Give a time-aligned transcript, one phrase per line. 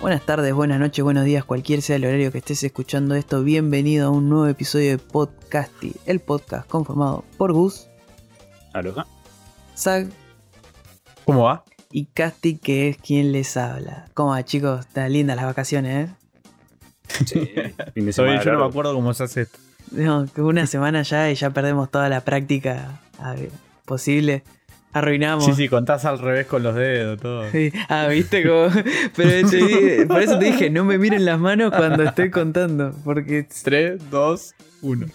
[0.00, 4.06] Buenas tardes, buenas noches, buenos días, cualquier sea el horario que estés escuchando esto, bienvenido
[4.06, 7.88] a un nuevo episodio de Podcasty, el podcast conformado por Gus,
[8.72, 9.06] Aloha.
[9.76, 10.08] Zag
[11.24, 11.64] ¿Cómo va?
[11.90, 14.06] y Casti, que es quien les habla.
[14.14, 14.86] ¿Cómo va, chicos?
[14.86, 16.14] Están lindas las vacaciones, ¿eh?
[17.26, 17.40] Sí,
[17.94, 19.58] fin de yo no me acuerdo cómo se hace esto.
[19.90, 23.50] No, que una semana ya y ya perdemos toda la práctica a ver,
[23.84, 24.44] posible.
[24.92, 25.44] Arruinamos.
[25.44, 27.48] Sí, sí, contás al revés con los dedos, todo.
[27.50, 27.72] Sí.
[27.88, 28.68] Ah, viste como.
[29.16, 32.92] Pero te por eso te dije, no me miren las manos cuando estoy contando.
[33.04, 35.06] Porque 3, 2, 1.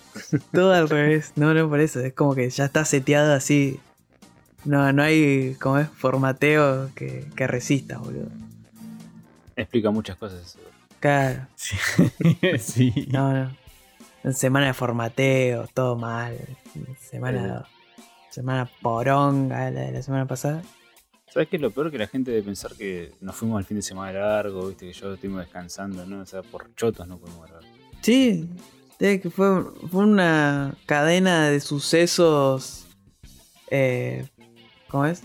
[0.54, 1.34] todo al revés.
[1.36, 2.00] No, no, por eso.
[2.00, 3.80] Es como que ya está seteado así.
[4.64, 8.30] No, no hay como es formateo que, que resista, boludo.
[9.58, 10.42] Explica muchas cosas.
[10.42, 10.60] eso.
[11.02, 11.48] Claro.
[11.56, 11.76] Sí.
[12.60, 13.08] sí.
[13.12, 14.34] No, no.
[14.34, 16.36] Semana de formateo, todo mal.
[17.00, 17.66] Semana.
[18.36, 20.62] Semana poronga la de la semana pasada.
[21.32, 21.90] ¿Sabes qué es lo peor?
[21.90, 24.92] Que la gente debe pensar que nos fuimos al fin de semana largo, viste, que
[24.92, 26.20] yo estuvimos descansando, ¿no?
[26.20, 27.64] O sea, por chotos no podemos grabar.
[28.02, 28.50] Sí,
[29.00, 32.88] es que fue, fue una cadena de sucesos.
[33.72, 34.28] Eh,
[34.90, 35.24] ¿Cómo es?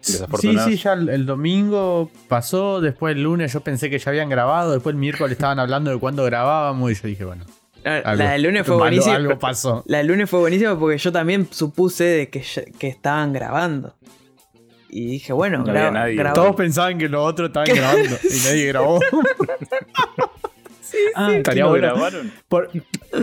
[0.00, 4.28] Sí, sí, ya el, el domingo pasó, después el lunes yo pensé que ya habían
[4.28, 7.44] grabado, después el miércoles estaban hablando de cuándo grabábamos y yo dije, bueno,
[7.84, 9.14] La, algo, la del lunes fue buenísima.
[9.16, 9.82] algo pasó.
[9.86, 12.44] La del lunes fue buenísima porque yo también supuse de que,
[12.78, 13.94] que estaban grabando.
[14.88, 16.22] Y dije, bueno, No graba- nadie.
[16.34, 19.00] Todos pensaban que los otros estaban grabando y nadie grabó.
[21.14, 21.86] Ah, estaría ¿no bueno.
[21.94, 22.30] grabaron?
[22.48, 22.68] Por-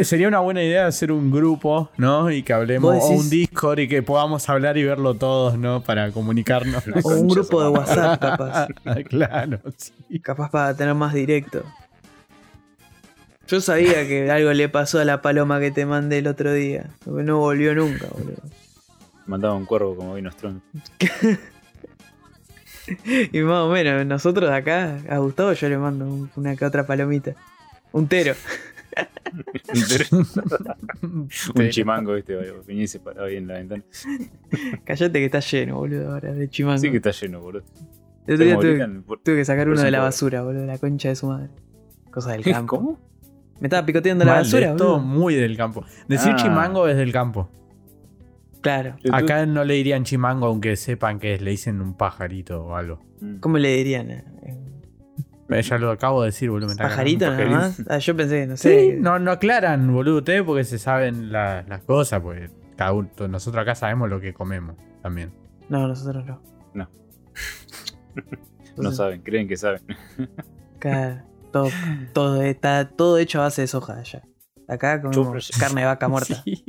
[0.01, 2.31] sería una buena idea hacer un grupo, ¿no?
[2.31, 5.81] Y que hablemos, ¿Vos o un Discord y que podamos hablar y verlo todos, ¿no?
[5.83, 6.83] Para comunicarnos.
[7.03, 8.67] O un grupo de WhatsApp, capaz.
[9.09, 10.19] claro, sí.
[10.19, 11.63] Capaz para tener más directo.
[13.49, 16.89] Yo sabía que algo le pasó a la paloma que te mandé el otro día.
[17.03, 18.41] Porque no volvió nunca, boludo.
[19.25, 20.59] Mandaba un cuervo como vino Strong.
[23.31, 26.65] Y más o menos, nosotros de acá, a Gustavo yo le mando un- una que
[26.65, 27.35] otra palomita.
[27.91, 28.33] Un tero.
[31.03, 31.29] un
[31.69, 32.35] chimango, viste,
[32.67, 33.83] y se paraba ahí en la ventana.
[34.83, 36.79] Callate que está lleno, boludo, ahora de chimango.
[36.79, 37.63] Sí que está lleno, boludo.
[38.25, 38.57] el otro día
[39.23, 41.49] tuve, que sacar uno de la basura, boludo, de la concha de su madre.
[42.11, 42.77] Cosa del campo.
[42.77, 43.08] ¿Cómo?
[43.59, 45.83] Me estaba picoteando la Mal, basura, es todo muy del campo.
[46.07, 46.35] Decir Ah.
[46.37, 47.49] chimango es del campo.
[48.61, 48.95] Claro.
[49.11, 52.99] Acá no le dirían chimango aunque sepan que es, le dicen un pajarito o algo.
[53.21, 53.37] Mm.
[53.39, 54.11] ¿Cómo le dirían?
[54.11, 54.23] Eh,
[55.51, 56.75] Eh, Ya lo acabo de decir, boludo.
[56.77, 57.55] ¿Pajarito nada pajarito.
[57.59, 57.83] más?
[57.89, 58.97] Ah, yo pensé, no Sí, sé.
[58.99, 63.61] no, no aclaran, boludo, ustedes porque se saben la- las cosas, pues cada uno, nosotros
[63.63, 65.31] acá sabemos lo que comemos también.
[65.67, 66.39] No, nosotros no.
[66.75, 66.89] No.
[68.15, 68.39] Entonces,
[68.77, 69.81] No saben, creen que saben.
[70.77, 71.69] Claro, todo,
[72.13, 74.23] todo está todo hecho a base de soja allá.
[74.67, 76.41] Acá comemos Yo- carne de vaca muerta.
[76.43, 76.63] Sí.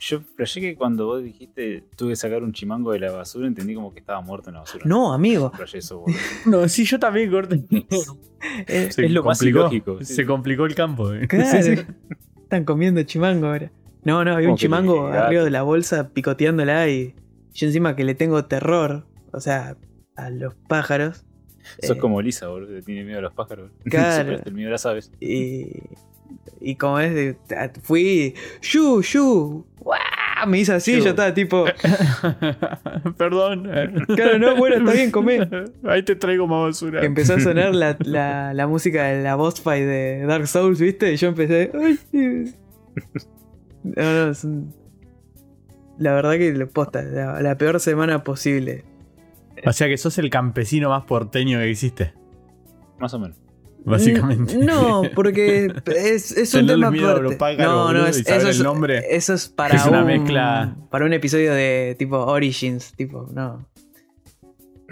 [0.00, 3.74] Yo flashé que cuando vos dijiste tuve que sacar un chimango de la basura, entendí
[3.74, 4.84] como que estaba muerto en la basura.
[4.86, 5.52] No, amigo.
[5.72, 6.04] Eso.
[6.46, 7.64] No, sí, yo también corté.
[7.70, 9.70] eh, Es lo más complicó,
[10.00, 10.14] sí.
[10.14, 11.12] Se complicó el campo.
[11.14, 11.26] eh.
[11.28, 11.82] claro, Sí, sí.
[12.42, 13.70] Están comiendo chimango ahora.
[14.02, 17.14] No, no, había un chimango le- arriba de la bolsa picoteándola y
[17.52, 19.76] yo encima que le tengo terror, o sea,
[20.16, 21.24] a los pájaros.
[21.82, 23.70] Sos eh, como Lisa, boludo, tiene miedo a los pájaros.
[23.84, 24.38] Claro.
[24.44, 25.10] El miedo a las aves.
[25.20, 25.68] Y,
[26.60, 27.36] y como es, de-
[27.82, 29.64] fui, ¡Yu, yu!
[29.78, 29.98] ¡Guau!
[30.48, 31.64] Me hizo así, yo estaba tipo,
[33.16, 33.64] Perdón.
[34.14, 35.38] Claro, no, bueno, está bien, comé.
[35.84, 37.00] Ahí te traigo más basura.
[37.00, 40.80] que empezó a sonar la, la, la música de la boss fight de Dark Souls,
[40.80, 41.12] ¿viste?
[41.12, 41.98] Y yo empecé, ¡ay!
[42.10, 42.54] sí".
[43.84, 44.74] No, no, es un-
[45.98, 48.84] La verdad que posta, la, la peor semana posible.
[49.66, 52.14] O sea que sos el campesino más porteño que existe,
[52.98, 53.38] Más o menos.
[53.84, 54.56] básicamente.
[54.58, 57.56] No, porque es, es un tema aparte.
[57.62, 59.02] No, no, es, eso, el es, nombre.
[59.14, 60.76] eso es para Es una un, mezcla.
[60.90, 63.66] para un episodio de tipo Origins, tipo, no.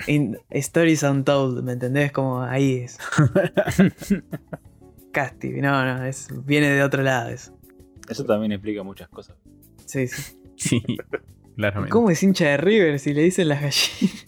[0.07, 2.13] In- Stories Untold, ¿me entendés?
[2.13, 2.99] Como ahí es.
[5.13, 7.57] Casti, no, no, es, viene de otro lado eso.
[8.09, 9.37] Eso también explica muchas cosas.
[9.87, 10.39] Sí, sí.
[10.57, 10.83] Sí,
[11.57, 11.91] claramente.
[11.91, 14.27] ¿Cómo es hincha de River si le dicen las gallinas?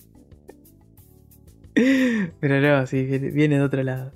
[2.40, 4.12] Pero no, sí, viene, de otro lado.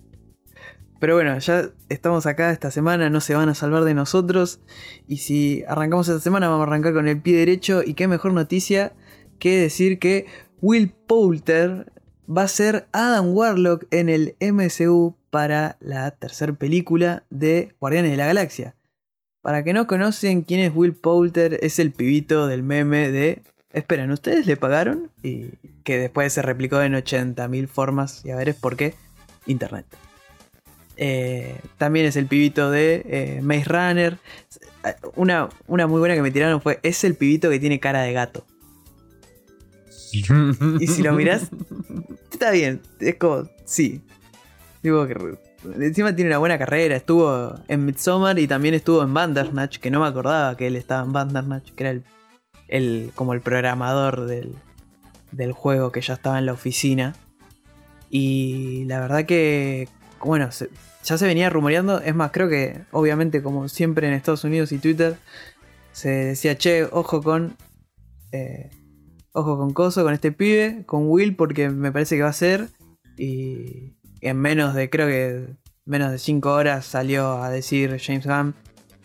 [1.00, 4.60] Pero bueno, ya estamos acá esta semana, no se van a salvar de nosotros.
[5.06, 7.82] Y si arrancamos esta semana, vamos a arrancar con el pie derecho.
[7.84, 8.92] Y qué mejor noticia
[9.38, 10.26] que decir que
[10.60, 11.92] Will Poulter
[12.28, 18.16] va a ser Adam Warlock en el MCU para la tercera película de Guardianes de
[18.16, 18.74] la Galaxia.
[19.40, 23.42] Para que no conocen quién es Will Poulter, es el pibito del meme de
[23.78, 25.10] Esperan, ¿ustedes le pagaron?
[25.22, 25.50] Y
[25.84, 28.24] que después se replicó en 80.000 formas.
[28.24, 28.94] Y a ver, es por qué.
[29.46, 29.86] Internet.
[30.96, 34.18] Eh, también es el pibito de eh, Maze Runner.
[35.14, 38.12] Una, una muy buena que me tiraron fue: es el pibito que tiene cara de
[38.12, 38.44] gato.
[40.80, 41.50] Y si lo mirás,
[42.32, 42.80] está bien.
[42.98, 44.02] Es como, sí.
[44.82, 45.38] Digo que
[45.80, 46.96] encima tiene una buena carrera.
[46.96, 51.04] Estuvo en Midsommar y también estuvo en Bandersnatch, que no me acordaba que él estaba
[51.04, 52.02] en Bandersnatch, que era el,
[52.68, 54.54] el como el programador del,
[55.32, 57.14] del juego que ya estaba en la oficina.
[58.10, 59.88] Y la verdad que,
[60.20, 60.70] bueno, se-
[61.04, 62.00] ya se venía rumoreando.
[62.00, 65.16] Es más, creo que, obviamente, como siempre en Estados Unidos y Twitter,
[65.92, 67.56] se decía, che, ojo con.
[68.32, 68.70] eh,
[69.32, 72.68] ojo con Coso, con este pibe, con Will, porque me parece que va a ser.
[73.16, 75.46] Y en menos de, creo que
[75.84, 78.54] menos de 5 horas salió a decir James Gunn,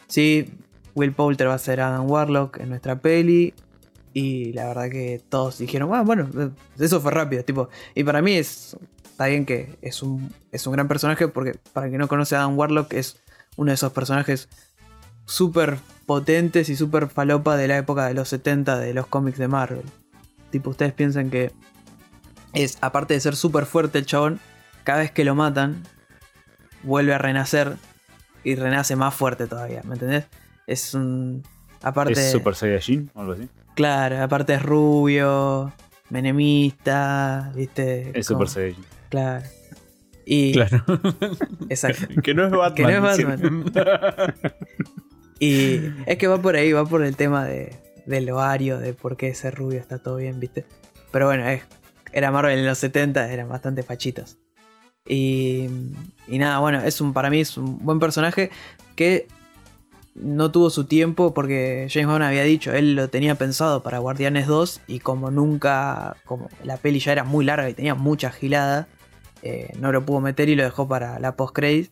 [0.08, 0.52] sí,
[0.96, 3.54] Will Poulter va a ser Adam Warlock en nuestra peli.
[4.14, 6.30] Y la verdad que todos dijeron, ah, bueno,
[6.78, 7.70] eso fue rápido, tipo.
[7.96, 8.78] Y para mí es.
[9.04, 12.40] Está bien que es un, es un gran personaje, porque para quien no conoce a
[12.40, 13.18] Adam Warlock, es
[13.58, 14.50] uno de esos personajes
[15.26, 19.48] súper potentes y súper falopa de la época de los 70 de los cómics de
[19.48, 19.84] Marvel.
[20.50, 21.52] Tipo, ustedes piensan que
[22.54, 24.40] es, aparte de ser súper fuerte el chabón,
[24.84, 25.84] cada vez que lo matan,
[26.84, 27.78] vuelve a renacer
[28.44, 30.26] y renace más fuerte todavía, ¿me entendés?
[30.68, 31.44] Es un.
[31.82, 32.14] Aparte.
[32.14, 33.50] ¿Es Super Saiyajin o algo así?
[33.76, 35.74] Claro, aparte es rubio,
[36.10, 38.18] menemista, ¿viste?
[38.18, 38.86] Es Como- Super Saiyajin.
[39.10, 39.46] Claro.
[40.26, 40.54] Y.
[40.54, 40.84] Claro.
[41.70, 42.08] Exacto.
[42.24, 42.76] que no es Batman.
[42.76, 43.24] Que no es sí.
[45.40, 47.76] Y es que va por ahí, va por el tema de,
[48.06, 50.66] del ovario, de por qué ese rubio está todo bien, ¿viste?
[51.12, 51.64] Pero bueno, es,
[52.14, 54.38] era Marvel en los 70, eran bastante fachitos.
[55.06, 55.68] Y,
[56.28, 58.52] y nada, bueno, es un, para mí es un buen personaje
[58.96, 59.28] que
[60.16, 64.48] no tuvo su tiempo porque James Gunn había dicho, él lo tenía pensado para Guardianes
[64.48, 68.88] 2 y como nunca, como la peli ya era muy larga y tenía mucha gilada,
[69.42, 71.92] eh, no lo pudo meter y lo dejó para la post credit.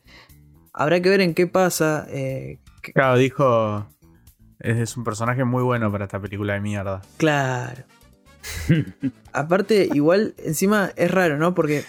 [0.73, 2.05] Habrá que ver en qué pasa.
[2.09, 3.87] eh, que- Claro, dijo.
[4.59, 7.01] Es, es un personaje muy bueno para esta película de mierda.
[7.17, 7.83] Claro.
[9.33, 11.53] Aparte, igual, encima es raro, ¿no?
[11.55, 11.83] Porque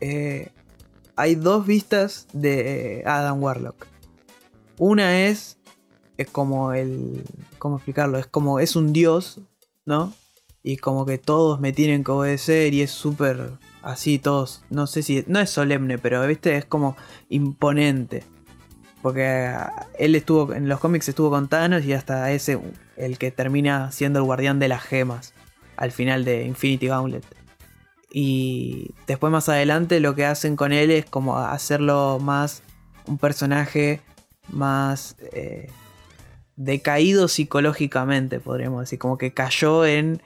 [0.00, 0.48] eh,
[1.16, 3.86] hay dos vistas de Adam Warlock.
[4.78, 5.57] Una es,
[6.18, 7.24] es como el.
[7.58, 8.18] ¿Cómo explicarlo?
[8.18, 9.40] Es como es un dios,
[9.86, 10.12] ¿no?
[10.62, 14.64] Y como que todos me tienen que obedecer y es súper así, todos.
[14.68, 15.24] No sé si.
[15.28, 16.96] No es solemne, pero viste, es como
[17.28, 18.24] imponente.
[19.00, 20.52] Porque ah, él estuvo.
[20.52, 22.58] En los cómics estuvo con Thanos y hasta ese.
[22.96, 25.34] El que termina siendo el guardián de las gemas.
[25.76, 27.24] Al final de Infinity Gauntlet.
[28.10, 32.64] Y después más adelante lo que hacen con él es como hacerlo más.
[33.06, 34.00] Un personaje
[34.50, 35.14] más.
[35.32, 35.70] eh,
[36.58, 38.98] decaído psicológicamente, podríamos decir.
[38.98, 40.20] Como que cayó en.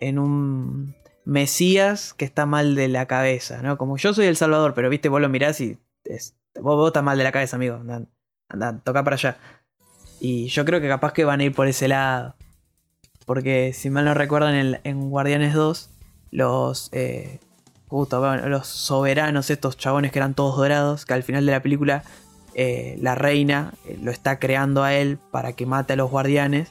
[0.00, 0.94] En un.
[1.24, 3.78] Mesías que está mal de la cabeza, ¿no?
[3.78, 7.04] Como yo soy el Salvador, pero viste, vos lo mirás y es- vos, vos estás
[7.04, 7.76] mal de la cabeza, amigo.
[7.76, 8.02] Anda,
[8.48, 9.36] anda, toca para allá.
[10.20, 12.34] Y yo creo que capaz que van a ir por ese lado.
[13.24, 15.90] Porque si mal no recuerdan, en, en Guardianes 2,
[16.32, 16.88] los.
[16.92, 17.38] eh,
[18.46, 22.02] los soberanos, estos chabones que eran todos dorados, que al final de la película
[22.54, 26.70] eh, la reina eh, lo está creando a él para que mate a los guardianes.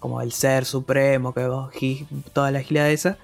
[0.00, 3.16] Como el ser supremo, que toda la gila de esa.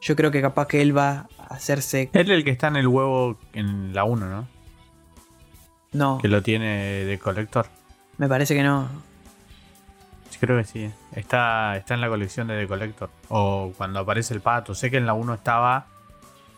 [0.00, 2.10] Yo creo que capaz que él va a hacerse.
[2.12, 4.46] Él es el que está en el huevo en la 1, ¿no?
[5.90, 7.66] No, Que lo tiene de colector.
[8.18, 8.88] me parece que no.
[10.30, 10.90] Sí, Creo que sí.
[11.12, 13.08] Está, está en la colección de The Collector.
[13.30, 14.74] O cuando aparece el pato.
[14.74, 15.86] Sé que en la 1 estaba.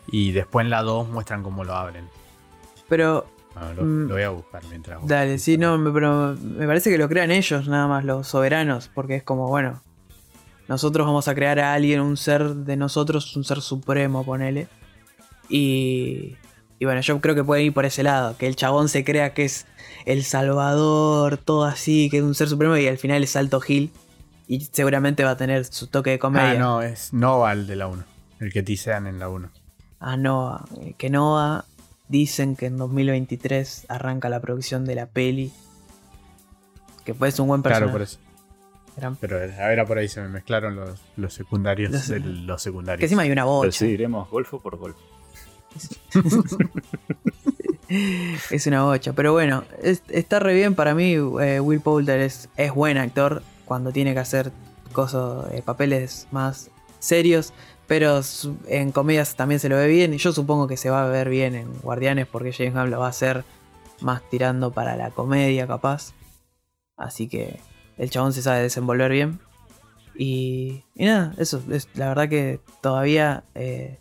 [0.07, 2.09] Y después en la 2 muestran cómo lo abren.
[2.89, 3.25] Pero
[3.75, 4.07] Lo, Mm.
[4.07, 4.99] lo voy a buscar mientras.
[4.99, 8.27] vos- Dale, sí, no, me- pero me parece que lo crean ellos nada más, los
[8.27, 9.81] soberanos, porque es como, bueno,
[10.67, 14.67] nosotros vamos a crear a alguien, un ser de nosotros, un ser supremo, ponele.
[15.49, 16.37] Y,
[16.79, 19.33] y bueno, yo creo que puede ir por ese lado, que el chabón se crea
[19.33, 19.65] que es
[20.05, 23.91] el salvador, todo así, que es un ser supremo y al final es Alto Gil.
[24.47, 26.51] Y seguramente va a tener su toque de comedia.
[26.51, 28.03] Ah, no, es Nova el de la 1.
[28.39, 29.49] El que tisean en la 1.
[30.03, 30.65] a Noah.
[30.81, 31.63] eh, Que Noah
[32.11, 35.51] dicen que en 2023 arranca la producción de la peli.
[37.05, 37.83] Que puede ser un buen personaje.
[37.85, 38.19] Claro, por eso.
[38.97, 42.61] Gran- Pero a ver, por ahí se me mezclaron los, los secundarios Los- de los
[42.61, 42.99] secundarios.
[42.99, 43.71] Que encima hay una Pero bocha.
[43.71, 44.99] sí, diremos golfo por golfo.
[48.49, 49.13] Es una bocha.
[49.13, 51.13] Pero bueno, es- está re bien para mí.
[51.13, 54.51] eh, Will Poulter es, es buen actor cuando tiene que hacer
[54.93, 57.53] cosas, eh, papeles más serios.
[57.91, 58.21] Pero
[58.67, 60.13] en comedias también se lo ve bien.
[60.13, 63.01] Y yo supongo que se va a ver bien en Guardianes porque James Gunn lo
[63.01, 63.43] va a hacer
[63.99, 66.13] más tirando para la comedia capaz.
[66.95, 67.59] Así que
[67.97, 69.41] el chabón se sabe desenvolver bien.
[70.15, 73.99] Y, nada, eso es la verdad que todavía eh,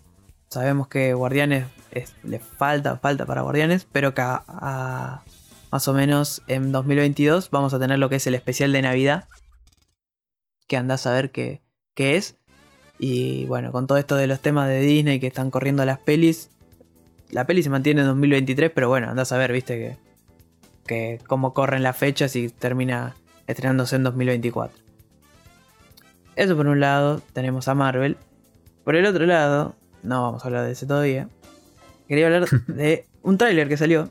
[0.48, 5.24] sabemos que Guardianes es- le falta, falta para Guardianes, pero que a-
[5.72, 9.26] más o menos en 2022 vamos a tener lo que es el especial de Navidad.
[10.68, 11.60] Que andás a ver qué,
[11.96, 12.36] qué es.
[13.02, 16.50] Y bueno, con todo esto de los temas de Disney que están corriendo las pelis,
[17.30, 19.96] la peli se mantiene en 2023, pero bueno, andás a ver, viste que,
[20.86, 23.16] que cómo corren las fechas y termina
[23.46, 24.78] estrenándose en 2024.
[26.36, 28.18] Eso por un lado, tenemos a Marvel.
[28.84, 31.28] Por el otro lado, no vamos a hablar de ese todavía.
[32.06, 34.10] Quería hablar de un tráiler que salió.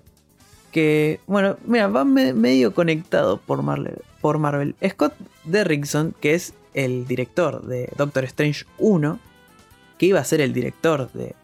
[0.71, 4.75] Que, bueno, mira, va me- medio conectado por Marvel, por Marvel.
[4.87, 9.19] Scott Derrickson, que es el director de Doctor Strange 1,
[9.97, 11.35] que iba a ser el director de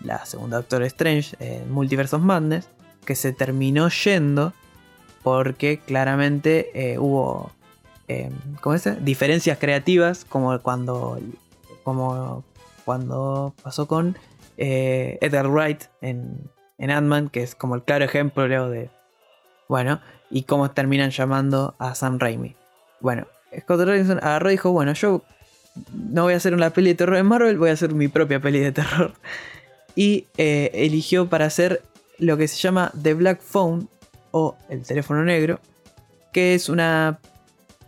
[0.00, 2.68] la segunda Doctor Strange, eh, Multiverse of Madness,
[3.04, 4.52] que se terminó yendo
[5.22, 7.50] porque claramente eh, hubo
[8.08, 11.18] eh, ¿cómo diferencias creativas, como cuando,
[11.82, 12.44] como
[12.84, 14.16] cuando pasó con
[14.58, 18.90] eh, Edgar Wright en, en Ant-Man, que es como el claro ejemplo de,
[19.68, 20.00] bueno,
[20.30, 22.54] y cómo terminan llamando a Sam Raimi.
[23.00, 23.26] Bueno,
[23.60, 25.22] Scott Derrickson agarró y dijo, bueno, yo
[25.92, 28.40] no voy a hacer una peli de terror en Marvel, voy a hacer mi propia
[28.40, 29.12] peli de terror.
[29.96, 31.80] Y eh, eligió para hacer
[32.18, 33.86] lo que se llama The Black Phone
[34.32, 35.60] o El teléfono negro,
[36.32, 37.20] que es una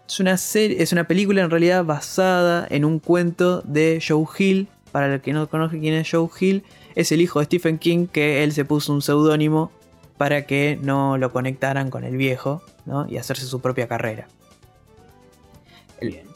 [0.08, 4.68] es una serie, es una película en realidad basada en un cuento de Joe Hill.
[4.92, 6.62] Para el que no conoce quién es Joe Hill,
[6.94, 9.70] es el hijo de Stephen King que él se puso un seudónimo
[10.16, 13.06] para que no lo conectaran con el viejo, ¿no?
[13.08, 14.28] Y hacerse su propia carrera.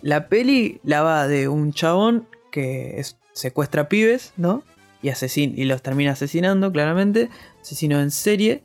[0.02, 4.62] La peli la va de un chabón que es- secuestra pibes, ¿no?
[5.02, 7.28] Y, asesin y los termina asesinando, claramente.
[7.60, 8.62] Asesino en serie.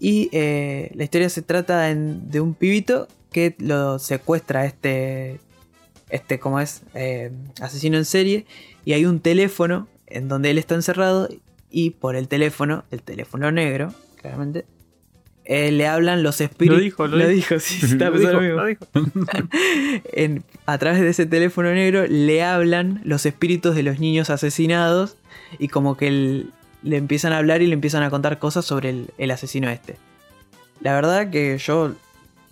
[0.00, 5.40] Y eh, la historia se trata de un pibito que lo secuestra este.
[6.10, 6.82] Este, como es?
[6.94, 8.46] Eh, asesino en serie.
[8.84, 11.28] Y hay un teléfono en donde él está encerrado.
[11.70, 14.64] Y por el teléfono, el teléfono negro, claramente.
[15.46, 16.78] Eh, le hablan los espíritus.
[16.78, 17.58] Lo dijo, lo dijo.
[17.60, 18.84] sí, sí, está Lo dijo, lo lo dijo.
[20.12, 25.16] En- a través de ese teléfono negro le hablan los espíritus de los niños asesinados
[25.58, 26.50] y como que el-
[26.82, 29.96] le empiezan a hablar y le empiezan a contar cosas sobre el, el asesino este.
[30.80, 31.94] La verdad que yo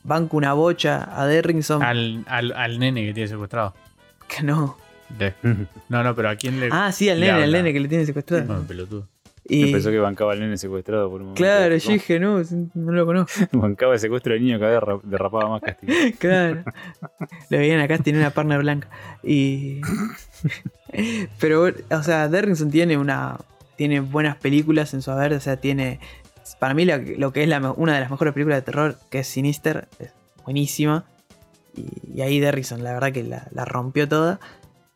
[0.03, 3.75] banco una bocha a Derringson Al, al, al nene que tiene secuestrado.
[4.29, 4.77] que no.
[5.19, 5.35] De-
[5.89, 6.69] No, no, pero ¿a quién le.?
[6.73, 8.45] Ah, sí, al le nene, al nene que le tiene secuestrado.
[8.45, 9.07] No, pelotudo.
[9.47, 11.43] Y, Pensó que bancaba al nene secuestrado por un momento.
[11.43, 12.41] claro, yo dije, no,
[12.75, 13.41] no lo conozco.
[13.53, 15.93] Bancaba el secuestro del niño cada vez derra- derrapaba más castigo.
[16.19, 16.65] Claro.
[17.51, 18.89] Lo veían acá, tiene una partner blanca.
[19.23, 19.81] Y.
[21.41, 23.39] Pero, o sea, Derringson tiene una.
[23.77, 25.33] Tiene buenas películas en su haber.
[25.35, 26.01] O sea, tiene.
[26.59, 29.21] Para mí, lo, lo que es la una de las mejores películas de terror, que
[29.21, 30.11] es Sinister, es
[30.45, 31.05] buenísima.
[31.77, 34.39] Y, y ahí Derringson, la verdad que la, la rompió toda.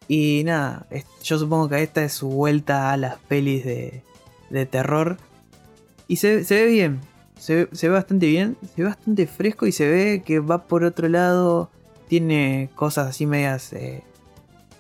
[0.06, 0.86] Y nada,
[1.22, 4.02] yo supongo que esta es su vuelta a las pelis de,
[4.50, 5.16] de terror.
[6.06, 7.00] Y se, se ve bien.
[7.38, 8.56] Se, se ve bastante bien.
[8.74, 11.70] Se ve bastante fresco y se ve que va por otro lado.
[12.08, 13.72] Tiene cosas así medias.
[13.72, 14.02] eh,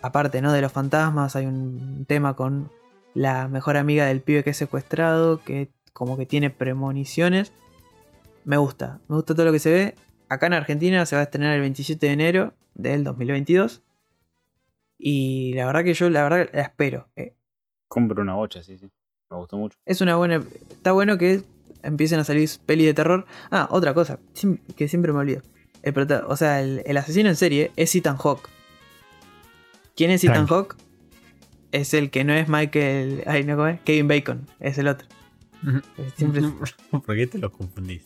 [0.02, 0.52] aparte, ¿no?
[0.52, 1.36] De los fantasmas.
[1.36, 2.70] Hay un tema con
[3.14, 5.42] la mejor amiga del pibe que es secuestrado.
[5.42, 7.52] Que como que tiene premoniciones.
[8.44, 9.00] Me gusta.
[9.08, 9.94] Me gusta todo lo que se ve.
[10.30, 13.82] Acá en Argentina se va a estrenar el 27 de enero del 2022.
[14.98, 17.08] Y la verdad que yo la verdad la espero.
[17.16, 17.34] Eh,
[17.88, 18.90] Compro una bocha, sí, sí.
[19.30, 19.76] Me gustó mucho.
[19.84, 20.42] es una buena.
[20.70, 21.42] Está bueno que
[21.82, 23.26] empiecen a salir pelis de terror.
[23.50, 24.18] Ah, otra cosa,
[24.76, 25.42] que siempre me olvido.
[25.82, 28.48] El prota- o sea, el, el asesino en serie es Ethan Hawke.
[29.96, 30.46] ¿Quién es Ethan.
[30.46, 30.76] Hawke?
[31.72, 33.22] Es el que no es Michael.
[33.26, 33.80] Ay, no, ¿cómo es?
[33.82, 34.46] Kevin Bacon.
[34.60, 35.06] Es el otro.
[36.16, 36.42] Siempre.
[36.90, 38.02] ¿Por qué te los confundís?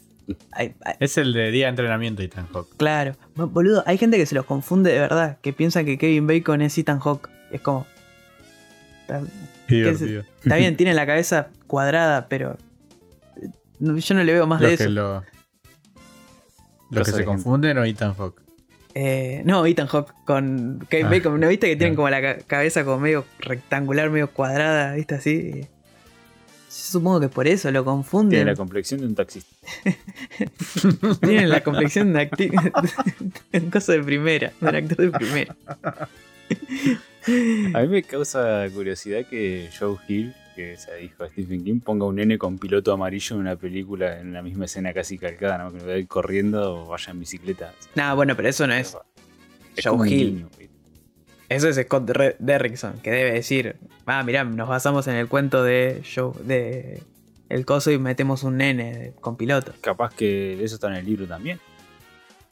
[0.52, 2.76] ay, ay, Es el de día de entrenamiento y Ethan Hawke.
[2.76, 3.14] claro.
[3.36, 5.38] Bo- Boludo, hay gente que se los confunde de verdad.
[5.40, 7.28] Que piensa que Kevin Bacon es Ethan Hawke.
[7.52, 7.86] Es como.
[9.76, 10.24] Divertido.
[10.42, 12.56] está bien, tiene la cabeza cuadrada, pero.
[13.42, 13.48] eh,
[13.80, 14.88] no- yo no le veo más de que, eso.
[14.88, 15.24] lo,
[16.90, 18.40] los que se confunden o Ethan Hawke.
[18.94, 21.40] Eh, no, Ethan Hawke con Kevin Ah, Bacon.
[21.40, 21.96] ¿No viste que tienen claro.
[21.96, 24.94] como la ca- cabeza como medio rectangular, medio cuadrada?
[24.94, 25.50] ¿Viste así?
[25.62, 25.68] Yo
[26.68, 28.46] supongo que por eso lo Tiene confunden.
[28.46, 29.56] la complexión de un taxista.
[31.22, 32.30] Tienen la complexión de
[33.52, 35.56] en cosa de primera, de un actor de primera.
[37.74, 41.80] A mí me causa curiosidad que Joe Hill, que es el hijo de Stephen King,
[41.80, 45.58] ponga un nene con piloto amarillo en una película, en la misma escena casi calcada,
[45.58, 45.72] ¿no?
[45.72, 47.72] Que lo vea ir corriendo o vaya en bicicleta.
[47.94, 48.96] Nah, bueno, pero eso no es.
[49.76, 50.34] Es Joe Hill.
[50.34, 50.48] niño.
[51.48, 53.76] Eso es Scott Re- Derrickson, que debe decir,
[54.06, 57.02] ah, mirá, nos basamos en el cuento de Joe, de
[57.50, 59.72] El Coso y metemos un nene con piloto.
[59.82, 61.60] Capaz que eso está en el libro también.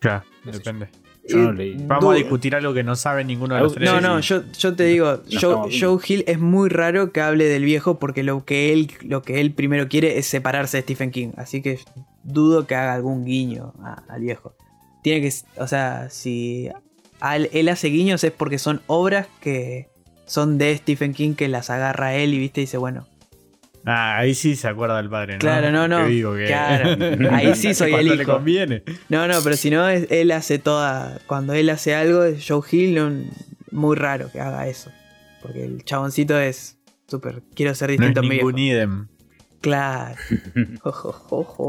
[0.01, 0.89] Claro, sé depende.
[0.93, 1.87] Yo no.
[1.87, 3.91] Vamos a discutir algo que no sabe ninguno de los tres.
[3.91, 5.71] No, no, yo, yo te digo, Joe.
[5.79, 9.41] Joe Hill es muy raro que hable del viejo porque lo que él, lo que
[9.41, 11.31] él primero quiere es separarse de Stephen King.
[11.37, 11.79] Así que
[12.23, 14.55] dudo que haga algún guiño a- al viejo.
[15.03, 16.69] Tiene que, o sea, si
[17.21, 19.89] al- él hace guiños es porque son obras que
[20.27, 23.07] son de Stephen King que las agarra él y viste y dice, bueno,
[23.87, 25.39] Ah, ahí sí se acuerda el padre, ¿no?
[25.39, 26.05] Claro, no, no.
[26.05, 26.97] Que digo que- Claro,
[27.35, 28.33] ahí sí soy el le hijo.
[28.35, 28.83] conviene.
[29.09, 31.19] No, no, pero si no, es- él hace toda.
[31.27, 33.25] Cuando él hace algo, es Joe Hill, no-
[33.71, 34.91] muy raro que haga eso.
[35.43, 37.43] Porque el chaboncito es súper.
[37.55, 39.07] Quiero ser No es distinto a mi ningún idem.
[39.61, 40.17] Claro.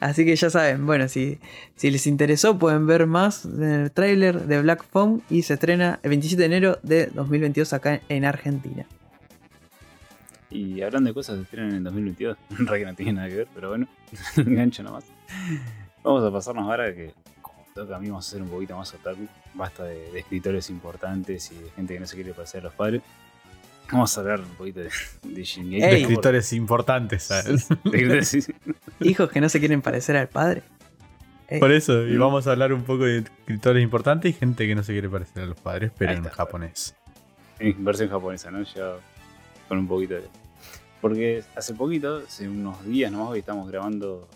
[0.00, 1.38] Así que ya saben, bueno, si,
[1.76, 6.10] si les interesó, pueden ver más del tráiler de Black Phone y se estrena el
[6.10, 8.86] 27 de enero de 2022 acá en Argentina.
[10.54, 13.48] Y hablando de cosas que estrenan en 2022, en realidad no tiene nada que ver,
[13.52, 13.88] pero bueno,
[14.36, 15.04] engancho nomás.
[16.04, 18.94] Vamos a pasarnos ahora que, como toca a mí, vamos a hacer un poquito más
[18.94, 19.26] otaku.
[19.54, 22.74] Basta de, de escritores importantes y de gente que no se quiere parecer a los
[22.74, 23.02] padres.
[23.90, 24.90] Vamos a hablar un poquito de,
[25.22, 25.80] de Shingeki.
[25.80, 27.68] De escritores importantes, ¿sabes?
[27.68, 28.54] De escritores, sí, sí.
[29.00, 30.62] Hijos que no se quieren parecer al padre.
[31.60, 34.82] Por eso, y vamos a hablar un poco de escritores importantes y gente que no
[34.82, 36.96] se quiere parecer a los padres, pero en japonés.
[37.58, 38.62] En versión japonesa, ¿no?
[38.62, 38.94] Ya
[39.68, 40.43] con un poquito de.
[41.04, 44.26] Porque hace poquito, hace unos días nomás, hoy estamos grabando.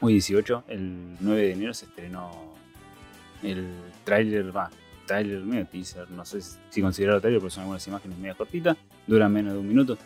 [0.00, 2.54] Hoy 18, el 9 de enero se estrenó
[3.44, 3.68] el
[4.02, 4.68] tráiler, va,
[5.06, 6.40] tráiler, medio teaser, no sé
[6.70, 8.76] si considerarlo tráiler, porque son algunas imágenes medio cortitas,
[9.06, 9.96] duran menos de un minuto.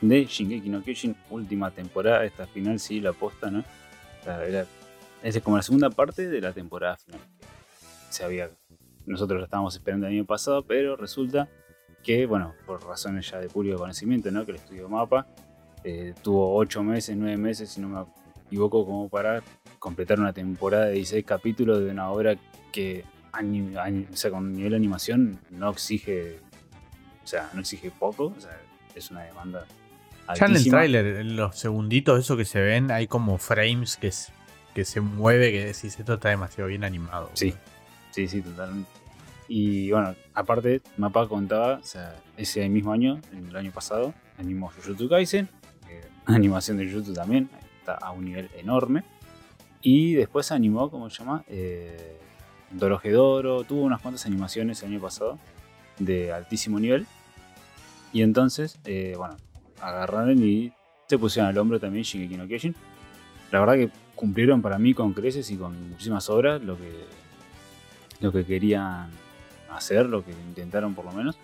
[0.00, 3.58] De Shingeki no Kyojin, última temporada, esta final sí, la posta, ¿no?
[4.20, 4.66] O sea, era-
[5.20, 7.20] es como la segunda parte de la temporada final.
[8.08, 8.50] Se había,
[9.04, 11.48] nosotros la estábamos esperando el año pasado, pero resulta
[12.02, 14.44] que, bueno, por razones ya de público conocimiento, ¿no?
[14.44, 15.26] Que el estudio Mapa
[15.84, 18.04] eh, tuvo 8 meses, 9 meses, si no me
[18.46, 19.42] equivoco, como para
[19.78, 22.36] completar una temporada de 16 capítulos de una obra
[22.72, 26.38] que, o sea, con nivel de animación no exige,
[27.24, 28.60] o sea, no exige poco, o sea,
[28.94, 29.66] es una demanda
[30.28, 30.76] Ya en el altísima.
[30.78, 34.10] tráiler, en los segunditos, eso que se ven, hay como frames que,
[34.74, 37.30] que se mueve, que decís, esto está demasiado bien animado.
[37.34, 37.54] Sí.
[38.10, 38.90] Sí, sí, totalmente.
[39.54, 45.10] Y bueno, aparte, Mapa contaba, o sea, ese mismo año, el año pasado, animó Jujutsu
[45.10, 45.46] Kaisen,
[46.24, 49.04] animación de Jujutsu también, está a un nivel enorme.
[49.82, 51.44] Y después animó, ¿cómo se llama?
[51.48, 52.18] Eh,
[52.70, 55.38] Dorohedoro, tuvo unas cuantas animaciones el año pasado
[55.98, 57.06] de altísimo nivel.
[58.10, 59.36] Y entonces, eh, bueno,
[59.82, 60.72] agarraron y
[61.08, 62.74] se pusieron al hombro también Shingeki no.
[63.50, 67.04] La verdad que cumplieron para mí con creces y con muchísimas obras lo que,
[68.20, 69.10] lo que querían
[69.76, 71.38] hacer, lo que intentaron por lo menos.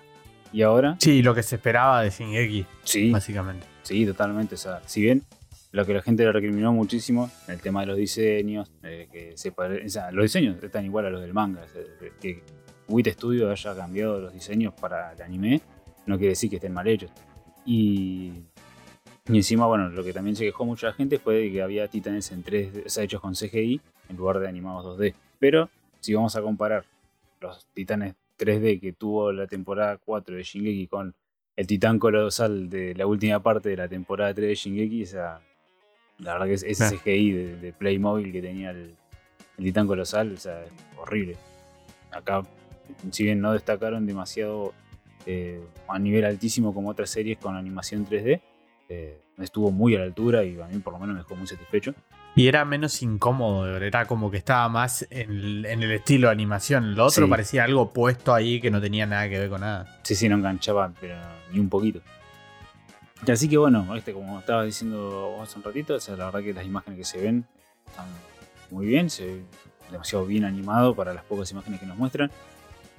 [0.52, 3.66] Y ahora, Sí, lo que se esperaba de Shingeki, sí, básicamente.
[3.82, 4.54] sí, totalmente.
[4.54, 5.22] O sea, si bien
[5.72, 9.52] lo que la gente le recriminó muchísimo, el tema de los diseños, eh, que se
[9.52, 11.62] pare- o sea, los diseños están igual a los del manga.
[11.62, 11.82] o sea,
[12.20, 12.42] que
[12.88, 15.60] WIT Studio haya cambiado los diseños para el anime,
[16.06, 17.10] no quiere decir que estén mal hechos.
[17.66, 18.32] Y,
[19.28, 22.32] y encima, bueno, lo que también se quejó mucha gente fue de que había titanes
[22.32, 25.12] en 3D, o sea, hechos con CGI en lugar de animados 2D.
[25.38, 25.68] Pero
[26.00, 26.84] si vamos a comparar
[27.40, 31.14] los titanes 3D que tuvo la temporada 4 de Shingeki con
[31.56, 35.40] el titán colosal de la última parte de la temporada 3 de Shingeki, o sea,
[36.18, 36.90] la verdad que es- ese Ah.
[36.90, 38.94] CGI de, de Playmobil que tenía el,
[39.58, 41.36] el titán colosal, o sea, es horrible.
[42.12, 42.42] Acá,
[43.10, 44.72] si bien no destacaron demasiado
[45.26, 48.40] eh, a nivel altísimo como otras series con animación 3D,
[48.88, 51.46] eh, estuvo muy a la altura y a mí por lo menos me dejó muy
[51.46, 51.92] satisfecho.
[52.38, 56.32] Y era menos incómodo, era como que estaba más en el, en el estilo de
[56.34, 56.94] animación.
[56.94, 57.30] Lo otro Sí.
[57.30, 59.98] parecía algo puesto ahí que no tenía nada que ver con nada.
[60.04, 61.16] Sí, sí, no enganchaba, pero
[61.52, 62.00] ni un poquito.
[63.26, 66.26] Y Así que bueno, este, como estaba diciendo vos hace un ratito, o sea, la
[66.26, 67.44] verdad que las imágenes que se ven
[67.88, 68.06] están
[68.70, 69.42] muy bien, se ve
[69.90, 72.30] demasiado bien animado para las pocas imágenes que nos muestran.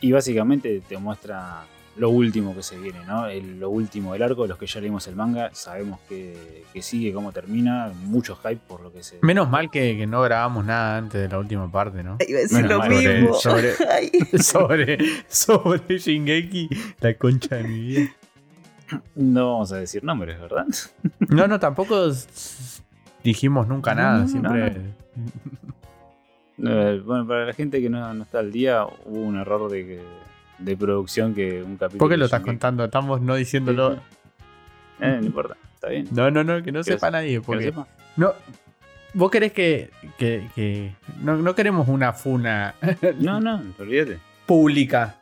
[0.01, 1.63] Y básicamente te muestra
[1.97, 3.27] lo último que se viene, ¿no?
[3.27, 7.11] El- lo último del arco, los que ya leímos el manga, sabemos que, que sigue,
[7.11, 9.19] cómo termina, mucho hype por lo que se...
[9.21, 12.17] Menos mal que, que no grabamos nada antes de la última parte, ¿no?
[12.25, 13.33] Iba a decir Menos lo mal, mismo.
[13.33, 13.73] sobre-
[14.41, 14.97] sobre,
[15.27, 16.69] sobre Shingeki,
[17.01, 18.09] la concha de mi vida.
[19.15, 20.65] No vamos a decir nombres, ¿verdad?
[21.29, 22.09] No, no, tampoco
[23.23, 24.75] dijimos nunca nada, no, siempre...
[26.61, 29.85] Eh, bueno, para la gente que no, no está al día, hubo un error de,
[29.85, 30.28] que-
[30.59, 31.99] de producción que un capítulo...
[31.99, 32.85] ¿Por qué lo estás Shingeki- contando?
[32.85, 33.93] Estamos no diciéndolo...
[34.99, 36.07] Eh, no importa, está bien.
[36.11, 37.65] No, no, no, que no sepa nadie, porque...
[37.65, 37.87] sepa.
[38.17, 38.33] No,
[39.13, 39.89] vos querés que...
[40.17, 42.75] que, que- no, no queremos una funa
[43.19, 44.19] No, no, olvídate.
[44.45, 45.15] pública.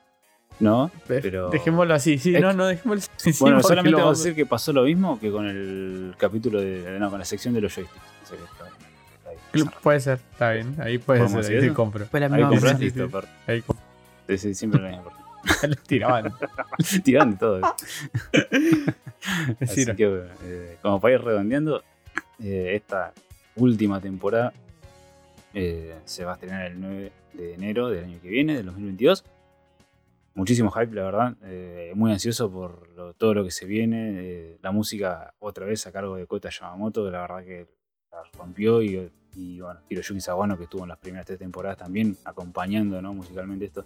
[0.60, 1.50] No, Pe- pero...
[1.52, 3.32] Dejémoslo así, sí, Es no, no, dejémoslo así.
[3.34, 6.16] sí, Bueno, porque solamente lo vamos a decir que pasó lo mismo que con el
[6.18, 6.98] capítulo de...
[7.00, 8.02] No, con la sección de los joysticks.
[8.24, 8.58] O sea que está-
[9.54, 9.80] cerrado.
[9.82, 11.76] Puede ser, está bien, ahí puede ¿Podemos ser, ahí decir sí eso?
[11.76, 12.06] compro.
[12.12, 12.84] Ahí sí, sí.
[12.84, 13.86] listo, Ahí compro.
[14.28, 15.12] Sí, sí, siempre la misma.
[15.68, 16.34] Lo tiraban.
[17.06, 17.62] De todo.
[19.60, 21.84] Es Así que, eh, como para ir redondeando,
[22.40, 23.14] eh, esta
[23.56, 24.54] última temporada
[25.54, 29.26] eh, se va a estrenar el 9 de enero del año que viene, del 2022.
[30.36, 31.36] muchísimo hype, la verdad.
[31.44, 34.12] eh, muy ansioso por lo- todo lo que se viene.
[34.18, 37.68] eh, la música, otra vez a cargo de Kota Yamamoto, que la verdad que
[38.12, 38.82] la rompió.
[38.84, 43.14] Y, y bueno, Hiroyuki Sawano, que estuvo en las primeras tres temporadas también, acompañando ¿no?
[43.14, 43.84] musicalmente esto.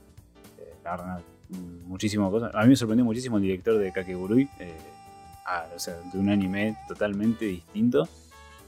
[0.84, 1.22] La verdad,
[1.52, 2.54] muchísimo cosas.
[2.56, 4.50] A mí me sorprendió muchísimo el director de Kakegurui.
[4.60, 4.74] eh,
[5.46, 8.08] a- o sea, de un anime totalmente distinto.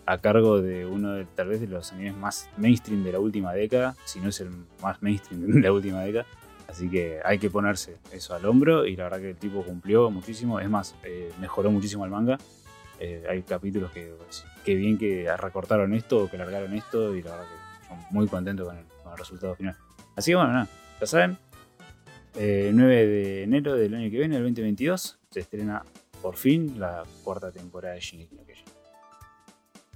[0.05, 3.53] A cargo de uno de tal vez de los animes más mainstream de la última
[3.53, 4.49] década, si no es el
[4.81, 6.25] más mainstream de la última década.
[6.67, 10.09] Así que hay que ponerse eso al hombro y la verdad que el tipo cumplió
[10.09, 10.59] muchísimo.
[10.59, 12.37] Es más, eh, mejoró muchísimo el manga.
[12.99, 17.21] Eh, hay capítulos que, pues, qué bien que recortaron esto o que largaron esto y
[17.21, 19.75] la verdad que son muy contentos con el, con el resultado final.
[20.15, 20.67] Así que bueno, nada,
[20.99, 21.37] ya saben,
[22.35, 25.83] eh, 9 de enero del año que viene, el 2022, se estrena
[26.21, 28.65] por fin la cuarta temporada de Shingeki no Kyojin.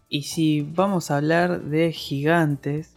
[0.09, 2.93] Y si vamos a hablar de gigantes.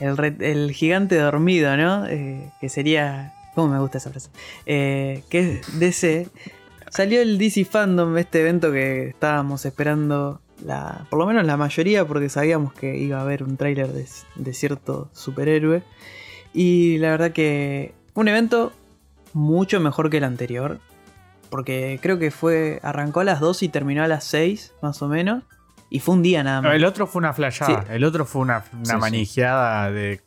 [0.00, 2.06] El, re- el gigante dormido, ¿no?
[2.06, 3.34] Eh, que sería.
[3.54, 4.30] ¿Cómo me gusta esa frase?
[4.66, 6.28] Eh, que es DC.
[6.90, 12.04] Salió el DC Fandom, este evento que estábamos esperando, la, por lo menos la mayoría,
[12.06, 15.82] porque sabíamos que iba a haber un tráiler de, de cierto superhéroe.
[16.60, 18.72] Y la verdad que fue un evento
[19.32, 20.80] mucho mejor que el anterior.
[21.50, 22.80] Porque creo que fue.
[22.82, 25.44] Arrancó a las 2 y terminó a las 6, más o menos.
[25.88, 26.74] Y fue un día nada más.
[26.74, 27.82] El otro fue una flashada.
[27.82, 27.88] Sí.
[27.92, 28.96] El otro fue una, una Sí, sí.
[28.98, 30.20] manijeada de,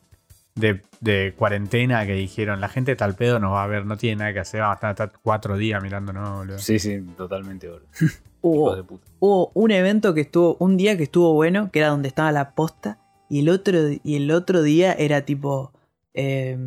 [0.55, 2.61] de, de cuarentena que dijeron.
[2.61, 4.61] La gente tal pedo nos va a ver, no tiene nada que hacer.
[4.61, 6.37] Vamos a estar cuatro días mirando, ¿no?
[6.37, 6.57] boludo?
[6.59, 7.83] Sí, sí, totalmente oro.
[8.41, 9.07] Hubo- Hijos de puta.
[9.19, 12.51] hubo un evento que estuvo, un día que estuvo bueno, que era donde estaba la
[12.55, 12.97] posta,
[13.29, 15.71] y el otro, y el otro día era tipo
[16.13, 16.57] eh,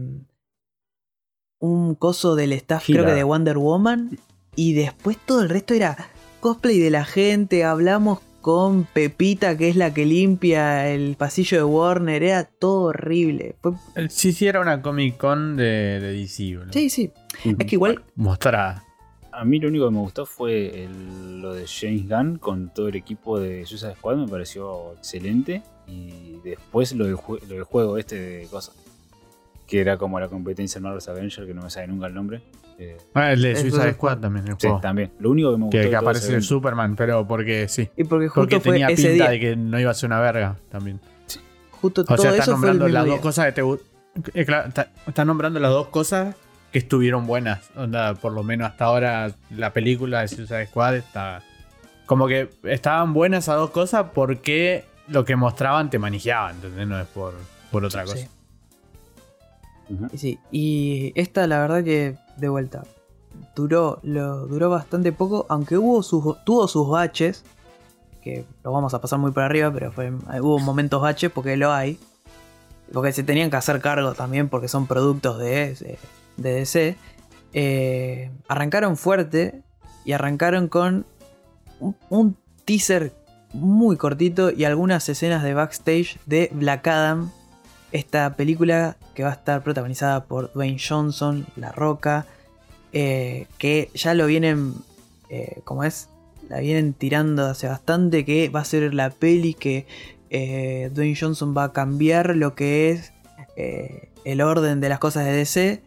[1.60, 4.18] un coso del staff, creo que de Wonder Woman,
[4.56, 5.96] y después todo el resto era
[6.40, 11.64] cosplay de la gente, hablamos con Pepita, que es la que limpia el pasillo de
[11.64, 13.56] Warner, era todo horrible.
[13.62, 13.72] Fue-
[14.10, 16.72] Sí, sí, era una Comic Con de, de DC, boludo.
[16.74, 17.10] sí, sí,
[17.44, 18.82] es que igual, Mostrar.
[19.32, 22.88] A mí lo único que me gustó fue el- lo de James Gunn con todo
[22.88, 25.62] el equipo de Suicide Squad, me pareció excelente.
[25.88, 27.16] Y después lo del,
[27.48, 28.76] lo del juego este de cosas,
[29.74, 32.42] que era como la competencia en Marvel's Avenger, que no me sabe nunca el nombre.
[32.78, 35.10] Eh, Ah, el de Suicide Squad también, el sí, también.
[35.18, 37.90] Lo único que me gustó que, de que aparece el Superman, pero porque sí.
[37.96, 40.10] y porque justo Porque fue tenía ese pinta día, de que no iba a ser
[40.10, 41.00] una verga también.
[41.72, 44.44] justo O todo sea, está eso fue el nombrando las dos cosas que te eh,
[44.44, 46.36] claro, está, está nombrando las dos cosas
[46.70, 47.68] que estuvieron buenas.
[47.74, 51.42] Onda, por lo menos hasta ahora la película de Suicide Squad está.
[52.06, 56.86] Como que estaban buenas esas dos cosas porque lo que mostraban te manijeaba, ¿entendés?
[56.86, 57.34] No es por,
[57.72, 58.18] por otra cosa.
[58.18, 58.28] Sí.
[60.50, 62.82] Y esta la verdad que de vuelta
[63.54, 67.44] duró, lo, duró bastante poco, aunque hubo sus, tuvo sus baches,
[68.22, 71.72] que lo vamos a pasar muy por arriba, pero fue, hubo momentos baches porque lo
[71.72, 71.98] hay,
[72.92, 75.98] porque se tenían que hacer cargo también porque son productos de,
[76.36, 76.96] de DC.
[77.52, 79.62] Eh, arrancaron fuerte
[80.04, 81.06] y arrancaron con
[82.08, 83.12] un teaser
[83.52, 87.30] muy cortito y algunas escenas de backstage de Black Adam,
[87.94, 92.26] esta película que va a estar protagonizada por Dwayne Johnson, La Roca,
[92.92, 94.74] eh, que ya lo vienen,
[95.30, 96.08] eh, como es,
[96.48, 99.86] la vienen tirando hace bastante, que va a ser la peli que
[100.30, 103.12] eh, Dwayne Johnson va a cambiar lo que es
[104.24, 105.80] el orden de las cosas de DC,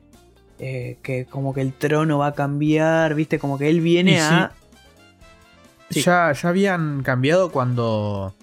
[0.57, 4.19] que como que el trono va a cambiar, viste, como que él viene sí.
[4.21, 4.51] a...
[5.89, 6.01] Sí.
[6.03, 8.33] Ya, ya habían cambiado cuando.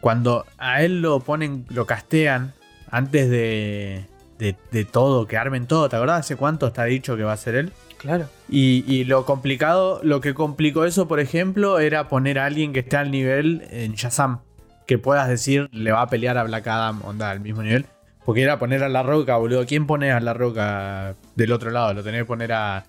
[0.00, 2.52] Cuando a él lo ponen, lo castean
[2.94, 4.04] antes de,
[4.38, 5.88] de, de todo, que armen todo.
[5.88, 7.72] ¿Te acordás hace cuánto está dicho que va a ser él?
[7.98, 8.28] Claro.
[8.48, 12.80] Y, y lo complicado, lo que complicó eso, por ejemplo, era poner a alguien que
[12.80, 14.40] esté al nivel en Shazam.
[14.86, 17.86] Que puedas decir, le va a pelear a Black Adam, onda, al mismo nivel.
[18.24, 19.64] Porque era poner a La Roca, boludo.
[19.66, 21.94] ¿Quién pone a La Roca del otro lado?
[21.94, 22.84] Lo tenés que poner a,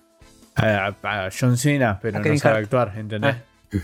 [0.54, 2.64] a, a John Cena, pero A no sabe Hart.
[2.64, 3.36] actuar, ¿entendés?
[3.36, 3.78] Ah.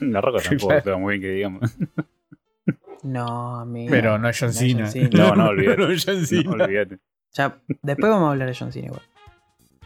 [0.00, 1.76] La roca tampoco actúa muy bien que digamos.
[3.06, 3.90] No, amigo.
[3.90, 4.82] Pero no es John No Cena.
[4.84, 5.08] John Cena.
[5.12, 5.76] No, no, olvídate.
[5.82, 6.50] No es John No, Cena.
[6.64, 6.98] olvídate.
[7.34, 9.02] Ya, después vamos a hablar de John Cena igual.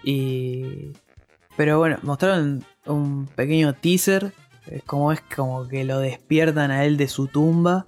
[0.02, 0.92] Y.
[1.56, 4.33] Pero bueno, mostraron un pequeño teaser.
[4.68, 7.87] eh, Como es como que lo despiertan a él de su tumba.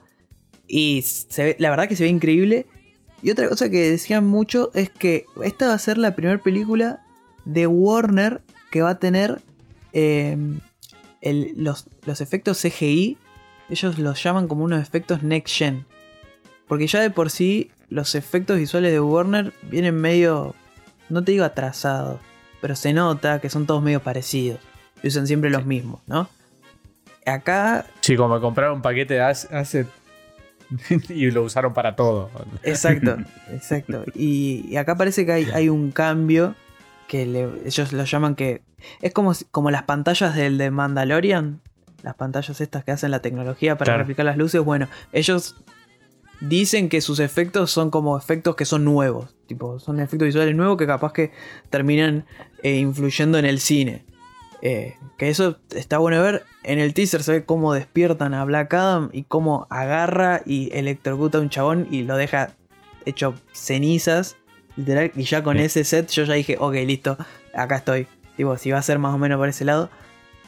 [0.66, 2.66] Y se ve- la verdad que se ve increíble.
[3.22, 7.04] Y otra cosa que decían mucho es que esta va a ser la primera película
[7.44, 9.40] de Warner que va a tener
[9.92, 10.36] eh,
[11.20, 13.16] el- los, los efectos CGI.
[13.72, 15.84] Ellos los llaman como unos efectos next gen.
[16.68, 20.54] Porque ya de por sí los efectos visuales de Warner vienen medio,
[21.08, 22.20] no te digo atrasados,
[22.60, 24.60] pero se nota que son todos medio parecidos.
[25.02, 26.28] Y usan siempre los mismos, ¿no?
[27.26, 29.86] Acá, Sí, como comprar un paquete de hace,
[31.08, 32.30] y lo usaron para todo.
[32.62, 33.16] Exacto,
[33.50, 34.04] exacto.
[34.14, 36.54] Y, y acá parece que hay, hay un cambio
[37.08, 38.62] que le- ellos lo llaman que
[39.00, 41.60] es como, como las pantallas del de Mandalorian,
[42.02, 43.98] las pantallas estas que hacen la tecnología para Claro.
[44.00, 44.60] replicar las luces.
[44.62, 45.56] Bueno, ellos
[46.40, 50.76] dicen que sus efectos son como efectos que son nuevos, tipo son efectos visuales nuevos
[50.76, 51.30] que capaz que
[51.70, 52.24] terminan
[52.62, 54.04] eh, influyendo en el cine.
[54.64, 56.44] Eh, que eso está bueno de ver.
[56.62, 61.38] En el teaser se ve cómo despiertan a Black Adam y cómo agarra y electrocuta
[61.38, 62.50] a un chabón y lo deja
[63.04, 64.36] hecho cenizas.
[64.76, 65.64] Literal, y ya con Sí.
[65.64, 67.18] ese set yo ya dije, ok, listo,
[67.54, 68.06] acá estoy.
[68.36, 69.90] Tipo, si va a ser más o menos por ese lado.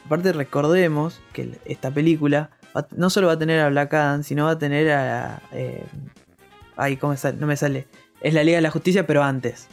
[0.05, 4.45] Aparte recordemos que esta película va- no solo va a tener a Black Adam, sino
[4.45, 5.41] va a tener a...
[5.51, 5.83] eh,
[6.77, 7.37] ay, ¿cómo sale?
[7.37, 7.87] No me sale.
[8.21, 9.67] Es la Liga de la Justicia, pero antes.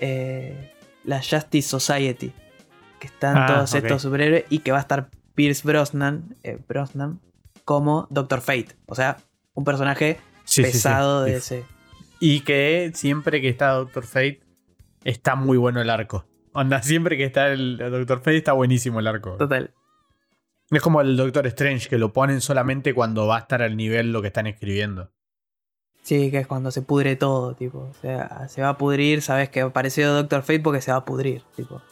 [0.00, 0.72] Eh,
[1.04, 2.32] la Justice Society.
[2.98, 7.20] Que están Ah, todos estos superhéroes y que va a estar Pierce Brosnan, eh, Brosnan
[7.64, 8.76] como Doctor Fate.
[8.86, 9.16] O sea,
[9.54, 10.72] un personaje Sí, sí, sí.
[10.72, 11.64] pesado de ese.
[12.18, 14.40] Y que siempre que está Doctor Fate,
[15.04, 16.26] está muy bueno el arco.
[16.52, 19.36] Onda, siempre que está el Doctor Fate, está buenísimo el arco.
[19.36, 19.72] Total.
[20.70, 24.12] Es como el Doctor Strange, que lo ponen solamente cuando va a estar al nivel
[24.12, 25.10] lo que están escribiendo.
[26.02, 27.78] Sí, que es cuando se pudre todo, tipo.
[27.80, 31.04] O sea, se va a pudrir, sabes que apareció Doctor Fate porque se va a
[31.04, 31.82] pudrir, tipo.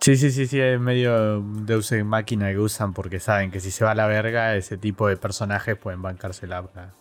[0.00, 3.70] Sí, sí, sí, sí, es medio Deus Ex máquina que usan porque saben que si
[3.70, 6.62] se va a la verga, ese tipo de personajes pueden bancársela.
[6.62, 6.92] para-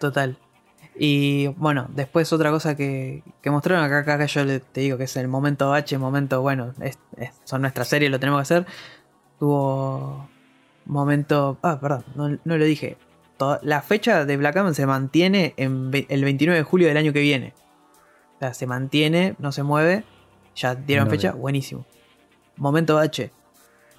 [0.00, 0.38] Total.
[1.00, 5.04] Y bueno, después otra cosa que, que mostraron acá, acá, acá yo te digo que
[5.04, 8.66] es el momento H, momento, bueno, es, es- son nuestras series, lo tenemos que hacer.
[9.38, 10.28] Tuvo
[10.86, 11.58] momento...
[11.62, 12.96] Ah, perdón, no, no lo dije.
[13.62, 17.12] La fecha de Black Adam se mantiene en ve- el 29 de julio del año
[17.12, 17.54] que viene.
[18.34, 20.04] O sea, se mantiene, no se mueve.
[20.56, 21.86] Ya dieron No fecha, buenísimo.
[22.56, 23.30] Momento H.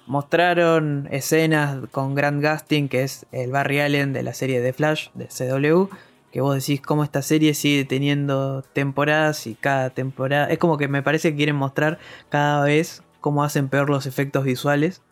[0.06, 5.08] Mostraron escenas con Grant Gustin, que es el Barry Allen de la serie de Flash,
[5.14, 5.88] de CW.
[6.32, 10.46] Que vos decís cómo esta serie sigue teniendo temporadas y cada temporada.
[10.46, 14.44] Es como que me parece que quieren mostrar cada vez cómo hacen peor los efectos
[14.44, 15.02] visuales.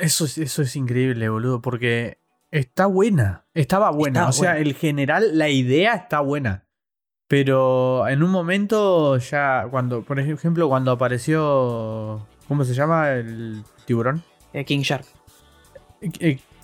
[0.00, 2.18] Eso, es- eso es increíble, boludo, porque
[2.50, 3.44] está buena.
[3.54, 4.20] Estaba buena.
[4.20, 4.66] Está o sea, buena.
[4.68, 6.64] el general, la idea está buena.
[7.26, 12.26] Pero en un momento ya, cuando, por ejemplo, cuando apareció.
[12.48, 13.12] ¿Cómo se llama?
[13.12, 14.22] El tiburón.
[14.52, 15.06] Eh, King Shark.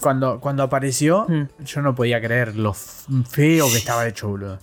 [0.01, 1.49] Cuando, cuando apareció, Hmm.
[1.65, 4.59] yo no podía creer lo feo que estaba hecho, boludo.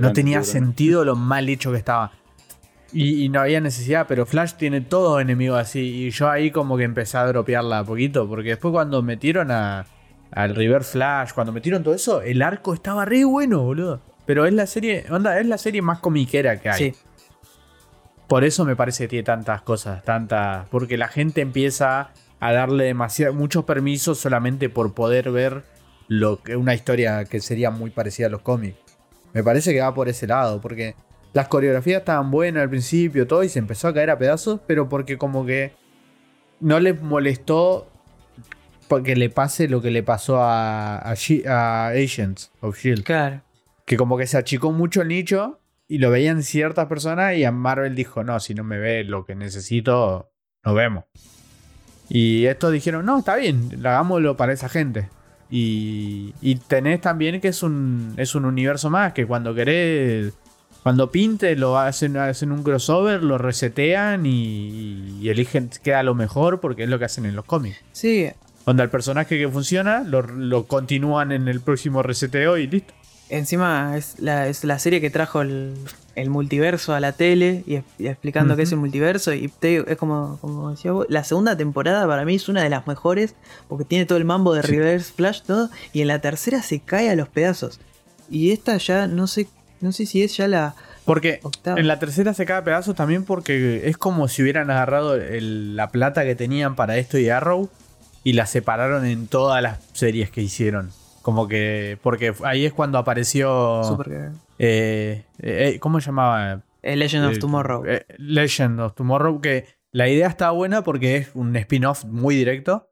[0.00, 2.12] No tenía sentido lo mal hecho que estaba.
[2.92, 6.06] Y, y no había necesidad, pero Flash tiene todo enemigo así.
[6.06, 8.28] Y yo ahí como que empecé a dropearla a poquito.
[8.28, 9.86] Porque después cuando metieron a,
[10.32, 14.00] al River Flash, cuando metieron todo eso, el arco estaba re bueno, boludo.
[14.26, 16.78] Pero es la serie, onda, es la serie más comiquera que hay.
[16.92, 16.94] Sí,
[18.26, 20.66] Por eso me parece que tiene tantas cosas, tantas.
[20.68, 25.62] Porque la gente empieza a darle demasiado, muchos permisos solamente por poder ver
[26.08, 28.78] lo que, una historia que sería muy parecida a los cómics.
[29.32, 30.96] Me parece que va por ese lado, porque
[31.32, 34.88] las coreografías estaban buenas al principio, todo, y se empezó a caer a pedazos, pero
[34.88, 35.72] porque como que
[36.58, 37.86] no les molestó
[38.88, 43.42] porque le pase lo que le pasó a, a, Agents of Shield claro.
[43.86, 47.52] que como que se achicó mucho el nicho y lo veían ciertas personas y a
[47.52, 50.32] Marvel dijo, no, si no me ve lo que necesito,
[50.64, 51.04] nos vemos.
[52.10, 55.08] Y estos dijeron, no, está bien, hagámoslo para esa gente.
[55.48, 60.32] Y, y tenés también que es un, es un universo más, que cuando querés,
[60.82, 66.60] cuando pinte, lo hacen, hacen un crossover, lo resetean y, y eligen, queda lo mejor
[66.60, 67.78] porque es lo que hacen en los cómics.
[67.92, 68.28] Sí,
[68.66, 72.92] Donde el personaje que funciona, lo, lo continúan en el próximo reseteo y listo.
[73.30, 75.74] Encima es la, es la serie que trajo el,
[76.16, 79.32] el multiverso a la tele y, explicando qué es el multiverso.
[79.32, 82.70] Y te es como, como decía vos, la segunda temporada para mí es una de
[82.70, 83.34] las mejores
[83.68, 84.72] porque tiene todo el mambo de Sí.
[84.72, 85.70] Reverse Flash, todo.
[85.92, 87.80] Y en la tercera se cae a los pedazos.
[88.28, 89.48] Y esta ya no sé,
[89.80, 91.78] no sé si es ya la Porque octava.
[91.80, 95.76] en la tercera se cae a pedazos también porque es como si hubieran agarrado el-
[95.76, 97.68] la plata que tenían para esto y Arrow
[98.24, 100.90] y la separaron en todas las series que hicieron.
[101.30, 101.98] Como que.
[102.02, 103.82] Porque ahí es cuando apareció.
[103.84, 104.32] Supergirl.
[104.58, 106.62] eh, eh, ¿Cómo se llamaba?
[106.82, 107.84] Eh, Legend of Eh, Tomorrow.
[107.86, 109.40] eh, Legend of Tomorrow.
[109.40, 112.88] Que la idea estaba buena porque es un spin-off muy directo.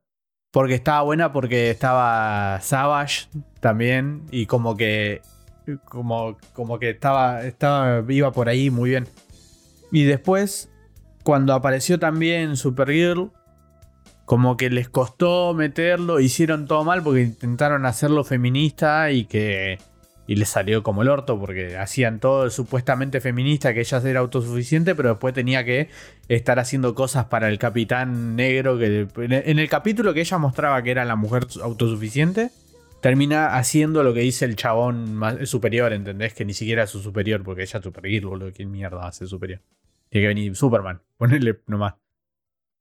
[0.51, 3.27] Porque estaba buena porque estaba Savage
[3.61, 4.23] también.
[4.31, 5.21] Y como que.
[5.85, 8.03] Como, como que estaba, estaba.
[8.09, 9.07] iba por ahí muy bien.
[9.93, 10.71] Y después.
[11.25, 13.31] Cuando apareció también Supergirl.
[14.29, 16.21] Como que les costó meterlo.
[16.21, 19.11] Hicieron todo mal porque intentaron hacerlo feminista.
[19.11, 19.79] Y que
[20.29, 24.95] y les salió como el orto porque hacían todo supuestamente feminista, que ella era autosuficiente,
[24.95, 25.89] pero después tenía que
[26.29, 30.91] estar haciendo cosas para el capitán negro, que en el capítulo que ella mostraba que
[30.91, 32.51] era la mujer autosuficiente,
[33.01, 36.35] termina haciendo lo que dice el chabón más superior, ¿entendés?
[36.35, 38.53] Que ni siquiera es su superior, porque ella es superior, boludo.
[38.53, 39.63] ¿Quién mierda hace superior?
[40.11, 41.95] Tiene que venir Superman, ponerle nomás.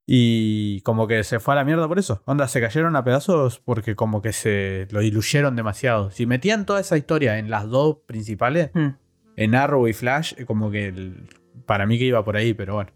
[0.09, 2.21] Y como que se fue a la mierda por eso.
[2.25, 6.11] Onda, se cayeron a pedazos porque como que se lo diluyeron demasiado.
[6.11, 8.91] Si metían toda esa historia en las dos principales, Hmm.
[9.35, 11.27] en Arrow y Flash, como que el-
[11.65, 12.89] para mí que iba por ahí, pero bueno.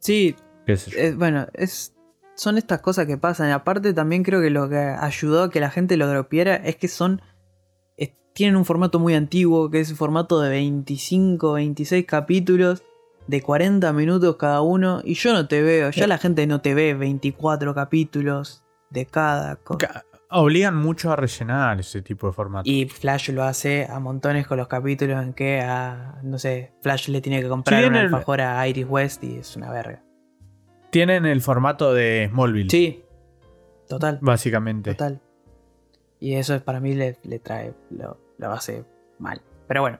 [0.00, 0.34] Sí,
[0.66, 1.94] eh, bueno, es,
[2.34, 3.48] son estas cosas que pasan.
[3.48, 6.74] Y aparte también creo que lo que ayudó a que la gente lo dropiera es
[6.74, 7.22] que son...
[7.96, 12.82] es- tienen un formato muy antiguo, que es el formato de 25, 26 capítulos,
[13.26, 15.00] de 40 minutos cada uno.
[15.04, 16.08] Y yo no te veo, ya Eh.
[16.08, 20.04] la gente no te ve 24 capítulos de cada cosa.
[20.34, 22.68] Obligan mucho a rellenar ese tipo de formato.
[22.70, 27.08] Y Flash lo hace a montones con los capítulos en que a, no sé, Flash
[27.08, 30.02] le tiene que comprar Sí, una el- alfajor a Iris West y es una verga.
[30.90, 33.04] Tienen el formato de Smallville, Sí,
[33.88, 34.92] total, básicamente.
[34.92, 35.20] total.
[36.18, 38.84] Y eso es para mí le, le trae, lo, lo hace
[39.18, 39.42] mal.
[39.68, 39.98] Pero bueno,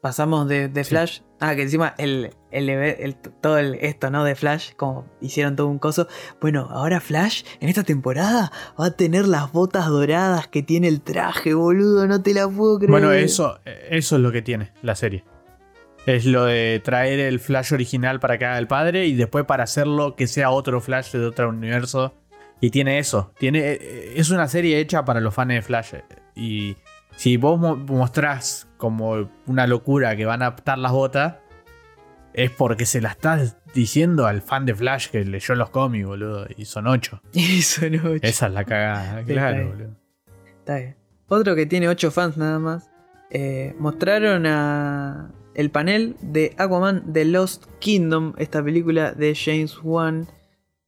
[0.00, 0.90] pasamos de, de Sí.
[0.90, 1.20] Flash.
[1.38, 4.24] Ah, que encima el, el, todo esto, ¿no?
[4.24, 6.08] De Flash, como hicieron todo un coso.
[6.40, 11.00] Bueno, ahora Flash en esta temporada va a tener las botas doradas que tiene el
[11.00, 12.06] traje, boludo.
[12.06, 12.90] No te la puedo creer.
[12.90, 15.24] Bueno, eso, eso es lo que tiene la serie.
[16.06, 19.64] Es lo de traer el Flash original para que haga el padre y después para
[19.64, 22.14] hacerlo que sea otro Flash de otro universo.
[22.62, 23.32] Y tiene eso.
[23.38, 25.94] Tiene, eh, es una serie hecha para los fans de Flash.
[26.34, 26.76] Y
[27.16, 31.36] si vos mo- mostrás como una locura que van a adaptar las botas,
[32.34, 36.46] es porque se la estás diciendo al fan de Flash que leyó los cómics, boludo.
[36.56, 37.20] Y son ocho.
[37.32, 38.14] Eso no.
[38.22, 39.96] Esa es la cagada, claro, está boludo.
[40.58, 40.96] Está bien.
[41.28, 42.90] Otro que tiene 8 fans nada más.
[43.30, 50.26] eh, mostraron a el panel de Aquaman The Lost Kingdom, esta película de James Wan.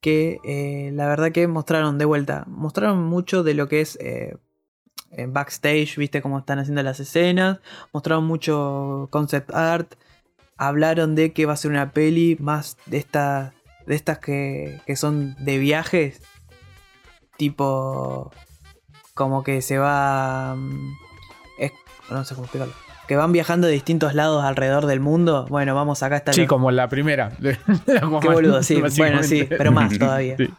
[0.01, 2.43] Que eh, la verdad que mostraron de vuelta.
[2.47, 4.35] Mostraron mucho de lo que es eh,
[5.11, 7.59] en backstage, viste cómo están haciendo las escenas.
[7.93, 9.93] Mostraron mucho concept art.
[10.67, 13.53] Hablaron de que va a ser una peli más de estas.
[13.85, 16.21] De estas que, que son de viajes.
[17.37, 18.31] Tipo
[19.13, 20.55] como que se va.
[20.55, 20.93] mm,
[21.59, 21.71] es-
[22.09, 22.73] no sé cómo explicarlo.
[23.07, 25.45] Que van viajando de distintos lados alrededor del mundo.
[25.49, 26.31] Bueno, vamos acá está.
[26.33, 27.29] Sí, como la primera.
[27.39, 28.81] de- de Aquaman, Qué boludo, sí.
[28.97, 30.37] Bueno, sí, pero más todavía.
[30.37, 30.49] Sí.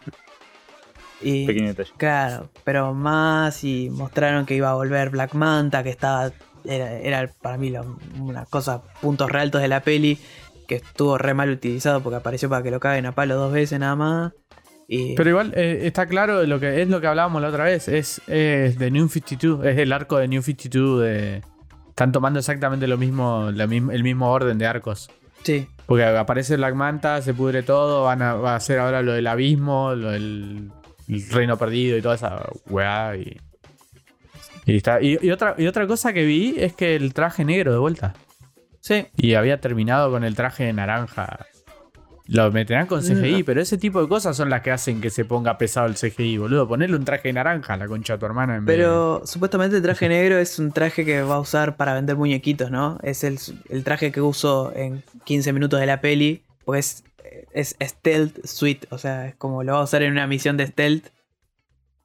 [1.23, 1.91] Y, Pequeño detalle.
[1.97, 6.31] claro, pero más y mostraron que iba a volver Black Manta, que estaba.
[6.65, 7.73] Era, era para mí
[8.19, 10.19] una cosa, puntos re altos de la peli.
[10.67, 13.79] Que estuvo re mal utilizado porque apareció para que lo caguen a palo dos veces
[13.79, 14.33] nada más.
[14.89, 17.89] Y, Pero igual eh, está claro lo que es lo que hablábamos la otra vez.
[17.89, 19.65] Es, es de New 52.
[19.67, 21.03] Es el arco de New 52.
[21.03, 21.43] De,
[21.89, 25.11] están tomando exactamente lo mismo, la el mismo orden de arcos.
[25.43, 28.05] sí, Porque aparece Black Manta, se pudre todo.
[28.05, 30.71] Van a, va a hacer ahora lo del abismo, lo del
[31.09, 33.17] el reino perdido y toda esa weá.
[33.17, 33.37] Y,
[34.67, 37.73] y, está, y, y otra, y otra cosa que vi es que el traje negro
[37.73, 38.15] de vuelta.
[38.81, 39.07] sí.
[39.17, 41.47] Y había terminado con el traje naranja.
[42.27, 43.45] Lo meterán con CGI, Mm.
[43.45, 46.39] pero ese tipo de cosas son las que hacen que se ponga pesado el CGI,
[46.39, 46.67] boludo.
[46.67, 49.83] Ponerle un traje naranja a la concha de tu hermana en de- Pero supuestamente el
[49.83, 52.99] traje negro es un traje que va a usar para vender muñequitos, ¿no?
[53.03, 56.43] Es el, el traje que uso en 15 minutos de la peli.
[56.65, 57.05] Pues
[57.53, 60.67] es stealth suite, o sea, es como lo va a usar en una misión de
[60.67, 61.09] stealth.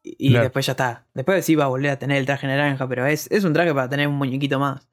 [0.02, 0.44] Y, Claro.
[0.44, 1.06] después ya está.
[1.14, 3.74] Después sí va a volver a tener el traje naranja, pero es, es un traje
[3.74, 4.88] para tener un muñequito más.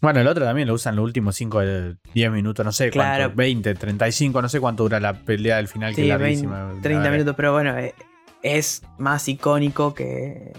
[0.00, 3.24] Bueno, el otro también lo usan los últimos 5 de 10 minutos, no sé Claro.
[3.24, 6.46] cuánto, 20, 35, no sé cuánto dura la pelea del final, que Sí, es 20,
[6.48, 6.80] larguísima.
[6.82, 7.94] 30 La- minutos, pero bueno, eh,
[8.42, 10.52] es más icónico que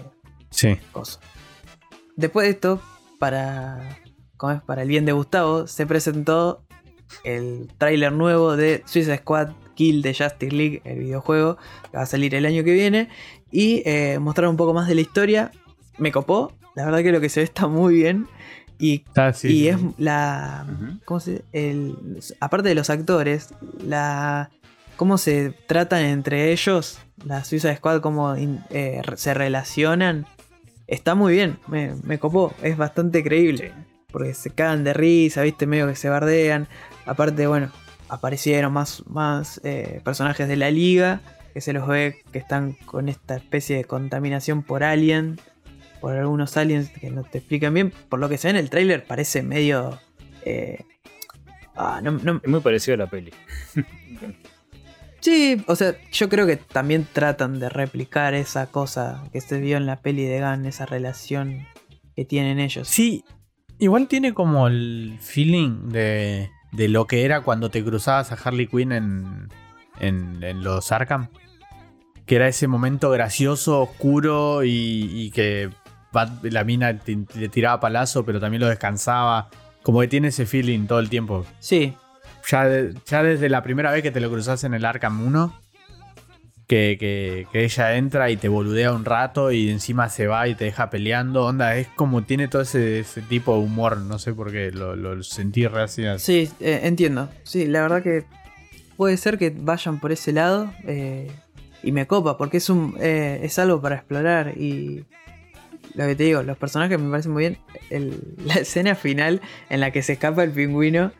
[0.50, 0.76] Sí.
[0.92, 1.20] cosa.
[2.16, 2.82] Después de esto,
[3.20, 3.98] para,
[4.36, 4.62] ¿cómo es?
[4.62, 6.64] para el bien de Gustavo, se presentó
[7.24, 11.56] el tráiler nuevo de Suicide Squad Kill de Justice League, el videojuego,
[11.90, 13.08] que va a salir el año que viene.
[13.52, 15.52] Y eh, mostrar un poco más de la historia.
[15.98, 16.52] Me copó.
[16.74, 18.26] La verdad que lo que se ve está muy bien.
[18.78, 19.68] Y, Ah, sí, y sí.
[19.68, 20.66] es la.
[21.04, 21.44] ¿Cómo se.?
[21.52, 21.96] El,
[22.40, 24.50] aparte de los actores, la.
[24.96, 30.26] Cómo se tratan entre ellos, la Suicide Squad, cómo in- eh, se relacionan.
[30.86, 33.72] Está muy bien, me, me copó, es bastante creíble.
[34.10, 36.68] Porque se cagan de risa, viste, medio que se bardean.
[37.04, 37.70] Aparte, bueno,
[38.08, 41.20] aparecieron más, más eh, personajes de la liga.
[41.54, 45.40] Que se los ve que están con esta especie de contaminación por alien.
[46.00, 47.92] Por algunos aliens que no te explican bien.
[48.10, 49.98] Por lo que se ve en el tráiler parece medio...
[50.44, 50.84] eh,
[51.74, 53.32] ah, no- no- Es muy parecido a la peli.
[55.20, 59.76] sí, o sea, yo creo que también tratan de replicar esa cosa que se vio
[59.76, 60.66] en la peli de Gunn.
[60.66, 61.66] Esa relación
[62.14, 62.88] que tienen ellos.
[62.88, 63.24] Sí,
[63.78, 68.66] igual tiene como el feeling de, de lo que era cuando te cruzabas a Harley
[68.66, 69.48] Quinn en,
[70.00, 71.28] en, en los Arkham.
[72.26, 74.70] que era ese momento gracioso, oscuro y,
[75.12, 75.70] y que
[76.12, 76.98] Bat- la mina
[77.34, 79.48] le tiraba palazo, pero también lo descansaba.
[79.82, 81.44] Como que tiene ese feeling todo el tiempo.
[81.58, 81.94] Sí,
[82.50, 85.54] Ya, de- ya desde la primera vez que te lo cruzas en el Arkham 1,
[86.66, 86.96] que,
[87.52, 90.90] que- ella entra y te boludea un rato y encima se va y te deja
[90.90, 91.44] peleando.
[91.46, 93.98] Onda, es como tiene todo ese, ese tipo de humor.
[93.98, 96.04] No sé por qué lo, sentí re así.
[96.18, 97.28] sí, eh, entiendo.
[97.44, 98.24] Sí, la verdad que
[98.96, 100.72] puede ser que vayan por ese lado.
[100.84, 101.30] eh,
[101.82, 104.54] y me copa, porque es un eh, es algo para explorar.
[104.58, 105.04] Y
[105.94, 107.58] lo que te digo, los personajes me parecen muy bien.
[108.44, 111.12] La escena final en la que se escapa el pingüino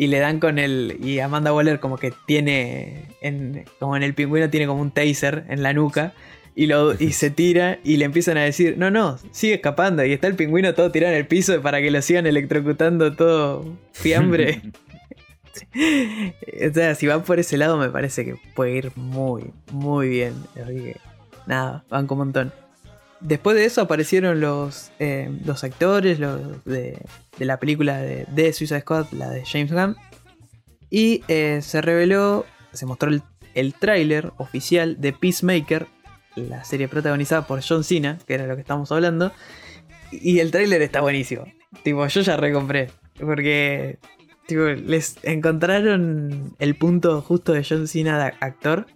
[0.00, 0.96] y le dan con el.
[1.02, 3.04] Y Amanda Waller, como que tiene.
[3.20, 6.14] En, como en el pingüino, tiene como un taser en la nuca.
[6.54, 10.02] Y, lo, y se tira y le empiezan a decir, no, no, sigue escapando.
[10.02, 13.76] Y está el pingüino todo tirado en el piso para que lo sigan electrocutando todo
[13.92, 14.62] fiambre.
[16.70, 20.32] o sea, si van por ese lado me parece que puede ir muy, muy bien.
[20.54, 20.96] Así que,
[21.46, 22.52] nada, van con un montón.
[23.20, 26.98] Después de eso aparecieron los, eh, los actores los de,
[27.38, 29.96] de la película de, de Suicide Squad, la de James Gunn.
[30.88, 33.22] Y eh, se reveló, se mostró el,
[33.54, 35.86] el tráiler oficial de Peacemaker,
[36.36, 39.32] la serie protagonizada por John Cena, que era lo que estábamos hablando.
[40.10, 41.44] Y el tráiler está buenísimo.
[41.84, 42.90] Tipo, yo ya recompré.
[43.20, 43.98] Porque
[44.46, 48.86] tipo, les encontraron el punto justo de John Cena de actor.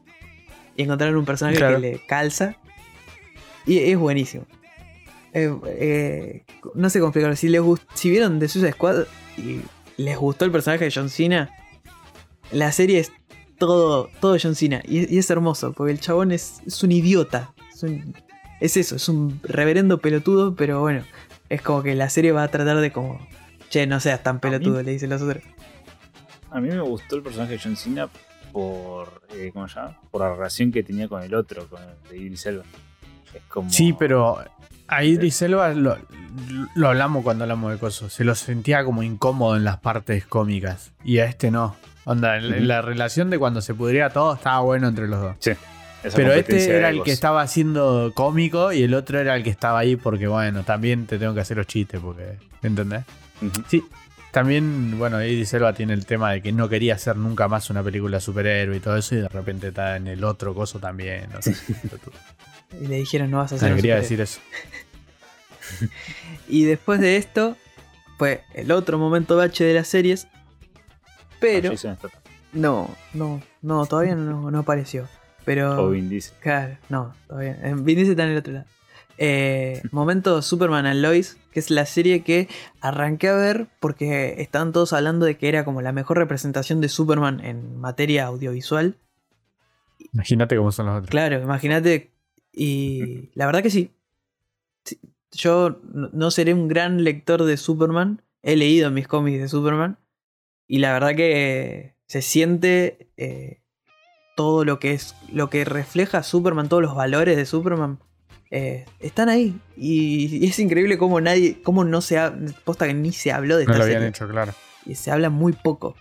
[0.77, 1.77] Y encontraron un personaje Claro.
[1.81, 2.57] que le calza.
[3.67, 4.47] Y es buenísimo.
[5.33, 6.45] Eh, eh,
[6.75, 7.37] no sé cómo explicarlo.
[7.37, 7.63] Si, les
[7.95, 9.05] si vieron The Suicide Squad
[9.37, 9.61] y
[9.97, 11.51] les gustó el personaje de John Cena,
[12.53, 13.11] la serie es
[13.59, 14.83] todo, todo John Cena.
[14.87, 17.53] Y, y es hermoso, porque el chabón es, es un idiota.
[17.75, 18.15] Es, un-
[18.61, 21.05] es eso, es un reverendo pelotudo, pero bueno,
[21.49, 23.19] es como que la serie va a tratar de como...
[23.71, 25.43] Che, no seas tan pelotudo, le dicen los otros.
[26.51, 28.09] A mí me gustó el personaje de John Cena
[28.53, 29.99] por, eh, ¿cómo se llama?
[30.13, 32.63] Por la relación que tenía con el otro, con el de Idris Elba.
[33.35, 33.71] Es como...
[33.71, 34.39] Sí, pero
[34.87, 35.99] a Idris Elba lo,
[36.75, 38.13] lo hablamos cuando hablamos de cosas.
[38.13, 40.93] Se lo sentía como incómodo en las partes cómicas.
[41.05, 41.77] Y a este no.
[42.05, 45.37] Onda, la relación de cuando se pudría todo estaba bueno entre los dos.
[45.41, 45.53] Sí,
[46.15, 49.79] Pero este era el que estaba haciendo cómico y el otro era el que estaba
[49.79, 53.05] ahí porque, bueno, también te tengo que hacer los chistes porque, ¿entendés?
[53.41, 53.63] Ujú.
[53.69, 53.85] Sí.
[54.33, 57.83] También, bueno, Idris Elba tiene el tema de que no quería hacer nunca más una
[57.83, 61.29] película superhéroe y todo eso y de repente está en el otro coso también.
[61.33, 61.55] No sé.
[62.81, 64.19] Y le dijeron, no vas a hacer Ah, un quería superhéroe".
[64.19, 64.41] decir eso.
[66.49, 67.57] Y después de esto,
[68.19, 70.29] fue el otro momento bache de las series.
[71.41, 71.77] Pero...
[71.77, 72.11] Statham.
[72.53, 75.09] No, no, no, todavía no, no apareció.
[75.45, 75.83] Pero...
[75.87, 76.35] O Vin Diesel.
[76.41, 77.53] Claro, no, todavía.
[77.63, 78.67] Eh, Vin Diesel está en el otro lado.
[79.19, 82.49] Eh, momento Superman and Lois, que es la serie que
[82.81, 86.89] arranqué a ver porque estaban todos hablando de que era como la mejor representación de
[86.89, 88.97] Superman en materia audiovisual.
[90.13, 91.11] Imagínate cómo son los otros.
[91.11, 92.13] Claro, imagínate.
[92.57, 93.91] Y la verdad que sí.
[95.33, 98.23] Yo no no seré un gran lector de Superman.
[98.43, 99.99] He leído mis cómics de Superman.
[100.69, 103.61] Y la verdad que se siente eh,
[104.37, 105.17] todo lo que es.
[105.33, 107.99] Lo que refleja Superman, todos los valores de Superman.
[108.51, 109.59] eh, están ahí.
[109.77, 111.61] Y, y es increíble cómo nadie.
[111.63, 112.33] cómo no se ha.
[112.65, 114.53] Posta que ni se habló de No esta lo habían serie hecho, claro.
[114.87, 115.97] y se habla muy poco.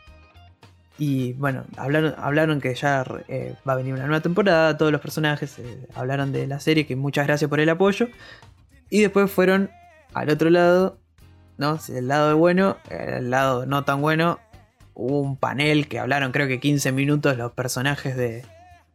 [0.97, 5.01] Y bueno, hablaron, hablaron que ya eh, va a venir una nueva temporada, todos los
[5.01, 8.07] personajes eh, hablaron de la serie, que muchas gracias por el apoyo.
[8.89, 9.71] Y después fueron
[10.13, 10.99] al otro lado,
[11.57, 11.79] ¿no?
[11.89, 14.39] El lado bueno, el lado no tan bueno.
[14.93, 18.45] Hubo un panel que hablaron creo que 15 minutos los personajes de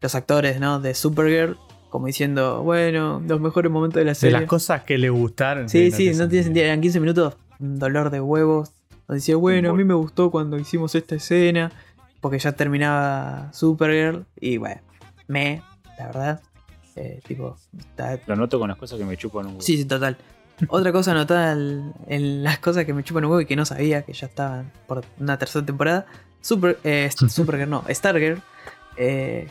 [0.01, 0.79] los actores, ¿no?
[0.79, 1.59] De Supergirl,
[1.91, 4.39] como diciendo, bueno, los mejores momentos de la De serie.
[4.39, 5.69] las cosas que le gustaron.
[5.69, 6.67] Sí, sí, no tiene sentido.
[6.67, 8.71] Eran 15 minutos, un dolor de huevos.
[9.09, 11.73] Decía, bueno, a mí me gustó cuando hicimos esta escena.
[12.21, 14.25] Porque ya terminaba Supergirl.
[14.41, 14.81] Y bueno,
[15.27, 15.63] me,
[15.99, 16.41] la verdad.
[16.97, 19.63] eh, tipo, está- Lo noto con las cosas que me chupan un huevo.
[19.63, 20.17] sí, sí, total.
[20.69, 24.03] Otra cosa anotada en, las cosas que me chupan un huevo y que no sabía
[24.03, 26.07] que ya estaban por una tercera temporada.
[26.41, 28.43] Super, eh, Supergirl, no, Stargirl.
[28.97, 29.49] eh,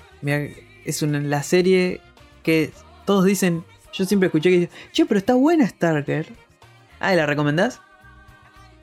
[0.84, 2.02] es una, la serie
[2.44, 2.72] que
[3.06, 3.64] todos dicen.
[3.94, 6.28] Yo siempre escuché que dicen, che, pero está buena Stargirl.
[7.00, 7.80] Ah, ¿y la recomendás?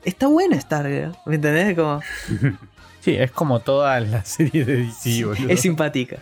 [0.03, 1.15] Está buena Stargirl.
[1.27, 1.75] ¿Me entendés?
[1.75, 2.01] Como,
[3.05, 5.49] Sí, es como toda la serie de DC, boludo.
[5.49, 6.17] es simpática.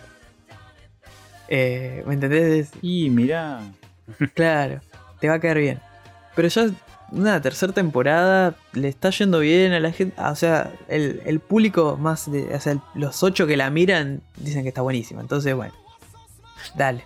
[1.48, 2.72] Eh, ¿Me entendés?
[2.82, 3.62] Y mirá.
[4.34, 4.80] Claro,
[5.18, 5.80] te va a caer bien.
[6.36, 6.66] Pero ya
[7.10, 10.14] una tercera temporada le está yendo bien a la gente.
[10.20, 12.54] O sea, el, el público más de.
[12.54, 15.22] O sea, los ocho que la miran dicen que está buenísima.
[15.22, 15.72] Entonces, bueno.
[16.74, 17.04] Dale.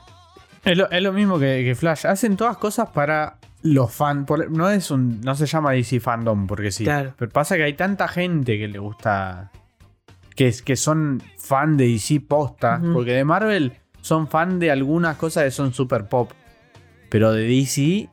[0.64, 2.04] Es lo, es lo mismo que, que Flash.
[2.04, 4.26] Hacen todas cosas para los fans.
[4.50, 5.20] No es un.
[5.20, 6.82] No se llama DC Fandom porque sí.
[6.82, 7.14] Claro.
[7.16, 9.52] Pero pasa que hay tanta gente que le gusta.
[10.38, 12.80] Que, que son fan de DC posta.
[12.94, 13.72] Porque de Marvel.
[14.00, 16.30] son fan de algunas cosas que son super pop.
[17.10, 18.08] Pero de DC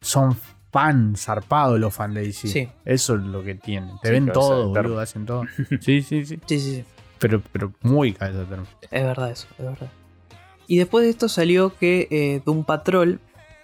[0.00, 0.36] son
[0.70, 2.48] fan zarpados los fans de DC.
[2.48, 2.68] Sí.
[2.84, 3.90] Eso es lo que tienen.
[4.02, 5.44] Te Sí, ven todo, boludo, hacen todo.
[5.80, 6.38] Sí, sí, sí.
[6.46, 6.84] Sí, sí.
[7.18, 8.44] Pero, pero muy cabeza.
[8.90, 9.90] Es verdad eso, es verdad.
[10.66, 13.20] Y después de esto salió que eh, Doom Patrol,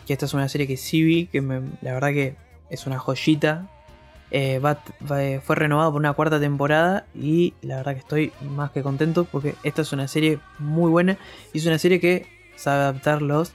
[0.06, 2.36] que esta es una serie que sí vi, que me- la verdad que
[2.70, 3.68] es una joyita,
[4.30, 4.78] eh, va-
[5.10, 9.24] va- fue renovado por una cuarta temporada y la verdad que estoy más que contento
[9.24, 11.16] porque esta es una serie muy buena
[11.52, 12.26] y es una serie que
[12.56, 13.52] sabe adaptar los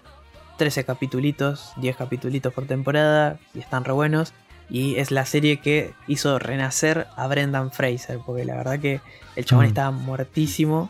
[0.57, 4.34] 13 capitulitos, 10 capitulitos por temporada y están re buenos.
[4.69, 9.01] Y es la serie que hizo renacer a Brendan Fraser, porque la verdad que
[9.36, 9.67] el chabón Mm.
[9.67, 10.89] estaba muertísimo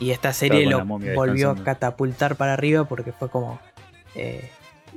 [0.00, 3.60] y esta serie lo volvió a catapultar para arriba porque fue como
[4.14, 4.50] eh,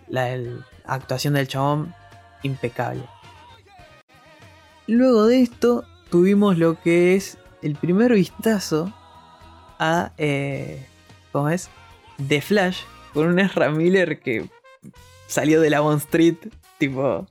[0.07, 1.93] la el- actuación del chabón
[2.41, 3.03] impecable.
[4.89, 8.91] Luego de esto tuvimos lo que es el primer vistazo
[9.77, 10.83] a eh,
[11.31, 11.69] ¿cómo es?
[12.27, 12.79] The Flash
[13.13, 14.49] con un Ezra Miller que
[15.27, 16.37] salió de la Bond Street
[16.79, 17.27] tipo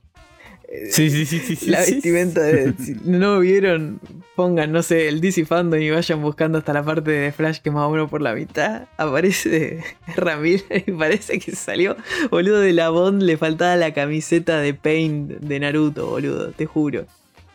[0.69, 1.57] eh, Sí, sí, sí, sí.
[1.57, 1.95] sí, la sí.
[1.95, 2.73] vestimenta de.
[2.79, 3.99] Si no vieron,
[4.37, 7.71] pongan, no sé, el DC Fandom y vayan buscando hasta la parte de Flash que
[7.71, 8.87] más o menos por la mitad.
[8.95, 9.83] Aparece
[10.15, 11.97] Ramírez y parece que salió,
[12.31, 13.21] boludo, de la Bond.
[13.21, 17.05] Le faltaba la camiseta de Paint de Naruto, boludo, te juro.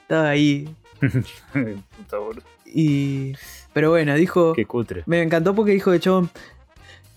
[0.05, 0.69] Estaba ahí.
[1.01, 2.17] Puta.
[2.67, 3.35] Y.
[3.73, 4.53] Pero bueno, dijo.
[4.53, 5.03] Qué cutre.
[5.07, 6.31] Me encantó porque dijo de chabón.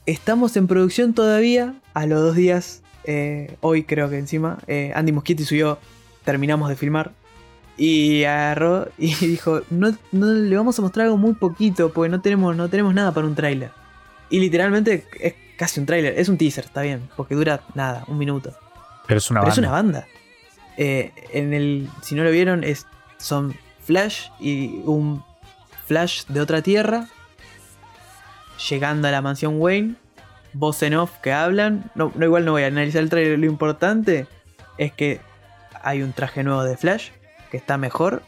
[0.05, 1.75] Estamos en producción todavía.
[1.93, 2.81] A los dos días.
[3.03, 4.57] eh, hoy creo que encima.
[4.67, 5.79] eh, Andy Muschietti subió.
[6.23, 7.11] Terminamos de filmar.
[7.77, 9.61] Y agarró y dijo.
[9.69, 11.91] No, no le vamos a mostrar algo muy poquito.
[11.91, 13.71] Porque no tenemos, no tenemos nada para un tráiler.
[14.29, 16.17] Y literalmente es casi un tráiler.
[16.17, 17.09] Es un teaser, está bien.
[17.15, 18.53] Porque dura nada, un minuto.
[19.07, 20.07] Pero es una Pero es una banda.
[20.77, 22.85] Eh, en el, si no lo vieron, es,
[23.17, 25.23] son Flash y un
[25.85, 27.07] Flash de otra tierra.
[28.69, 29.95] Llegando a la mansión Wayne.
[30.53, 31.91] Voz en off que hablan.
[31.95, 33.37] No, no, igual no voy a analizar el trailer.
[33.37, 34.27] Lo importante
[34.77, 35.19] es que
[35.83, 37.09] hay un traje nuevo de Flash.
[37.51, 38.23] Que está mejor.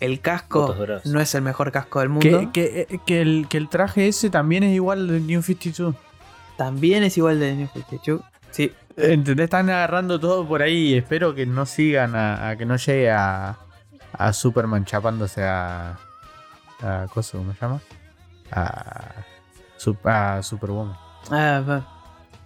[0.00, 0.66] El casco
[1.06, 2.28] no es el mejor casco del mundo.
[2.28, 5.94] Que, que- eh, que el, que el traje ese también es igual del New 52.
[6.56, 8.20] También es igual de New 52.
[8.50, 9.44] Sí, ¿Entendés?
[9.44, 13.10] Están agarrando todo por ahí y espero que no sigan a, a que no llegue
[13.10, 13.56] a,
[14.12, 15.98] a Superman chapándose a.
[16.82, 17.80] a cosa, ¿Cómo se llama?
[18.52, 19.10] A,
[20.04, 20.96] a Superwoman.
[21.30, 21.82] Ah,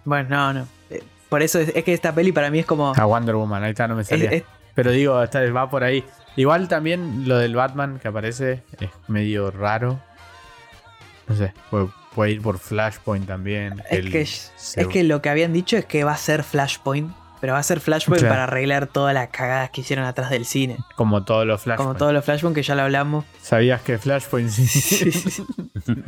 [0.05, 0.67] bueno, no, no.
[0.89, 2.93] Eh, Por eso es, es que esta peli para mí es como.
[2.95, 4.29] A Wonder Woman, ahí está, no me salía.
[4.31, 4.43] es-
[4.73, 6.03] Pero digo, está- va por ahí.
[6.35, 9.99] Igual también lo del Batman que aparece es medio raro.
[11.27, 11.89] No sé, ir
[12.41, 13.81] por Flashpoint también.
[13.89, 16.43] Es El- que, se- es que lo que habían dicho es que va a ser
[16.43, 17.11] Flashpoint.
[17.41, 18.33] Pero va a ser Flashpoint Claro.
[18.33, 20.75] para arreglar todas las cagadas que hicieron atrás del cine.
[20.97, 21.87] Como todos los Flashpoint.
[21.87, 23.23] Como todos los Flashpoint que ya lo hablamos.
[23.41, 25.53] ¿Sabías que Flashpoint sí?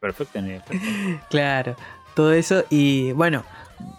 [0.00, 0.62] Perfecto en el
[1.28, 1.76] claro.
[2.14, 2.64] Todo eso.
[2.70, 3.44] Y bueno,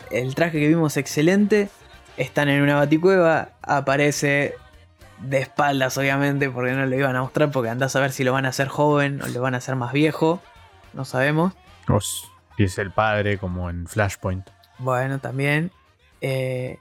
[0.10, 1.70] el traje que vimos excelente.
[2.18, 3.50] Están en una baticueva.
[3.62, 4.56] Aparece
[5.20, 7.52] de espaldas, obviamente, porque no lo iban a mostrar.
[7.52, 9.76] Porque andás a ver si lo van a hacer joven o lo van a hacer
[9.76, 10.42] más viejo.
[10.94, 11.54] No sabemos.
[11.88, 14.48] Os- Y es el padre como en Flashpoint.
[14.80, 15.72] Bueno, también.
[16.22, 16.78] eh,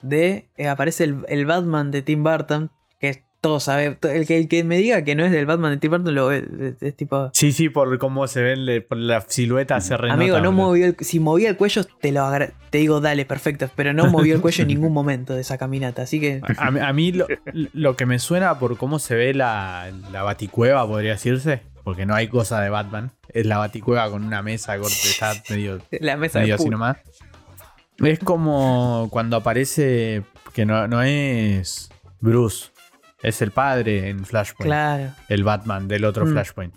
[0.00, 0.48] de.
[0.56, 2.70] eh, aparece el, el Batman de Tim Burton.
[3.00, 3.98] Que todos sabe.
[4.02, 6.28] El que, el que me diga que no es del Batman de Tim Burton lo
[6.28, 6.44] ve.
[6.60, 7.30] Es, es tipo.
[7.34, 10.14] Sí, sí, por cómo se por la silueta se renota.
[10.14, 12.28] Amigo, no movió el, si movía el cuello, te lo
[12.70, 13.68] te digo, dale, perfecto.
[13.76, 16.02] Pero no movió el cuello en ningún momento de esa caminata.
[16.02, 16.40] Así que.
[16.56, 17.26] A, mí- a mí lo,
[17.72, 22.14] lo que me suena por cómo se ve la, la baticueva, podría decirse, porque no
[22.14, 26.40] hay cosa de Batman, es la baticueva con una mesa corte, está medio, La mesa
[26.40, 26.96] medio así nomás.
[27.98, 30.22] Es como cuando aparece,
[30.54, 32.70] que no, no es Bruce,
[33.22, 35.10] es el padre en Flashpoint, Claro.
[35.28, 36.32] el Batman del otro Mm.
[36.32, 36.74] Flashpoint.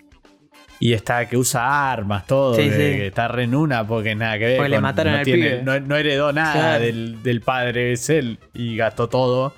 [0.78, 2.78] Y está que usa armas, todo, Sí, que, sí.
[2.78, 4.58] que está re en una porque nada que ver.
[4.58, 5.64] Porque le mataron no al tiene- pibe.
[5.64, 6.84] No, no heredó nada Claro.
[6.84, 8.40] del, del padre, es él.
[8.54, 9.54] Y gastó todo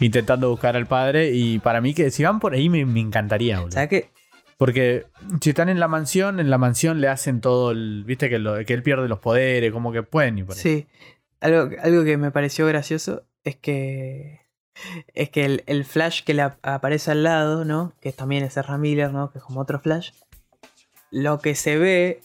[0.00, 1.32] intentando buscar al padre.
[1.32, 3.72] Y para mí que si van por ahí me, me encantaría, boludo.
[3.72, 4.10] ¿Sabes qué?
[4.58, 5.06] Porque
[5.40, 8.04] si están en la mansión, en la mansión le hacen todo el.
[8.04, 10.60] Viste que, lo- que él pierde los poderes, como que pueden ir por ahí.
[10.62, 10.86] Sí.
[11.40, 14.40] Algo, que me pareció gracioso es que.
[15.14, 17.92] Es que el, Flash que le ap- aparece al lado, ¿no?
[18.00, 19.30] Que también es Ezra Miller, ¿no?
[19.30, 20.10] Que es como otro Flash.
[21.10, 22.22] Lo que se ve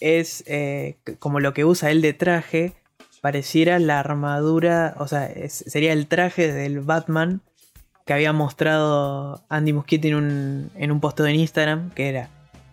[0.00, 2.74] es eh, como lo que usa él de traje.
[3.20, 4.94] Pareciera la armadura.
[4.98, 7.40] O sea, sería el traje del Batman
[8.06, 11.90] que había mostrado Andy Muschietti en un, en un posteo en Instagram.
[11.90, 12.28] Que era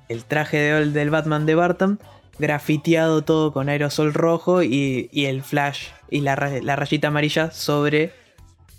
[0.08, 2.00] el traje de- del Batman de Barton
[2.40, 8.14] grafiteado todo con aerosol rojo y, y el flash y la, la rayita amarilla sobre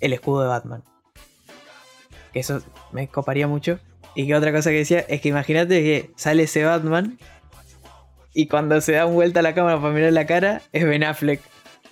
[0.00, 0.82] el escudo de Batman.
[2.32, 3.78] Que eso me coparía mucho.
[4.14, 7.18] Y que otra cosa que decía es que imagínate que sale ese Batman
[8.32, 11.40] y cuando se da vuelta la cámara para mirar la cara, es Ben Affleck.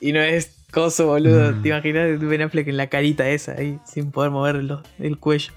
[0.01, 1.53] Y no es coso, boludo.
[1.53, 1.63] Mm.
[1.63, 4.57] ¿Te imaginas Ben Affleck en la carita esa ahí, sin poder mover
[4.99, 5.53] el cuello?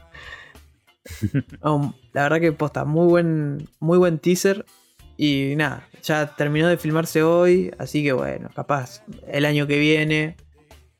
[1.63, 4.65] Um, la verdad que posta, muy buen, muy buen teaser.
[5.17, 10.35] Y nada, ya terminó de filmarse hoy, así que bueno, capaz el año que viene,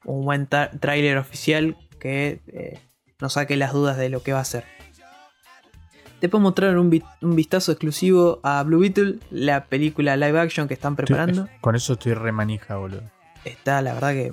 [0.06, 2.80] un buen tráiler oficial que eh,
[3.20, 4.64] nos saque las dudas de lo que va a ser.
[6.34, 10.96] Mostraron un, vi- un vistazo exclusivo a Blue Beetle, la película live action que están
[10.96, 11.48] preparando.
[11.62, 13.02] Con eso estoy re manija, boludo.
[13.46, 14.32] Está la verdad que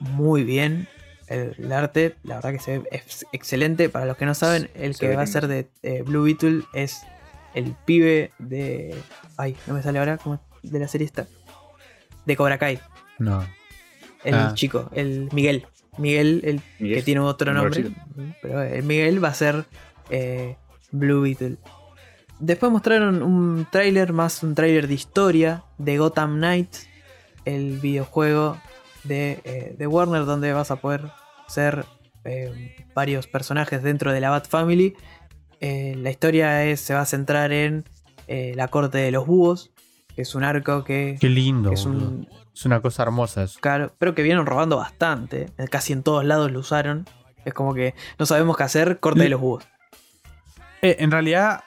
[0.00, 0.88] muy bien.
[1.26, 3.88] El, el arte, la verdad que se ve ex- excelente.
[3.88, 6.62] Para los que no saben, el Se que va a ser de eh, Blue Beetle
[6.74, 7.02] es
[7.54, 8.96] el pibe de.
[9.36, 10.18] Ay, no me sale ahora.
[10.18, 10.70] ¿cómo es?
[10.72, 11.26] De la serie esta.
[12.26, 12.80] De Cobra Kai.
[13.18, 13.46] No.
[14.24, 14.52] El Ah.
[14.54, 15.66] chico, el Miguel.
[15.98, 17.90] Miguel, el Miguel, que tiene otro nombre.
[18.42, 19.64] Pero el Miguel va a ser
[20.10, 20.56] eh,
[20.90, 21.56] Blue Beetle.
[22.38, 26.88] Después mostraron un tráiler, más un tráiler de historia de Gotham Knights,
[27.44, 28.58] el videojuego
[29.04, 31.10] de, eh, de Warner, donde vas a poder
[31.48, 31.84] ser
[32.24, 34.94] eh, varios personajes dentro de la Bat Family.
[35.60, 37.84] Eh, la historia es, se va a centrar en
[38.28, 39.72] la corte de los búhos,
[40.14, 41.70] que es un arco que, Qué lindo.
[41.70, 42.08] que es boludo.
[42.08, 43.58] un, Es una cosa hermosa eso.
[43.60, 45.46] Claro, pero que vienen robando bastante.
[45.68, 47.06] Casi en todos lados lo usaron.
[47.44, 49.64] Es como que no sabemos qué hacer, corte de los búhos.
[50.80, 51.64] En realidad,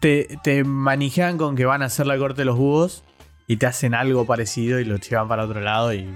[0.00, 3.04] te, te manijean con que van a hacer la corte de los búhos
[3.46, 6.08] y te hacen algo parecido y lo llevan para otro lado y,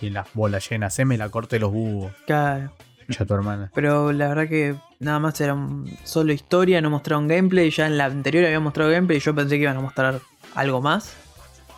[0.00, 0.94] y las bolas llenas.
[0.94, 2.72] Haceme la corte de los búhos, Claro.
[3.08, 3.70] ya tu hermana.
[3.74, 5.56] Pero la verdad que nada más era
[6.04, 7.70] solo historia, no mostraron gameplay.
[7.70, 10.20] Ya en la anterior había mostrado gameplay y yo pensé que iban a mostrar
[10.54, 11.14] algo más.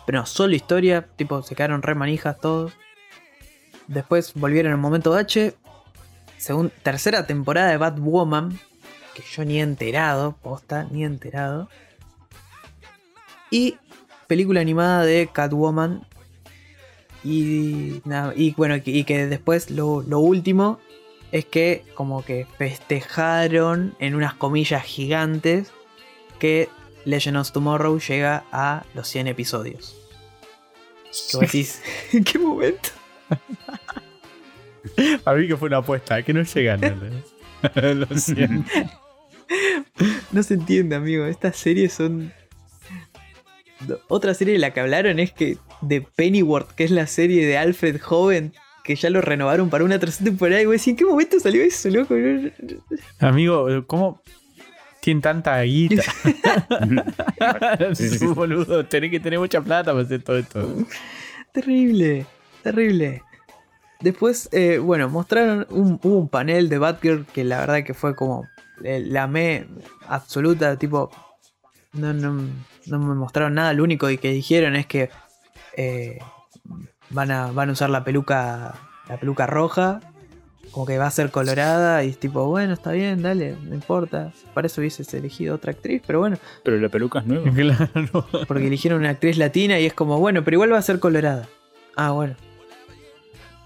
[0.05, 2.73] Pero no, solo historia, tipo, se quedaron re manijas todos.
[3.87, 5.53] Después volvieron en momento H.
[6.39, 8.59] Segun- tercera temporada de Batwoman.
[9.13, 11.69] Que yo ni he enterado, posta, ni he enterado.
[13.49, 13.77] Y
[14.31, 16.05] película animada de Catwoman.
[17.21, 20.79] Y, nada, y bueno, y que- después lo, lo último
[21.33, 25.73] es que como que festejaron en unas comillas gigantes
[26.39, 26.69] que
[27.03, 29.97] Legend of Tomorrow llega a los 100 episodios.
[31.29, 31.81] ¿Qué vos decís?
[32.13, 32.89] ¿En qué momento?
[35.25, 36.79] A mí que fue una apuesta, que no llegan.
[36.79, 37.81] ¿no?
[37.93, 38.71] Lo siento.
[40.31, 41.25] No se entiende, amigo.
[41.25, 42.31] Estas series son.
[44.07, 47.57] Otra serie de la que hablaron es que de Pennyworth, que es la serie de
[47.57, 48.53] Alfred Joven,
[48.83, 50.61] que ya lo renovaron para una tercera temporada.
[50.61, 52.15] Y decir, ¿en qué momento salió eso, loco?
[53.19, 54.21] Amigo, ¿cómo
[55.01, 56.03] tienen tanta guita?
[57.95, 60.67] Sí, boludo, tenés que tener mucha plata para hacer todo esto.
[61.53, 62.25] Terrible,
[62.63, 63.21] terrible.
[63.99, 68.15] Después, eh, bueno, mostraron un, hubo un panel de Batgirl que la verdad que fue
[68.15, 68.47] como
[68.83, 69.67] eh, la me
[70.07, 71.11] absoluta, tipo,
[71.93, 72.47] no, no,
[72.91, 75.09] no me mostraron nada, lo único que dijeron es que
[75.75, 76.19] eh,
[77.09, 78.75] van, a, van a usar la peluca,
[79.07, 79.99] la peluca roja,
[80.71, 84.31] como que va a ser colorada y es tipo, bueno, está bien, dale, no importa,
[84.53, 87.51] para eso hubieses elegido otra actriz, pero bueno, Pero la peluca es nueva.
[87.55, 88.27] Claro.
[88.47, 91.47] porque eligieron una actriz latina y es como, bueno, pero igual va a ser colorada.
[91.95, 92.35] Ah, bueno.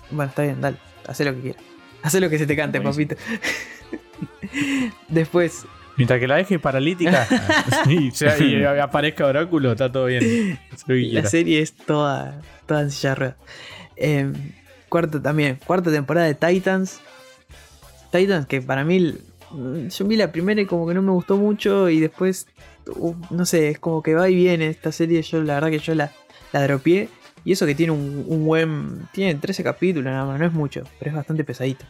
[0.10, 0.78] Bueno, está bien, dale.
[1.08, 1.64] Haz lo que quieras.
[2.02, 3.10] Haz lo que se te cante, Buenísimo.
[3.10, 3.22] papito.
[5.10, 5.66] Después,
[5.98, 7.28] Mientras que la deje paralítica
[7.90, 10.60] y, sea- y aparezca oráculo, está todo bien.
[10.88, 13.36] La serie es toda, toda en silla de ruedas.
[13.98, 14.32] Eh,
[14.90, 17.00] cuarto también, cuarta temporada de Titans.
[18.12, 19.14] Titans que para mí,
[19.52, 22.48] mm, yo vi la primera y como que no me gustó mucho y después,
[22.88, 25.22] uh, no sé, es como que va y viene esta serie.
[25.22, 26.12] Yo la verdad que yo la,
[26.54, 27.10] la dropié.
[27.44, 29.08] Y eso que tiene un, un buen...
[29.12, 31.86] Tiene 13 capítulos nada más, no es mucho, pero es bastante pesadito.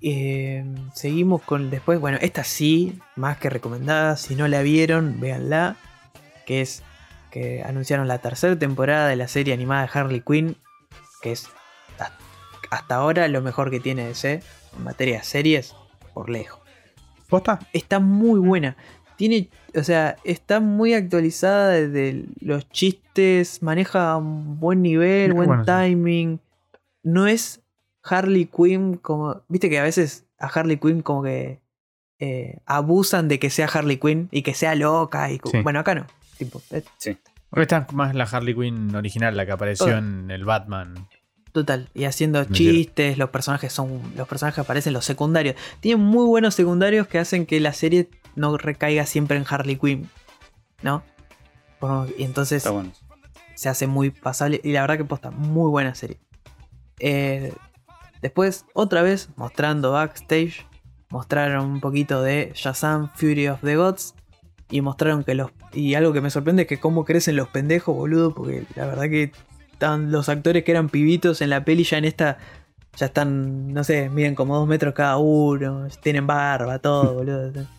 [0.00, 5.76] Eh, seguimos con después, bueno, esta sí, más que recomendada, si no la vieron, véanla,
[6.46, 6.82] que es
[7.30, 10.56] que anunciaron la tercera temporada de la serie animada de Harley Quinn,
[11.20, 11.48] que es
[12.70, 14.40] hasta- ahora lo mejor que tiene DC
[14.76, 15.74] en materia de series,
[16.14, 16.60] por lejos.
[17.28, 17.58] ¿Posta?
[17.72, 18.76] Está muy buena.
[19.16, 25.64] Tiene, o sea, está muy actualizada desde los chistes, maneja un buen nivel, buen bueno,
[25.64, 25.70] sí.
[25.70, 26.40] timing.
[27.02, 27.60] No es
[28.02, 31.60] Harley Quinn como, viste que a veces a Harley Quinn como que
[32.20, 35.60] eh, abusan de que sea Harley Quinn y que sea loca y Sí.
[35.62, 36.06] bueno acá no.
[36.36, 36.82] Tipo, eh,
[37.56, 40.94] Esta es más la Harley Quinn original, la que apareció en el Batman.
[41.52, 44.00] Total, y haciendo Me chistes, los personajes son.
[44.16, 45.56] Los personajes aparecen los secundarios.
[45.80, 50.08] Tienen muy buenos secundarios que hacen que la serie no recaiga siempre en Harley Quinn.
[50.82, 51.02] ¿No?
[51.80, 52.92] Por- y entonces Está bueno.
[53.54, 54.60] se hace muy pasable.
[54.62, 56.18] Y la verdad que posta, muy buena serie.
[57.00, 57.52] Eh,
[58.22, 60.66] después, otra vez, mostrando backstage.
[61.10, 64.14] Mostraron un poquito de Shazam Fury of the Gods.
[64.70, 67.94] Y mostraron que los Y algo que me sorprende es que cómo crecen los pendejos,
[67.96, 69.32] boludo, porque la verdad que
[69.80, 72.38] los actores que eran pibitos en la peli ya en esta
[72.96, 77.52] ya están, no sé, miden como dos metros cada uno, tienen barba, todo, boludo.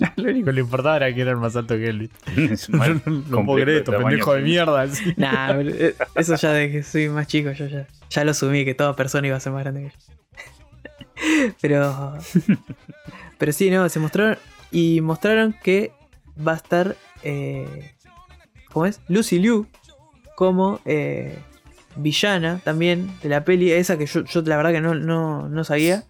[0.16, 2.10] Lo único que le importaba era que eran más altos que él.
[2.36, 4.82] Es No, puedo creer esto, pendejo de mierda.
[4.82, 5.14] así.
[5.16, 8.64] Nah, boludo, eh, eso ya de que soy más chico, yo ya, ya lo asumí
[8.64, 11.54] que toda persona iba a ser más grande que yo.
[11.60, 12.18] Pero.
[13.38, 14.38] Pero sí, no, se mostraron.
[14.70, 15.92] Y mostraron que
[16.46, 16.96] va a estar.
[17.22, 17.92] Eh,
[18.72, 19.00] ¿Cómo es?
[19.08, 19.66] Lucy Liu
[20.36, 21.38] como eh,
[21.96, 23.70] villana también de la peli.
[23.72, 26.04] Esa que yo, yo la verdad que no, no, no sabía.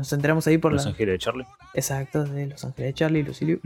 [0.00, 0.90] Nos enteramos ahí por Los la.
[0.90, 1.46] Ángeles de Charlie.
[1.74, 3.60] Exacto, de Los Ángeles de Charlie, Lucy Liu.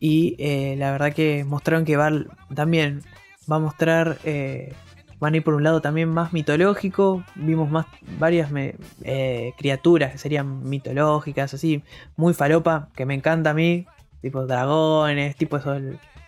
[0.00, 2.10] Y eh, la verdad que mostraron que va
[2.54, 3.02] también
[3.50, 4.18] va a mostrar.
[4.24, 4.72] eh,
[5.18, 7.24] van a ir por un lado también más mitológico.
[7.36, 7.86] Vimos más
[8.18, 11.82] varias me- eh, criaturas que serían mitológicas, así,
[12.16, 13.86] muy falopa, que me encanta a mí.
[14.20, 15.74] Tipo dragones, tipo eso.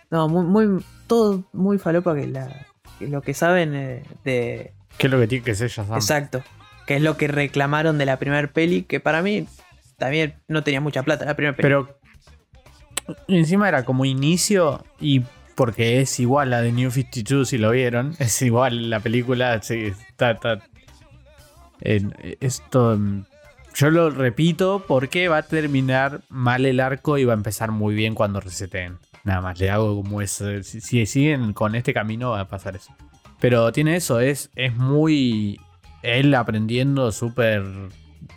[0.09, 0.83] No, muy, muy.
[1.05, 2.65] Todo muy falopa que, la,
[2.97, 5.95] que lo que saben eh, de, ¿Qué es lo que tiene que ser Shazam?
[5.95, 6.41] Exacto.
[6.89, 9.45] Que es lo que reclamaron de la primera peli, que para mí
[9.99, 11.61] también no tenía mucha plata la primera peli.
[11.61, 11.99] Pero
[13.27, 15.21] encima era como inicio y
[15.53, 19.93] porque es igual a de New 52 si lo vieron, es igual la película, sí,
[20.09, 20.39] está,
[22.39, 22.99] esto
[23.75, 27.93] yo lo repito porque va a terminar mal el arco y va a empezar muy
[27.93, 28.97] bien cuando reseten.
[29.23, 30.63] Nada más, le hago como eso.
[30.63, 32.95] Si, si siguen con este camino va a pasar eso.
[33.39, 35.59] Pero tiene eso, es, es muy
[36.01, 37.63] él aprendiendo súper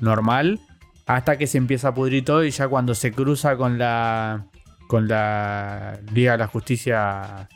[0.00, 0.60] normal
[1.06, 4.46] hasta que se empieza a pudrir todo y ya cuando se cruza con la
[4.88, 7.48] con la Liga de la Justicia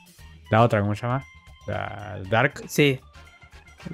[0.51, 1.25] la otra cómo se llama
[1.67, 2.63] la Dark.
[2.69, 3.01] Sí,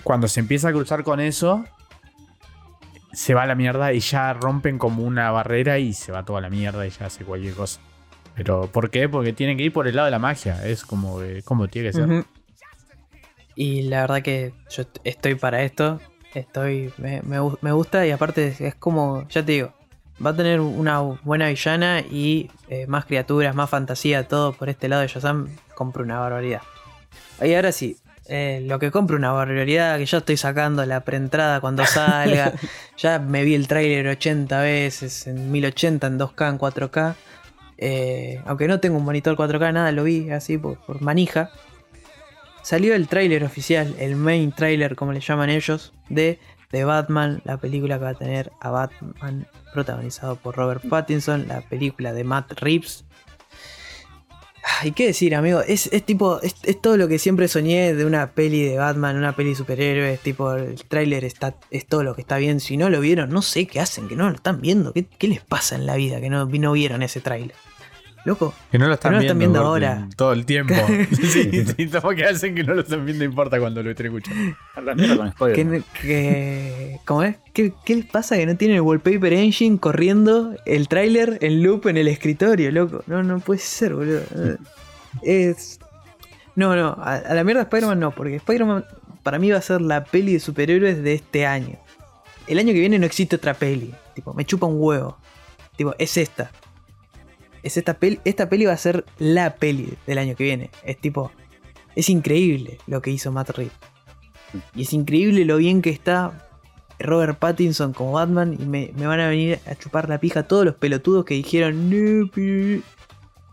[0.04, 1.64] cuando se empieza a cruzar con eso
[3.12, 6.40] se va a la mierda y ya rompen como una barrera y se va toda
[6.40, 7.80] la mierda y ya hace cualquier cosa.
[8.34, 9.08] Pero ¿por qué?
[9.08, 10.64] porque tienen que ir por el lado de la magia.
[10.64, 12.24] Es como como tiene que ser.
[13.62, 16.00] Y la verdad que yo est- estoy para esto.
[16.34, 16.92] Estoy.
[16.98, 19.26] Me, me gu- me gusta y aparte es, es como.
[19.28, 19.72] Ya te digo.
[20.24, 24.88] Va a tener una buena villana y eh, más criaturas, más fantasía, todo por este
[24.88, 25.48] lado de Shazam.
[25.74, 26.62] Compro una barbaridad.
[27.40, 27.96] Y ahora sí.
[28.28, 32.52] eh, lo que compro una barbaridad, que ya estoy sacando la preentrada cuando salga.
[32.98, 37.14] ya me vi el tráiler 80 veces, en 1080, en 2K, en 4K.
[37.78, 41.50] Eh, aunque no tengo un monitor 4K, nada, lo vi así por, por manija.
[42.62, 46.38] Salió el tráiler oficial, el main trailer como le llaman ellos, de
[46.70, 51.60] The Batman, la película que va a tener a Batman protagonizado por Robert Pattinson, la
[51.60, 53.04] película de Matt Reeves.
[54.84, 58.04] Y qué decir, amigo, es, es tipo, es, es todo lo que siempre soñé de
[58.04, 62.14] una peli de Batman, una peli de superhéroes, tipo, el tráiler está, es todo lo
[62.14, 62.60] que está bien.
[62.60, 65.26] Si no lo vieron, no sé qué hacen, que no lo están viendo, qué, qué
[65.26, 67.56] les pasa en la vida que no, no vieron ese tráiler.
[68.24, 70.08] Loco, Que no lo están, Que no lo están viendo ahora.
[70.16, 70.74] Todo el tiempo.
[71.12, 74.56] sí, sí, todo que hacen que no lo están viendo importa cuando lo estén escuchando.
[74.76, 75.54] A la mierda con Spider.
[75.54, 77.36] que, que- ¿Cómo es?
[77.52, 81.88] ¿Qué, qué les pasa que no tienen el wallpaper engine corriendo el tráiler en loop
[81.88, 83.02] en el escritorio, loco?
[83.06, 84.22] No, no puede ser, boludo.
[85.22, 85.78] Es.
[86.54, 88.84] No, no, a, a la mierda Spider-Man no, porque Spider-Man
[89.22, 91.76] para mí va a ser la peli de superhéroes de este año.
[92.46, 93.94] El año que viene no existe otra peli.
[94.14, 95.16] Tipo, me chupa un huevo.
[95.76, 96.50] Tipo, es esta.
[97.62, 98.20] Es esta peli.
[98.24, 100.70] Esta peli va a ser la peli del año que viene.
[100.84, 101.30] Es tipo.
[101.94, 103.74] Es increíble lo que hizo Matt Reeves.
[104.74, 106.48] Y es increíble lo bien que está
[106.98, 108.56] Robert Pattinson como Batman.
[108.58, 111.90] Y me, me van a venir a chupar la pija todos los pelotudos que dijeron.
[111.90, 112.82] No, pero-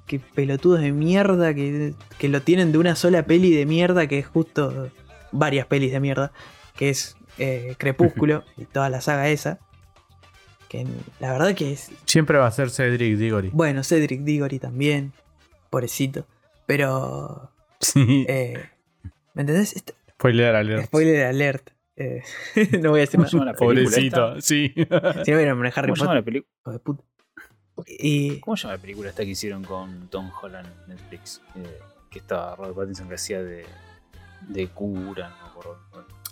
[0.07, 1.53] que pelotudos de mierda.
[1.53, 4.07] Que, que lo tienen de una sola peli de mierda.
[4.07, 4.89] Que es justo
[5.31, 6.31] varias pelis de mierda.
[6.75, 8.43] Que es eh, Crepúsculo.
[8.57, 9.59] y toda la saga esa.
[10.69, 10.85] Que
[11.19, 11.91] la verdad que es.
[12.05, 13.49] Siempre va a ser Cedric Diggory.
[13.51, 15.11] Bueno, Cedric Diggory también.
[15.69, 16.25] Pobrecito.
[16.67, 17.51] Pero.
[17.79, 18.25] Sí.
[18.29, 18.69] eh,
[19.33, 19.75] ¿Me entendés?
[19.75, 20.85] Esto- Spoiler alert.
[20.85, 21.69] Spoiler alert.
[21.95, 22.21] Eh,
[22.81, 23.33] no voy a decir ¿Cómo más.
[23.33, 24.41] la película Pobrecito, esta?
[24.41, 24.73] sí.
[25.25, 26.51] Si no manejar Harry ¿Cómo se llama Potter, la película?
[26.61, 27.03] hijo de puta.
[27.87, 28.39] Y.
[28.39, 31.41] ¿Cómo se llama la película esta que hicieron con Tom Holland en Netflix?
[31.55, 31.79] Eh,
[32.11, 33.65] que estaba Robert Pattinson que hacía de,
[34.47, 35.79] de cura, no me acuerdo.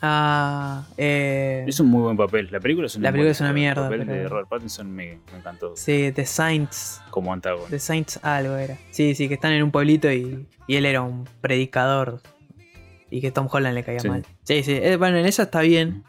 [0.02, 0.86] Ah.
[0.98, 2.50] Eh, es un muy buen papel.
[2.52, 4.30] La película es una La película buena, es una pero el mierda, papel de pero-
[4.30, 7.02] Robert Pattinson me, me encantó sí, The Saints.
[7.10, 7.70] como Antagon.
[7.70, 8.78] The Saints algo era.
[8.92, 12.22] Sí, sí, que están en un pueblito y, y él era un predicador.
[13.10, 14.10] Y que Tom Holland le caía Sí.
[14.10, 14.26] mal.
[14.44, 14.74] Sí, sí.
[14.74, 16.04] eh, bueno, en esa está bien.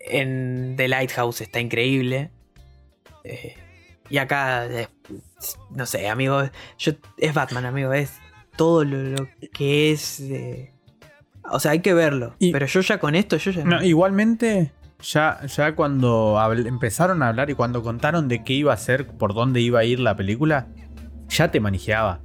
[0.00, 2.30] En The Lighthouse está increíble.
[3.24, 3.54] Eh,
[4.10, 4.88] y acá, eh,
[5.70, 6.42] no sé, amigo.
[6.78, 7.92] Yo, es Batman, amigo.
[7.92, 8.18] Es
[8.56, 10.20] todo lo, lo que es.
[11.50, 12.34] O sea, hay que verlo.
[12.38, 13.64] Y- pero yo ya con esto, yo ya.
[13.64, 14.72] No, igualmente,
[15.02, 19.06] ya, ya cuando habl- empezaron a hablar y cuando contaron de qué iba a ser,
[19.06, 20.66] por dónde iba a ir la película,
[21.28, 22.20] ya te manejaba.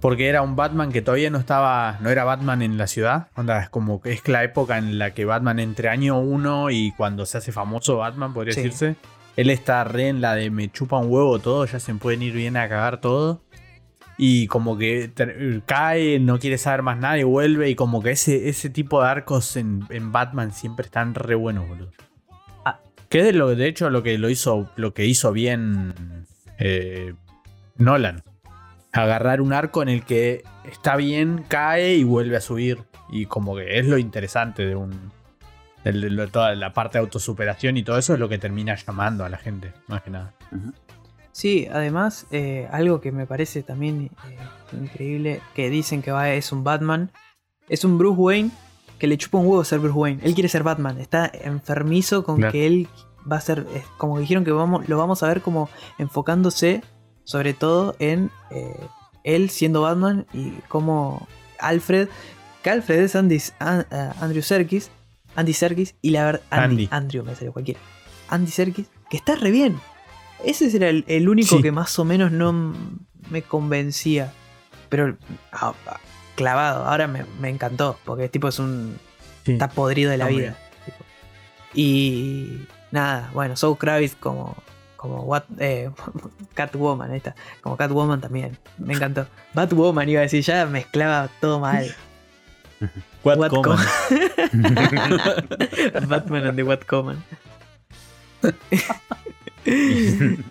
[0.00, 1.96] Porque era un Batman que todavía no estaba.
[2.02, 3.28] No era Batman en la ciudad.
[3.36, 6.92] Onda, es como que es la época en la que Batman entre año uno y
[6.92, 8.60] cuando se hace famoso Batman, podría Sí.
[8.64, 8.96] decirse.
[9.36, 12.34] Él está re en la de me chupa un huevo todo, ya se pueden ir
[12.34, 13.40] bien a cagar todo.
[14.16, 15.10] Y como que
[15.66, 17.70] cae, no quiere saber más nada y vuelve.
[17.70, 21.68] Y como que ese, ese tipo de arcos en, en Batman siempre están re buenos,
[21.68, 21.90] boludo.
[22.64, 22.80] Ah.
[23.08, 25.94] Que es de, lo, de hecho lo que lo hizo, lo que hizo bien
[26.58, 27.14] eh,
[27.76, 28.22] Nolan.
[28.92, 32.78] Agarrar un arco en el que está bien, cae y vuelve a subir.
[33.10, 35.10] Y como que es lo interesante de un.
[35.82, 39.28] de toda la parte de autosuperación y todo eso es lo que termina llamando a
[39.28, 40.34] la gente, más que nada.
[41.36, 44.38] Sí, además, eh, algo que me parece también eh,
[44.80, 47.10] increíble, que dicen que va, es un Batman,
[47.68, 48.50] es un Bruce Wayne
[49.00, 50.20] que le chupa un huevo ser Bruce Wayne.
[50.22, 52.52] Él quiere ser Batman, está enfermizo con Claro.
[52.52, 52.88] que él
[53.30, 55.68] va a ser, es como dijeron que vamos, lo vamos a ver como
[55.98, 56.82] enfocándose
[57.24, 58.76] sobre todo en eh,
[59.24, 61.26] él siendo Batman y como
[61.58, 62.08] Alfred,
[62.62, 64.90] que Alfred es Andy, An- eh, Andrew Serkis,
[65.34, 66.88] Andy Serkis y la verdad, Andy, Andy.
[66.92, 67.80] Andrew me salió cualquiera,
[68.28, 69.80] Andy Serkis, que está re bien.
[70.46, 71.62] Ese era el, el único Sí.
[71.62, 72.74] que más o menos no
[73.30, 74.32] me convencía.
[74.88, 75.16] Pero
[76.36, 77.98] clavado, ahora me, me encantó.
[78.04, 78.96] Porque tipo es un.
[79.44, 79.52] Sí.
[79.52, 80.56] Está podrido de la vida.
[80.84, 80.98] tipo.
[81.74, 84.56] Y nada, bueno, Zoe Kravitz como.
[84.96, 85.90] Como what, eh,
[86.54, 87.34] Catwoman, ahí está.
[87.60, 88.56] Como Catwoman también.
[88.78, 89.26] Me encantó.
[89.54, 91.94] Batwoman iba a decir, ya mezclaba todo mal.
[93.24, 93.52] What What.
[96.08, 97.16] Batman and the Batwoman.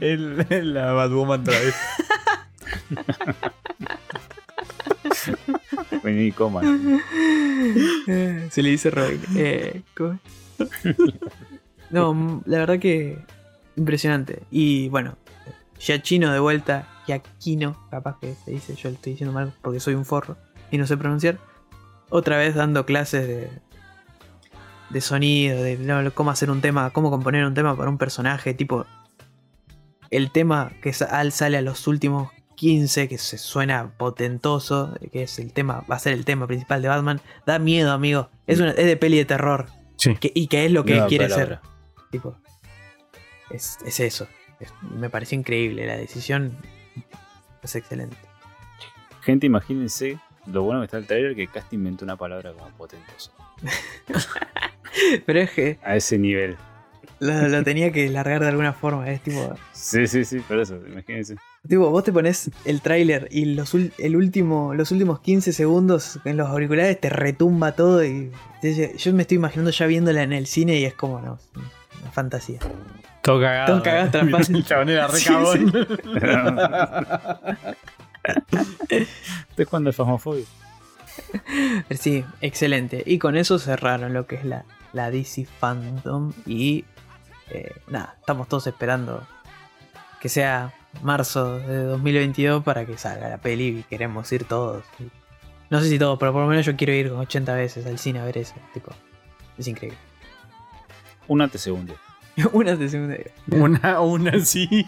[0.00, 1.74] El- la Batwoman otra vez.
[6.02, 7.00] Vení y coman.
[8.50, 9.20] Se le dice Robin.
[9.36, 9.82] Eh,
[11.90, 13.18] no, la verdad que
[13.76, 14.42] impresionante.
[14.50, 15.16] Y bueno,
[15.78, 19.94] Giacchino de vuelta, Giacchino, capaz que se dice, yo lo estoy diciendo mal porque soy
[19.94, 20.36] un forro
[20.70, 21.38] y no sé pronunciar.
[22.10, 23.50] Otra vez dando clases de,
[24.90, 28.54] de sonido, de no, cómo hacer un tema, cómo componer un tema para un personaje,
[28.54, 28.86] tipo
[30.10, 35.22] el tema que sa- al- sale a los últimos 15, que se suena potentoso, que
[35.24, 38.30] es el tema, va a ser el tema principal de Batman, da miedo, amigo.
[38.46, 39.66] Es, una, es de peli de terror.
[39.96, 40.14] Sí.
[40.16, 41.60] que- y que es lo que Nueva quiere palabra.
[41.62, 41.70] ser.
[42.10, 42.36] Tipo,
[43.50, 44.26] es, es eso.
[44.60, 45.86] Es- me pareció increíble.
[45.86, 46.56] La decisión
[47.62, 48.16] es excelente.
[49.20, 53.30] Gente, imagínense lo bueno que está el trailer que casi inventó una palabra como potentoso.
[55.26, 56.56] Pero es que A ese nivel.
[57.20, 59.10] lo, lo tenía que largar de alguna forma.
[59.10, 61.36] Es tipo, Sí, sí, sí, por eso, imagínense.
[61.68, 66.36] tipo vos te pones el tráiler y los, el último, los últimos 15 segundos en
[66.36, 68.04] los auriculares te retumba todo.
[68.04, 68.30] y
[68.60, 72.00] te- Yo me estoy imaginando ya viéndola en el cine y es como, no, es
[72.02, 72.58] una fantasía.
[73.22, 73.74] Todo cagado.
[73.74, 74.52] Todo cagado panza.
[74.52, 75.28] El chabón era re Sí.
[79.50, 80.44] Estoy jugando el Fasmofobia.
[81.88, 83.02] Pero sí, excelente.
[83.04, 86.32] Y con eso cerraron lo que es la, la DC Fandom.
[86.46, 86.84] Y
[87.50, 89.26] eh, nada, estamos todos esperando
[90.20, 94.84] que sea marzo de 2022 para que salga la peli y queremos ir todos.
[95.70, 98.20] No sé si todos, pero por lo menos yo quiero ir 80 veces al cine
[98.20, 98.54] a ver eso.
[98.72, 98.92] Tipo,
[99.56, 99.98] es increíble.
[101.26, 101.94] Una te segundo.
[102.52, 103.16] una de segunda.
[103.50, 104.86] Una, una sí.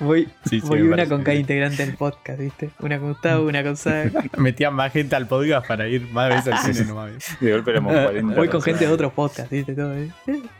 [0.00, 2.70] Voy, Sí, sí, voy una parece con cada integrante del podcast, ¿viste?
[2.80, 4.36] Una con Gustavo, una con Zack.
[4.38, 7.36] Metían más gente al podcast para ir más veces al cine, no mames.
[7.40, 8.34] De golpe éramos 40.
[8.34, 9.74] Voy con gente de otros podcasts, ¿viste?
[9.74, 10.10] Todo, ¿eh?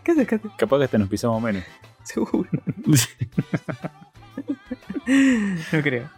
[0.03, 0.51] ¿Qué haces, qué haces?
[0.57, 1.63] Capaz que hasta nos pisamos menos.
[2.03, 2.49] Seguro.
[5.73, 6.11] No creo.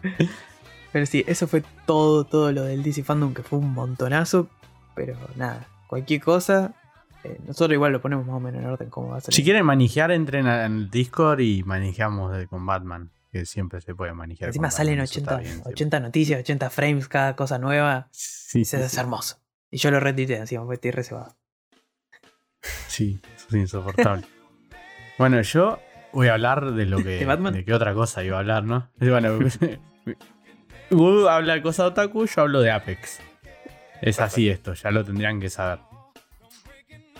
[0.91, 4.47] Pero sí, eso fue todo, todo lo del DC Fandom, que fue un montonazo.
[4.95, 6.73] Pero nada, cualquier cosa,
[7.33, 9.33] eh, nosotros igual lo ponemos más o menos en orden como va a ser.
[9.33, 13.11] Si quieren manejar, entren a- en el Discord y manejamos de- con Batman.
[13.31, 14.47] Que siempre se puede manejar.
[14.47, 15.73] Encima salen Batman, eso 80, está bien, siempre.
[15.73, 18.07] 80 noticias, 80 frames, cada cosa nueva.
[18.11, 18.99] Sí, sí, es sí.
[18.99, 19.41] hermoso.
[19.69, 21.35] Y yo lo retuiteé encima, porque estoy reservado.
[22.87, 24.23] Sí, eso es insoportable.
[25.19, 25.77] bueno, yo
[26.13, 27.19] voy a hablar de lo que.
[27.19, 27.53] ¿De Batman?
[27.53, 28.89] De qué otra cosa iba a hablar, ¿no?
[28.99, 29.37] Bueno,
[30.91, 33.19] Wu habla de cosas otaku, yo hablo de Apex.
[34.01, 35.79] Es así esto, ya lo tendrían que saber.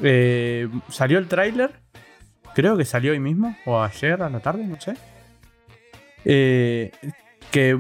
[0.02, 1.80] Eh, salió el tráiler.
[2.56, 4.95] Creo que salió hoy mismo, o ayer a la tarde, no sé.
[6.26, 6.91] Eh,
[7.52, 7.78] que,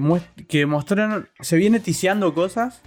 [0.47, 1.29] que mostraron.
[1.39, 2.81] Se viene ticiando cosas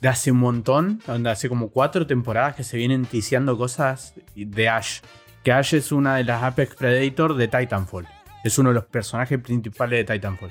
[0.00, 1.00] de hace un montón.
[1.06, 5.00] Donde hace como cuatro temporadas que se vienen ticiando cosas de Ash.
[5.44, 8.06] Que Ash es una de las Apex Predator de Titanfall.
[8.44, 10.50] Es uno de los personajes principales de Titanfall.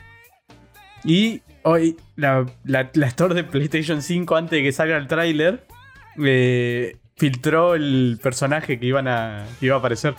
[1.03, 5.65] Y hoy la, la- la store de PlayStation 5, antes de que salga el tráiler,
[6.23, 10.15] eh, filtró el personaje que, iban a, que iba a aparecer.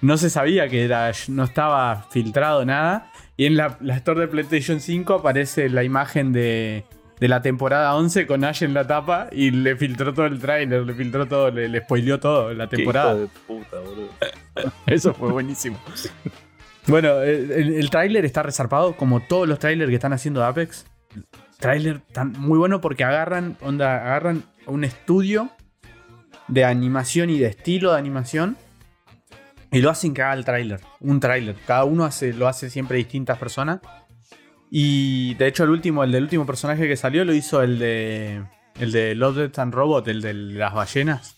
[0.00, 3.10] No se sabía que era no estaba filtrado nada.
[3.36, 6.84] Y en la, la Store de PlayStation 5 aparece la imagen de,
[7.20, 10.82] de la temporada 11 con Ash en la tapa y le filtró todo el trailer,
[10.84, 13.12] le filtró todo, le, le spoileó todo la Qué temporada.
[13.14, 14.08] hijo de puta, boludo.
[14.86, 15.78] Eso fue buenísimo.
[16.88, 20.46] Bueno, el, el, el tráiler está resarpado, como todos los trailers que están haciendo de
[20.46, 20.84] Apex.
[21.60, 25.48] Tráiler tan muy bueno porque agarran, onda, agarran un estudio
[26.52, 28.56] de animación y de estilo de animación
[29.70, 30.80] y lo hacen que haga el tráiler.
[31.00, 31.56] Un tráiler.
[31.66, 33.80] Cada uno hace, lo hace siempre distintas personas.
[34.70, 38.42] Y de hecho el último, el del último personaje que salió lo hizo el de.
[38.80, 41.36] El de Loaded and Robot, el de las ballenas.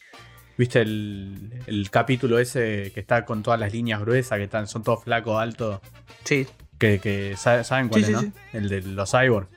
[0.57, 4.85] ¿Viste el, el capítulo ese que está con todas las líneas gruesas, que están, son
[4.85, 5.81] todos flacos, altos?
[6.23, 6.47] Sí.
[6.79, 8.33] Que, que sa- saben cuál Sí, es, sí, ¿no?
[8.33, 8.39] sí.
[8.57, 9.49] El de los cyborg.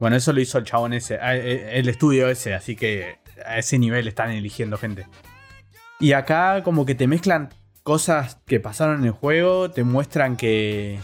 [0.00, 3.58] Bueno, eso lo hizo el chabón ese, ah, eh, el estudio ese, así que a
[3.58, 5.06] ese nivel están eligiendo gente.
[5.98, 7.50] Y acá como que te mezclan
[7.82, 10.98] cosas que pasaron en el juego, te muestran que...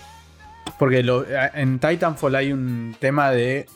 [0.78, 1.24] Porque lo-
[1.54, 3.66] en Titanfall hay un tema de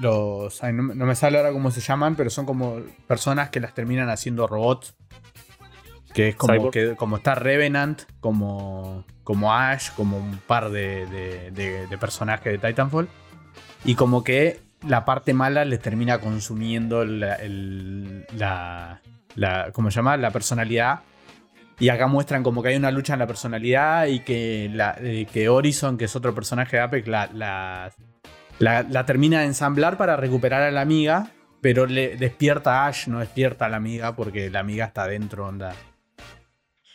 [0.00, 0.62] los...
[0.62, 3.74] no, me- no me sale ahora cómo se llaman, pero son como personas que las
[3.74, 4.94] terminan haciendo robots.
[6.14, 11.50] Que es como, que, como está Revenant, como, como Ash, como un par de, de-
[11.50, 13.08] de- de personajes de Titanfall.
[13.84, 19.00] Y como que la parte mala les termina consumiendo la, el- la,
[19.34, 20.16] la- ¿cómo se llama?
[20.16, 21.00] La personalidad.
[21.80, 24.70] Y acá muestran como que hay una lucha en la personalidad y que,
[25.00, 27.92] eh, que Horizon, que es otro personaje de Apex, la-
[28.58, 31.28] la termina de ensamblar para recuperar a la amiga,
[31.60, 35.46] pero le despierta a Ash, no despierta a la amiga porque la amiga está dentro,
[35.46, 35.72] onda.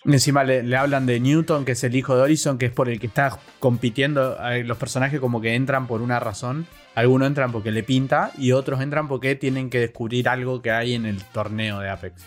[0.06, 2.89] Encima le, le hablan de Newton, que es el hijo de Horizon, que es por
[2.89, 4.38] el que está compitiendo.
[4.66, 6.68] Los personajes como que entran por una razón.
[6.95, 10.93] Algunos entran porque le pinta y otros entran porque tienen que descubrir algo que hay
[10.93, 12.22] en el torneo de Apex.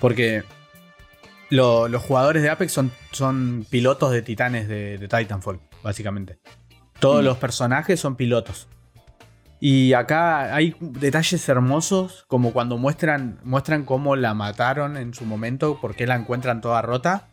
[0.00, 0.42] Porque
[1.50, 6.38] lo- los jugadores de Apex son, son pilotos de titanes de, de Titanfall, básicamente.
[7.00, 7.24] Todos Mm.
[7.24, 8.68] los personajes son pilotos.
[9.60, 15.78] Y acá hay detalles hermosos, como cuando muestran, muestran cómo la mataron en su momento,
[15.80, 17.28] porque la encuentran toda rota.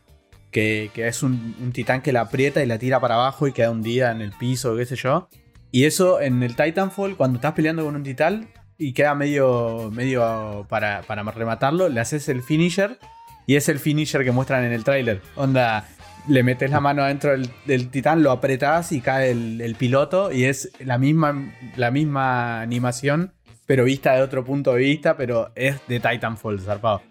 [0.52, 3.52] Que, que es un, un titán que la aprieta y la tira para abajo y
[3.52, 5.28] queda hundida en el piso, qué sé yo.
[5.76, 8.48] Y eso en el Titanfall, cuando estás peleando con un titán
[8.78, 12.98] y queda medio, medio para, para rematarlo, le haces el finisher
[13.46, 15.22] y es el finisher que muestran en el tráiler.
[15.36, 15.86] Onda,
[16.28, 17.32] le metes la mano adentro
[17.66, 23.34] del, titán, lo apretás y cae el, piloto y es la misma, la misma animación,
[23.66, 27.02] pero vista de otro punto de vista, pero es de Titanfall, zarpado.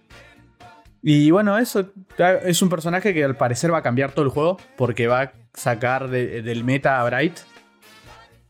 [1.02, 1.86] Y bueno, eso
[2.16, 5.20] ta- es un personaje que al parecer va a cambiar todo el juego porque va
[5.22, 7.38] a sacar de- del meta a Bright.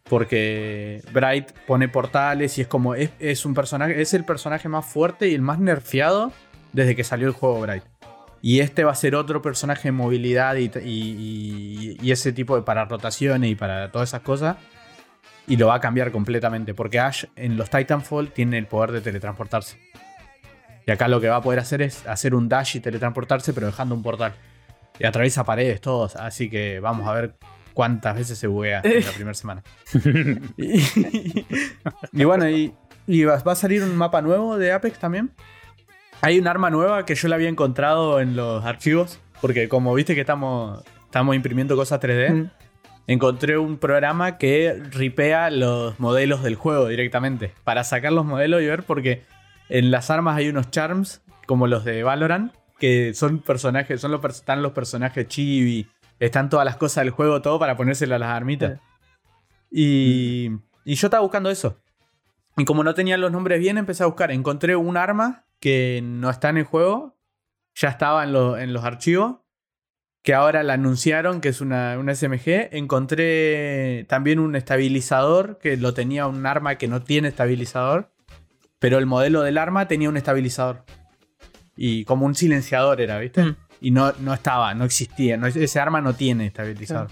[0.04, 2.94] Porque Bright pone portales y es como.
[2.94, 4.00] Es, es un personaje.
[4.02, 6.30] Es el personaje más fuerte y el más nerfeado
[6.74, 7.84] desde que salió el juego Bright.
[8.47, 12.57] Y este va a ser otro personaje de movilidad y, y- y- y ese tipo
[12.57, 14.59] de para rotaciones y para todas esas cosas.
[15.47, 16.74] Y lo va a cambiar completamente.
[16.74, 19.78] Porque Ash en los Titanfall tiene el poder de teletransportarse.
[20.86, 23.66] Y acá lo que va a poder hacer es hacer un dash y teletransportarse, pero
[23.66, 24.34] dejando un portal.
[24.99, 26.14] Y atraviesa paredes, todos.
[26.16, 27.36] Así que vamos a ver
[27.72, 29.62] cuántas veces se buguea en la primera semana.
[30.59, 31.47] y,
[32.20, 32.74] y bueno, y,
[33.07, 35.30] y va, va a salir un mapa nuevo de Apex también.
[36.24, 39.20] Hay un arma nueva que yo la había encontrado en los archivos.
[39.42, 42.50] Porque como viste que estamos, estamos imprimiendo cosas 3D, Mm.
[43.08, 47.52] encontré un programa que ripea los modelos del juego directamente.
[47.62, 49.22] Para sacar los modelos y ver porque
[49.68, 54.24] en las armas hay unos charms, como los de Valorant, que son personajes, son los,
[54.24, 55.88] están los personajes chibi,
[56.20, 58.80] están todas las cosas del juego, todo para ponérselo a las armitas.
[59.70, 60.52] Y,
[60.86, 61.78] y yo estaba buscando eso.
[62.56, 64.30] Y como no tenía los nombres bien, empecé a buscar.
[64.30, 67.16] Encontré un arma que no está en el juego,
[67.74, 69.36] ya estaba en, lo- en los archivos,
[70.22, 72.68] que ahora la anunciaron, que es una, una SMG.
[72.72, 78.12] Encontré también un estabilizador, que lo tenía un arma que no tiene estabilizador,
[78.78, 80.84] pero el modelo del arma tenía un estabilizador.
[81.76, 83.42] Y como un silenciador era, ¿viste?
[83.42, 83.56] Mm.
[83.80, 85.38] Y no, no estaba, no existía.
[85.38, 87.08] no- ese arma no tiene estabilizador.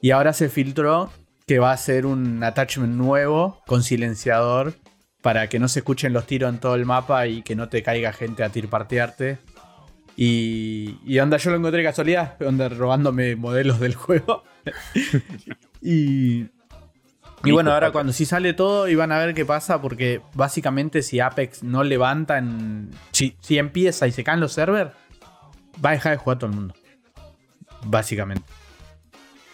[0.00, 1.10] Y ahora se filtró
[1.46, 4.72] que va a ser un attachment nuevo con silenciador
[5.22, 7.82] para que no se escuchen los tiros en todo el mapa y que no te
[7.82, 9.38] caiga gente a tirpartearte.
[10.16, 14.44] Y, y onda, yo lo encontré casualidad, onda robándome modelos del juego.
[15.80, 16.46] y,
[17.44, 21.02] y bueno, ahora cuando sí sale todo y van a ver qué pasa, porque básicamente
[21.02, 24.92] si Apex no levanta, en, si, si empieza y se caen los servers,
[25.84, 26.74] va a dejar de jugar todo el mundo.
[27.86, 28.44] Básicamente.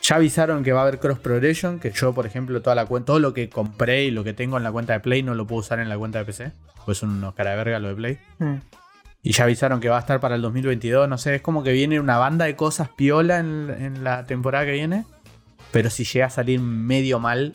[0.08, 3.18] Ya avisaron que va a haber cross progression, que yo, por ejemplo, toda la todo
[3.18, 5.60] lo que compré y lo que tengo en la cuenta de Play no lo puedo
[5.60, 6.52] usar en la cuenta de PC.
[6.84, 8.18] Pues son unos cara de verga lo de Play.
[8.38, 8.54] Mm.
[9.24, 11.08] Y ya avisaron que va a estar para el 2022.
[11.08, 14.64] No sé, es como que viene una banda de cosas piola en, en la temporada
[14.66, 15.06] que viene.
[15.72, 17.54] Pero si llega a salir medio mal,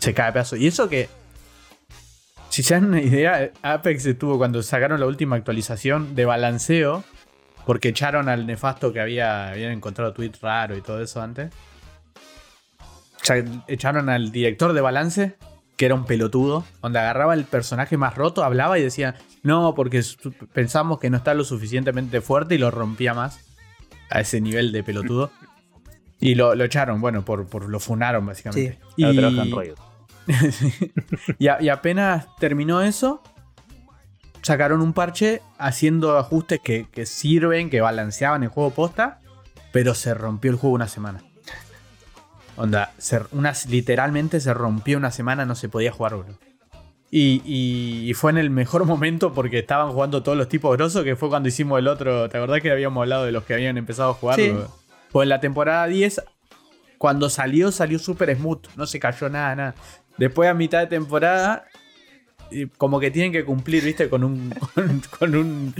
[0.00, 0.56] se cae a pedazo.
[0.56, 1.08] Y eso que,
[2.48, 7.04] si se dan una idea, Apex estuvo cuando sacaron la última actualización de balanceo,
[7.66, 11.52] porque echaron al nefasto que había, habían encontrado tweet raro y todo eso antes.
[12.78, 15.36] O sea, echaron al director de balance,
[15.76, 20.02] que era un pelotudo, donde agarraba el personaje más roto, hablaba y decía, no, porque
[20.52, 23.40] pensamos que no está lo suficientemente fuerte y lo rompía más
[24.10, 25.30] a ese nivel de pelotudo.
[26.22, 28.78] Y lo, lo echaron, bueno, por, por lo funaron básicamente.
[29.06, 29.50] Ahora Y,
[31.38, 33.22] y, a- y apenas terminó eso,
[34.42, 39.20] sacaron un parche haciendo ajustes que, que sirven, que balanceaban el juego posta,
[39.72, 41.22] pero se rompió el juego una semana.
[42.56, 43.20] Onda, se-
[43.68, 46.26] literalmente se rompió una semana, no se podía jugar, bro.
[47.10, 51.04] Y, y- y fue en el mejor momento porque estaban jugando todos los tipos grosos,
[51.04, 52.28] que fue cuando hicimos el otro.
[52.28, 54.36] ¿Te acordás que habíamos hablado de los que habían empezado a jugar?
[54.36, 54.52] Sí.
[55.10, 56.22] Pues en la temporada 10,
[56.98, 59.74] cuando salió, salió súper smooth, no se cayó nada, nada.
[60.18, 61.64] Después a mitad de temporada,
[62.76, 65.74] como que tienen que cumplir, viste, con un con, con un,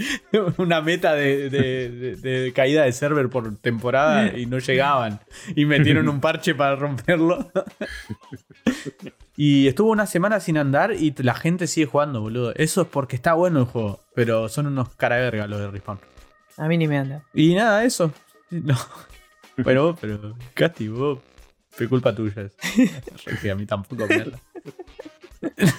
[0.57, 5.19] una meta de, de- de- de caída de server por temporada y no llegaban.
[5.55, 7.51] Y metieron un parche para romperlo.
[9.37, 12.53] Y estuvo una semana sin andar y la gente sigue jugando, boludo.
[12.55, 15.99] Eso es porque está bueno el juego, pero son unos cara verga los de Respawn.
[16.57, 17.23] A mí ni me anda.
[17.33, 18.11] Y nada, eso.
[18.49, 18.77] No.
[19.63, 21.19] Pero, pero, Casti, vos,
[21.71, 22.43] fue culpa tuya.
[22.77, 23.51] eso.
[23.51, 24.39] A mí tampoco me anda.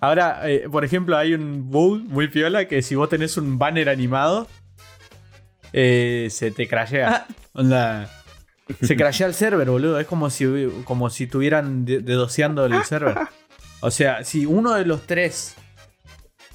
[0.00, 3.88] Ahora, eh, por ejemplo, hay un bug muy piola que si vos tenés un banner
[3.88, 4.48] animado,
[5.72, 7.26] eh, se te crashea.
[7.54, 8.10] Onda,
[8.80, 10.00] se crashea el server, boludo.
[10.00, 10.46] Es como si,
[10.84, 13.16] como si estuvieran de- dedoseando el server.
[13.80, 15.54] O sea, si uno de los tres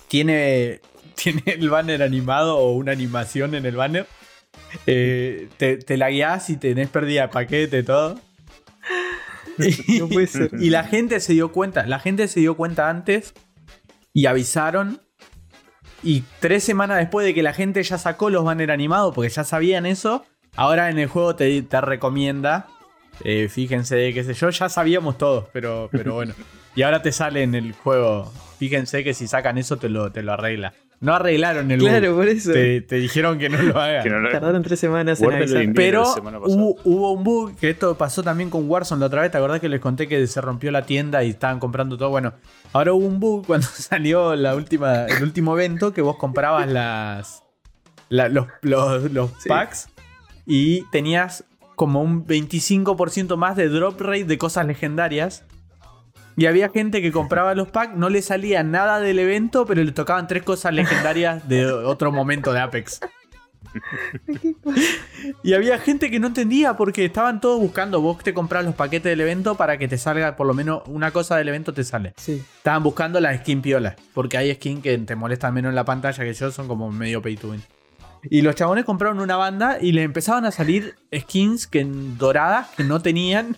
[0.08, 0.82] tiene,
[1.16, 4.06] tiene el banner animado o una animación en el banner,
[4.86, 8.20] eh, te, te la guías y tenés pérdida de paquete, todo.
[9.60, 10.52] Y, No puede ser.
[10.60, 13.34] y la gente se dio cuenta, la gente se dio cuenta antes
[14.14, 15.02] y avisaron.
[16.04, 19.44] Y tres semanas después de que la gente ya sacó los banners animados, porque ya
[19.44, 22.68] sabían eso, ahora en el juego te, te recomienda.
[23.24, 26.34] eh, fíjense, qué sé yo, ya sabíamos todos, pero, pero bueno.
[26.76, 28.32] Y ahora te sale en el juego.
[28.60, 30.74] Fíjense que si sacan eso te lo, te lo arregla.
[31.00, 31.90] No arreglaron el bug.
[31.90, 32.52] Claro, por eso.
[32.54, 34.02] Te, te dijeron que no lo hagan.
[34.04, 35.66] Que no lo- Tardaron tres semanas en Word avisar.
[35.76, 36.04] Pero
[36.46, 39.60] hubo, hubo un bug, que esto pasó también con Warzone la otra vez, ¿te acordás
[39.60, 42.10] que les conté que se rompió la tienda y estaban comprando todo?
[42.10, 42.34] Bueno,
[42.74, 47.44] ahora hubo un bug cuando salió la última, el último evento que vos comprabas las,
[48.10, 49.50] la- los, los- los Sí.
[49.50, 49.90] packs
[50.48, 51.44] y tenías
[51.76, 55.46] como un 25% más de drop rate de cosas legendarias.
[56.38, 59.92] Y había gente que compraba los packs, no le salía nada del evento, pero le
[59.92, 63.00] tocaban tres cosas legendarias de otro momento de Apex.
[65.44, 68.02] Y había gente que no entendía porque estaban todos buscando.
[68.02, 71.12] Vos te compras los paquetes del evento para que te salga por lo menos una
[71.12, 72.14] cosa del evento te sale.
[72.18, 72.44] Sí.
[72.58, 73.96] Estaban buscando la skin piola.
[74.14, 77.22] Porque hay skin que te molestan menos en la pantalla que yo, son como medio
[77.22, 77.64] pay to win.
[78.30, 82.84] Y los chabones compraron una banda y le empezaban a salir skins que doradas que
[82.84, 83.58] no tenían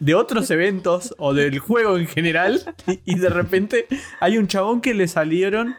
[0.00, 2.62] de otros eventos o del juego en general.
[3.04, 3.86] Y, de repente
[4.20, 5.76] hay un chabón que le salieron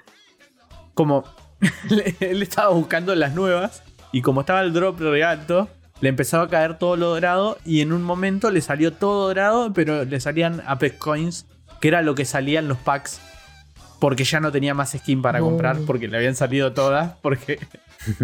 [0.94, 1.24] como.
[1.90, 5.70] le- él estaba buscando las nuevas y como estaba el drop re alto,
[6.02, 9.74] le empezaba a caer todo lo dorado y en un momento le salió todo dorado,
[9.74, 11.46] pero le salían Apex Coins,
[11.80, 13.22] que era lo que salían los packs.
[14.00, 17.14] Porque ya no tenía más skin para comprar, porque le habían salido todas.
[17.22, 17.58] Porque.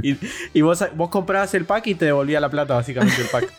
[0.04, 0.18] Y,
[0.54, 3.50] y vos, vos comprabas el pack y te devolvía la plata, básicamente, el pack.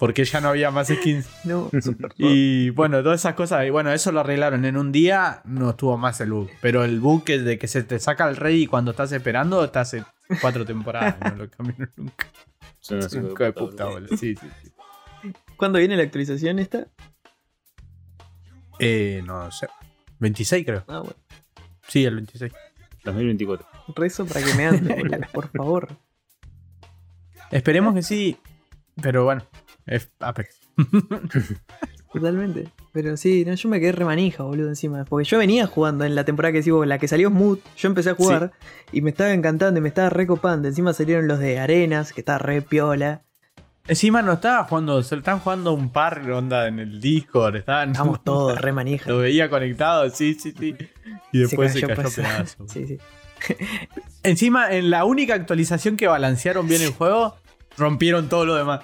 [0.00, 1.28] Porque ya no había más skins.
[1.44, 3.66] No, super Y bueno, todas esas cosas.
[3.66, 4.64] Y bueno, eso lo arreglaron.
[4.64, 6.48] En un día no estuvo más el bug.
[6.62, 9.82] Pero el bug es de que se te saca el rey cuando estás esperando, está
[9.82, 10.02] hace
[10.40, 11.16] cuatro temporadas.
[11.20, 12.26] no lo cambiaron nunca.
[12.88, 13.90] De puta, boludo.
[13.90, 14.16] boludo.
[14.16, 15.32] Sí, sí, sí.
[15.56, 16.86] ¿Cuándo viene la actualización esta?
[18.78, 19.68] Eh, no sé.
[20.18, 20.84] 26 creo.
[20.88, 21.16] Ah, bueno.
[21.86, 22.50] Sí, el 26.
[23.04, 23.66] 2024.
[23.94, 25.88] Rezo para que me ande, boludo, por favor.
[27.50, 28.38] Esperemos que sí.
[29.02, 29.44] Pero bueno,
[29.90, 30.60] es Apex.
[32.12, 32.68] Totalmente.
[32.92, 35.04] Pero sí, no, yo me quedé remanija, boludo, encima.
[35.04, 37.60] Porque yo venía jugando en la temporada que decimos, la que salió Smooth.
[37.76, 38.52] Yo empecé a jugar
[38.90, 40.66] y me estaba encantando y me estaba recopando.
[40.66, 43.22] Encima salieron los de Arenas, que está re piola.
[43.86, 47.56] Encima no estaba jugando, se están jugando un par onda en el Discord.
[47.56, 49.10] Estaban, Estamos todos re manija.
[49.10, 50.76] Lo veía conectado, sí, sí, sí.
[51.32, 52.68] Y después se cayó, pedazo.
[52.68, 52.98] Sí, sí.
[54.22, 57.36] Encima, en la única actualización que balancearon bien el juego,
[57.76, 58.80] rompieron todo lo demás.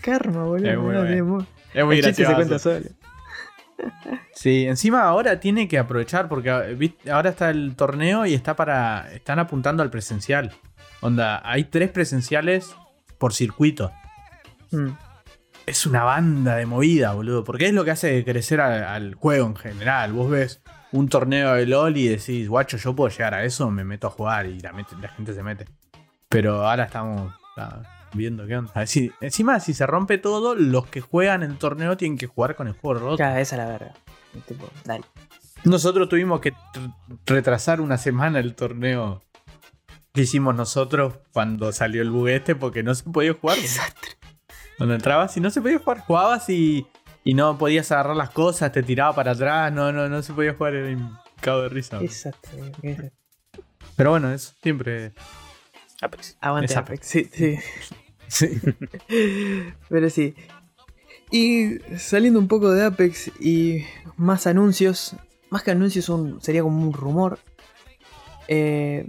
[0.00, 0.70] Karma, boludo.
[0.70, 1.14] Es muy no, bueno.
[1.14, 2.36] es muy- Es muy el chiste se gracioso.
[2.36, 2.96] cuenta solo.
[4.34, 6.64] Sí, encima ahora tiene que aprovechar porque ah,
[7.12, 10.52] ahora está el torneo y está para están apuntando al presencial.
[11.00, 12.74] Onda, hay tres presenciales
[13.18, 13.92] por circuito.
[14.70, 14.88] Mm.
[15.66, 17.44] es una banda de movida, boludo.
[17.44, 20.12] Porque es lo que hace crecer al juego en general.
[20.12, 20.62] Vos ves
[20.92, 24.10] un torneo de LOL y decís, guacho, yo puedo llegar a eso, me meto a
[24.10, 24.72] jugar y la,
[25.16, 25.66] gente se mete.
[26.28, 27.32] Pero ahora estamos
[28.14, 28.70] viendo qué onda.
[28.74, 32.26] A ver si- encima, si se rompe todo, los que juegan el torneo tienen que
[32.26, 33.16] jugar con el juego roto.
[33.16, 33.94] Claro, esa es la.
[34.46, 35.04] Tipo, dale.
[35.64, 36.94] Nosotros tuvimos que tr-
[37.26, 39.22] retrasar una semana el torneo
[40.12, 43.58] que hicimos nosotros cuando salió el bug este porque no se podía jugar.
[43.58, 44.10] Desastre.
[44.76, 46.86] Cuando entrabas y no se podía jugar, jugabas y,
[47.24, 50.54] y no podías agarrar las cosas, te tiraba para atrás, no, no, no se podía
[50.54, 51.98] jugar, era un cago de risa.
[51.98, 53.12] Desastre.
[53.96, 55.12] Pero bueno, eso siempre.
[56.00, 56.36] Apex.
[56.40, 57.58] Aguante Es Apex, sí, sí.
[58.32, 58.48] Sí.
[59.90, 60.34] Pero sí.
[61.30, 63.84] Y saliendo un poco de Apex y
[64.16, 65.16] más anuncios.
[65.50, 67.38] Más que anuncios, un, sería como un rumor.
[68.48, 69.06] Eh,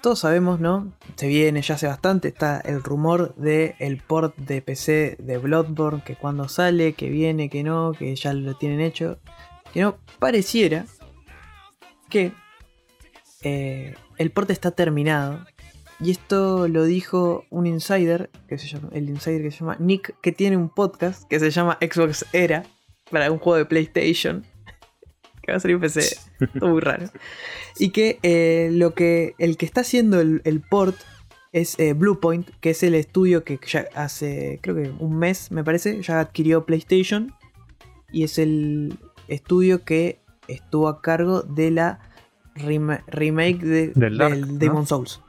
[0.00, 0.92] todos sabemos, ¿no?
[1.16, 2.28] Se viene ya hace bastante.
[2.28, 3.74] Está el rumor de
[4.06, 6.02] port de PC de Bloodborne.
[6.04, 9.18] Que cuando sale, que viene, que no, que ya lo tienen hecho.
[9.72, 10.86] Que no pareciera
[12.08, 12.32] que
[13.42, 15.44] eh, el port está terminado.
[16.00, 20.14] Y esto lo dijo un insider, que se llama, el insider que se llama Nick,
[20.20, 22.64] que tiene un podcast que se llama Xbox Era,
[23.10, 24.44] para un juego de PlayStation,
[25.42, 26.16] que va a salir en PC,
[26.58, 27.06] todo muy raro.
[27.78, 30.96] Y que, eh, lo que el que está haciendo el, el port
[31.52, 35.62] es eh, Bluepoint, que es el estudio que ya hace, creo que un mes, me
[35.62, 37.32] parece, ya adquirió PlayStation.
[38.10, 38.98] Y es el
[39.28, 42.00] estudio que estuvo a cargo de la
[42.56, 44.58] rema- remake de- Del Dark, del ¿no?
[44.58, 45.20] Demon Souls.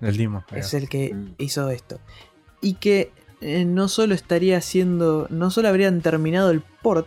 [0.00, 0.44] El Dimo.
[0.52, 1.34] Es el que Mm.
[1.38, 2.00] hizo esto.
[2.60, 5.26] Y que eh, no solo estaría haciendo.
[5.30, 7.06] No solo habrían terminado el port.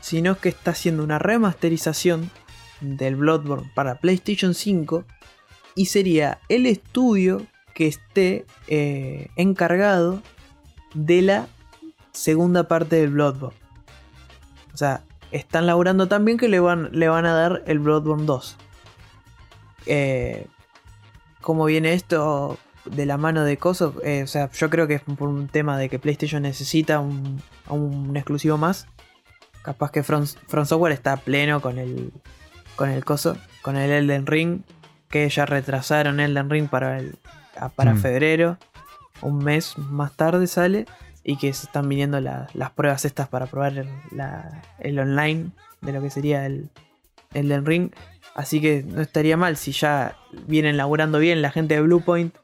[0.00, 2.30] Sino que está haciendo una remasterización
[2.80, 5.04] del Bloodborne para PlayStation 5.
[5.74, 10.22] Y sería el estudio que esté eh, encargado
[10.94, 11.46] de la
[12.12, 13.56] segunda parte del Bloodborne.
[14.72, 18.24] O sea, están laburando tan bien que le van, le van a dar el Bloodborne
[18.24, 18.56] 2.
[19.86, 20.46] Eh,
[21.40, 23.94] ¿Cómo viene esto de la mano de Coso?
[24.04, 27.42] Eh, o sea, yo creo que es por un tema de que PlayStation necesita un,
[27.68, 28.86] un exclusivo más.
[29.62, 32.12] Capaz que From Software está pleno con el,
[32.76, 34.62] con el Coso, con el Elden Ring.
[35.08, 37.18] Que ya retrasaron Elden Ring para, el,
[37.74, 37.98] para Mm.
[38.00, 38.58] febrero.
[39.22, 40.86] Un mes más tarde sale.
[41.24, 45.50] Y que se están viniendo la- las pruebas estas para probar el, la- el online
[45.82, 46.70] de lo que sería el
[47.34, 47.90] Elden Ring.
[48.34, 52.34] Así que no estaría mal si ya vienen laburando bien la gente de Bluepoint.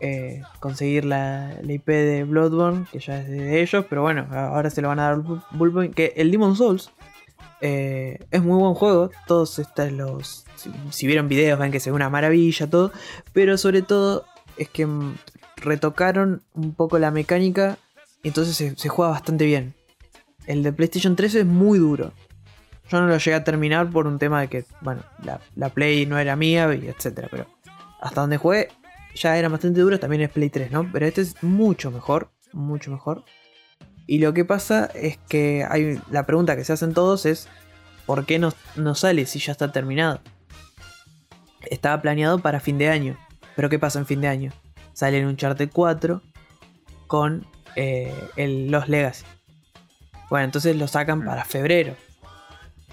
[0.00, 3.84] eh, conseguir la, IP de Bloodborne, que ya es de ellos.
[3.88, 5.22] Pero bueno, ahora se lo van a dar
[5.52, 5.94] Bluepoint.
[5.94, 6.90] Que el Demon Souls
[7.60, 9.10] eh, es muy buen juego.
[9.26, 10.44] Todos estos los.
[10.56, 12.92] Si, si vieron videos, ven que se ve una maravilla, todo.
[13.32, 14.24] Pero sobre todo
[14.56, 15.16] es que mm,
[15.56, 17.78] retocaron un poco la mecánica.
[18.22, 19.74] y Entonces se, se juega bastante bien.
[20.46, 22.12] El de PlayStation 3 es muy duro.
[22.90, 26.06] Yo no lo llegué a terminar por un tema de que, bueno, la, la Play
[26.06, 27.46] no era mía y etcétera, pero
[28.00, 28.68] hasta donde jugué
[29.14, 30.88] ya era bastante duro, también es Play 3, ¿no?
[30.92, 33.24] Pero este es mucho mejor, mucho mejor.
[34.06, 37.48] Y lo que pasa es que hay la pregunta que se hacen todos es
[38.06, 40.20] ¿por qué no, no sale si ya está terminado?
[41.70, 43.18] Estaba planeado para fin de año,
[43.54, 44.52] pero ¿qué pasa en fin de año?
[44.94, 46.22] Sale en Uncharted 4
[47.06, 47.46] con
[47.76, 49.24] eh, el Los Legacy.
[50.30, 51.94] Bueno, entonces lo sacan para febrero.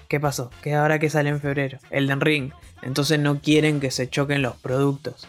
[0.08, 0.50] ¿Qué pasó?
[0.62, 2.52] Que ahora que sale en febrero, Elden Ring.
[2.82, 5.26] Entonces no quieren que se choquen los productos.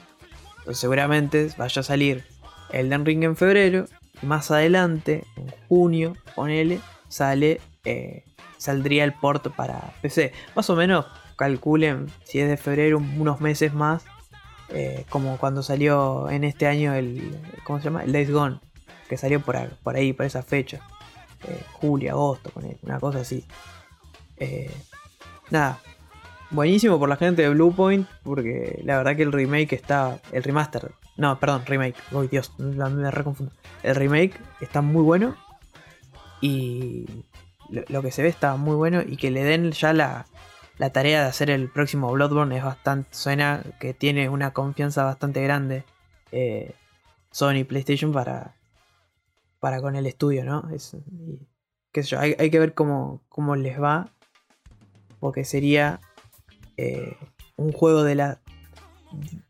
[0.59, 2.25] Entonces seguramente vaya a salir
[2.71, 3.85] Elden Ring en febrero.
[4.21, 7.59] Y más adelante, en junio, ponele, sale.
[7.85, 8.23] eh,
[8.57, 10.33] saldría el port para PC.
[10.55, 11.05] Más o menos
[11.35, 14.03] calculen si es de febrero unos meses más.
[14.69, 17.39] eh, como cuando salió en este año el.
[17.63, 18.03] ¿Cómo se llama?
[18.03, 18.59] El Days Gone.
[19.09, 20.81] Que salió por, por ahí, por esa fecha.
[21.47, 22.51] Eh, julio, agosto,
[22.83, 23.45] una cosa así.
[24.39, 24.71] Eh,
[25.49, 25.79] nada,
[26.51, 30.19] buenísimo por la gente de Bluepoint, porque la verdad que el remake está.
[30.31, 30.91] El remaster.
[31.17, 31.95] No, perdón, remake.
[32.11, 33.51] Uy, Dios, me reconfundo.
[33.83, 35.35] El remake está muy bueno.
[36.41, 37.05] Y
[37.69, 39.01] lo, que se ve está muy bueno.
[39.01, 40.27] Y que le den ya la,
[40.77, 43.09] la tarea de hacer el próximo Bloodborne es bastante.
[43.11, 45.83] Suena que tiene una confianza bastante grande.
[46.31, 46.75] eh,
[47.31, 48.53] Sony PlayStation para.
[49.59, 50.69] Para con el estudio, ¿no?
[50.71, 51.39] Es, y-
[51.91, 54.13] qué hay, hay que ver cómo, cómo les va.
[55.19, 55.99] Porque sería
[56.77, 57.17] eh,
[57.55, 58.39] un juego de la,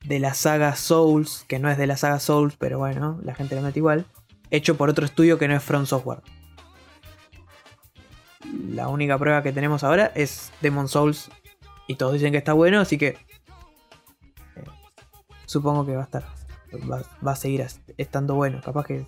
[0.06, 3.56] de la saga Souls, que no es de la saga Souls, pero bueno, la gente
[3.56, 4.06] lo mete igual,
[4.50, 6.22] hecho por otro estudio que no es From Software.
[8.70, 11.30] La única prueba que tenemos ahora es Demon Souls
[11.88, 13.18] y todos dicen que está bueno, así que
[14.56, 14.64] eh,
[15.46, 16.26] supongo que va a estar,
[16.90, 17.66] va, a seguir
[17.98, 19.06] estando bueno, capaz que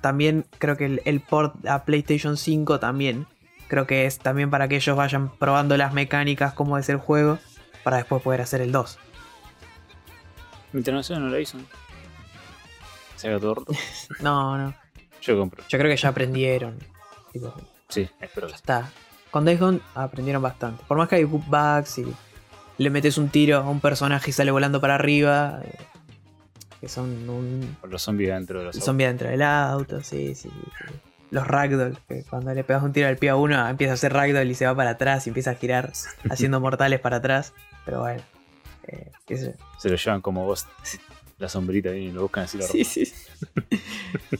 [0.00, 3.26] también creo que el, el port a PlayStation 5 también.
[3.68, 7.38] Creo que es también para que ellos vayan probando las mecánicas, cómo es el juego,
[7.82, 8.98] para después poder hacer el 2.
[10.74, 11.66] Internacional Horizon.
[13.16, 13.72] Se haga todo roto.
[14.20, 14.74] No, no.
[15.22, 15.62] Yo compro.
[15.68, 16.78] Yo creo que ya aprendieron.
[17.32, 17.54] Tipo,
[17.88, 18.90] Sí, espero ya está.
[19.30, 20.82] Con Days Gone aprendieron bastante.
[20.86, 22.06] Por más que hay bugs y
[22.78, 25.60] le metes un tiro a un personaje y sale volando para arriba.
[25.64, 25.76] eh,
[26.80, 28.84] Que son un Por los zombies dentro de los el autos.
[28.86, 30.94] zombie dentro del auto, sí, sí, sí.
[31.34, 34.12] Los ragdoll, que cuando le pegas un tiro al pie a uno empieza a hacer
[34.12, 35.92] ragdoll y se va para atrás y empieza a girar
[36.30, 37.52] haciendo mortales para atrás.
[37.84, 38.22] Pero bueno,
[38.86, 39.52] eh, qué sé yo.
[39.80, 40.68] Se lo llevan como vos.
[41.38, 43.12] La sombrita y lo buscan así lo Sí, sí.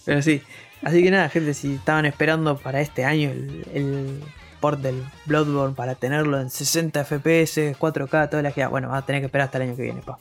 [0.04, 0.40] Pero sí.
[0.84, 4.20] Así que nada, gente, si estaban esperando para este año el, el
[4.60, 9.06] port del Bloodborne para tenerlo en 60 FPS, 4K, todas las que bueno, vas a
[9.06, 10.20] tener que esperar hasta el año que viene, pa.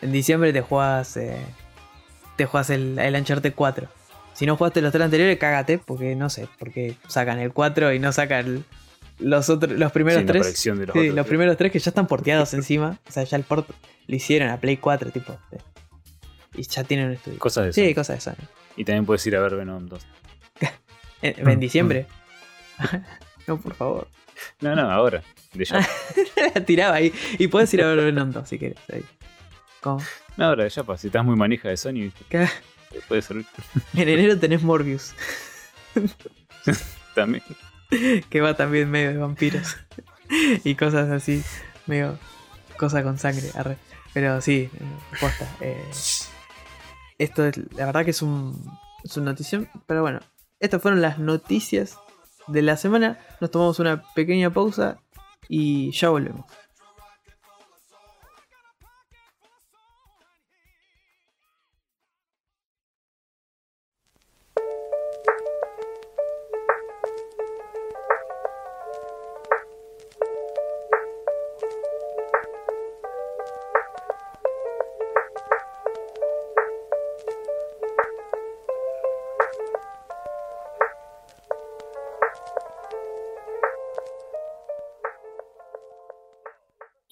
[0.00, 1.44] En diciembre te juegas eh,
[2.36, 3.88] te juegas el, el Uncharted 4.
[4.36, 7.98] Si no jugaste los tres anteriores, cágate, porque no sé, porque sacan el 4 y
[7.98, 8.64] no sacan
[9.18, 10.42] los otros los primeros Sí, tres.
[10.42, 12.98] de los Sí, otros los primeros tres que ya están porteados encima.
[13.08, 13.68] O sea, ya el port
[14.06, 15.38] lo hicieron a Play 4, tipo.
[16.54, 17.38] Y ya tienen un estudio.
[17.38, 17.94] Cosas de Sí, Sony.
[17.94, 18.46] cosas de Sony.
[18.76, 20.06] Y también puedes ir a ver Venom 2.
[21.22, 22.06] En, en diciembre.
[23.46, 24.08] no, por favor.
[24.60, 25.22] No, no, ahora.
[25.54, 25.80] De ya.
[26.54, 27.10] La tiraba ahí.
[27.38, 28.78] Y puedes ir a ver Venom 2 si quieres.
[28.92, 29.02] Ahí.
[29.80, 30.02] Como-
[30.36, 30.98] No, ahora de Yapa.
[30.98, 32.24] Si estás muy manija de Sony, ¿viste?
[33.08, 33.46] Puede servir.
[33.94, 35.14] En enero tenés Morbius.
[37.14, 37.42] También.
[38.30, 39.76] Que va también medio de vampiros.
[40.64, 41.42] y cosas así.
[41.86, 42.18] Medio.
[42.76, 43.48] Cosa con sangre.
[43.54, 43.78] arre.
[44.12, 44.80] Pero sí, eh,
[45.20, 45.48] posta.
[45.60, 45.82] eh,
[47.18, 47.56] esto es.
[47.74, 48.70] La verdad que es un.
[49.04, 49.68] Es una notición.
[49.86, 50.20] Pero bueno.
[50.58, 51.98] Estas fueron las noticias
[52.48, 53.18] de la semana.
[53.40, 54.98] Nos tomamos una pequeña pausa.
[55.48, 56.44] Y ya volvemos.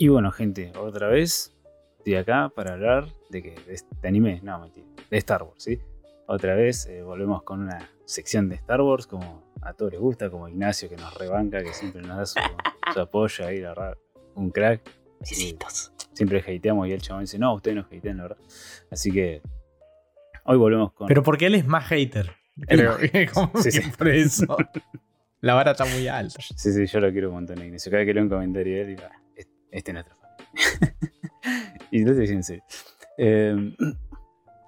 [0.05, 1.56] Y bueno, gente, otra vez
[1.97, 5.81] estoy acá para hablar de que de, de anime, no, mentira, de Star Wars, ¿sí?
[6.26, 10.28] Otra vez eh, volvemos con una sección de Star Wars, como a todos les gusta,
[10.28, 12.39] como Ignacio que nos rebanca, que siempre nos da su,
[12.93, 13.97] su apoyo ahí, la verdad,
[14.35, 14.82] un crack.
[15.26, 15.35] Que
[16.12, 18.39] siempre hateamos y el chabón dice, no, ustedes no hatean, la verdad.
[18.90, 19.40] Así que
[20.44, 21.09] hoy volvemos con...
[21.09, 22.31] Pero porque él es más hater.
[22.68, 23.31] Creo que
[23.62, 23.81] Sí, sí.
[23.97, 24.55] por eso.
[25.40, 26.40] La vara está muy alta.
[26.43, 27.90] Sí, sí, yo lo quiero un montón Ignacio.
[27.90, 29.10] Cada vez que leo un comentario de él, "Ah,
[29.74, 30.30] este, es nuestro fan.
[31.90, 32.64] y lo estoy diciendo en serio.
[33.18, 33.76] Eh,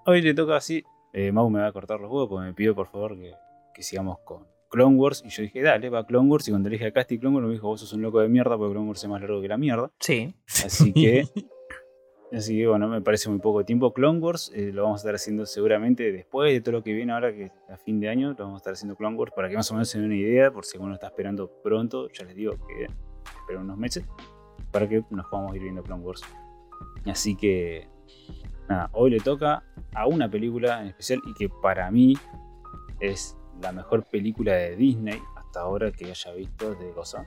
[0.04, 0.84] hoy le toca así.
[1.12, 3.32] Eh, Mau me va a cortar los huevos porque me pidió por favor que,
[3.72, 5.22] que sigamos con Clone Wars.
[5.24, 6.48] Y yo dije, dale, va Clone Wars.
[6.48, 8.28] Y cuando le dije a Casti Clone Wars, me dijo, vos sos un loco de
[8.28, 9.92] mierda porque Clone Wars es más largo que la mierda.
[10.00, 10.34] Sí.
[10.46, 11.24] Así que,
[12.32, 13.92] así que bueno, me parece muy poco tiempo.
[13.92, 17.12] Clone Wars eh, lo vamos a estar haciendo seguramente después de todo lo que viene
[17.12, 19.54] ahora, que a fin de año, lo vamos a estar haciendo Clone Wars para que
[19.54, 22.34] más o menos se den una idea, por si alguno está esperando pronto, ya les
[22.34, 22.88] digo que
[23.40, 24.04] esperen unos meses,
[24.70, 26.22] para que nos podamos ir viendo Clone Wars.
[27.06, 27.88] Así que,
[28.68, 29.62] nada, hoy le toca
[29.94, 32.14] a una película en especial y que para mí
[33.00, 37.26] es la mejor película de Disney hasta ahora que haya visto de cosa,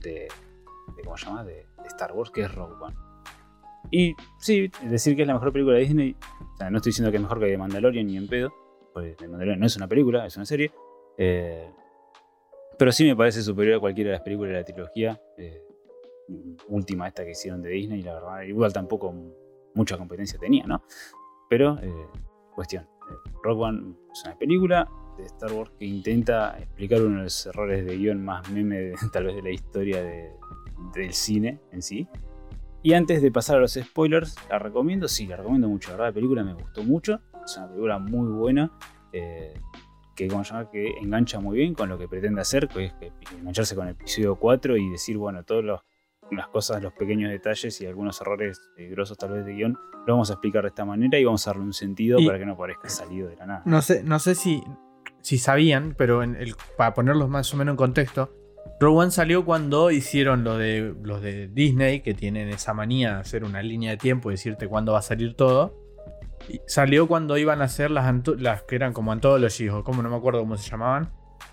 [0.00, 0.28] de,
[1.04, 1.44] ¿cómo se llama?
[1.44, 2.96] De, de Star Wars, que es Rogue One.
[3.90, 6.16] Y sí, decir que es la mejor película de Disney,
[6.54, 8.52] o sea, no estoy diciendo que es mejor que The Mandalorian ni en pedo,
[8.92, 10.72] porque The Mandalorian no es una película, es una serie.
[11.16, 11.70] eh,
[12.78, 15.62] pero sí me parece superior a cualquiera de las películas de la trilogía eh,
[16.68, 19.14] última esta que hicieron de Disney, la verdad, igual tampoco
[19.74, 20.82] mucha competencia tenía, ¿no?
[21.48, 21.92] Pero, eh,
[22.54, 27.22] cuestión, eh, Rogue One es una película de Star Wars que intenta explicar uno de
[27.24, 30.32] los errores de guion más meme de- tal vez de la historia de-
[30.94, 32.06] del cine en sí.
[32.82, 36.08] Y antes de pasar a los spoilers, la recomiendo, sí, la recomiendo mucho, la verdad,
[36.10, 38.70] la película me gustó mucho, es una película muy buena,
[39.12, 39.54] eh,
[40.14, 42.92] que, como se llama, que engancha muy bien con lo que pretende hacer, que es
[43.36, 45.64] engancharse con el episodio 4 y decir, bueno, todas
[46.30, 50.14] las cosas, los pequeños detalles y algunos errores eh, grosos tal vez de guion, lo
[50.14, 52.46] vamos a explicar de esta manera y vamos a darle un sentido Y- para que
[52.46, 53.62] no parezca salido de la nada.
[53.64, 54.62] No sé, no sé si,
[55.22, 58.30] si sabían, pero en el- para ponerlos más o menos en contexto,
[58.80, 63.20] Rogue One salió cuando hicieron lo de los de Disney, que tienen esa manía de
[63.20, 65.74] hacer una línea de tiempo y decirte cuándo va a salir todo.
[66.48, 68.06] Y salió cuando iban a hacer las,
[68.38, 71.10] las que eran como anthologies, o como no me acuerdo cómo se llamaban,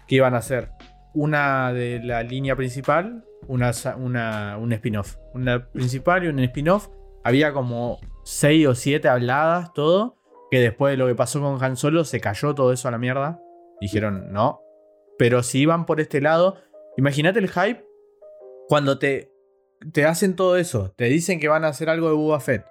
[0.08, 0.70] que iban a hacer
[1.16, 3.72] una de la línea principal, una,
[4.58, 5.16] un spin-off.
[5.34, 6.90] Una principal y un spin-off.
[7.24, 10.18] Había como 6 o 7 habladas, todo.
[10.52, 12.98] que después de lo que pasó con Han Solo se cayó todo eso a la
[13.00, 13.40] mierda.
[13.82, 14.62] Dijeron, no.
[15.18, 16.58] Pero si iban por este lado,
[16.98, 17.84] imagínate el hype
[18.68, 19.32] cuando te,
[19.92, 20.92] te hacen todo eso.
[20.96, 22.66] Te dicen que van a hacer algo de Boba Fett.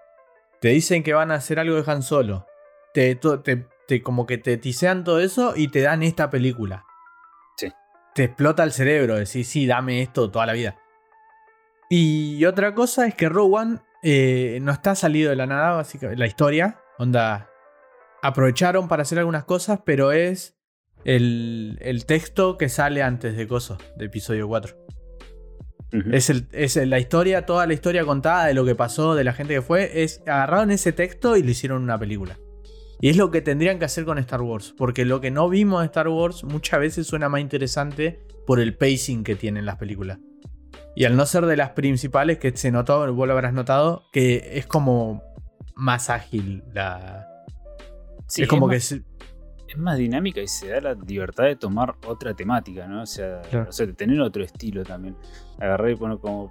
[0.60, 2.46] Te dicen que van a hacer algo de Han Solo.
[2.92, 3.18] Te-
[4.02, 6.84] como que te tisean todo eso y te dan esta película.
[8.14, 9.16] Te explota el cerebro.
[9.16, 10.76] Decís, sí, dame esto toda la vida.
[11.90, 16.26] Y otra cosa es que One eh, no está salido de la nada, básicamente, la
[16.26, 16.80] historia.
[16.98, 17.50] Onda,
[18.22, 20.56] aprovecharon para hacer algunas cosas, pero es
[21.04, 24.76] el, el texto que sale antes de Coso, de episodio 4.
[25.92, 26.10] Ujú.
[26.12, 29.32] Es, el, es la historia, toda la historia contada de lo que pasó, de la
[29.32, 32.38] gente que fue, es agarraron ese texto y lo hicieron una película.
[33.04, 35.80] Y es lo que tendrían que hacer con Star Wars, porque lo que no vimos
[35.82, 40.18] de Star Wars muchas veces suena más interesante por el pacing que tienen las películas.
[40.96, 44.52] Y al no ser de las principales, que se notó, vos lo habrás notado, que
[44.54, 45.22] es como
[45.76, 47.26] más ágil la...
[48.26, 48.76] Sí, es como que...
[48.76, 49.02] más, se-
[49.68, 53.02] es más dinámica y se da la libertad de tomar otra temática, ¿no?
[53.02, 53.68] O sea, Claro.
[53.68, 55.14] o sea, de tener otro estilo también.
[55.58, 56.50] Agarré y poner como.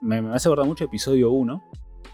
[0.00, 1.62] Me, me hace acordar mucho episodio 1,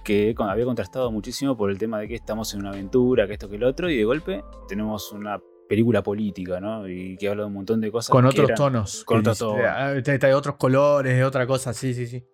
[0.06, 3.48] que había contrastado muchísimo por el tema de que estamos en una aventura, que esto,
[3.50, 6.86] que el otro, y de golpe tenemos una película política, ¿no?
[6.88, 8.10] Y que habla de un montón de cosas.
[8.10, 9.02] con otros eran- tonos.
[9.04, 9.64] con otros tonos.
[9.68, 12.24] ah, está- está de otros colores, de otra cosa, sí, sí, sí.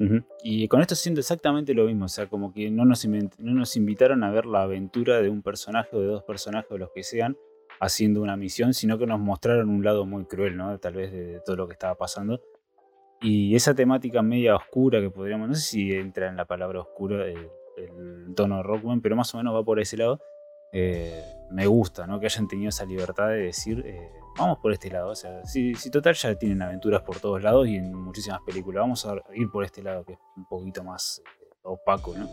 [0.44, 3.54] Y con esto siento exactamente lo mismo, o sea, como que no nos, invent- no
[3.54, 6.90] nos invitaron a ver la aventura de un personaje o de dos personajes o los
[6.94, 7.36] que sean
[7.80, 10.78] haciendo una misión, sino que nos mostraron un lado muy cruel, ¿no?
[10.78, 12.38] Tal vez de, de todo lo que estaba pasando.
[13.22, 17.24] Y esa temática media oscura que podríamos, no sé si entra en la palabra oscura
[17.26, 20.20] el, el tono de Rockman, pero más o menos va por ese lado.
[20.72, 22.18] eh, me gusta, ¿no?
[22.18, 25.10] Que hayan tenido esa libertad de decir, eh, vamos por este lado.
[25.10, 28.80] O sea, si, si total ya tienen aventuras por todos lados y en muchísimas películas,
[28.80, 32.26] vamos a ir por este lado que es un poquito más eh, opaco, ¿no?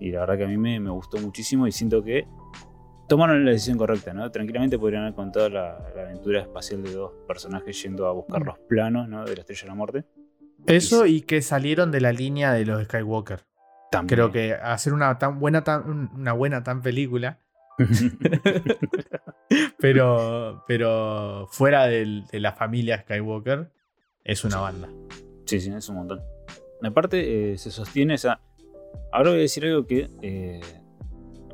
[0.00, 2.26] Y la verdad que a mí me, me gustó muchísimo y siento que
[3.08, 4.28] tomaron la decisión correcta, ¿no?
[4.32, 8.58] Tranquilamente podrían haber contado la, la aventura espacial de dos personajes yendo a buscar los
[8.68, 9.24] planos, ¿no?
[9.24, 10.04] De la Estrella de la Muerte.
[10.66, 13.44] Eso y que salieron de la línea de los Skywalker.
[13.90, 14.08] También.
[14.08, 17.38] Creo que hacer una tan buena tan, una buena tan película,
[19.78, 23.70] pero pero fuera de la familia Skywalker
[24.24, 24.88] es una banda.
[25.46, 26.22] Sí, sí, es un montón.
[26.82, 28.40] Aparte, eh, se sostiene esa.
[29.12, 30.10] Ahora voy a decir algo que.
[30.22, 30.60] eh,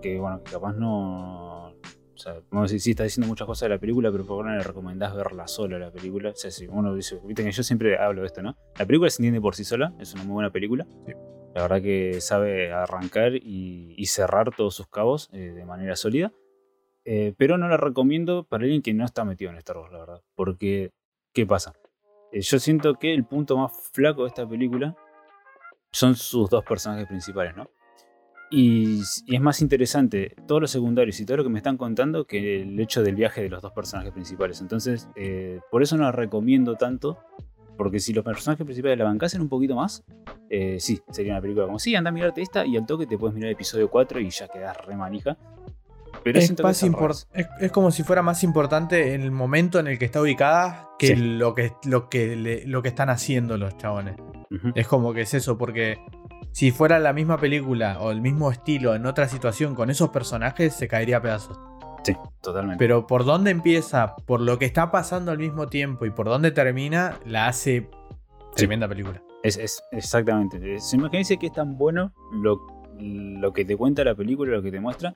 [0.00, 1.68] que bueno, que capaz no.
[1.68, 4.44] O sea, vamos a decir, sí, está diciendo muchas cosas de la película, pero por
[4.44, 6.30] qué no le recomendás verla sola la película.
[6.30, 8.56] O sea, si uno dice, viste que yo siempre hablo de esto, ¿no?
[8.78, 10.86] La película se entiende por sí sola, es una muy buena película.
[11.06, 11.12] Sí.
[11.54, 16.32] La verdad que sabe arrancar y, cerrar todos sus cabos eh, de manera sólida.
[17.04, 19.98] Eh, pero no la recomiendo para alguien que no está metido en Star Wars, la
[19.98, 20.22] verdad.
[20.34, 20.92] Porque,
[21.32, 21.74] ¿qué pasa?
[22.32, 24.96] Eh, yo siento que el punto más flaco de esta película
[25.90, 27.68] son sus dos personajes principales, ¿no?
[28.50, 32.62] Y, es más interesante todos los secundarios y todo lo que me están contando que
[32.62, 34.60] el hecho del viaje de los dos personajes principales.
[34.60, 35.08] Entonces,
[35.70, 37.18] por eso no la recomiendo tanto.
[37.76, 40.04] Porque si los personajes principales la bancasen un poquito más,
[40.50, 43.16] eh, sí, sería una película como, sí, anda a mirarte esta y al toque te
[43.18, 45.36] puedes mirar el episodio 4 y ya quedas re manija.
[46.22, 49.98] Pero Es, más es es, como si fuera más importante en el momento en el
[49.98, 51.16] que está ubicada que Sí.
[51.16, 54.16] lo que, lo, que le- lo que están haciendo los chabones.
[54.74, 55.96] Es como que es eso, porque
[56.52, 60.74] si fuera la misma película o el mismo estilo en otra situación con esos personajes,
[60.74, 61.58] se caería a pedazos.
[62.04, 62.78] Sí, totalmente.
[62.78, 66.50] Pero por dónde empieza, por lo que está pasando al mismo tiempo y por dónde
[66.50, 67.88] termina, la hace
[68.56, 69.22] tremenda película.
[69.42, 70.74] Es, es- exactamente.
[70.74, 72.60] Es- imagínense que es tan bueno lo,
[72.98, 75.14] lo que te cuenta la película, lo que te muestra,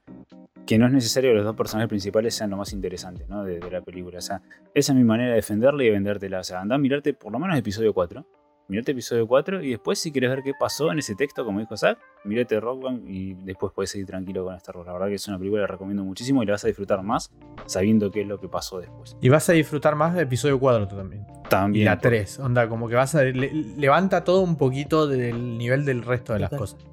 [0.66, 3.44] que no es necesario que los dos personajes principales sean lo más interesante ¿no?
[3.44, 4.18] de, de la película.
[4.18, 4.42] O sea,
[4.74, 6.40] esa es mi manera de defenderla y de vendértela.
[6.40, 8.24] O sea, anda a mirarte por lo menos episodio 4.
[8.68, 11.76] Mirate episodio 4 y después si quieres ver qué pasó en ese texto, como dijo
[11.76, 14.86] Zack, mirate Rock One y después puedes seguir tranquilo con Star Wars.
[14.88, 17.32] La verdad que es una película que recomiendo muchísimo y la vas a disfrutar más
[17.66, 19.16] sabiendo qué es lo que pasó después.
[19.20, 21.24] Y vas a disfrutar más de episodio 4 tú también.
[21.44, 21.84] Y También.
[21.84, 23.22] la 3, onda, como que vas a.
[23.22, 26.58] le- levanta todo un poquito del nivel del resto de las Total.
[26.58, 26.86] cosas.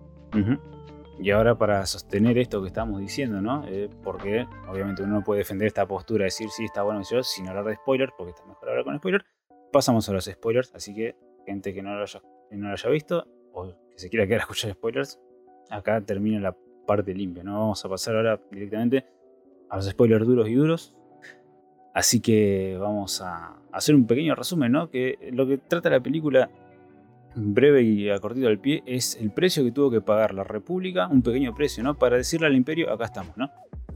[1.20, 3.64] Y ahora para sostener esto que estamos diciendo, ¿no?
[3.68, 7.48] Eh, porque obviamente uno no puede defender esta postura, decir sí está bueno yo, sin
[7.48, 9.26] hablar de spoilers, porque está mejor hablar con spoilers.
[9.72, 11.16] Pasamos a los spoilers, así que
[11.46, 15.20] gente que no lo haya, visto o que se quiera quedar a escuchar spoilers,
[15.70, 16.56] acá termina la
[16.88, 17.60] parte limpia, ¿no?
[17.60, 19.06] Vamos a pasar ahora directamente
[19.70, 20.96] a los spoilers duros y duros.
[21.94, 24.90] Así que vamos a hacer un pequeño resumen, ¿no?
[24.90, 26.50] Que lo que trata la película
[27.36, 31.08] breve y a cortito al pie, es el precio que tuvo que pagar la República,
[31.08, 31.98] un pequeño precio, ¿no?
[31.98, 33.50] Para decirle al imperio, acá estamos, ¿no?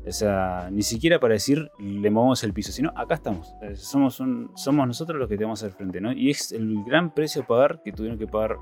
[0.08, 3.54] O sea, ni siquiera para decir, le movemos el piso, sino acá estamos.
[3.62, 6.12] Eh, Somos, un- somos nosotros los que tenemos al frente, ¿no?
[6.12, 8.58] Y es el gran precio a pagar que tuvieron que pagar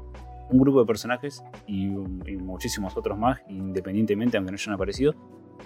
[0.49, 5.13] un grupo de personajes y, y muchísimos otros más, independientemente, aunque no hayan aparecido,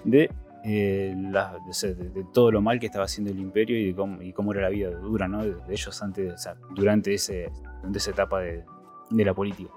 [0.03, 0.29] de
[0.65, 3.95] eh, la- sea, de, de todo lo mal que estaba haciendo el imperio y, de
[3.95, 5.43] cómo, y cómo era la vida dura ¿no?
[5.43, 8.63] de, de ellos antes, o sea, durante, ese, durante esa etapa de,
[9.09, 9.69] de la política.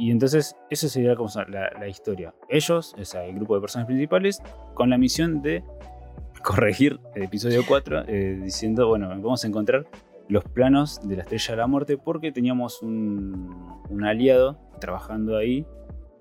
[0.00, 2.34] Y entonces, eso sería como la, la historia.
[2.48, 4.40] Ellos, o sea, el grupo de personas principales,
[4.74, 5.62] con la misión de
[6.42, 9.86] corregir el episodio 4, eh, diciendo, bueno, vamos a encontrar
[10.28, 15.66] los planos de la Estrella de la Muerte porque teníamos un, un aliado trabajando ahí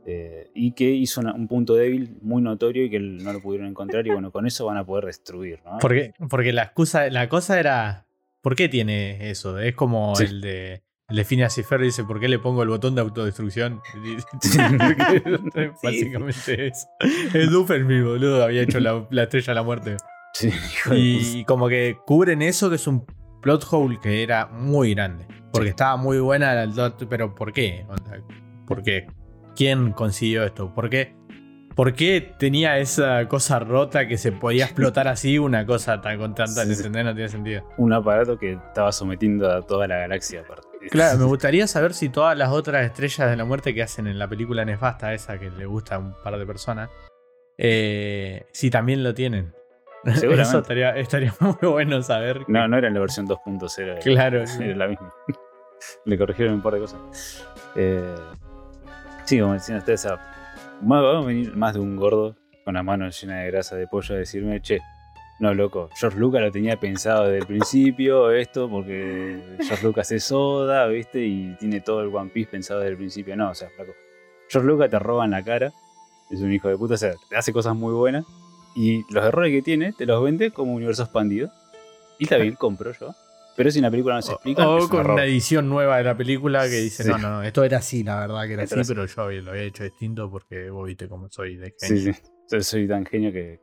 [0.05, 3.67] eh, y que hizo una- un punto débil muy notorio y que no lo pudieron
[3.67, 5.77] encontrar y bueno, con eso van a poder destruir, ¿no?
[5.79, 8.07] Porque, porque la excusa, la cosa era.
[8.41, 9.59] ¿Por qué tiene eso?
[9.59, 10.23] Es como Sí.
[10.25, 10.81] el de.
[11.09, 13.81] El de Phineas y dice, ¿por qué le pongo el botón de autodestrucción?
[15.83, 16.87] Básicamente es.
[17.33, 19.97] Es Duffermi, boludo, había hecho la, la estrella de la muerte.
[20.33, 21.37] Sí, hijo de puta.
[21.37, 23.05] Y como que cubren eso, que es un
[23.41, 25.25] plot hole que era muy grande.
[25.51, 26.71] Porque estaba muy buena,
[27.09, 27.85] pero ¿por qué?
[28.67, 29.07] ¿Por qué?
[29.55, 30.73] ¿Quién consiguió esto?
[30.73, 31.15] ¿Por qué?
[31.75, 36.35] ¿Por qué tenía esa cosa rota que se podía explotar así una cosa tan con
[36.35, 36.89] tanta Sí, sí.
[36.89, 37.63] No tiene sentido.
[37.77, 40.68] un aparato que estaba sometiendo a toda la galaxia aparte.
[40.91, 44.17] Claro, me gustaría saber si todas las otras estrellas de la muerte que hacen en
[44.19, 46.89] la película nefasta esa que le gusta a un par de personas,
[47.57, 49.53] eh, si también lo tienen.
[50.05, 50.41] Seguramente.
[50.49, 52.45] Eso estaría, estaría muy bueno saber.
[52.47, 53.79] No, no era en la versión 2.0.
[53.81, 54.43] era- Claro.
[54.43, 55.13] Era la misma.
[56.05, 57.45] Le corrigieron un par de cosas.
[57.75, 58.15] Eh,
[59.25, 60.17] sí, como decían ustedes, a-
[60.81, 62.35] más- va a venir más de un gordo
[62.65, 64.79] con la mano llena de grasa de pollo a decirme, che,
[65.39, 70.23] no, loco, George Lucas lo tenía pensado desde el principio, esto, porque George Lucas es
[70.25, 71.25] soda, ¿viste?
[71.25, 73.35] Y tiene todo el One Piece pensado desde el principio.
[73.37, 73.93] No, o sea, flaco.
[74.49, 75.71] George Lucas te roba en la cara,
[76.29, 78.25] es un hijo de puta, o sea, te hace cosas muy buenas.
[78.75, 81.49] Y los errores que tiene, te los vende como universo expandido.
[82.19, 83.13] Y está bien, compro yo.
[83.55, 85.13] Pero si en la película no se explica, O con error.
[85.15, 87.09] una edición nueva de la película que dice, Sí.
[87.09, 89.13] no, no, no, esto era así, la verdad que era Esto así, era así.
[89.15, 92.13] pero yo lo había hecho distinto porque vos viste cómo soy de Sí, genio.
[92.13, 92.21] sí.
[92.51, 93.59] Yo soy tan genio que.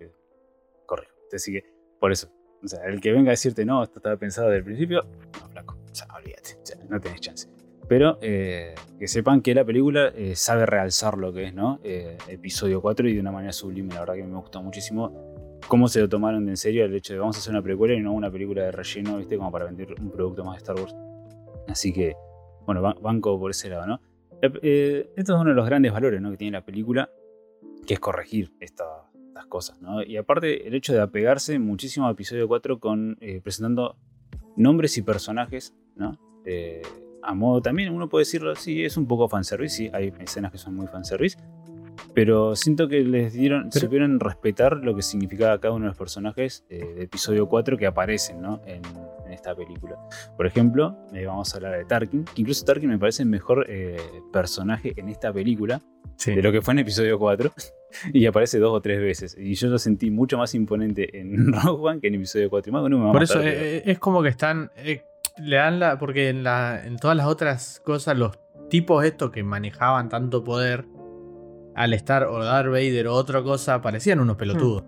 [1.35, 1.65] Así que,
[2.01, 2.29] por eso.
[2.63, 5.03] O sea, el que venga a decirte, no, esto estaba pensado desde el principio,
[5.41, 5.77] no, flaco.
[5.91, 6.57] O sea, olvídate.
[6.87, 7.49] o no tenés chance.
[7.89, 11.79] Pero eh, que sepan que la película eh, sabe realzar lo que es, ¿no?
[11.85, 13.95] Eh, episodio 4 y de una manera sublime.
[13.95, 17.13] La verdad que me gustó muchísimo cómo se lo tomaron de en serio el hecho
[17.13, 19.37] de vamos a hacer una precuela y no una película de relleno, ¿viste?
[19.37, 20.95] Como para vender un producto más de Star Wars.
[21.69, 22.15] Así que,
[22.65, 24.01] bueno, ba- banco por ese lado, ¿no?
[24.43, 24.59] Esto
[25.17, 26.31] es uno de los grandes valores ¿no?
[26.31, 27.11] que tiene la película,
[27.87, 29.06] que es corregir esta-
[29.45, 30.03] cosas, ¿no?
[30.03, 33.97] Y aparte, el hecho de apegarse muchísimo a episodio 4 con eh, presentando
[34.57, 36.19] nombres y personajes, ¿no?
[36.47, 36.81] Eh,
[37.23, 40.59] a modo también, uno puede decirlo, sí, es un poco fanservice, sí, hay escenas que
[40.59, 41.37] son muy fanservice,
[42.17, 45.99] pero siento que les dieron, Pero- supieron respetar lo que significaba cada uno de los
[45.99, 48.63] personajes eh, de episodio 4 que aparecen, ¿no?
[48.67, 48.81] En,
[49.27, 49.97] en esta película.
[50.35, 53.67] Por ejemplo, eh, vamos a hablar de Tarkin, que incluso Tarkin me parece el mejor
[53.69, 53.99] eh,
[54.33, 55.83] personaje en esta película,
[56.17, 56.35] Sí.
[56.35, 57.53] de lo que fue en episodio 4
[58.15, 59.37] y aparece dos o tres veces.
[59.39, 62.71] Y yo lo sentí mucho más imponente en Rogue One que en episodio 4.
[62.71, 64.71] Y más, uno me Por eso es como que están.
[65.39, 65.99] le dan la.
[65.99, 68.39] Porque en, la, en todas las otras cosas, los
[68.71, 70.87] tipos estos que manejaban tanto poder,
[71.77, 74.83] al estar o Darth Vader o otra cosa, parecían unos pelotudos.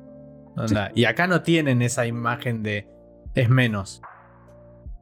[0.57, 2.89] Onda, Y acá no tienen esa imagen de
[3.35, 4.03] es menos.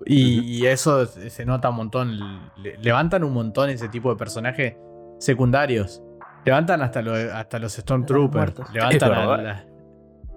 [0.04, 2.18] Y, eso se nota un montón.
[2.56, 4.74] Le- levantan un montón ese tipo de personajes
[5.18, 6.02] secundarios.
[6.44, 8.54] Levantan hasta, lo- hasta los Stormtroopers.
[8.72, 9.64] Levantan a la-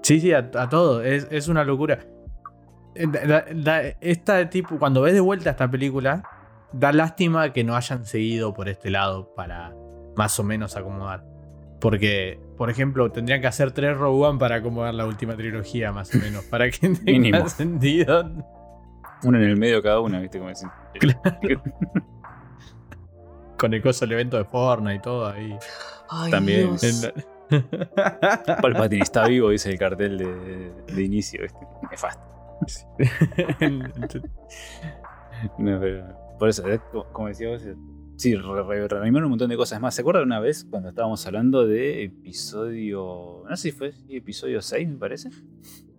[0.02, 1.02] Sí, sí, a, a todo.
[1.04, 2.00] Es, es una locura.
[2.96, 6.24] Eh, da- da- da- esta tipo, cuando ves de vuelta esta película,
[6.72, 9.74] da lástima que no hayan seguido por este lado para
[10.16, 11.26] más o menos acomodar.
[11.82, 16.14] Porque, por ejemplo, tendrían que hacer tres Rogue One para acomodar la última trilogía, más
[16.14, 16.44] o menos.
[16.46, 17.48] Para que tenga Mínimo.
[17.50, 18.30] sentido.
[19.24, 20.40] Uno en el medio cada una, ¿viste?
[20.40, 20.68] Como decir.
[23.58, 25.58] Con el coso del evento de Fortnite y todo ahí.
[26.10, 26.76] Ay, También.
[26.78, 27.12] Dios.
[28.62, 31.60] Palpatine está vivo, dice el cartel de, de inicio, ¿viste?
[31.90, 32.24] Nefasto.
[35.58, 36.04] No, pero-
[36.38, 37.76] por eso, eh, co- como decía vos, eh,
[38.20, 39.96] sí, re- re- reanimaron un montón de cosas más.
[39.96, 43.44] ¿Se acuerdan una vez cuando estábamos hablando de episodio.
[43.50, 45.30] No sé si fue episodio 6, me parece?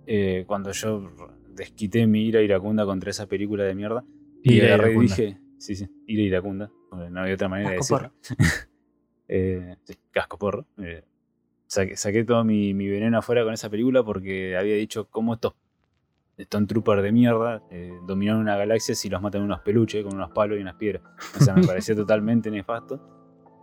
[0.06, 1.10] Eh, cuando yo
[1.55, 4.05] desquité mi ira iracunda contra esa película de mierda.
[4.42, 5.38] Y Ira agarré y dije.
[5.59, 6.70] Sí, sí, ira iracunda.
[6.90, 8.12] porque No había otra manera de decirlo.
[9.32, 10.66] Eh, sí, casco porro.
[10.78, 11.05] Eh,
[11.66, 15.55] saqué, saqué todo mi, mi veneno afuera con esa película porque había dicho cómo estos
[16.42, 20.30] Stone Trooper de mierda eh, dominaron una galaxia si los matan unos peluches con unos
[20.30, 21.02] palos y unas piedras.
[21.38, 23.00] O sea, me parecía totalmente nefasto.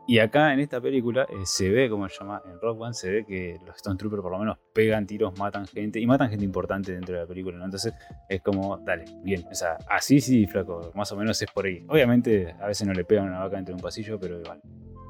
[0.09, 3.11] Y acá en esta película eh, se ve, como se llama, en Rock One, se
[3.11, 6.45] ve que los Stone Troopers por lo menos pegan tiros, matan gente y matan gente
[6.45, 7.65] importante dentro de la película, ¿no?
[7.65, 7.93] Entonces
[8.29, 9.45] es como, dale, bien.
[9.51, 11.83] O sea, así sí, flaco, más o menos es por ahí.
[11.89, 14.61] Obviamente a veces no le pegan una vaca dentro de un pasillo, pero igual,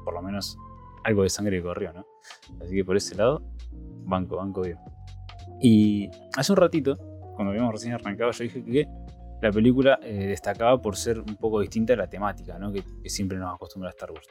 [0.04, 0.58] por lo menos
[1.04, 2.04] algo de sangre corrió, ¿no?
[2.60, 3.40] Así que por ese lado,
[4.04, 4.78] banco, banco bien.
[5.60, 6.96] Y hace un ratito,
[7.38, 8.88] cuando habíamos recién arrancado, yo dije que
[9.40, 12.72] la película eh, destacaba por ser un poco distinta a la temática, ¿no?
[12.72, 14.26] que, siempre nos acostumbra a Star Wars.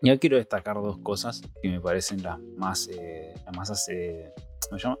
[0.00, 4.32] Y quiero destacar dos cosas que me parecen las más, eh, las más, eh,
[4.66, 4.98] ¿cómo se llama?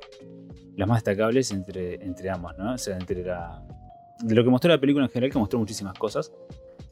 [0.76, 2.74] Las más destacables entre, entre ambas, ¿no?
[2.74, 3.66] O sea, entre la,
[4.22, 6.30] de lo que mostró la película en general, que mostró muchísimas cosas,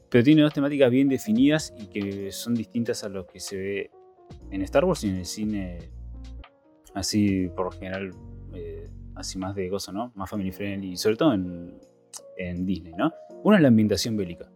[0.08, 3.90] pero tiene dos temáticas bien definidas y que son distintas a lo que se ve
[4.50, 5.90] en Star Wars y en el cine,
[6.94, 8.12] así por lo general,
[9.20, 10.12] así más de gozo, ¿no?
[10.14, 11.78] Más family friendly, sobre todo en,
[12.64, 13.12] Disney, ¿no?
[13.44, 14.50] Una es la ambientación bélica.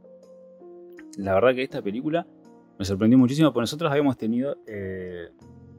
[1.18, 2.26] La verdad que esta película
[2.78, 5.28] me sorprendió muchísimo porque nosotros habíamos tenido eh,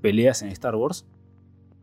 [0.01, 1.05] peleas en Star Wars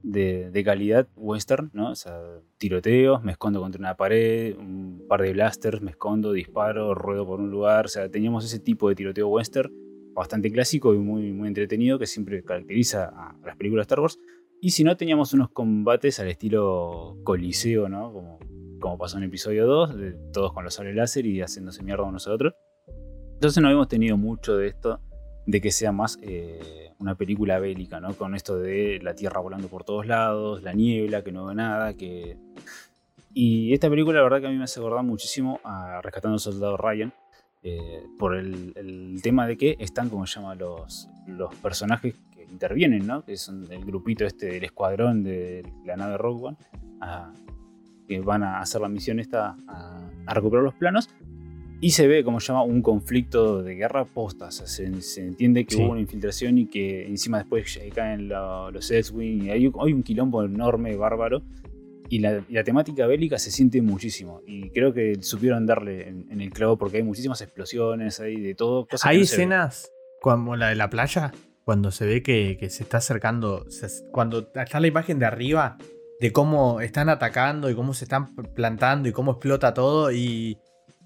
[0.02, 1.90] de, de, calidad western, ¿no?
[1.90, 2.20] O sea,
[2.58, 7.40] tiroteos, me escondo contra una pared, un par de blasters, me escondo, disparo, ruedo por
[7.40, 7.86] un lugar.
[7.86, 9.72] O sea, teníamos ese tipo de tiroteo western
[10.14, 14.18] bastante clásico y muy, muy entretenido que siempre caracteriza a las películas de Star Wars.
[14.64, 18.38] Y si no, teníamos unos combates al estilo coliseo, ¿no?
[18.78, 22.28] Como, pasó en episodio 2, de todos con los sables láser y haciéndose mierda unos
[22.28, 22.54] a otros.
[23.34, 25.00] Entonces no hemos tenido mucho de esto,
[25.46, 28.14] de que sea más eh, una película bélica, ¿no?
[28.14, 31.94] Con esto de la tierra volando por todos lados, la niebla, que no ve nada,
[31.94, 32.36] que...
[33.34, 36.40] Y esta película la verdad que a mí me hace acordar muchísimo a Rescatando al
[36.40, 37.12] Soldado Ryan,
[37.64, 41.08] eh, por el, el, tema de que están, como se llama, los,
[41.62, 42.14] personajes
[42.52, 43.24] intervienen, ¿no?
[43.24, 46.56] Que son el grupito este del escuadrón de la nave Rogue One,
[47.00, 47.32] a,
[48.06, 51.08] que van a hacer la misión esta a, a recuperar los planos,
[51.82, 54.46] y se ve, como se llama, un conflicto de guerra posta.
[54.46, 55.82] O sea, se, se, entiende que sí.
[55.82, 59.50] hubo una infiltración y que encima después caen lo, los X-Wing.
[59.50, 61.42] Hay, hay, un quilombo enorme, bárbaro.
[62.08, 64.42] Y la, y la, temática bélica se siente muchísimo.
[64.46, 68.54] Y creo que supieron darle en, en el clavo porque hay muchísimas explosiones, hay de
[68.54, 68.86] todo.
[69.02, 71.32] hay no escenas como la de la playa,
[71.64, 73.70] cuando se ve que, que se está acercando.
[73.70, 75.78] Se, cuando está la imagen de arriba
[76.20, 80.12] de cómo están atacando y cómo se están plantando y cómo explota todo.
[80.12, 80.58] Y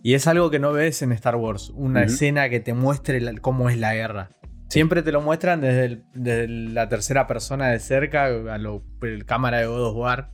[0.06, 2.06] y es algo que no ves en Star Wars, una uh -huh.
[2.06, 4.30] escena que te muestre la, cómo es la guerra.
[4.68, 9.26] Siempre te lo muestran desde, el, desde la tercera persona de cerca, a lo, el
[9.26, 10.30] cámara de God of War,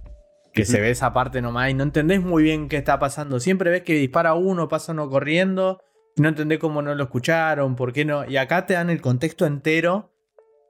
[0.53, 0.69] que uh -huh.
[0.69, 3.40] se ve esa parte nomás y no entendés muy bien qué está pasando.
[3.40, 5.81] Siempre ves que dispara uno, pasa uno corriendo,
[6.16, 8.28] y no entendés cómo no lo escucharon, por qué no.
[8.28, 10.11] Y acá te dan el contexto entero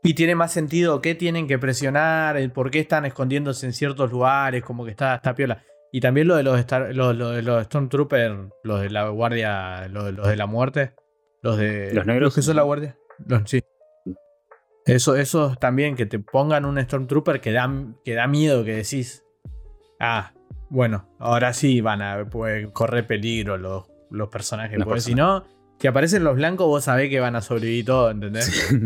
[0.02, 4.10] y tiene más sentido qué tienen que presionar, el por qué están escondiéndose en ciertos
[4.10, 5.62] lugares, como que está, está piola.
[5.92, 9.88] Y también lo de los, Star, lo, lo de los Stormtroopers, los de la guardia,
[9.88, 10.94] los, los, de la muerte,
[11.42, 11.92] los de...
[11.92, 12.28] Los negros.
[12.28, 12.96] Los que son la guardia.
[13.26, 13.62] Los, sí.
[14.86, 17.70] Eso, eso también, que te pongan un Stormtrooper que da,
[18.04, 19.22] que da miedo, que decís,
[20.00, 20.32] ah,
[20.70, 24.82] bueno, ahora sí van a pueden correr peligro los, los personajes.
[24.82, 25.44] Porque si no,
[25.82, 28.44] que aparecen los blancos, vos sabés que van a sobrevivir todo, ¿entendés?
[28.44, 28.76] Sí.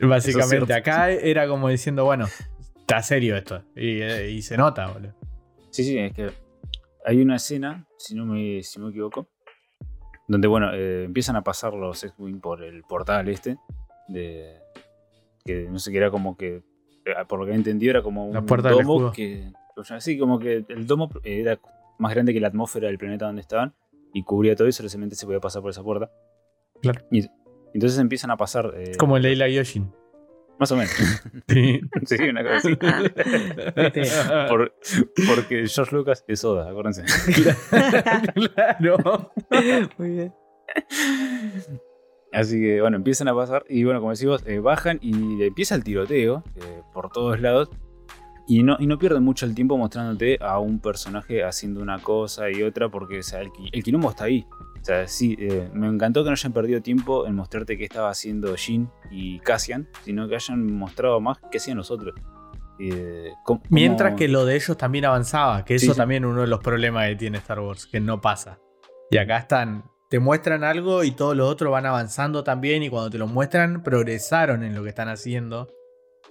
[0.02, 2.26] Básicamente, acá era como diciendo, bueno,
[2.80, 3.62] está serio esto.
[3.76, 5.14] Y, y se nota, boludo.
[5.70, 6.32] Sí, sí, es que
[7.06, 9.28] hay una escena, si no me, si no me equivoco,
[10.26, 13.56] donde, bueno, eh, empiezan a pasar los X-Wing por el portal este,
[14.08, 14.56] de
[15.44, 16.64] que no sé qué era como que,
[17.04, 19.52] eh, por lo que he entendido, era como un la puerta domo que,
[19.90, 21.60] así como que el domo era
[22.00, 23.76] más grande que la atmósfera del planeta donde estaban
[24.12, 26.10] y cubría todo y solamente se podía pasar por esa puerta.
[26.82, 27.00] Claro.
[27.10, 27.26] Y
[27.74, 28.72] entonces empiezan a pasar.
[28.76, 29.90] Eh, como Leila Yoshin.
[30.58, 30.92] Más o menos.
[31.48, 32.76] Sí, sí una cosa así.
[34.48, 34.74] Por,
[35.26, 37.04] porque George Lucas es Oda, acuérdense.
[38.34, 39.32] claro.
[39.98, 40.34] Muy bien.
[42.32, 45.84] Así que bueno, empiezan a pasar y bueno, como decimos, eh, bajan y empieza el
[45.84, 47.68] tiroteo eh, por todos lados.
[48.48, 52.50] Y no, y no pierden mucho el tiempo mostrándote a un personaje haciendo una cosa
[52.50, 54.46] y otra porque o sea, el, el quilombo está ahí.
[54.82, 58.10] O sea, sí, eh, me encantó que no hayan perdido tiempo en mostrarte qué estaba
[58.10, 62.16] haciendo Jin y Cassian, sino que hayan mostrado más qué hacían los otros.
[62.80, 66.40] Eh, ¿cómo, Mientras que lo de ellos también avanzaba, que eso sí, también es uno
[66.40, 68.58] de los problemas que tiene Star Wars, que no pasa.
[69.08, 73.08] Y acá están, te muestran algo y todos los otros van avanzando también y cuando
[73.08, 75.68] te lo muestran progresaron en lo que están haciendo.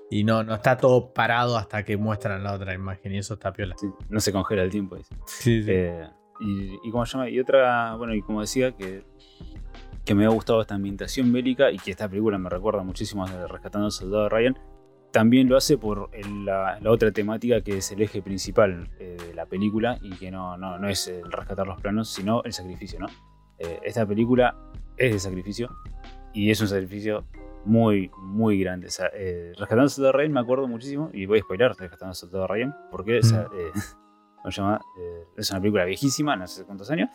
[0.09, 3.53] Y no, no está todo parado hasta que muestran la otra imagen y eso está
[3.53, 3.75] piola.
[3.79, 4.97] Sí, no se congela el tiempo.
[5.25, 5.71] Sí, sí.
[5.71, 6.05] Eh,
[6.41, 9.03] y, y como se llama, y otra, bueno, y como decía, que,
[10.05, 13.47] que me ha gustado esta ambientación bélica y que esta película me recuerda muchísimo a
[13.47, 14.57] Rescatando al Soldado de Ryan,
[15.11, 19.17] también lo hace por el, la, la, otra temática que es el eje principal eh,
[19.27, 22.53] de la película y que no, no, no, es el rescatar los planos, sino el
[22.53, 23.07] sacrificio, ¿no?
[23.59, 24.55] Eh, esta película
[24.97, 25.69] es de sacrificio
[26.33, 27.25] y es un sacrificio
[27.65, 28.87] muy, muy grande.
[28.87, 31.73] O sea, eh, Rescatando al Soldado de Ryan me acuerdo muchísimo, y voy a spoiler
[31.73, 33.19] Rescatando al Soldado de Ryan, porque mm.
[33.19, 33.47] o sea,
[34.41, 34.81] ¿cómo se llama?
[34.99, 37.09] Eh, es una película viejísima, no sé cuántos años.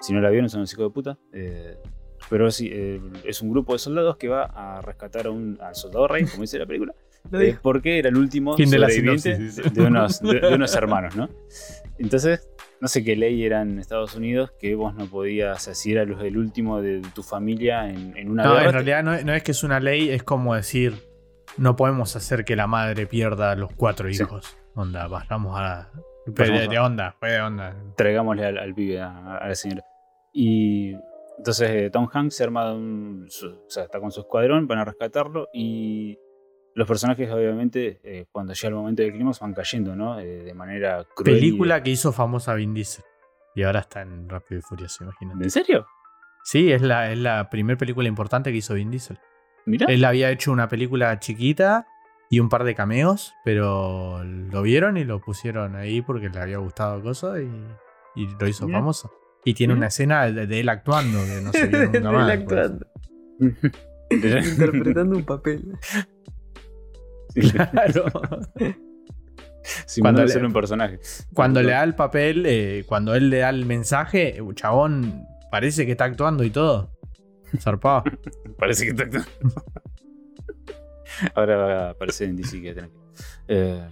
[0.00, 1.18] Si no la vieron, son un hijo de puta.
[1.32, 1.76] Eh,
[2.28, 5.74] pero sí, eh, es un grupo de soldados que va a rescatar a un, al
[5.74, 6.94] soldado rey, como dice la película.
[7.34, 10.74] Eh, porque era el último Fin de la sinopsis, de, de unos, de- de unos
[10.74, 11.28] hermanos, ¿no?
[11.98, 12.48] Entonces,
[12.80, 15.92] no sé qué ley era en Estados Unidos que vos no podías, o sea, si
[15.92, 19.24] eras el último de tu familia en, en una No, guerra, en realidad no, es-
[19.26, 20.94] no es que es una ley, es como decir,
[21.58, 24.22] no podemos hacer que la madre pierda los cuatro Sí.
[24.22, 24.56] hijos.
[24.74, 25.90] Onda, vayamos a...
[26.26, 27.74] De, a- de onda, fue de onda.
[27.96, 29.84] traigámosle al, al pibe, a, a la señora.
[30.32, 30.92] Y
[31.38, 33.26] entonces eh, Tom Hanks se arma de un.
[33.28, 36.18] su- o sea, está con su escuadrón, van a rescatarlo y
[36.74, 40.20] los personajes, obviamente, eh, cuando llega el momento del clímax, van cayendo, ¿no?
[40.20, 41.36] Eh, de manera cruel.
[41.36, 43.04] y- Película que hizo famosa Vin Diesel.
[43.56, 45.42] Y ahora está en Rápido y Furioso, imagínate.
[45.42, 45.86] ¿En serio?
[46.44, 49.18] Sí, es la, es la primera película importante que hizo Vin Diesel.
[49.66, 49.86] Mirá.
[49.86, 51.86] Él había hecho una película chiquita
[52.30, 56.58] y un par de cameos, pero lo vieron y lo pusieron ahí porque le había
[56.58, 57.50] gustado cosa y,
[58.14, 59.10] y lo hizo famoso.
[59.44, 62.38] Y tiene una escena de, de él actuando que no se vio nunca Él más.
[62.38, 62.40] pues.
[62.40, 62.86] actuando,
[64.10, 65.64] interpretando un papel.
[67.32, 68.06] Sí, Claro.
[69.86, 70.98] sin Cuando le- ser un personaje.
[71.32, 75.86] Cuando le da el papel, eh, cuando él le da el mensaje, el chabón parece
[75.86, 76.90] que está actuando y todo.
[77.60, 78.02] Zarpado.
[78.58, 79.62] Parece que está actuando.
[81.34, 83.04] Ahora va a aparecer en DC que tranquilo.
[83.48, 83.88] Eh,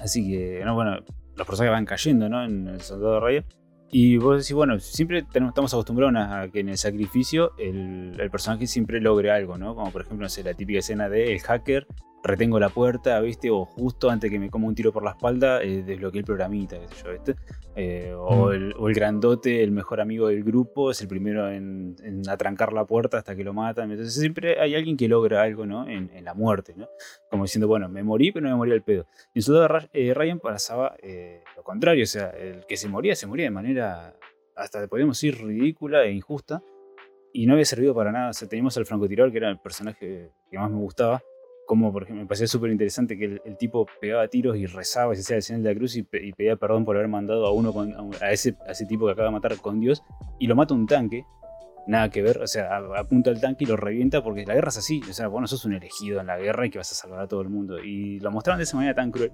[0.00, 0.98] así que, no, bueno,
[1.36, 2.44] los personajes van cayendo, ¿no?
[2.44, 3.44] En el Soldado Ryan.
[3.90, 8.66] Y vos decís, bueno, siempre estamos acostumbrados a que en el sacrificio el, el personaje
[8.66, 9.74] siempre logre algo, ¿no?
[9.76, 11.86] Como por ejemplo, no sé, la típica escena de el hacker,
[12.22, 13.50] retengo la puerta, ¿viste?
[13.50, 16.76] O justo antes que me coma un tiro por la espalda, eh, desbloqueé el programita,
[16.78, 17.36] qué sé yo, ¿viste?
[17.76, 18.52] Eh, o, Mm.
[18.52, 22.72] el, o el grandote, el mejor amigo del grupo, es el primero en, en atrancar
[22.72, 23.90] la puerta hasta que lo matan.
[23.90, 25.86] Entonces siempre hay alguien que logra algo, ¿no?
[25.88, 26.88] En, en la muerte, ¿no?
[27.30, 29.06] Como diciendo, bueno, me morí, pero no me morí al pedo.
[29.34, 33.26] En Soldado eh, Ryan pasaba eh, lo contrario, o sea, el que se moría, se
[33.26, 34.16] moría de manera,
[34.56, 36.62] hasta podríamos decir, ridícula e injusta.
[37.32, 38.30] Y no había servido para nada.
[38.30, 41.22] O sea, teníamos al francotirador, que era el personaje que más me gustaba.
[41.66, 45.16] Como, por ejemplo, me parecía súper interesante que el, tipo pegaba tiros y rezaba y
[45.16, 47.44] se hacía el señal de la cruz y, pe- y pedía perdón por haber mandado
[47.44, 50.02] a uno con- a ese, a ese tipo que acaba de matar con Dios
[50.38, 51.24] y lo mata un tanque.
[51.88, 54.78] Nada que ver, o sea, apunta al tanque y lo revienta porque la guerra es
[54.78, 55.00] así.
[55.08, 57.20] O sea, vos no sos un elegido en la guerra y que vas a salvar
[57.20, 57.78] a todo el mundo.
[57.78, 59.32] Y lo mostraron de esa manera tan cruel.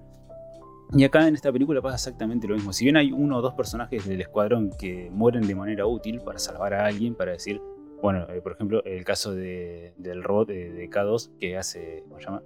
[0.95, 2.73] Y acá en esta película pasa exactamente lo mismo.
[2.75, 6.39] Si bien hay uno o dos personajes del escuadrón que mueren de manera útil para
[6.39, 7.59] salvar a alguien, para decir,
[8.03, 12.19] bueno, eh, por ejemplo, el caso de- del robot eh, de K2 que hace, ¿cómo
[12.19, 12.43] se llama?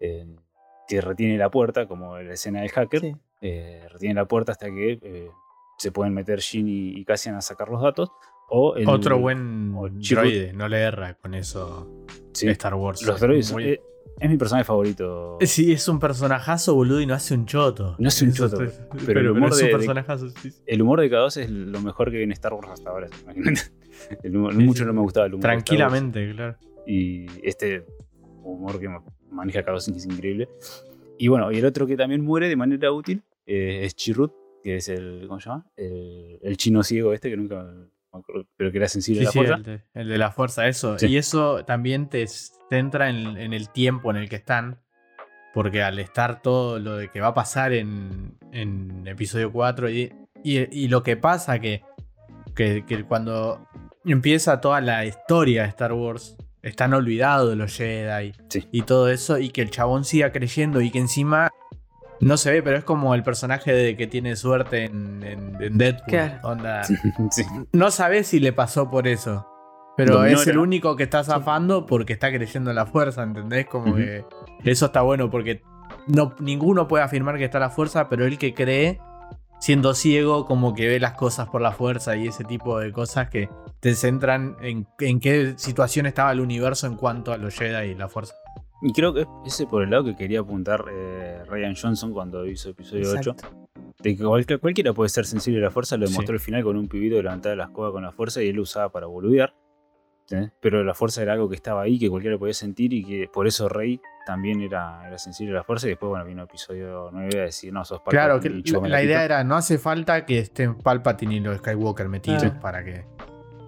[0.00, 0.26] Eh,
[0.88, 3.16] que retiene la puerta, como la escena del hacker, Sí.
[3.42, 5.30] eh, retiene la puerta hasta que eh,
[5.78, 8.10] se pueden meter Jin y, y Cassian a sacar los datos.
[8.48, 13.02] O el- Otro buen o droide, no le erra con eso sí, Star Wars.
[13.02, 13.52] los droides.
[13.52, 13.80] Muy- eh,
[14.20, 15.36] es mi personaje favorito.
[15.42, 17.96] Sí, es un personajazo, boludo, y no hace un choto.
[17.98, 20.28] No hace un Eso choto, es- pero el humor es de- un de- personajazo.
[20.30, 20.52] sí.
[20.64, 23.08] El humor de K2 es lo mejor que viene Star Wars hasta ahora.
[23.24, 23.62] imagínate.
[24.22, 24.86] El humor- Sí, mucho sí.
[24.86, 25.42] no me gustaba el humor.
[25.42, 26.56] Tranquilamente, claro.
[26.86, 27.84] Y este
[28.42, 28.88] humor que
[29.30, 30.48] maneja K2 es increíble.
[31.18, 34.32] Y bueno, y el otro que también muere de manera útil eh, es Chirrut,
[34.62, 35.24] que es el.
[35.28, 35.66] ¿Cómo se llama?
[35.76, 39.28] El, el chino ciego este, que nunca me acuerdo, pero que era sensible Sí, a
[39.28, 39.54] la fuerza.
[39.56, 40.96] el, de, el de la fuerza, eso.
[41.00, 44.80] Y eso también te centra en, en el tiempo en el que están.
[45.54, 50.12] Porque al estar todo lo de que va a pasar en, en episodio 4 y,
[50.44, 51.82] y- y lo que pasa que,
[52.54, 53.66] que, que cuando
[54.12, 58.68] empieza toda la historia de Star Wars, están olvidados los Jedi Sí.
[58.72, 61.50] y todo eso, y que el chabón siga creyendo y que encima
[62.20, 65.78] no se ve, pero es como el personaje de que tiene suerte en, en- en
[65.78, 66.06] Deadpool.
[66.08, 66.48] Claro.
[66.48, 66.94] Onda, Sí.
[67.72, 69.46] no sabes si le pasó por eso.
[69.98, 73.66] Pero es el único que está zafando porque está creyendo en la fuerza, ¿entendés?
[73.66, 74.24] Como que
[74.64, 75.62] eso está bueno porque
[76.06, 79.00] no, ninguno puede afirmar que está la fuerza, pero el que cree,
[79.58, 83.28] siendo ciego, como que ve las cosas por la fuerza y ese tipo de cosas
[83.30, 83.48] que
[83.80, 87.94] te centran en, en qué situación estaba el universo en cuanto a los Jedi y
[87.94, 88.34] la fuerza.
[88.82, 92.46] Y creo que es ese por el lado que quería apuntar eh, Ryan Johnson cuando
[92.46, 93.30] hizo episodio 8.
[93.30, 93.66] Exacto.
[94.02, 96.12] De que cualquier- cualquiera puede ser sensible a la fuerza, lo Sí.
[96.12, 98.56] demostró al final con un pibito que levantaba la escoba con la fuerza y él
[98.56, 99.54] lo usaba para boludear.
[100.60, 103.46] Pero la fuerza era algo que estaba ahí, que cualquiera podía sentir y que por
[103.46, 105.86] eso Rey también era, era sensible a la fuerza.
[105.86, 108.88] Y después, bueno, vino episodio 9 a decir, no, sos Claro, que Palpatine y chúpame
[108.90, 112.50] la, la idea era, no hace falta que estén Palpatine y los Skywalker metidos Sí.
[112.60, 113.06] para que...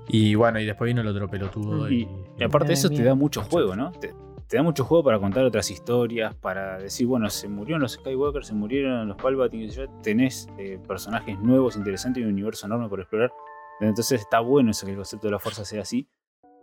[0.09, 2.03] Y bueno, y después vino el otro pelotudo y...
[2.03, 2.09] Y,
[2.39, 3.93] y aparte de eso, te da mucho juego, ¿no?
[3.93, 4.13] Te,
[4.49, 8.45] te da mucho juego para contar otras historias, para decir, bueno, se murieron los Skywalker,
[8.45, 13.01] se murieron los Palpatine, yo, tenés eh, personajes nuevos, interesantes y un universo enorme por
[13.01, 13.33] explorar.
[13.81, 16.09] Entonces está bueno eso que el concepto de la fuerza sea así.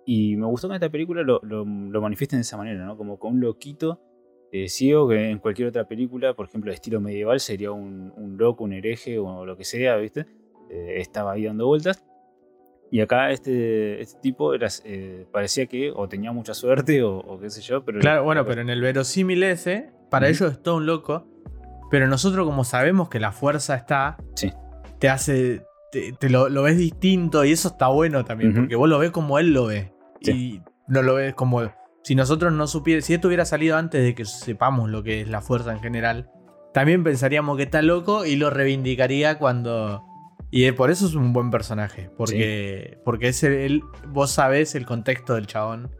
[0.06, 2.96] Y me gustó que en esta película lo, lo, lo manifiesten de esa manera, ¿no?
[2.98, 4.00] Como con un loquito
[4.52, 8.38] eh, ciego que en cualquier otra película, por ejemplo, de estilo medieval, sería un, un
[8.38, 10.26] loco, un hereje o lo que sea, ¿viste?
[10.70, 12.06] Eh, estaba ahí dando vueltas.
[12.92, 17.40] Y acá este, este tipo era, eh, parecía que o tenía mucha suerte o, o
[17.40, 18.00] qué sé yo, pero...
[18.00, 21.28] Claro, bueno, pero en el verosímil ese, para ellos es todo un loco.
[21.90, 24.52] Pero nosotros, como sabemos que la fuerza está, Sí.
[25.00, 25.64] te hace.
[25.92, 28.60] Te, te lo, lo ves distinto y eso está bueno también, Ujú.
[28.62, 29.92] porque vos lo ves como él lo ve.
[30.22, 30.32] Sí.
[30.32, 31.62] Y no lo ves como.
[32.04, 33.06] Si nosotros no supiéramos.
[33.06, 36.30] Si esto hubiera salido antes de que sepamos lo que es la fuerza en general,
[36.74, 40.04] también pensaríamos que está loco y lo reivindicaría cuando.
[40.52, 42.10] Y por eso es un buen personaje.
[42.18, 45.92] Porque, porque es el- vos sabés el contexto del chabón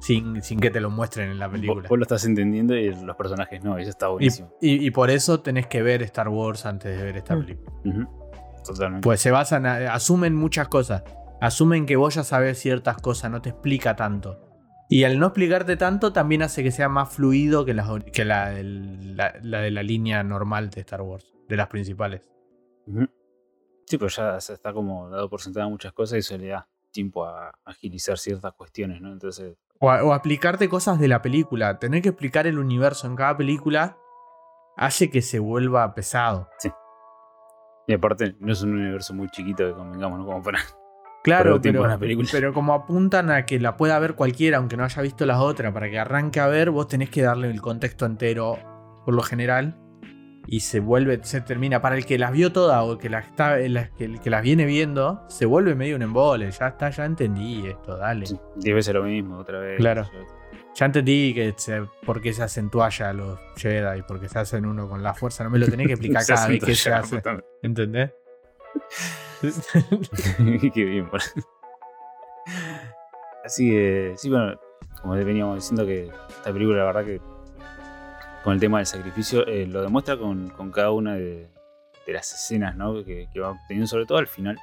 [0.00, 1.88] sin, sin que te lo muestren en la película.
[1.88, 4.52] vos lo estás entendiendo y los personajes no, eso está buenísimo.
[4.60, 7.40] y- y por eso tenés que ver Star Wars antes de ver esta Mm.
[7.40, 8.08] película.
[8.66, 9.04] Totalmente.
[9.04, 11.02] Pues se basan, a- asumen muchas cosas.
[11.44, 14.40] Asumen que vos ya sabés ciertas cosas, no te explica tanto.
[14.88, 18.24] Y al no explicarte tanto, también hace que sea más fluido que, las ori- que
[18.24, 22.22] la, del- la- la de la línea normal de Star Wars, de las principales.
[23.86, 26.68] Sí, pero ya se está como dado por sentada muchas cosas y eso le da
[26.90, 29.12] tiempo a agilizar ciertas cuestiones, ¿no?
[29.12, 31.78] Entonces, O, a- o aplicarte cosas de la película.
[31.78, 33.98] Tener que explicar el universo en cada película
[34.76, 36.48] hace que se vuelva pesado.
[37.86, 40.24] y aparte, no es un universo muy chiquito que convengamos, ¿no?
[40.26, 40.58] Como para.
[41.24, 42.28] Claro, pero, la película.
[42.30, 45.72] pero como apuntan a que la pueda ver cualquiera, aunque no haya visto las otras,
[45.72, 48.58] para que arranque a ver, vos tenés que darle el contexto entero,
[49.06, 49.78] por lo general,
[50.46, 51.80] y se vuelve, se termina.
[51.80, 54.42] Para el que las vio todas o que las, está, las- que, el que las
[54.42, 56.50] viene viendo, se vuelve medio un embole.
[56.50, 58.26] Ya está, ya entendí esto, dale.
[58.56, 59.78] Diez veces lo mismo, otra vez.
[59.78, 60.06] Claro.
[60.74, 64.66] Ya entendí que se, por qué se hacen toalla los Jedi, por qué se hacen
[64.66, 65.42] uno con la fuerza.
[65.44, 67.22] No me lo tenés que explicar cada vez que se hace.
[67.62, 68.10] ¿Entendés?
[70.74, 71.08] Qué bien,
[73.44, 74.58] Así que, sí, bueno,
[75.02, 77.20] como te veníamos diciendo que esta película, la verdad que
[78.42, 81.50] con el tema del sacrificio, eh, lo demuestra con, con cada una de,
[82.06, 83.04] de las escenas, ¿no?
[83.04, 84.58] Que, que va teniendo, sobre todo al final.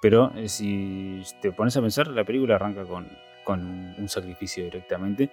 [0.00, 3.08] Pero eh, si te pones a pensar, la película arranca con,
[3.44, 5.32] con un, un sacrificio directamente.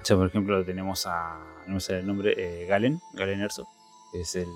[0.00, 3.66] O sea, por ejemplo, tenemos a, no sé el nombre, eh, Galen, Galen Erso,
[4.12, 4.48] que es el,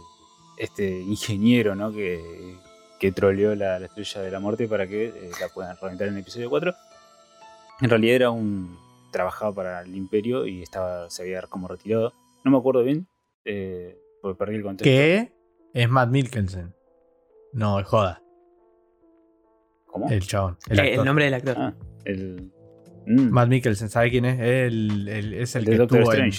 [0.59, 1.93] este ingeniero, ¿no?
[1.93, 2.21] Que,
[2.99, 6.15] que troleó la, la estrella de la muerte para que eh, la puedan reventar en
[6.15, 6.75] el episodio 4.
[7.81, 8.77] En realidad era un.
[9.13, 11.09] trabajaba para el imperio y estaba.
[11.11, 12.13] se había como retirado.
[12.45, 13.07] No me acuerdo bien.
[13.45, 14.85] Eh, porque perdí el contexto.
[14.91, 15.33] que
[15.75, 16.75] es Matt Mikkelsen.
[17.53, 18.21] No, es joda.
[19.87, 20.11] ¿Cómo?
[20.11, 20.59] El chabón.
[20.69, 21.57] El, Eh, El, nombre del actor.
[21.59, 21.75] Ah,
[22.05, 22.51] el.
[23.07, 24.39] mm, Matt Mikkelsen, ¿sabe quién es?
[24.41, 26.33] El, el- es el, el que Doctor estuvo en-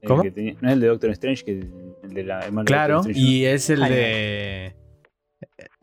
[0.00, 0.22] El ¿Cómo?
[0.22, 1.70] que tenía- no es el de Doctor Strange, que el,
[2.04, 4.76] el de la hermana Claro, y es el Ay, de.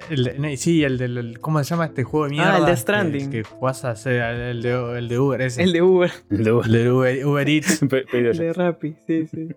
[0.09, 1.39] El de- no, sí, el del.
[1.39, 2.55] ¿Cómo se llama este juego de mierda?
[2.55, 3.29] Ah, el de Que- Stranding.
[3.31, 5.41] Que, jugás a hacer el de, el de Uber.
[5.41, 5.63] Ese.
[5.63, 6.11] El de Uber.
[6.29, 7.81] El de El de Uber, Uber Eats.
[8.13, 9.47] El de Rappi, sí, sí.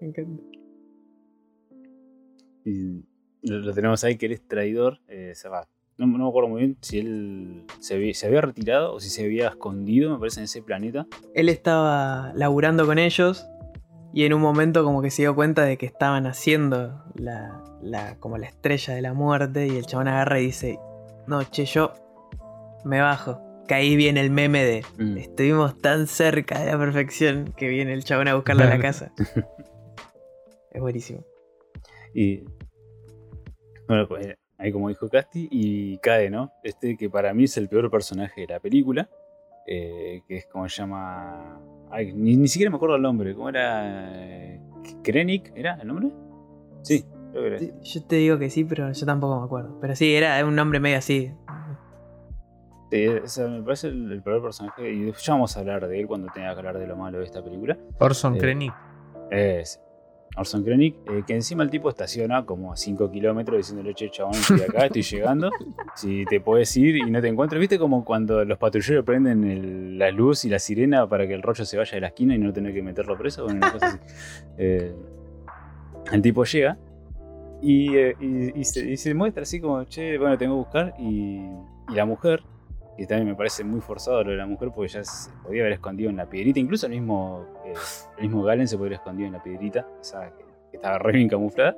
[0.00, 0.42] Me encanta.
[2.64, 3.04] Y
[3.42, 5.00] lo, lo tenemos ahí que él es traidor.
[5.08, 5.68] eh, se va.
[5.98, 9.10] No, no me acuerdo muy bien si él se había, se había retirado o si
[9.10, 11.06] se había escondido, me parece, en ese planeta.
[11.34, 13.46] Él estaba laburando con ellos
[14.12, 18.16] y en un momento como que se dio cuenta de que estaban haciendo la, la-
[18.20, 20.78] como la estrella de la muerte y el chabón agarra y dice,
[21.26, 21.92] no, che, yo
[22.84, 23.40] me bajo.
[23.68, 25.16] Que ahí viene el meme de, Mm.
[25.18, 29.12] estuvimos tan cerca de la perfección que viene el chabón a buscarla a la casa.
[30.72, 31.24] es buenísimo.
[32.14, 32.44] Y.
[33.88, 36.52] Bueno, pues ahí como dijo Casti, y cae, ¿no?
[36.62, 39.08] Este que para mí es el peor personaje de la película.
[39.66, 41.60] Eh, que es como se llama.
[41.90, 43.34] ay, ni, ni siquiera me acuerdo el nombre.
[43.34, 44.10] ¿Cómo era?
[44.12, 44.60] Eh,
[45.02, 46.10] Krennic, ¿era el nombre?
[46.82, 47.80] Sí, creo que era.
[47.82, 49.78] Yo te digo que sí, pero yo tampoco me acuerdo.
[49.80, 51.32] Pero sí, era un nombre medio así.
[52.90, 54.92] Sí, ese me parece el, el peor personaje.
[54.92, 57.24] Y ya vamos a hablar de él cuando tenga que hablar de lo malo de
[57.24, 57.76] esta película.
[57.98, 58.74] Orson Eh, Krennic.
[59.30, 59.81] Es
[60.36, 64.34] Orson Krennic, eh, que encima el tipo estaciona como a 5 kilómetros diciéndole, che, chabón,
[64.34, 65.50] estoy acá, estoy llegando.
[65.94, 67.58] Si te puedes ir y no te encuentro.
[67.58, 71.42] ¿Viste como cuando los patrulleros prenden el- la luz y la sirena para que el
[71.42, 73.44] rollo se vaya de la esquina y no tener que meterlo preso?
[73.44, 73.98] Bueno, una cosa así.
[74.58, 74.94] Eh,
[76.12, 76.78] el tipo llega
[77.60, 80.94] y, eh, y- y se, y se muestra así como, che, bueno, tengo que buscar.
[80.98, 81.42] Y,
[81.90, 82.42] y la mujer,
[82.96, 85.74] que también me parece muy forzado lo de la mujer, porque ya se podía haber
[85.74, 86.60] escondido en la piedrita.
[86.60, 87.74] Incluso el mismo, eh,
[88.18, 91.12] el mismo Galen se podría haber escondido en la piedrita, esa que, que estaba re
[91.12, 91.76] bien camuflada.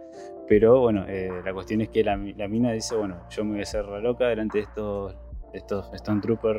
[0.48, 3.60] Pero bueno, eh, la cuestión es que la, la mina dice, bueno, yo me voy
[3.60, 5.16] a hacer la loca delante de estos,
[5.52, 6.56] de estos Stone Trooper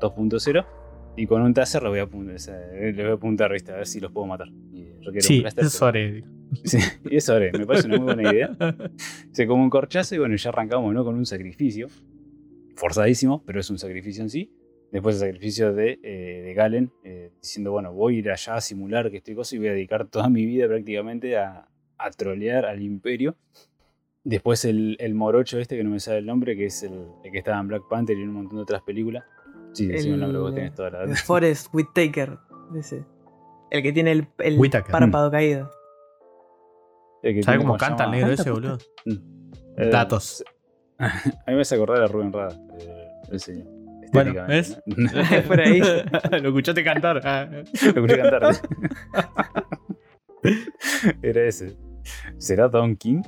[0.00, 0.66] 2.0
[1.16, 3.54] y con un taser le voy a apuntar, o sea, le voy a apuntar a
[3.54, 4.48] ver si los puedo matar.
[4.72, 6.24] Y Sí, blaster, es Ore.
[6.64, 8.50] Sí, y eso haré, me parece una muy buena idea.
[9.32, 11.04] Se come un corchazo y bueno, ya arrancamos ¿no?
[11.04, 11.88] con un sacrificio.
[12.80, 14.50] Forzadísimo, pero es un sacrificio en sí.
[14.90, 18.60] Después el sacrificio de, eh, de Galen, eh, diciendo, bueno, voy a ir allá a
[18.62, 22.64] simular que estoy cosa y voy a dedicar toda mi vida prácticamente a, a trolear
[22.64, 23.36] al imperio.
[24.24, 27.30] Después el, el morocho este, que no me sabe el nombre, que es el, el
[27.30, 29.24] que estaba en Black Panther y en un montón de otras películas.
[29.72, 31.14] Sí, decime el nombre, vos tenés toda la data.
[31.16, 32.38] Forrest Whitaker.
[32.76, 33.04] Ese.
[33.70, 34.58] El que tiene el, el
[34.90, 35.70] párpado caído.
[37.42, 38.78] ¿Sabes cómo canta el negro ese, boludo?
[39.76, 40.42] Eh, Datos.
[41.46, 43.66] A mí me hace acordar a Rubén Rada, eh, el señor.
[44.12, 44.80] Bueno, ¿ves?
[44.86, 45.10] ¿no?
[45.46, 45.80] Por ahí.
[46.42, 47.20] Lo escuchaste cantar.
[47.24, 47.48] Ah.
[47.50, 48.42] Lo escuché cantar.
[51.22, 51.76] Era ese.
[52.38, 53.22] ¿Será Don King?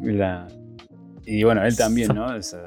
[0.00, 0.46] La-
[1.24, 2.40] Y bueno, él también, ¿no?
[2.42, 2.58] Se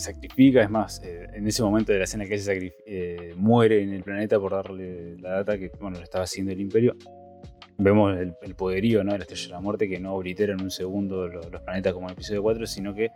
[0.00, 3.82] sacrifica, es más, eh, en ese momento de la escena que él se eh, muere
[3.82, 6.96] en el planeta por darle la data que, bueno, lo estaba haciendo el Imperio.
[7.78, 9.12] Vemos el, el poderío, ¿no?
[9.12, 11.92] De la Estrella de la Muerte que no oblitera en un segundo lo- los, planetas
[11.92, 13.10] como en el episodio 4, sino que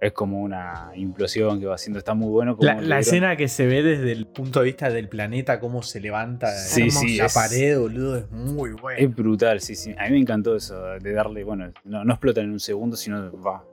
[0.00, 1.98] es como una implosión que va haciendo.
[1.98, 2.56] Está muy bueno.
[2.56, 6.00] Como La, escena que se ve desde el punto de vista del planeta, cómo se
[6.00, 8.98] levanta Sí, sí, la es- pared, boludo, es muy bueno.
[9.00, 9.94] Es brutal, sí, sí.
[9.98, 13.32] A mí me encantó eso, de darle, bueno, no, no explota en un segundo, sino
[13.40, 13.64] va,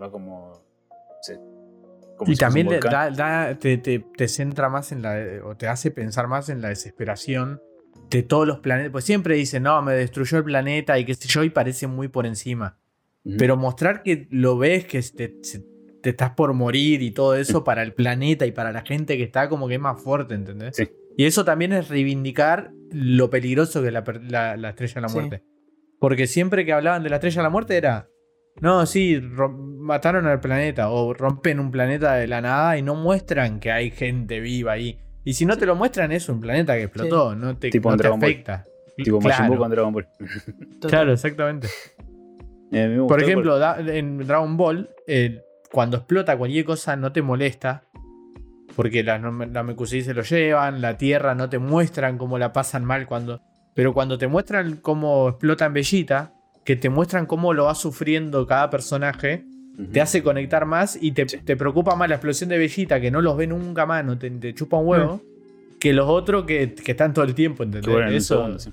[0.00, 0.52] va como...
[1.22, 1.38] se-
[2.16, 5.18] como y si también da, da- te, te- te centra más en la.
[5.44, 7.62] o te hace pensar más en la desesperación
[8.10, 8.92] de todos los planetas.
[8.92, 12.08] Pues siempre dicen, no, me destruyó el planeta y qué sé yo, y parece muy
[12.08, 12.78] por encima.
[13.38, 15.64] Pero mostrar que lo ves, que te, se-
[16.02, 19.22] te estás por morir y todo eso para el planeta y para la gente que
[19.24, 20.74] está, como que es más fuerte, ¿entendés?
[20.76, 20.88] Sí.
[21.18, 25.08] Y eso también es reivindicar lo peligroso que es la, la- la estrella de la
[25.08, 25.14] Sí.
[25.18, 25.42] muerte.
[25.98, 28.08] Porque siempre que hablaban de la estrella de la muerte era.
[28.62, 33.60] No, sí, mataron al planeta o rompen un planeta de la nada y no muestran
[33.60, 34.98] que hay gente viva ahí.
[35.24, 37.94] Y si no te lo muestran, es un planeta que explotó, no te, Tipo no
[37.94, 38.30] en te Dragon Ball.
[38.30, 38.64] afecta.
[38.96, 40.08] Tipo Majin claro, Buu con Dragon Ball.
[40.88, 41.68] Claro, exactamente.
[42.72, 45.42] Eh, Por ejemplo, da- en Dragon Ball, eh,
[45.72, 47.82] cuando explota cualquier cosa no te molesta.
[48.76, 53.06] Porque las Namekusei se lo llevan, la Tierra no te muestran cómo la pasan mal
[53.06, 53.40] cuando.
[53.74, 56.32] Pero cuando te muestran cómo explota en Bellita,
[56.64, 59.44] que te muestran cómo lo va sufriendo cada personaje,
[59.92, 61.38] Te hace conectar más y te, Sí.
[61.38, 64.30] te preocupa más la explosión de Bellita, que no los ve nunca más, no te,
[64.30, 65.22] te chupa un huevo,
[65.78, 67.90] que los otros que, que están todo el tiempo, ¿entendés?
[67.90, 68.70] Bueno, eso sí.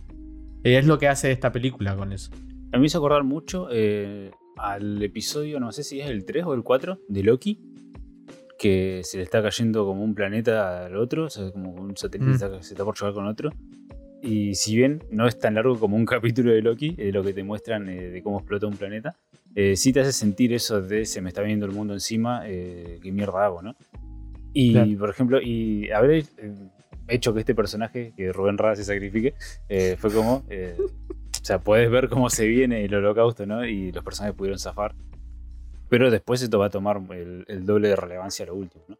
[0.64, 2.32] es lo que hace esta película con eso.
[2.74, 6.44] A mí me hizo acordar mucho eh, al episodio, no sé si es el 3
[6.46, 7.62] o el 4 de Loki,
[8.60, 12.32] que se le está cayendo como un planeta al otro, o sea, como un satélite
[12.32, 12.62] Mm.
[12.62, 13.52] se está por chocar con otro.
[14.22, 16.06] Y si bien no es tan largo como un
[16.44, 19.16] capítulo de Loki, eh, lo que te muestran eh, de cómo explota un planeta,
[19.60, 23.00] eh, sí te hace sentir eso de se me está viendo el mundo encima, eh,
[23.02, 23.76] qué mierda hago, ¿no?
[24.54, 25.00] Y Claro.
[25.00, 26.54] por ejemplo, y haber eh,
[27.08, 29.34] hecho que este personaje, que Rubén Rada se sacrifique,
[29.68, 30.44] eh, fue como.
[30.46, 33.66] o sea, puedes ver cómo se viene el holocausto, ¿no?
[33.66, 34.94] Y los personajes pudieron zafar.
[35.90, 38.98] Pero después esto va a tomar el, el doble de relevancia a lo último, ¿no?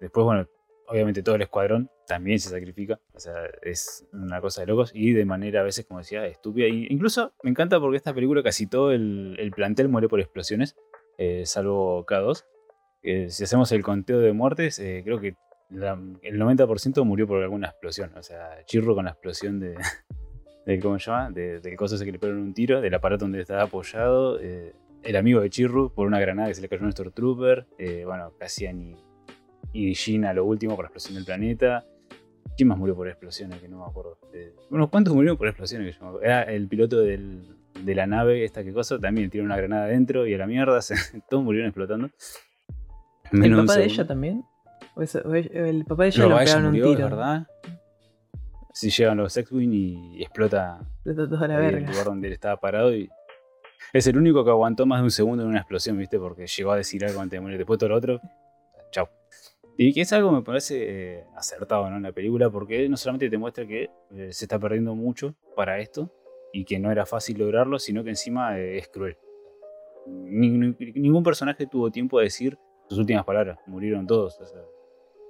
[0.00, 0.46] Después, bueno,
[0.86, 3.00] obviamente todo el escuadrón también se sacrifica.
[3.14, 3.32] O sea,
[3.62, 6.68] es una cosa de locos y de manera a veces, como decía, estúpida.
[6.68, 10.76] Y incluso me encanta porque esta película casi todo el, el plantel muere por explosiones,
[11.16, 12.44] eh, salvo K2.
[13.02, 15.34] Eh, si hacemos el conteo de muertes, eh, creo que
[15.70, 18.10] el 90% murió por alguna explosión.
[18.16, 19.74] O sea, Chirro con la explosión de,
[20.82, 21.30] ¿cómo se llama?
[21.30, 24.38] De- del coso ese que le pegaron un tiro, del aparato donde estaba apoyado.
[24.38, 27.66] el amigo de Chirru por una granada que se le cayó a un Stormtrooper.
[27.78, 28.96] eh, bueno, Cassian y,
[29.72, 31.84] y Jin a lo último por la explosión del planeta.
[32.56, 33.60] ¿Quién más murió por explosiones?
[33.60, 34.18] Que no me acuerdo.
[34.34, 35.94] Eh, bueno, ¿cuántos murieron por explosiones?
[35.96, 36.24] Que yo me?
[36.26, 40.26] Era el piloto del- de la nave, esta que cosa, también tiene una granada adentro
[40.26, 42.10] y a la mierda, se- todos murieron explotando.
[43.32, 44.44] ¿El Menos papá de ella también?
[44.94, 46.94] ¿O el papá de ella lo pegaron un tiro.
[46.96, 47.46] verdad.
[48.74, 51.90] Si llegan los X-Wing y explota Explotó toda la ahí el verga.
[51.90, 53.08] lugar donde él estaba parado y
[53.92, 56.18] es el único que aguantó más de un segundo en una explosión, ¿viste?
[56.18, 57.58] Porque llegó a decir algo antes de morir.
[57.58, 58.20] Después todo lo otro,
[58.90, 59.08] chao.
[59.78, 60.76] Y que es algo me parece
[61.20, 61.96] eh, acertado ¿no?
[61.96, 63.84] en la película porque no solamente te muestra que
[64.14, 66.12] eh, se está perdiendo mucho para esto
[66.52, 69.16] y que no era fácil lograrlo, sino que encima eh, es cruel.
[70.06, 72.58] Ni- ni- ningún personaje tuvo tiempo de decir
[72.88, 74.38] sus últimas palabras, murieron todos.
[74.40, 74.60] o sea,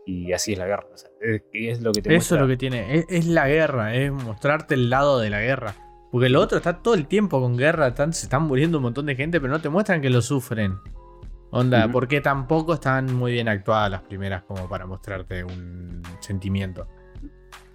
[0.07, 0.87] y así es la guerra.
[0.93, 2.37] o sea, es, es lo que te Eso muestra.
[2.39, 2.95] es lo que tiene.
[2.99, 5.75] Es, es la guerra, es mostrarte el lado de la guerra.
[6.11, 9.07] Porque el otro está todo el tiempo con guerra, están- se están muriendo un montón
[9.07, 10.75] de gente, pero no te muestran que lo sufren.
[11.53, 16.89] Onda, porque tampoco están muy bien actuadas las primeras como para mostrarte un sentimiento.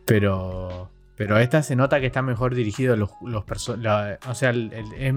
[0.06, 0.92] Pero.
[1.16, 3.44] Pero esta se nota que está mejor dirigido los, los
[3.80, 5.14] la- O sea, el- el- es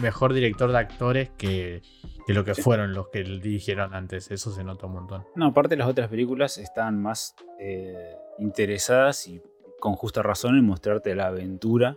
[0.00, 1.82] mejor director de actores que,
[2.26, 2.62] que lo que Sí.
[2.62, 4.30] fueron los que dirigieron antes.
[4.30, 5.24] Eso se nota un montón.
[5.36, 9.42] No, aparte las otras películas están más eh, interesadas y
[9.80, 11.96] con justa razón en mostrarte la aventura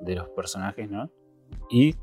[0.00, 1.10] de los personajes, ¿no?
[1.70, 1.94] Y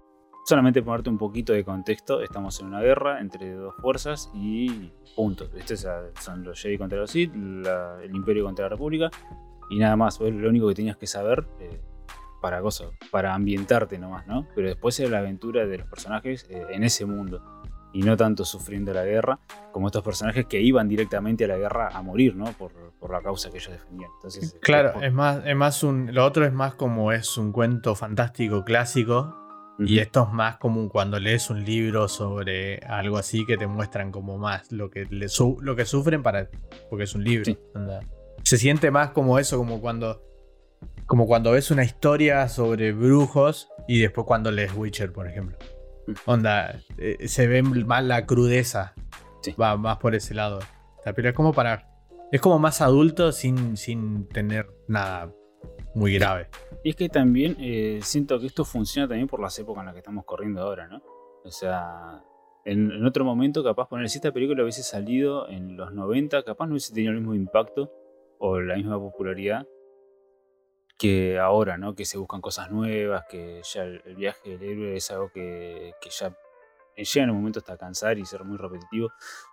[0.50, 5.50] solamente ponerte un poquito de contexto, estamos en una guerra entre dos fuerzas y punto.
[5.56, 9.10] Este es, ah, son los Jedi contra los Sith, la- el Imperio contra la República
[9.70, 10.18] y nada más.
[10.20, 11.80] Vos Lo único que tenías que saber eh,
[12.42, 14.48] para cosas, para ambientarte nomás, ¿no?
[14.56, 17.42] Pero después era la aventura de los personajes eh, en ese mundo.
[17.92, 19.40] Y no tanto sufriendo la guerra,
[19.72, 22.46] como estos personajes que iban directamente a la guerra a morir, ¿no?
[22.54, 24.12] Por, por la causa que ellos defendían.
[24.18, 26.14] Entonces, Claro, por- es más, es más un.
[26.14, 29.36] Lo otro es más como es un cuento fantástico clásico.
[29.80, 34.12] Y esto es más como cuando lees un libro sobre algo así que te muestran
[34.12, 36.50] como más lo que, le su- lo que sufren para.
[36.90, 37.46] Porque es un libro.
[37.46, 37.58] Sí.
[38.44, 40.22] Se siente más como eso, como cuando.
[41.06, 45.58] Como cuando ves una historia sobre brujos y después cuando lees Witcher, por ejemplo.
[46.08, 46.14] Mm.
[46.26, 48.94] Onda, eh, se ve más la crudeza.
[49.42, 49.54] Sí.
[49.60, 50.60] Va más por ese lado.
[51.16, 51.88] Pero es como para.
[52.32, 55.32] Es como más adulto sin, sin tener nada
[56.00, 56.48] muy grave.
[56.84, 59.94] Y es que también eh, siento que esto funciona también por las épocas en las
[59.94, 61.04] que estamos corriendo ahora, ¿no?
[61.44, 62.24] O sea,
[62.64, 66.72] en, otro momento, capaz poner si esta película hubiese salido en los 90, capaz no
[66.72, 67.92] hubiese tenido el mismo impacto
[68.40, 69.68] o la misma popularidad
[70.98, 71.96] que ahora, ¿no?
[71.96, 76.10] Que se buscan cosas nuevas, que ya el, viaje del héroe es algo que, que
[76.10, 76.36] ya
[76.96, 79.10] llega en un momento hasta cansar y ser muy repetitivo.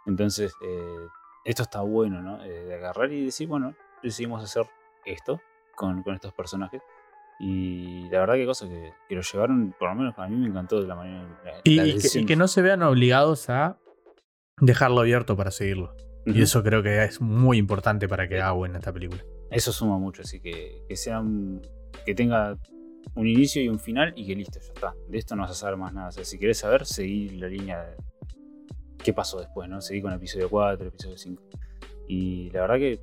[0.07, 1.07] Entonces, eh,
[1.45, 2.45] esto está bueno, ¿no?
[2.45, 4.65] Eh, de agarrar y decir, bueno, decidimos hacer
[5.05, 5.41] esto
[5.77, 6.83] con, con estos personajes.
[7.39, 10.49] Y la verdad que cosa que, que lo llevaron, por lo menos a mí me
[10.49, 11.23] encantó de la manera.
[11.45, 13.79] La, Y, la y que, y que no se vean obligados a
[14.61, 15.95] dejarlo abierto para seguirlo.
[16.25, 19.23] Y eso creo que es muy importante para que haga buena esta película.
[19.51, 21.63] Eso suma mucho, así que, que sea un-
[22.05, 22.57] que tenga
[23.15, 24.95] un inicio y un final y que listo, ya está.
[25.09, 26.09] De esto no vas a saber más nada.
[26.09, 27.97] O sea, si querés saber, seguí la línea de
[29.05, 29.81] qué pasó después, ¿no?
[29.81, 31.43] Seguí con el episodio 4, el episodio 5.
[32.09, 33.01] Y la verdad que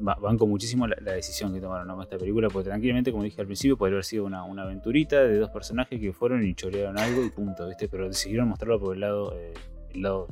[0.00, 3.76] banco muchísimo la, decisión que tomaron con esta película, porque tranquilamente, como dije al principio,
[3.76, 7.68] podría haber sido una, aventurita de dos personajes que fueron y chorearon algo y punto,
[7.68, 7.88] ¿viste?
[7.88, 9.52] Pero decidieron mostrarlo por el lado, eh,
[9.94, 10.28] el lado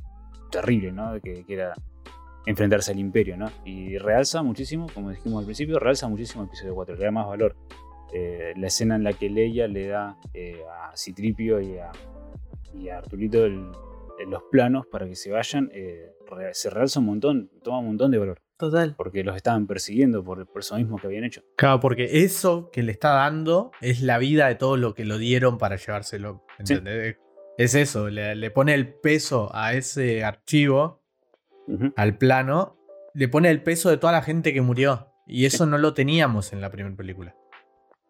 [0.51, 1.21] terrible, ¿no?
[1.21, 1.75] Que, que era
[2.47, 3.51] enfrentarse al imperio, ¿no?
[3.65, 7.27] Y realza muchísimo, como dijimos al principio, realza muchísimo el episodio 4, le da más
[7.27, 7.57] valor.
[8.13, 11.93] Eh, la escena en la que Leia le da eh, a Citripio y a,
[12.73, 12.89] y
[14.27, 15.71] los planos para que se vayan,
[16.53, 18.95] se realza un montón, toma un montón de valor, Total.
[18.97, 21.43] porque los estaban persiguiendo por, por eso mismo que habían hecho.
[21.57, 25.17] Claro, porque eso que le está dando es la vida de todo lo que lo
[25.17, 26.45] dieron para llevárselo.
[26.65, 26.75] Sí.
[26.75, 27.17] ¿entendés?
[27.57, 31.03] Es eso, le, le pone el peso a ese archivo,
[31.97, 32.77] al plano,
[33.15, 35.13] le pone el peso de toda la gente que murió.
[35.27, 37.35] Y eso no lo teníamos en la primera película.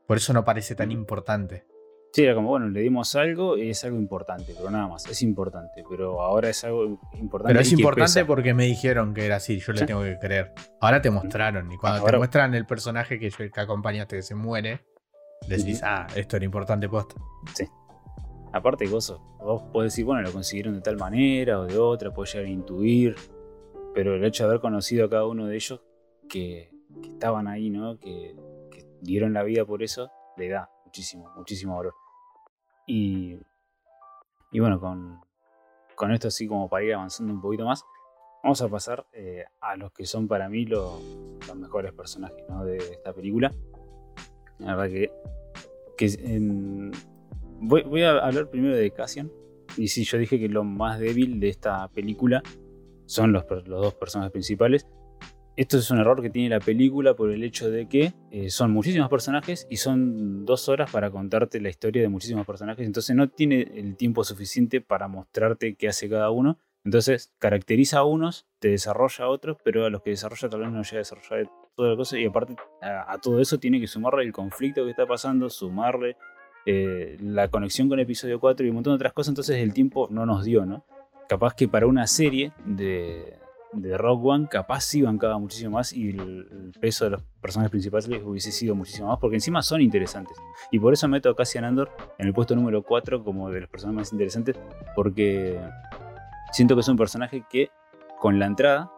[0.07, 1.66] Por eso no parece tan importante.
[2.13, 5.23] Sí, era como, bueno, le dimos algo y es algo importante, pero nada más, es
[5.23, 7.49] importante, pero ahora es algo importante.
[7.53, 8.27] Pero es importante pesa.
[8.27, 9.87] porque me dijeron que era así, yo le Sí.
[9.87, 10.53] tengo que creer.
[10.81, 14.81] Ahora te mostraron, y cuando te muestran el personaje que, que acompañaste que se muere,
[15.47, 17.15] decís, ah, esto era importante posta.
[18.53, 22.33] Aparte, gozo, vos podés decir, bueno, lo consiguieron de tal manera o de otra, podés
[22.33, 23.15] llegar a intuir,
[23.95, 25.83] pero el hecho de haber conocido a cada uno de ellos
[26.29, 26.71] que,
[27.03, 27.99] que estaban ahí, ¿no?
[27.99, 28.35] Que,
[28.71, 31.94] que dieron la vida por eso, le da muchísimo, muchísimo valor.
[32.86, 33.36] Y,
[34.51, 35.20] y bueno, con,
[35.94, 37.85] con esto así como para ir avanzando un poquito más,
[38.43, 40.98] vamos a pasar eh, a los que son para mí lo-
[41.47, 43.52] los mejores personajes de esta película.
[44.59, 45.12] La verdad que,
[45.97, 46.40] que
[47.60, 49.31] voy, a hablar primero de Cassian.
[49.77, 52.43] Y si yo dije que lo más débil de esta película
[53.06, 54.86] son los, los dos personajes principales.
[55.59, 58.71] Esto es un error que tiene la película por el hecho de que eh, son
[58.71, 62.87] muchísimos personajes y son dos horas para contarte la historia de muchísimos personajes.
[62.87, 66.59] Entonces no tiene el tiempo suficiente para mostrarte qué hace cada uno.
[66.85, 70.71] Entonces caracteriza a unos, te desarrolla a otros, pero a los que desarrolla tal vez
[70.71, 72.17] no llega a desarrollar toda la cosa.
[72.21, 76.17] Y aparte a, todo eso tiene que sumarle el conflicto que está pasando, sumarle
[76.67, 79.31] eh, la conexión con el episodio 4 y un montón de otras cosas.
[79.31, 80.85] Entonces el tiempo no nos dio, ¿no?
[81.29, 83.39] Capaz que para una serie de,
[83.73, 88.09] de Rock One, capaz sí bancaba muchísimo más y el, peso de los personajes principales
[88.24, 90.36] hubiese sido muchísimo más, porque encima son interesantes.
[90.70, 93.69] Y por eso meto a Cassian Andor en el puesto número 4 como de los
[93.70, 94.57] personajes más interesantes,
[94.95, 95.61] porque
[96.53, 97.70] siento que es un personaje que
[98.19, 98.90] con la entrada,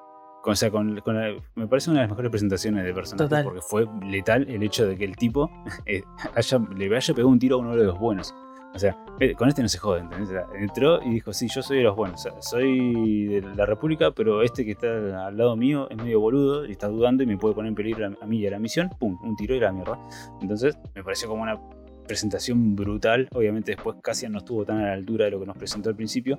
[0.42, 3.28] con- o sea, con, con la- me parece una de las mejores presentaciones de personajes,
[3.28, 3.44] Total.
[3.44, 5.50] porque fue letal el hecho de que el tipo
[5.86, 6.02] eh,
[6.34, 8.34] haya, le haya pegado un tiro a uno de los buenos.
[8.72, 10.30] O sea, eh, con este no se jode, ¿entendés?
[10.54, 12.20] Entró y dijo, sí, yo soy de los buenos.
[12.20, 16.20] O sea, soy de la República, pero este que está al lado mío es medio
[16.20, 18.58] boludo y está dudando y me puede poner en peligro a, mí y a la
[18.58, 18.88] misión.
[18.98, 19.98] Pum, un tiro y la mierda.
[20.40, 21.58] Entonces, me pareció como una
[22.06, 23.28] presentación brutal.
[23.32, 25.96] Obviamente después Cassian no estuvo tan a la altura de lo que nos presentó al
[25.96, 26.38] principio.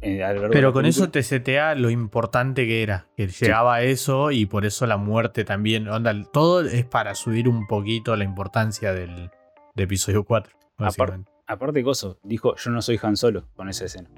[0.00, 3.06] eh, Pero con eso te setea lo importante que era.
[3.16, 5.88] Que llegaba a eso y por eso la muerte también.
[5.88, 9.30] Onda, todo es para subir un poquito la importancia del,
[9.74, 10.52] de episodio 4.
[10.78, 11.31] Básicamente.
[11.46, 14.08] Aparte, Gozo dijo, yo no soy Han Solo con esa escena.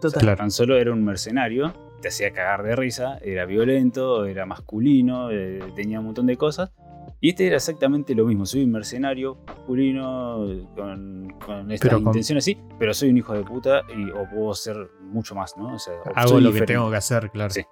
[0.00, 0.20] Total.
[0.20, 0.42] Claro.
[0.42, 5.60] Han Solo era un mercenario, te hacía cagar de risa, era violento, era masculino, eh,
[5.76, 6.72] tenía un montón de cosas.
[7.20, 8.44] Y este era exactamente lo mismo.
[8.46, 10.44] Soy un mercenario masculino
[10.74, 14.28] con, con esta Pero con- intención así, pero soy un hijo de puta y, o
[14.28, 15.74] puedo ser mucho más, ¿no?
[15.74, 16.72] O sea, o Hago lo que diferente.
[16.74, 17.50] tengo que hacer, claro.
[17.50, 17.62] Sí.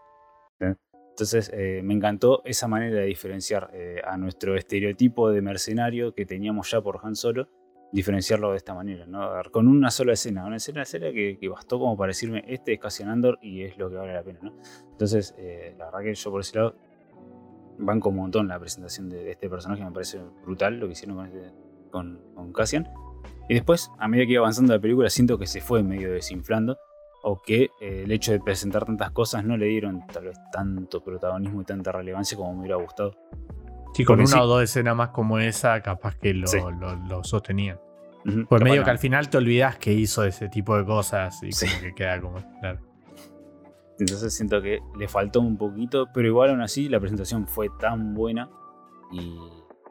[0.61, 6.25] Entonces eh, me encantó esa manera de diferenciar eh, a nuestro estereotipo de mercenario que
[6.25, 7.49] teníamos ya por Han Solo,
[7.93, 9.33] diferenciarlo de esta manera, ¿no?
[9.33, 12.81] Ver, Con una sola escena, una escena, escena que, bastó como para decirme, este es
[12.81, 14.53] Cassian Andor y es lo que vale la pena, ¿no?
[14.93, 16.77] Entonces, eh, la verdad que yo por ese lado
[17.79, 21.27] banco un montón la presentación de, este personaje, me parece brutal lo que hicieron con,
[21.27, 21.53] este-
[21.91, 22.89] con, con Cassian.
[23.49, 26.79] Y después, a medida que iba avanzando la película, siento que se fue medio desinflando
[27.23, 31.03] o que eh, el hecho de presentar tantas cosas no le dieron tal vez tanto
[31.03, 33.17] protagonismo y tanta relevancia como me hubiera gustado.
[33.95, 34.39] Sí, con una sí.
[34.39, 36.59] o dos escenas más como esa, capaz que lo, Sí.
[36.79, 37.79] lo, lo sostenían.
[38.49, 38.85] Pues medio no.
[38.85, 42.21] que al final te olvidas que hizo ese tipo de cosas y como que queda
[42.21, 42.37] como.
[42.61, 42.81] Claro.
[43.99, 48.15] Entonces siento que le faltó un poquito, pero igual aún así la presentación fue tan
[48.15, 48.49] buena
[49.13, 49.37] y,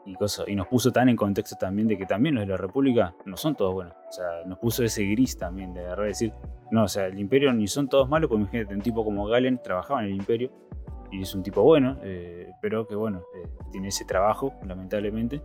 [0.06, 2.56] y, cosa- y nos puso tan en contexto también de que también los de la
[2.56, 3.94] República no son todos buenos.
[4.08, 6.32] O sea, nos puso ese gris también de agarrar y decir,
[6.72, 9.60] no, o sea, el Imperio ni son todos malos, porque imagínate, un tipo como Galen
[9.62, 10.50] trabajaba en el Imperio
[11.10, 15.42] y es un tipo bueno, eh, pero que bueno, eh, tiene ese trabajo, lamentablemente.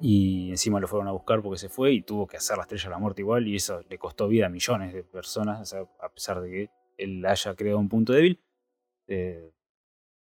[0.00, 2.84] Y encima lo fueron a buscar porque se fue y tuvo que hacer la estrella
[2.84, 6.40] de la muerte igual, y eso le costó vida a millones de personas, a pesar
[6.40, 8.40] de que él haya creado un punto débil.
[9.08, 9.52] eh,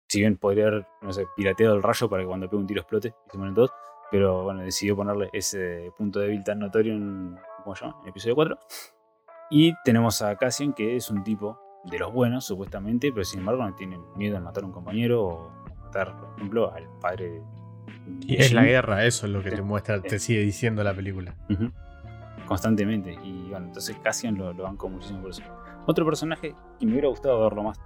[0.07, 2.81] si bien podría haber, no sé, pirateado el rayo para que cuando pegue un tiro
[2.81, 3.72] explote y se mueren todos,
[4.11, 8.60] pero bueno, decidió ponerle ese punto débil tan notorio en, ¿cómo en el episodio 4.
[9.52, 13.65] Y tenemos a Cassian, que es un tipo de los buenos, supuestamente, pero sin embargo
[13.65, 15.51] no tiene miedo en matar a un compañero o
[15.83, 17.43] matar, por ejemplo, al padre de
[18.21, 21.35] Y es la guerra, eso es lo que te muestra, te sigue diciendo la película.
[22.45, 23.17] Constantemente.
[23.23, 25.43] Y bueno, entonces Cassian lo, lo banco muchísimo por eso.
[25.87, 27.79] Otro personaje que me hubiera gustado verlo más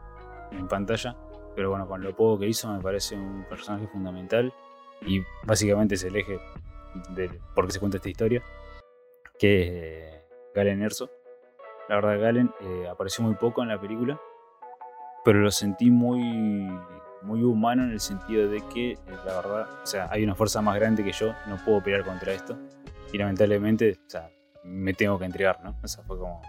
[0.51, 1.15] en pantalla,
[1.55, 4.53] pero bueno, con lo poco que hizo me parece un personaje fundamental
[5.01, 6.39] y básicamente es el eje
[7.15, 8.43] de por qué se cuenta esta historia,
[9.39, 11.09] que es eh, Galen Erso.
[11.89, 14.19] La verdad, Galen eh, apareció muy poco en la película,
[15.23, 16.19] pero lo sentí muy,
[17.21, 20.61] muy humano en el sentido de que, eh, la verdad, o sea, hay una fuerza
[20.61, 22.57] más grande que yo, no puedo pelear contra esto
[23.13, 24.29] y lamentablemente, o sea,
[24.63, 25.75] me tengo que entregar, ¿no?
[25.83, 26.41] O sea, fue como.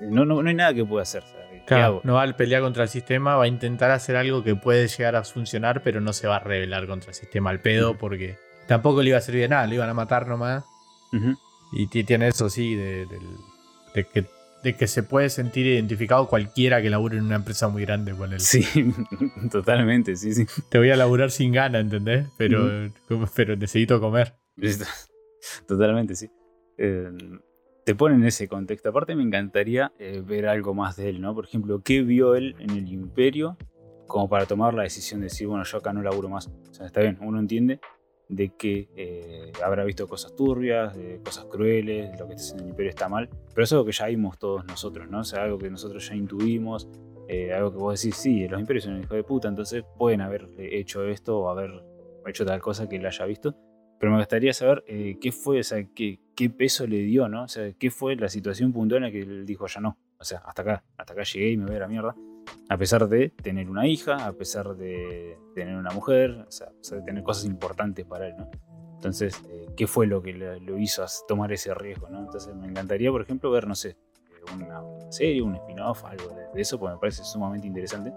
[0.00, 1.22] No, no, no hay nada que pueda hacer.
[1.22, 2.00] o sea, ¿Qué Claro, hago?
[2.04, 5.16] no va a pelear contra el sistema, va a intentar hacer algo que puede llegar
[5.16, 8.38] a funcionar, pero no se va a rebelar contra el sistema al pedo porque
[8.68, 10.64] tampoco le iba a servir de nada, lo iban a matar nomás.
[11.72, 13.36] Y ti- tiene eso, sí, de, del-
[13.94, 14.24] de que,
[14.62, 18.32] de que se puede sentir identificado cualquiera que labure en una empresa muy grande con
[18.32, 18.40] él.
[18.40, 18.64] Sí,
[19.50, 20.46] totalmente, sí, sí.
[20.68, 22.28] Te voy a laburar sin gana, ¿entendés?
[22.38, 22.90] Pero,
[23.34, 24.34] pero necesito comer.
[25.66, 26.30] Totalmente, sí.
[26.78, 27.10] Eh,
[27.84, 28.90] te pone en ese contexto.
[28.90, 31.34] Aparte, me encantaría eh, ver algo más de él, ¿no?
[31.34, 33.56] Por ejemplo, ¿qué vio él en el Imperio
[34.06, 36.48] como para tomar la decisión de decir, bueno, yo acá no laburo más?
[36.48, 37.80] O sea, está bien, uno entiende
[38.32, 42.90] de que eh, habrá visto cosas turbias, cosas crueles, lo que está haciendo el Imperio
[42.90, 45.20] está mal, pero es algo que ya vimos todos nosotros, ¿no?
[45.20, 46.88] O sea, algo que nosotros ya intuimos,
[47.28, 50.22] eh, algo que vos decís, sí, los Imperios son un hijo de puta, entonces pueden
[50.22, 51.70] haber hecho esto o haber
[52.26, 53.54] hecho tal cosa que él haya visto.
[54.00, 57.44] Pero me gustaría saber eh, qué fue, o sea, qué, qué peso le dio, ¿no?
[57.44, 59.98] O sea, qué fue la situación puntual en la que él dijo, ya no.
[60.18, 62.16] O sea, hasta acá, hasta acá llegué y me voy a la mierda.
[62.68, 66.72] A pesar de tener una hija, a pesar de tener una mujer, o sea, a
[66.72, 68.48] pesar de tener cosas importantes para él, ¿no?
[68.94, 72.20] Entonces, eh, ¿qué fue lo que le- lo hizo tomar ese riesgo, ¿no?
[72.20, 73.96] Entonces, me encantaría, por ejemplo, ver, no sé,
[74.54, 78.12] una serie, un spin-off, algo de, eso, porque me parece sumamente interesante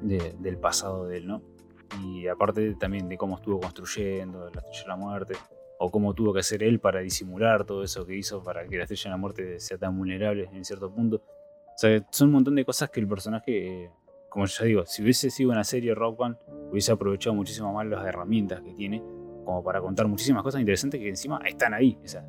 [0.00, 1.42] de- del pasado de él, ¿no?
[2.02, 5.34] Y aparte también de cómo estuvo construyendo la Estrella de la Muerte,
[5.78, 8.84] o cómo tuvo que hacer él para disimular todo eso que hizo para que la
[8.84, 11.22] Estrella de la Muerte sea tan vulnerable en cierto punto.
[11.80, 13.90] O sea, son un montón de cosas que el personaje, eh,
[14.28, 16.36] como ya digo, si hubiese sido una serie Rock One,
[16.70, 19.02] hubiese aprovechado muchísimo más las herramientas que tiene,
[19.46, 21.98] como para contar muchísimas cosas interesantes que encima están ahí.
[22.04, 22.22] O sea,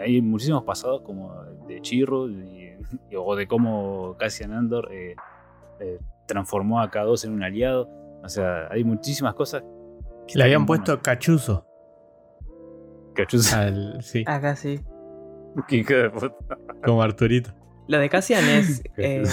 [0.00, 1.34] hay muchísimos pasados como
[1.66, 2.78] de Chirro y-
[3.10, 5.16] y- o de cómo Cassian Andor eh,
[5.80, 5.98] eh,
[6.28, 7.90] transformó a K2 en un aliado.
[8.22, 9.64] O sea, hay muchísimas cosas.
[10.28, 11.66] que Le habían puesto cachuzo.
[13.16, 13.62] Cachuza.
[13.62, 14.78] al- sí, Acá sí.
[16.84, 17.50] Como Arturito.
[17.86, 19.24] Lo de Cassian es eh,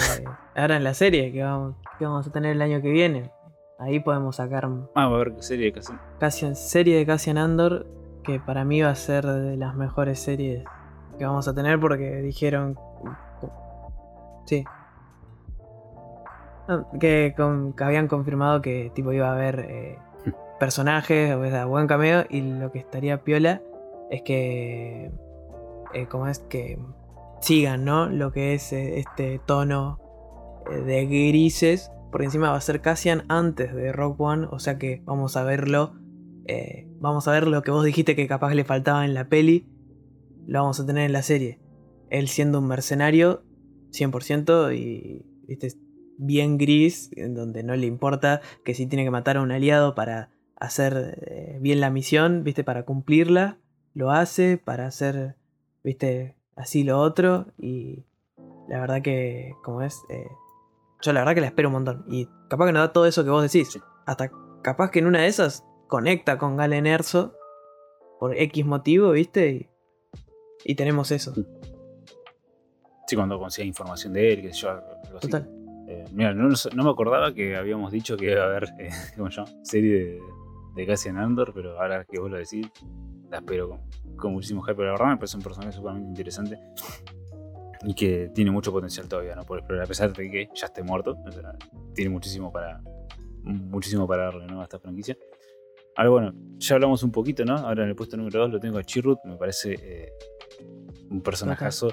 [0.54, 3.30] ahora en la serie que vamos, que vamos a tener el año que viene.
[3.78, 6.00] Ahí podemos sacar Ah, a ver qué serie de Cassian.
[6.20, 7.86] Cassian, serie de Cassian Andor,
[8.22, 10.64] que para mí va a ser de las mejores series
[11.18, 12.78] que vamos a tener porque dijeron...
[14.44, 14.64] Sí.
[16.68, 19.98] Ah, Que, con- que habían confirmado que tipo iba a haber eh,
[20.60, 23.60] personajes, o sea, buen cameo, y lo que estaría piola
[24.10, 25.10] es que...
[25.94, 26.78] eh, como es que
[27.42, 28.08] sigan, ¿no?
[28.08, 29.98] Lo que es eh, este tono
[30.70, 34.46] eh, de grises Porque encima va a ser Cassian antes de Rock One.
[34.50, 35.94] O sea que vamos a verlo.
[36.46, 39.68] eh, vamos a ver lo que vos dijiste que capaz le faltaba en la peli.
[40.46, 41.60] Lo vamos a tener en la serie.
[42.10, 43.44] Él siendo un mercenario
[43.90, 45.72] 100% y viste,
[46.18, 49.94] bien gris, en donde no le importa que si tiene que matar a un aliado
[49.94, 53.58] para hacer bien la misión, viste, para cumplirla,
[53.94, 55.36] lo hace, para hacer,
[55.82, 57.46] viste, así lo otro.
[57.58, 58.04] Y
[58.68, 60.28] la verdad que, como es, eh,
[61.00, 62.04] yo la verdad que la espero un montón.
[62.08, 63.72] Y capaz que nos da todo eso que vos decís.
[63.72, 63.80] Sí.
[64.06, 64.30] Hasta
[64.62, 67.34] capaz que en una de esas conecta con Galen Erso
[68.18, 69.68] por X motivo, viste, y,
[70.64, 71.32] y tenemos eso.
[73.06, 75.28] Sí, cuando consiga información de él, que yo, algo así.
[75.28, 75.50] Total.
[75.88, 79.30] Eh, mira, no, no me acordaba que habíamos dicho que iba a haber eh, ¿cómo
[79.30, 79.50] se llama?
[79.62, 80.20] serie de,
[80.74, 82.66] de Cassian Andor, pero ahora que vos lo decís,
[83.30, 83.80] la espero con,
[84.16, 84.74] con muchísimo hype.
[84.74, 86.58] Pero la verdad me parece un personaje sumamente interesante
[87.84, 89.44] y que tiene mucho potencial todavía ¿no?
[89.44, 91.16] por explorar, a pesar de que ya esté muerto.
[91.26, 91.56] o sea,
[91.94, 92.80] tiene muchísimo para
[93.42, 94.60] muchísimo para darle ¿no?
[94.60, 95.16] a esta franquicia.
[95.96, 97.56] Ahora bueno, ya hablamos un poquito, ¿no?
[97.56, 100.12] Ahora en el puesto número 2 lo tengo a Chirrut, me parece eh,
[101.10, 101.92] un personajazo.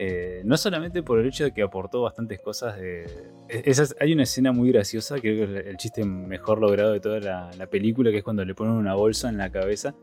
[0.00, 2.76] Eh, no solamente por el hecho de que aportó bastantes cosas.
[2.78, 3.02] De,
[3.48, 7.00] es- esas- hay una escena muy graciosa, creo que es el chiste mejor logrado de
[7.00, 9.94] toda la, la película, que es cuando le ponen una bolsa en la cabeza.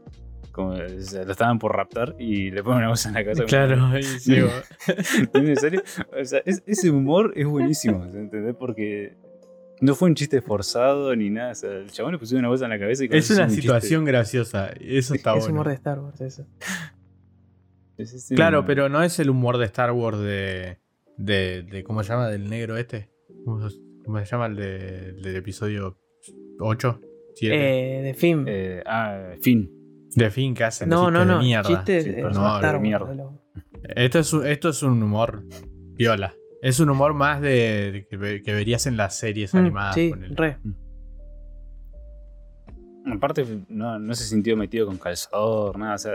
[0.52, 3.44] Como, o sea, lo estaban por raptar y le ponen una bolsa en la cabeza.
[3.46, 4.46] Claro, ahí sí, No.
[4.48, 4.64] vos.
[5.34, 5.82] ¿Es necesario?
[6.22, 8.56] O sea, es- ese humor es buenísimo, ¿entendés?
[8.58, 9.16] Porque
[9.82, 11.52] no fue un chiste forzado ni nada.
[11.52, 13.44] O sea, el chabón le pusieron una bolsa en la cabeza y con Es una
[13.44, 13.62] un chiste.
[13.64, 14.70] situación graciosa.
[14.80, 15.54] Eso está es bueno.
[15.56, 16.46] humor de Star Wars, eso.
[17.98, 20.80] Es Claro, pero no es el humor de Star Wars de.
[21.18, 22.28] de, de ¿Cómo se llama?
[22.30, 23.10] Del negro este.
[23.46, 25.98] ¿Cómo, se- cómo se llama el de- del episodio
[26.60, 27.00] 8?
[27.36, 27.56] 7.
[27.56, 28.46] Eh, de film.
[28.48, 29.70] Eh, ah, fin.
[30.16, 30.88] de fin que hacen.
[30.90, 31.40] no, no, chistes de no.
[31.42, 31.68] mierda.
[31.70, 33.16] Chistes Sí, pero no, Star Wars, mierda.
[33.96, 35.44] Esto, es, un- esto es un humor
[35.94, 36.34] viola.
[36.62, 39.96] Es un humor más de, de que, ve- que verías en las series Mm, animadas.
[39.96, 40.58] sí, re.
[43.11, 45.95] Aparte, no, no se sintió metido con calzador, nada.
[45.95, 46.14] O sea,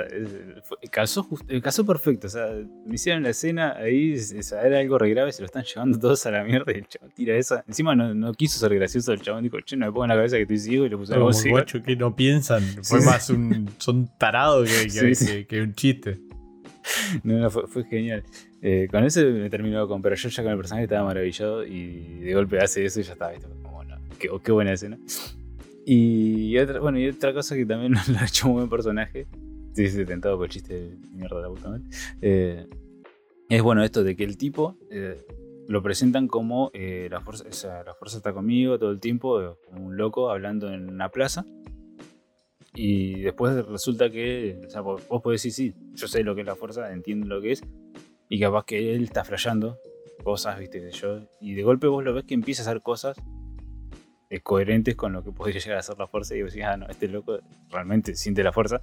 [0.64, 2.26] fue- calzó, eh, calzó perfecto.
[2.26, 2.48] O sea,
[2.86, 5.98] me hicieron la escena ahí, o sea, era algo re grave, se lo están llevando
[6.00, 7.64] todos a la mierda y el chabón tira esa.
[7.68, 10.16] Encima no, no quiso ser gracioso, el chabón dijo, che, no me pongo en la
[10.16, 11.50] cabeza que estoy ciego y le puse música.
[11.50, 12.62] guacho que no piensan.
[12.82, 13.68] Fue Sí, más un.
[13.78, 15.26] Son tarados que, que- Sí, sí.
[15.26, 16.18] que- que un chiste.
[17.22, 18.24] No, no, fue, fue genial.
[18.62, 22.20] Eh, con ese me terminó con, pero yo ya con el personaje estaba maravillado y
[22.20, 23.46] de golpe hace eso y ya estaba, ¿viste?
[23.62, 24.98] Como, bueno, qué, qué buena escena.
[25.86, 29.26] Y otra, bueno, y otra cosa que también lo ha hecho un buen personaje,
[29.74, 31.84] sí, sí, tentado por el chiste de mierda la puta madre,
[32.20, 32.66] eh,
[33.48, 35.16] es bueno esto de que el tipo eh,
[35.66, 39.40] lo presentan como eh, la, fuerza, o sea, la fuerza está conmigo todo el tiempo,
[39.40, 41.44] eh, como un loco hablando en una plaza.
[42.74, 46.46] Y después resulta que, o sea, vos podés decir, sí, yo sé lo que es
[46.46, 47.62] la fuerza, entiendo lo que es,
[48.28, 49.78] y capaz que él está flasheando
[50.22, 53.16] cosas, viste, yo, y de golpe vos lo ves que empieza a hacer cosas
[54.38, 56.86] coherentes con lo que podría llegar a ser la fuerza, y vos decís, ah, no,
[56.86, 58.80] este loco realmente siente la fuerza.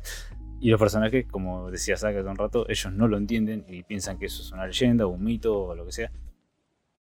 [0.59, 4.17] Y los personajes, como decía Saka hace un rato, ellos no lo entienden y piensan
[4.17, 6.11] que eso es una leyenda o un mito o lo que sea.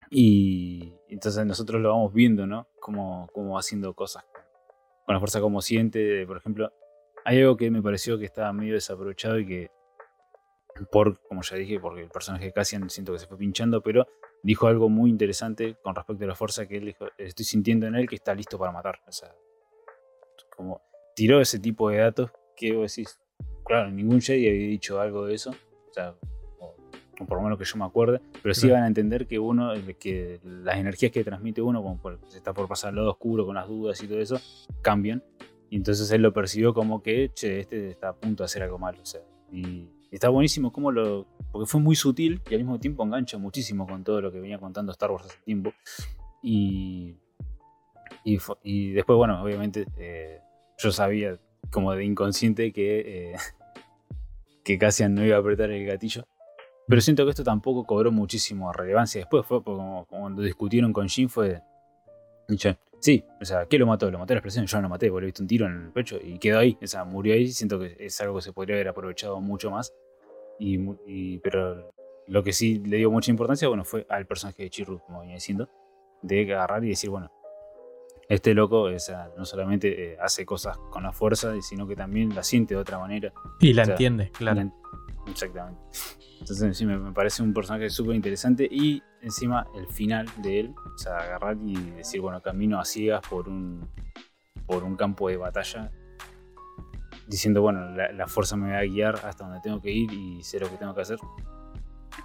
[0.09, 2.67] Y entonces nosotros lo vamos viendo, ¿no?
[2.79, 4.23] Como, como haciendo cosas
[5.05, 6.25] con la fuerza como siente.
[6.27, 6.71] Por ejemplo,
[7.25, 9.71] hay algo que me pareció que estaba medio desaprovechado y que,
[10.91, 14.07] por, como ya dije, porque el personaje de Cassian siento que se fue pinchando, pero
[14.43, 17.95] dijo algo muy interesante con respecto a la fuerza que él dijo, estoy sintiendo en
[17.95, 18.99] él que está listo para matar.
[19.07, 19.33] O sea,
[20.55, 20.81] como
[21.15, 23.19] tiró ese tipo de datos que vos decís,
[23.65, 25.51] claro, ningún Jedi había dicho algo de eso.
[25.51, 26.15] O sea,
[26.59, 26.75] o,
[27.19, 28.75] o por lo menos que yo me acuerde, pero sí Claro.
[28.75, 32.53] van a entender que uno, que las energías que transmite uno, como por- se está
[32.53, 34.37] por pasar al lado oscuro con las dudas y todo eso,
[34.81, 35.23] cambian.
[35.69, 38.77] Y entonces él lo percibió como que, che, este está a punto de hacer algo
[38.77, 39.01] malo.
[39.01, 41.27] O sea, y está buenísimo como lo.
[41.51, 44.59] Porque fue muy sutil y al mismo tiempo engancha muchísimo con todo lo que venía
[44.59, 45.73] contando Star Wars hace tiempo.
[46.41, 47.15] Y.
[48.23, 50.41] Y, después, bueno, obviamente, eh,
[50.77, 51.39] yo sabía
[51.69, 53.31] como de inconsciente que.
[53.31, 53.35] eh,
[54.63, 56.27] que Cassian no iba a apretar el gatillo.
[56.87, 59.21] Pero siento que esto tampoco cobró muchísimo relevancia.
[59.21, 61.61] Después fue como, cuando discutieron con Jin fue.
[62.99, 64.11] Sí, o sea, ¿qué lo mató?
[64.11, 66.19] Lo mató la expresión, yo no lo maté, le viste un tiro en el pecho
[66.23, 67.47] y quedó ahí, o sea, murió ahí.
[67.47, 69.91] Siento que es algo que se podría haber aprovechado mucho más.
[70.59, 71.91] Y, y- pero
[72.27, 75.35] lo que sí le dio mucha importancia, bueno, fue al personaje de Chirrut, como venía
[75.35, 75.67] diciendo,
[76.21, 77.31] de agarrar y decir, bueno,
[78.29, 82.33] este loco o sea, no solamente eh, hace cosas con la fuerza, sino que también
[82.35, 83.33] la siente de otra manera.
[83.59, 84.71] Y la O sea, entiende, claro.
[85.27, 85.81] Exactamente.
[86.41, 90.97] Entonces sí, me, parece un personaje súper interesante y encima el final de él, o
[90.97, 93.87] sea, agarrar y decir, bueno, camino a ciegas por un,
[94.65, 95.91] por un campo de batalla,
[97.27, 100.59] diciendo, bueno, la, fuerza me va a guiar hasta donde tengo que ir y sé
[100.59, 101.19] lo que tengo que hacer.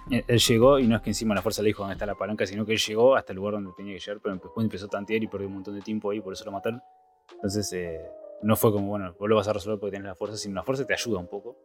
[0.09, 2.15] Él, él llegó y no es que encima la fuerza le dijo dónde está la
[2.15, 4.87] palanca, sino que él llegó hasta el lugar donde tenía que llegar, pero después empezó
[4.87, 6.81] a tantear y perdió un montón de tiempo ahí, por eso lo mataron.
[7.33, 8.01] Entonces, eh,
[8.41, 10.63] no fue como, bueno, vos lo vas a resolver porque tenés la fuerza, sino la
[10.63, 11.55] fuerza te ayuda un poco,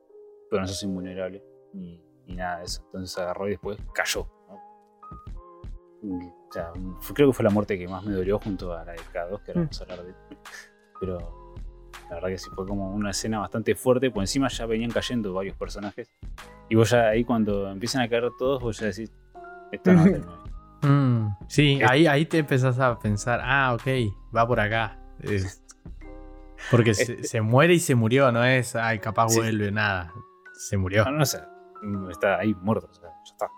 [0.51, 1.43] pero no sos invulnerable
[2.27, 2.83] ni nada de eso.
[2.87, 4.27] Entonces agarró y después cayó.
[4.49, 4.59] ¿no?
[6.03, 8.85] Y, o sea, fue- creo que fue la muerte que más me dolió junto a
[8.85, 9.65] la de K2, que ahora Mm.
[9.65, 10.15] vamos a hablar de.
[11.01, 11.19] Pero
[12.09, 15.33] la verdad que sí fue como una escena bastante fuerte, por encima ya venían cayendo
[15.33, 16.11] varios personajes.
[16.69, 19.13] Y vos ya ahí cuando empiezan a caer todos, vos ya decís,
[19.71, 20.39] esto no va a terminar.
[20.85, 23.87] Mm, sí, ahí, ahí te empezás a pensar, ah, ok,
[24.35, 24.99] va por acá.
[25.21, 25.63] Es-
[26.73, 29.39] porque se, Este- se muere y se murió, no es, ay, capaz Sí.
[29.39, 30.13] vuelve, nada.
[30.55, 31.05] Se murió.
[31.05, 31.49] No, no, o sea,
[32.11, 33.49] está ahí muerto, o sea, ya está.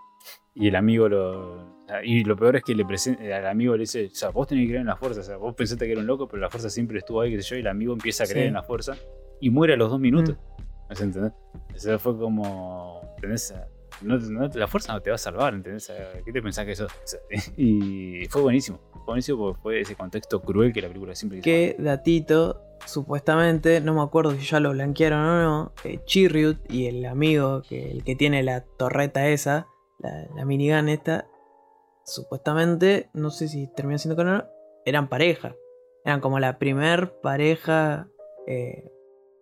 [0.53, 1.75] Y el amigo lo.
[2.03, 4.63] Y lo peor es que le presen- al amigo le dice, o sea, vos tenés
[4.63, 6.49] que creer en la fuerza, o sea, vos pensaste que era un loco, pero la
[6.49, 8.47] fuerza siempre estuvo ahí, qué sé yo, y el amigo empieza a creer Sí.
[8.47, 8.95] en la fuerza
[9.39, 10.35] y muere a los dos minutos.
[10.89, 11.31] ¿Me entendés?
[11.75, 13.01] O sea, fue como.
[13.17, 13.53] ¿Entendés?
[14.01, 15.91] No, no- la fuerza no te va a salvar, ¿entendés?
[16.25, 16.91] ¿Qué te pensás que sos?
[17.57, 18.79] Y fue buenísimo.
[18.91, 23.79] Fue buenísimo porque fue ese contexto cruel que la película siempre quiso Que datito, supuestamente,
[23.81, 27.91] no me acuerdo si ya lo blanquearon o no, eh, Chirrut y el amigo, que,
[27.91, 29.67] el que tiene la torreta esa,
[29.99, 31.27] la, la minigun esta,
[32.03, 34.45] supuestamente, no sé si terminó siendo con o no,
[34.85, 35.55] eran pareja.
[36.03, 38.07] Eran como la primer pareja
[38.47, 38.91] eh,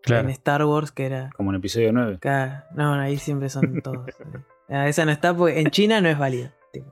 [0.01, 0.23] Claro.
[0.23, 1.30] en Star Wars que era...
[1.35, 2.15] Como en episodio 9.
[2.18, 4.07] Acá- no, no, ahí siempre son todos.
[4.19, 4.23] eh.
[4.69, 6.53] Ah, esa no está porque en China no es válida.
[6.73, 6.91] tipo.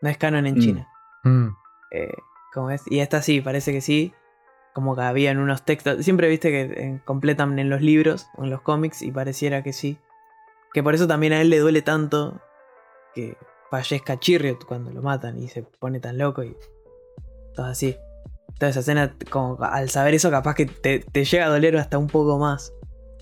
[0.00, 0.58] No es canon en Mm.
[0.60, 0.88] China.
[1.24, 1.48] Mm,
[1.92, 2.12] Eh,
[2.54, 2.82] ¿cómo es?
[2.90, 4.12] Y esta sí, parece que sí.
[4.74, 6.04] Como que había en unos textos.
[6.04, 9.72] Siempre viste que eh, completan en los libros o en los cómics y pareciera que
[9.72, 9.98] sí.
[10.72, 12.40] Que por eso también a él le duele tanto
[13.14, 13.36] que
[13.70, 16.56] fallezca Chirriot cuando lo matan y se pone tan loco y
[17.54, 17.96] todo así.
[18.58, 21.96] Toda esa escena, como al saber eso, capaz que te, te llega a doler hasta
[21.98, 22.72] un poco más.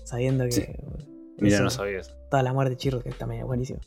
[0.03, 0.65] Sabiendo que Sí.
[1.37, 2.15] Mira, eso- no sabía eso.
[2.31, 3.79] toda la muerte de Chirriot, que también es buenísimo.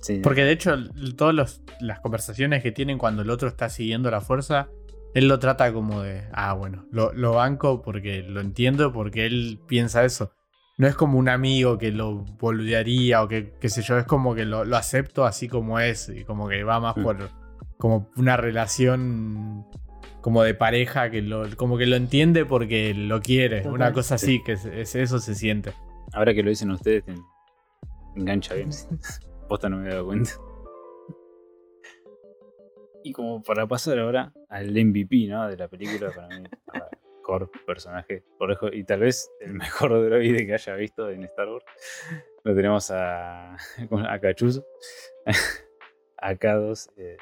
[0.00, 0.20] Sí.
[0.22, 0.76] Porque de hecho,
[1.16, 4.68] todas las conversaciones que tienen cuando el otro está siguiendo la fuerza,
[5.14, 9.60] él lo trata como de, ah, bueno, lo, lo banco porque lo entiendo, porque él
[9.66, 10.32] piensa eso.
[10.78, 14.34] No es como un amigo que lo boludearía o que, qué sé yo, es como
[14.34, 17.02] que lo, lo acepto así como es y como que va más Mm.
[17.02, 17.30] por
[17.78, 19.64] como una relación
[20.20, 23.58] como de pareja que lo, como que lo entiende porque lo quiere.
[23.60, 23.72] Total.
[23.72, 24.26] Una cosa Sí.
[24.36, 25.72] así, que es, es- eso se siente.
[26.12, 27.14] Ahora que lo dicen ustedes, te
[28.16, 28.70] engancha bien.
[29.48, 30.30] Posta no me he dado cuenta.
[33.08, 35.46] Y como para pasar ahora al MVP, ¿no?
[35.48, 36.88] De la película, para mí, para
[37.18, 38.24] mejor personaje.
[38.38, 41.64] por lejos, Y tal vez el mejor droide que haya visto en Star Wars.
[42.44, 43.54] Lo tenemos a,
[44.08, 44.64] a Cachuzo.
[46.18, 46.90] a K2.
[46.96, 47.16] Eh.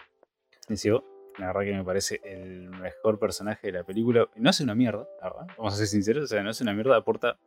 [1.39, 4.28] La verdad que me parece el mejor personaje de la película.
[4.36, 5.47] No hace una mierda, la verdad.
[5.59, 6.24] Vamos a ser sinceros.
[6.24, 7.39] O sea, no hace una mierda, aporta,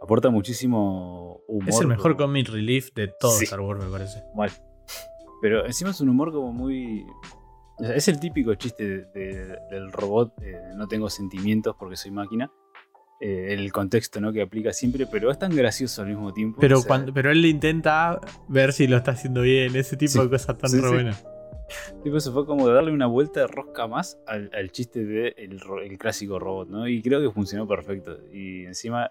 [0.00, 1.68] aporta muchísimo humor.
[1.68, 3.44] Es el mejor como- comic relief de todo Sí.
[3.44, 4.22] Star Wars, me parece.
[4.36, 4.50] mal.
[5.40, 7.04] Pero encima es un humor como muy.
[7.90, 12.50] Es el típico chiste de- de- del robot, eh, no tengo sentimientos porque soy máquina.
[13.24, 14.32] eh, el contexto ¿no?
[14.32, 16.58] que aplica siempre, pero es tan gracioso al mismo tiempo.
[16.60, 18.18] Pero, o sea, cuando, pero él intenta
[18.48, 20.92] ver si lo está haciendo bien, ese tipo Sí, de cosas tan sí, re sí.
[20.94, 21.24] buenas.
[22.02, 25.34] tipo, eso fue como darle una vuelta de rosca más al, al chiste del
[25.84, 26.88] el clásico robot, ¿no?
[26.88, 28.18] Y creo que funcionó perfecto.
[28.32, 29.08] Y encima,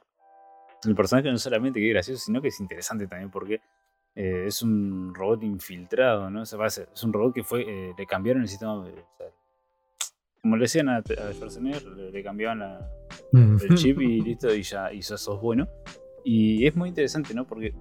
[0.84, 3.62] el personaje no solamente que es gracioso, sino que es interesante también porque
[4.16, 6.42] eh, es un robot infiltrado, ¿no?
[6.42, 8.84] O sea, ser- es un robot que fue, eh, le cambiaron el sistema.
[8.86, 9.28] de- o sea,
[10.42, 12.90] como le decían a, a Schwarzenegger, le, le cambiaban la-
[13.32, 15.68] el chip y listo, y ya, y ya sos bueno.
[16.24, 17.46] Y es muy interesante, ¿no?
[17.48, 17.74] Porque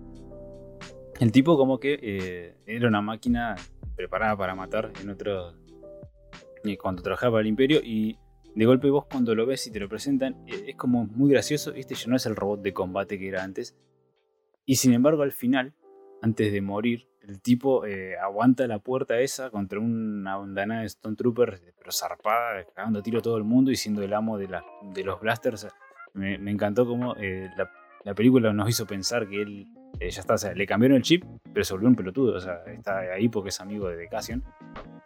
[1.20, 3.56] el tipo como que eh, era una máquina
[3.96, 5.52] preparada para matar en otro...
[6.80, 8.18] cuando trabajaba para el imperio y
[8.54, 11.94] de golpe vos cuando lo ves y te lo presentan es como muy gracioso, este
[11.94, 13.76] ya no es el robot de combate que era antes.
[14.66, 15.72] Y sin embargo al final,
[16.22, 21.16] antes de morir, el tipo eh, aguanta la puerta esa contra una bandana de Stone
[21.16, 24.48] Troopers, pero zarpada, cagando tiro a todo el mundo y siendo el amo de,
[25.04, 25.68] los blasters.
[26.14, 27.70] Me, encantó como eh, la,
[28.04, 29.66] la película nos hizo pensar que él
[30.00, 32.40] eh, ya está, o sea, le cambiaron el chip, pero se volvió un pelotudo, o
[32.40, 34.42] sea, está ahí porque es amigo de Cassian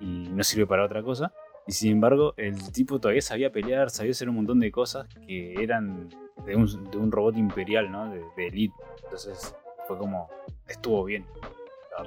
[0.00, 1.32] y no sirve para otra cosa.
[1.66, 5.54] Y sin embargo, el tipo todavía sabía pelear, sabía hacer un montón de cosas que
[5.62, 6.08] eran
[6.46, 8.10] de un, de un robot imperial, ¿no?
[8.10, 8.74] De, de elite.
[9.02, 9.54] Entonces
[9.86, 10.28] fue como,
[10.69, 11.27] estuvo bien.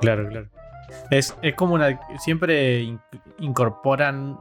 [0.02, 0.48] Claro, claro.
[1.12, 1.99] Es, es como una.
[2.20, 2.99] Siempre in-
[3.40, 4.38] incorporan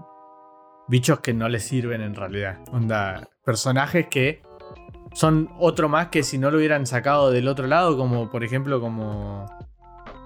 [0.89, 2.59] bichos que no les sirven en realidad.
[2.73, 4.43] Onda, personajes que
[5.13, 8.81] son otro más que si no lo hubieran sacado del otro lado, como por ejemplo,
[8.81, 9.47] como.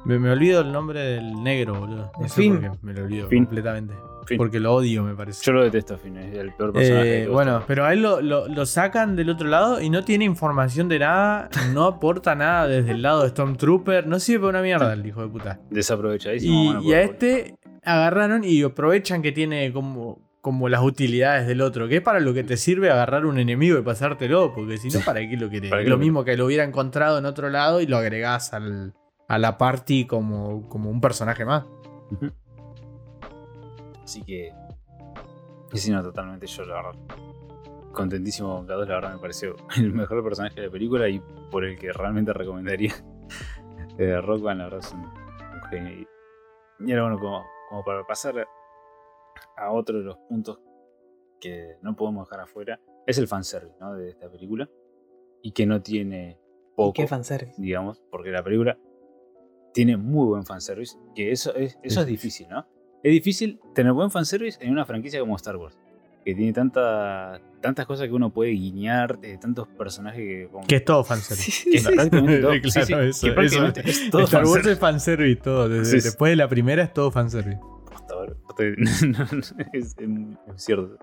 [0.04, 2.10] Me, me olvido el nombre del negro, boludo.
[2.18, 3.44] No sé por qué me lo olvido Finn.
[3.44, 3.94] completamente.
[4.36, 5.42] Porque lo odio, me parece.
[5.44, 7.22] Yo lo detesto, Finn, es el peor personaje.
[7.24, 10.24] Eh, bueno, pero a él lo, lo- lo sacan del otro lado y no tiene
[10.24, 14.62] información de nada, no aporta nada desde el lado de Stormtrooper, no sirve para una
[14.62, 15.60] mierda el hijo de puta.
[15.70, 16.52] Desaprovechadísimo.
[16.62, 21.60] Y, bueno, y a este agarraron y aprovechan que tiene como, como las utilidades del
[21.62, 24.88] otro, que es para lo que te sirve agarrar un enemigo y pasártelo, porque si
[24.88, 25.70] no, ¿para qué lo querés?
[25.70, 28.52] ¿Para qué lo lo mismo que lo hubiera encontrado en otro lado y lo agregás
[28.52, 28.94] al,
[29.28, 31.64] a la party como, como un personaje más.
[34.10, 34.52] Así que.
[35.72, 37.00] Y si no, totalmente yo, la verdad.
[37.92, 41.64] Contentísimo con K2, la verdad me pareció el mejor personaje de la película y por
[41.64, 42.92] el que realmente recomendaría.
[43.98, 45.04] Eh, Rock Band, la verdad, es un,
[45.68, 45.92] genio.
[45.92, 48.46] Y- era bueno, como, como para pasar
[49.58, 50.58] a otro de los puntos
[51.38, 53.92] que no podemos dejar afuera, es el fanservice ¿no?
[53.94, 54.70] de esta película.
[55.42, 57.60] Y que no tiene ¿Y poco qué fanservice?
[57.60, 58.78] digamos, porque la película
[59.74, 62.66] tiene muy buen fanservice, que eso es, eso es difícil, ¿no?
[63.02, 65.78] Es difícil tener buen fanservice en una franquicia como Star Wars,
[66.24, 70.48] que tiene tanta, tantas cosas que uno puede guiñar, de tantos personajes que...
[70.52, 71.50] como- Que es todo fanservice.
[71.50, 71.90] Sí, que sí, sí.
[71.90, 75.40] prácticamente todo, Claro, sí, sí, eso- que prácticamente eso- es todo Star Wars es fanservice
[75.40, 75.68] todo.
[75.68, 75.96] Desde.
[75.96, 77.58] Después de la primera es todo fanservice.
[77.90, 78.14] Posta,
[78.46, 78.64] posta,
[79.06, 79.40] no, no,
[79.72, 80.98] es, es cierto.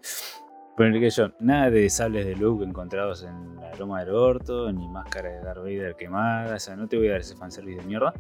[0.78, 4.88] Pero que yo, nada de sables de Luke encontrados en la loma del orto, ni
[4.88, 7.88] máscara de Darth Vader quemada, o sea, no te voy a dar ese fanservice de
[7.88, 8.14] mierda.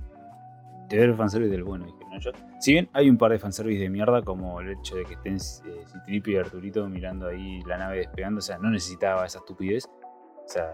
[0.90, 2.20] Te dar el fanservice del bueno, dije, ¿no?
[2.20, 5.14] Yo, si bien hay un par de fanservice de mierda, como el hecho de que
[5.16, 9.40] estén eh, Citripio y Arturito mirando ahí la nave despegando, o sea, no necesitaba esa
[9.40, 9.86] estupidez.
[9.86, 10.72] O sea,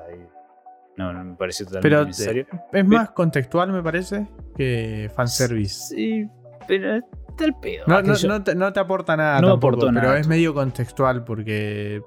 [0.97, 2.45] no, no me pareció totalmente Pero necesario.
[2.71, 5.95] Es más contextual, me parece, que fanservice.
[5.95, 6.27] Sí,
[6.67, 6.97] pero
[7.29, 7.85] está el pedo.
[7.87, 10.19] No, Ah, no, te, no te aporta nada No tampoco, aportó pero nada.
[10.19, 12.01] es medio contextual porque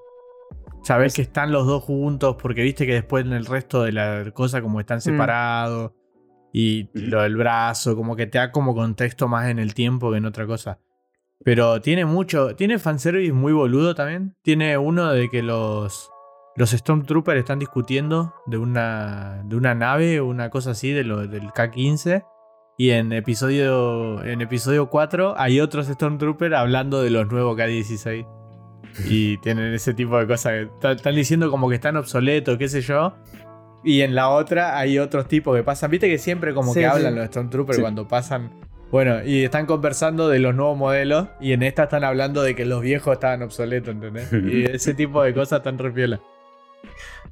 [0.84, 4.30] sabes que están los dos juntos, porque viste que después en el resto de la
[4.32, 5.90] cosa como están separados
[6.58, 10.16] y lo del brazo, como que te da como contexto más en el tiempo que
[10.16, 10.78] en otra cosa.
[11.44, 14.34] Pero tiene mucho, tiene fanservice muy boludo también.
[14.40, 16.10] Tiene uno de que los
[16.56, 21.26] los Stormtroopers están discutiendo de una de una nave o una cosa así de lo,
[21.26, 22.24] del K-15
[22.78, 28.26] y en episodio, en episodio 4 hay otros Stormtroopers hablando de los nuevos K-16.
[29.10, 33.14] Y tienen ese tipo de cosas están diciendo como que están obsoletos, qué sé yo.
[33.86, 35.90] Y en la otra hay otros tipos que pasan.
[35.90, 36.90] Viste que siempre como Sí, que sí.
[36.92, 37.82] hablan los Stormtroopers Sí.
[37.82, 38.50] cuando pasan.
[38.90, 41.28] Bueno, y están conversando de los nuevos modelos.
[41.40, 44.28] Y en esta están hablando de que los viejos estaban obsoletos, ¿entendés?
[44.32, 46.20] Y ese tipo de cosas tan repiola.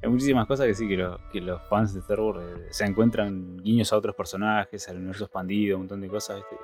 [0.02, 2.85] Hay muchísimas cosas que sí, que, lo- que los fans de Star Wars eh, se
[2.85, 6.36] encuentran guiños a otros personajes, al universo expandido, un montón de cosas.
[6.36, 6.56] ¿viste?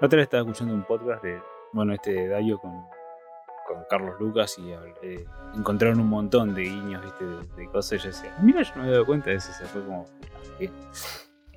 [0.00, 1.38] La otra vez estaba escuchando un podcast de,
[1.72, 2.72] bueno, este de Dayo con,
[3.72, 4.70] con Carlos Lucas y
[5.02, 5.24] eh,
[5.54, 7.24] encontraron un montón de guiños, ¿viste?
[7.24, 7.92] De, de cosas.
[7.92, 9.50] Y yo decía, mira, yo no me había dado cuenta de eso.
[9.50, 10.06] O sea, fue como,
[10.58, 10.72] bien.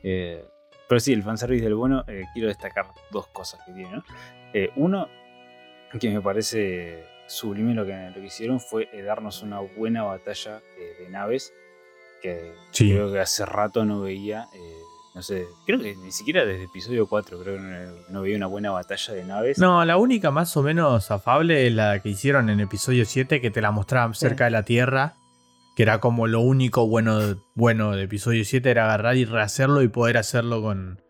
[0.03, 0.45] Eh,
[0.88, 4.03] pero sí, el fanservice del bueno, eh, quiero destacar dos cosas que tiene, ¿no?
[4.76, 5.07] Uno,
[5.99, 10.61] que me parece sublime lo que, lo que hicieron fue darnos una buena batalla
[10.99, 11.52] de naves
[12.22, 12.91] que Sí.
[12.91, 14.48] creo que hace rato no veía.
[14.53, 14.82] eh,
[15.15, 18.48] no sé, creo que ni siquiera desde episodio 4 creo que no, no veía una
[18.48, 19.60] buena batalla de naves.
[19.60, 23.52] No, la única más o menos afable es la que hicieron en episodio 7, que
[23.52, 25.15] te la mostraban cerca de la Tierra.
[25.76, 29.88] Que era como lo único bueno, bueno de episodio 7, era agarrar y rehacerlo y
[29.88, 31.02] poder hacerlo con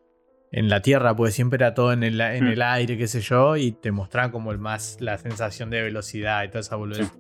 [0.52, 3.58] en la Tierra, porque siempre era todo en el, en el aire, qué sé yo,
[3.58, 7.08] y te mostraban como el más la sensación de velocidad y toda esa boludez.
[7.08, 7.20] Sí.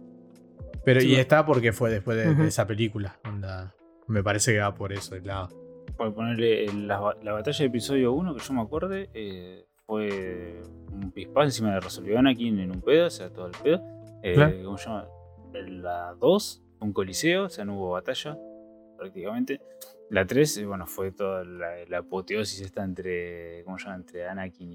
[0.85, 1.22] Pero Sí, y bueno.
[1.22, 3.19] está porque fue después de, esa película.
[3.26, 3.73] onda,
[4.07, 5.62] me parece que va por eso el lado.
[5.98, 9.65] Por ponerle el- la, ba- la batalla de episodio 1, que yo me acuerde, eh,
[9.86, 10.61] fue
[10.91, 13.82] un pispás encima de resolvió Anakin en un pedo, o sea, todo el pedo.
[14.24, 14.56] Eh, Claro.
[14.64, 15.07] ¿Cómo se llama?
[15.53, 18.38] La 2, un coliseo, o sea, no hubo batalla
[18.98, 19.61] prácticamente.
[20.10, 23.98] La 3, eh, bueno, fue toda la, la apoteosis esta entre, ¿cómo se llama?
[23.98, 24.74] Entre Anakin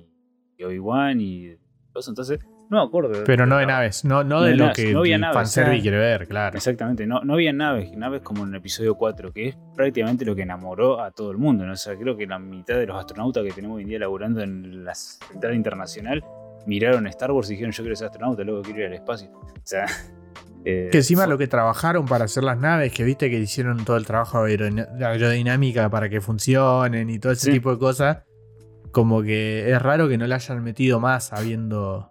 [0.57, 1.57] y, Obi-Wan y
[1.93, 2.39] todo Entonces,
[2.71, 3.25] no me acuerdo.
[3.25, 5.83] Pero no de naves, no, no No de de lo que no había naves, fanservice
[5.83, 6.57] quiere ver, claro.
[6.57, 10.35] Exactamente, no, no había naves, naves como en el episodio 4, que es prácticamente lo
[10.37, 11.65] que enamoró a todo el mundo.
[11.65, 11.73] ¿no?
[11.73, 14.43] O sea, creo que la mitad de los astronautas que tenemos hoy en día laburando
[14.43, 16.23] en la central internacional
[16.67, 19.31] miraron Star Wars y dijeron yo quiero ser astronauta, luego quiero ir al espacio.
[19.33, 19.87] O sea,
[20.65, 23.85] eh, Que encima fue- lo que trabajaron para hacer las naves, que viste que hicieron
[23.85, 27.53] todo el trabajo de aerodi- de aerodinámica para que funcionen y todo ese Sí.
[27.53, 28.19] tipo de cosas,
[28.93, 32.11] como que es raro que no le hayan metido más sabiendo.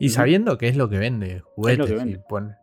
[0.00, 1.86] Y sabiendo que es lo que vende, juguetes.
[1.86, 2.18] que y vende.
[2.28, 2.56] pone-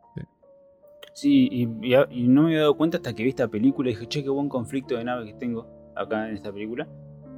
[1.13, 3.89] Sí, y, y a- y no me había dado cuenta hasta que vi esta película
[3.89, 6.87] y dije, che, qué buen conflicto de naves que tengo acá en esta película.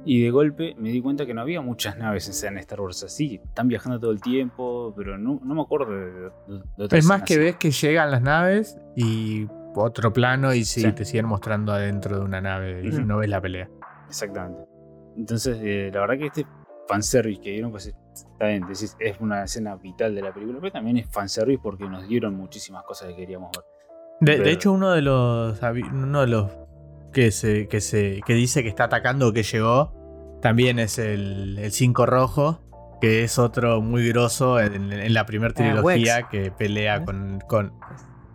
[0.04, 3.02] Y de golpe me di cuenta que no había muchas naves en, en Star Wars
[3.04, 3.40] así.
[3.44, 7.06] Están viajando todo el tiempo, pero no, no me acuerdo de, de- de otras Es
[7.06, 7.42] más que así.
[7.42, 10.92] ves que llegan las naves y otro plano y sí, Sí.
[10.92, 13.68] te siguen mostrando adentro de una nave y no ves la pelea.
[14.08, 14.62] Exactamente.
[15.16, 16.46] Entonces, eh, la verdad que este
[16.88, 20.72] fanservice que dieron, pues está bien, decís, es una escena vital de la película, pero
[20.72, 23.64] también es fanservice porque nos dieron muchísimas cosas que queríamos ver.
[24.20, 25.58] De, hecho, uno de los.
[25.92, 26.50] Uno de los
[27.12, 27.68] que se.
[27.68, 28.20] que se.
[28.26, 30.38] que dice que está atacando o que llegó.
[30.42, 32.60] También es el 5 rojo.
[33.00, 37.40] Que es otro muy grosso en, en la primera Ah, trilogía que pelea con.
[37.48, 37.72] con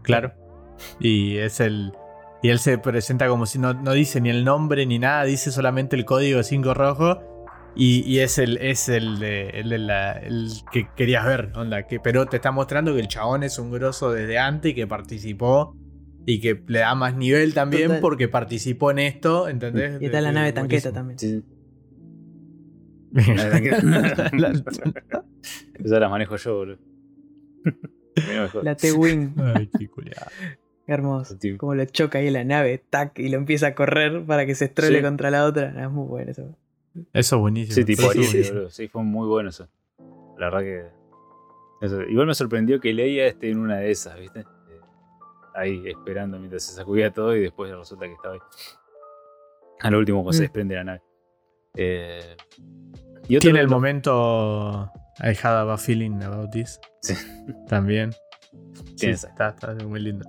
[0.02, 0.34] claro.
[1.00, 1.94] Y es el.
[2.42, 5.52] Y él se presenta como si no, no dice ni el nombre ni nada, dice
[5.52, 7.20] solamente el código 5 rojo.
[7.76, 11.86] Y, y es el, es el, de- el, de la- el que querías ver, onda.
[11.88, 14.88] Que, pero te está mostrando que el chabón es un grosso desde antes y que
[14.88, 15.76] participó.
[16.28, 18.02] Y que le da más nivel también Total.
[18.02, 20.02] porque participó en esto, ¿entendés?
[20.02, 21.20] Y está la nave tanqueta también.
[21.20, 21.44] Sí.
[23.14, 24.54] La-
[25.84, 26.78] Esa la manejo yo, boludo.
[28.64, 29.34] La T-Wing.
[29.38, 29.90] Ay, qué.
[30.88, 31.38] Hermoso.
[31.58, 34.56] Como lo choca ahí en la nave, tac, y lo empieza a correr para que
[34.56, 35.04] se estrole Sí.
[35.04, 35.74] contra la otra.
[35.76, 36.58] Ah, Es muy bueno eso.
[37.14, 37.76] Eso es buenísimo.
[37.76, 38.48] Sí, tipo buenísimo.
[38.54, 38.70] boludo.
[38.70, 39.68] Sí, fue muy bueno eso.
[40.38, 40.86] La verdad que.
[41.86, 42.02] eso.
[42.04, 44.40] Igual me sorprendió que Leia esté en una de esas, ¿viste?
[44.42, 44.80] Eh,
[45.56, 48.40] Ahí esperando mientras se sacudía todo y después resulta que estaba ahí.
[49.82, 50.46] A lo último, cuando se Mm.
[50.46, 51.02] desprende la nave.
[51.76, 52.36] Eh,
[53.28, 54.90] y otro Tiene el momento
[55.20, 56.80] I had a feeling about this.
[57.02, 57.14] Sí.
[57.68, 58.12] También.
[58.96, 60.26] Sí, está, está muy lindo.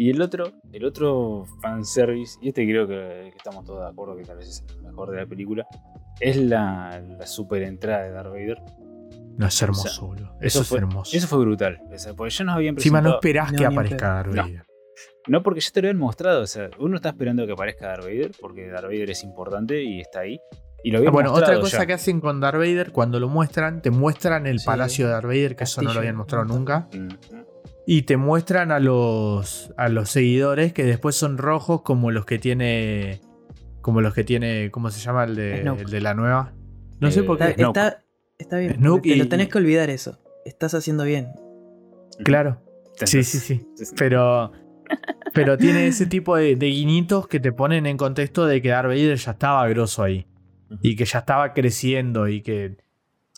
[0.00, 2.94] Y el otro, el otro fanservice, y este creo que,
[3.30, 5.66] que estamos todos de acuerdo que tal vez es el mejor de la película,
[6.20, 8.62] es la, la super entrada de Darth Vader.
[9.36, 10.36] No, es hermoso, O sea, boludo.
[10.40, 11.16] Eso, fue, es hermoso.
[11.18, 11.80] Eso fue brutal.
[11.92, 14.42] O sea, porque ya nos habían Encima no esperás No, que aparezca Darth No.
[14.42, 14.64] Vader.
[15.28, 16.42] No, porque ya te lo habían mostrado.
[16.42, 20.00] O sea, uno está esperando que aparezca Darth Vader, porque Darth Vader es importante y
[20.00, 20.40] está ahí.
[20.82, 21.86] Y lo Ah, bueno, otra cosa ya.
[21.86, 24.66] que hacen con Darth Vader, cuando lo muestran, te muestran el Sí.
[24.66, 26.88] palacio de Darth Vader, que eso no lo habían mostrado un nunca.
[26.94, 27.08] Mm,
[27.86, 32.38] Y te muestran a los, a los seguidores que después son rojos como los que
[32.38, 33.20] tiene...
[33.80, 34.70] Como los que tiene...
[34.70, 36.52] ¿Cómo se llama el de, el de la nueva?
[37.00, 37.54] No sé Eh, por qué.
[37.56, 38.02] Está,
[38.38, 38.74] está bien.
[38.76, 40.18] Snoke te lo tenés que olvidar eso.
[40.44, 41.28] Estás haciendo bien.
[42.24, 42.62] Claro.
[43.04, 43.66] Sí, sí, sí.
[43.74, 43.94] sí, sí.
[43.96, 44.52] Pero,
[45.32, 48.88] pero tiene ese tipo de, de guiñitos que te ponen en contexto de que Darth
[48.88, 50.26] Vader ya estaba grosso ahí.
[50.82, 52.76] Y que ya estaba creciendo y que,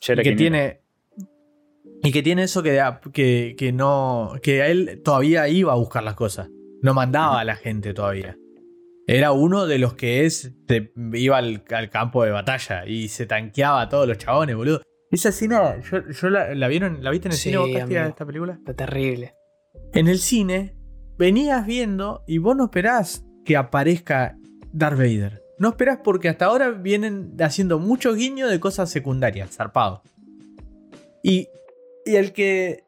[0.07, 0.82] y que tiene.
[2.03, 2.81] Y que tiene eso que,
[3.13, 4.33] que, que no.
[4.43, 6.49] Que él todavía iba a buscar las cosas.
[6.83, 8.37] No mandaba a la gente todavía.
[9.07, 10.53] Era uno de los que es.
[10.67, 14.83] te- iba al, al campo de batalla y se tanqueaba a todos los chabones, boludo.
[15.11, 17.69] Esa escena, yo, yo la, la vieron, ¿la viste en el Sí, cine vos,
[18.09, 18.55] esta película?
[18.55, 19.35] Está terrible.
[19.93, 20.75] en el cine
[21.19, 24.37] venías viendo y vos no esperás que aparezca
[24.73, 25.43] Darth Vader.
[25.59, 30.03] No esperás porque hasta ahora vienen haciendo mucho guiño de cosas secundarias, zarpado.
[31.23, 31.47] Y,
[32.07, 32.85] y el que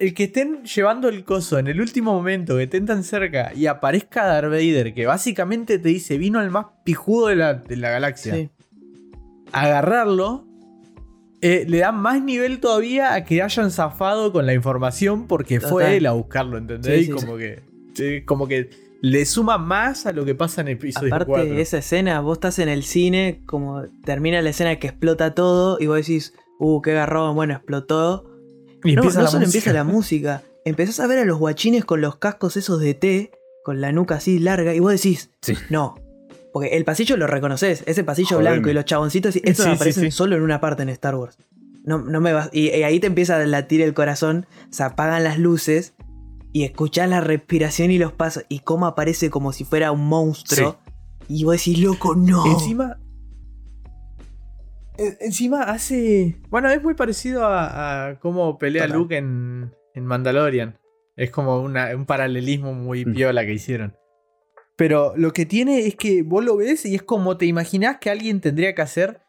[0.00, 3.66] el que estén llevando el coso en el último momento, que estén tan cerca y
[3.66, 7.90] aparezca Darth Vader, que básicamente te dice vino el más pijudo de la, de la
[7.90, 8.50] galaxia, Sí.
[9.52, 10.46] agarrarlo,
[11.40, 15.96] eh, le da más nivel todavía a que hayan zafado con la información porque fue
[15.96, 17.06] él a buscarlo, ¿entendés?
[17.06, 17.62] Sí, Y como que
[17.94, 18.70] sí, como que
[19.00, 21.54] le suma más a lo que pasa en el episodio Aparte 4.
[21.54, 25.76] de esa escena, vos estás en el cine, como termina la escena que explota todo
[25.78, 28.30] y vos decís, uh, qué garrón, bueno, explotó.
[28.84, 29.58] Y no, empieza no la solo música.
[29.58, 33.32] empieza la música, empezás a ver a los guachines con los cascos esos de té,
[33.64, 35.54] con la nuca así larga, y vos decís, Sí.
[35.70, 35.96] no.
[36.52, 40.04] Porque el pasillo lo reconoces, ese pasillo blanco y los chaboncitos, estos Sí, sí, aparecen
[40.04, 40.10] sí.
[40.12, 41.36] solo en una parte en Star Wars.
[41.84, 42.48] No, no me vas.
[42.52, 45.94] Y, y ahí te empieza a latir el corazón, se apagan las luces
[46.52, 48.44] y escuchás la respiración y los pasos.
[48.48, 50.78] Y cómo aparece como si fuera un monstruo.
[51.28, 52.46] Y vos decís, loco, no.
[52.46, 52.98] Encima.
[54.98, 56.36] E- Encima hace.
[56.50, 58.98] Bueno, es muy parecido a, a cómo pelea Total.
[58.98, 60.78] Luke en, en Mandalorian.
[61.16, 63.14] Es como una- un paralelismo muy Mm.
[63.14, 63.96] piola que hicieron.
[64.76, 68.10] Pero lo que tiene es que vos lo ves y es como te imaginás que
[68.10, 69.20] alguien tendría que hacer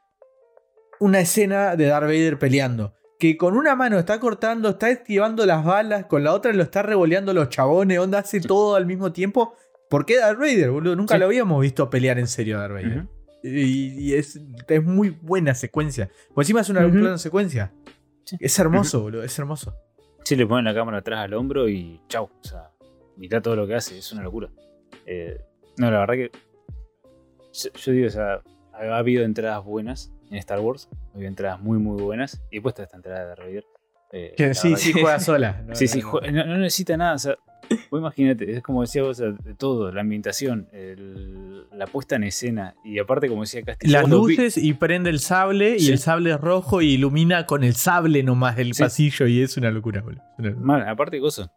[0.99, 2.93] una escena de Darth Vader peleando.
[3.19, 6.81] Que con una mano está cortando, está esquivando las balas, con la otra lo está
[6.81, 9.55] revoleando los chabones, onda hace todo al mismo tiempo.
[9.89, 10.95] ¿Por qué Darth Vader, boludo?
[10.95, 11.19] Nunca Sí.
[11.19, 13.07] lo habíamos visto pelear en serio a Darth Vader.
[13.47, 16.09] Y, y es, es muy buena secuencia.
[16.33, 16.99] Por encima es una Ujú.
[16.99, 17.71] plano secuencia.
[18.23, 18.37] Sí.
[18.39, 19.75] Es hermoso, boludo, es hermoso.
[20.23, 22.25] Sí, le ponen la cámara atrás al hombro y chau.
[22.25, 22.71] O sea,
[23.17, 24.49] mitad todo lo que hace, es una locura.
[25.05, 25.39] Eh,
[25.77, 26.31] no, la verdad que.
[27.53, 28.41] Yo, yo digo, o sea,
[28.73, 30.89] ha habido entradas buenas en Star Wars.
[31.11, 32.41] Ha habido entradas muy, muy buenas.
[32.51, 33.65] Y puesta esta entrada de Vader.
[34.11, 35.61] eh, sí, sí que- juega sola.
[35.67, 36.19] No, Sí, sí, no.
[36.31, 37.13] no, no necesita nada.
[37.15, 37.37] O sea,
[37.89, 42.75] vos imagínate, es como decía vos, de todo, la ambientación, el- la puesta en escena.
[42.83, 46.31] Y aparte, como decía Castillo, Las vi- luces y prende el sable y el sable
[46.31, 48.83] es rojo y ilumina con el sable nomás del Sí.
[48.83, 50.21] pasillo y es una locura, boludo.
[50.59, 51.49] Mal, aparte de cosas.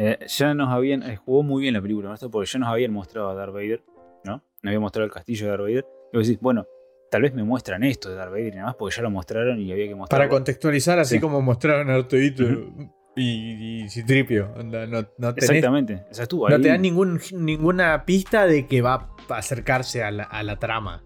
[0.00, 1.02] eh, ya nos habían.
[1.02, 2.14] eh, jugó muy bien la película, ¿no?
[2.14, 3.82] Esto Porque ya nos habían mostrado a Darth Vader,
[4.24, 4.34] ¿no?
[4.62, 5.86] Nos habían mostrado el castillo de Darth Vader.
[6.12, 6.66] Y vos decís, bueno,
[7.10, 9.58] tal vez me muestran esto de Darth Vader y nada más porque ya lo mostraron
[9.60, 10.22] y había que mostrarlo.
[10.22, 11.20] Para contextualizar, así Sí.
[11.20, 12.92] como mostraron a Artudito Ujú.
[13.18, 14.48] Y, y Citripio.
[14.64, 16.04] No, no tenés- Exactamente.
[16.10, 20.10] O sea, estuvo no te dan ningún, ninguna pista de que va a acercarse a
[20.10, 21.02] la, a la trama.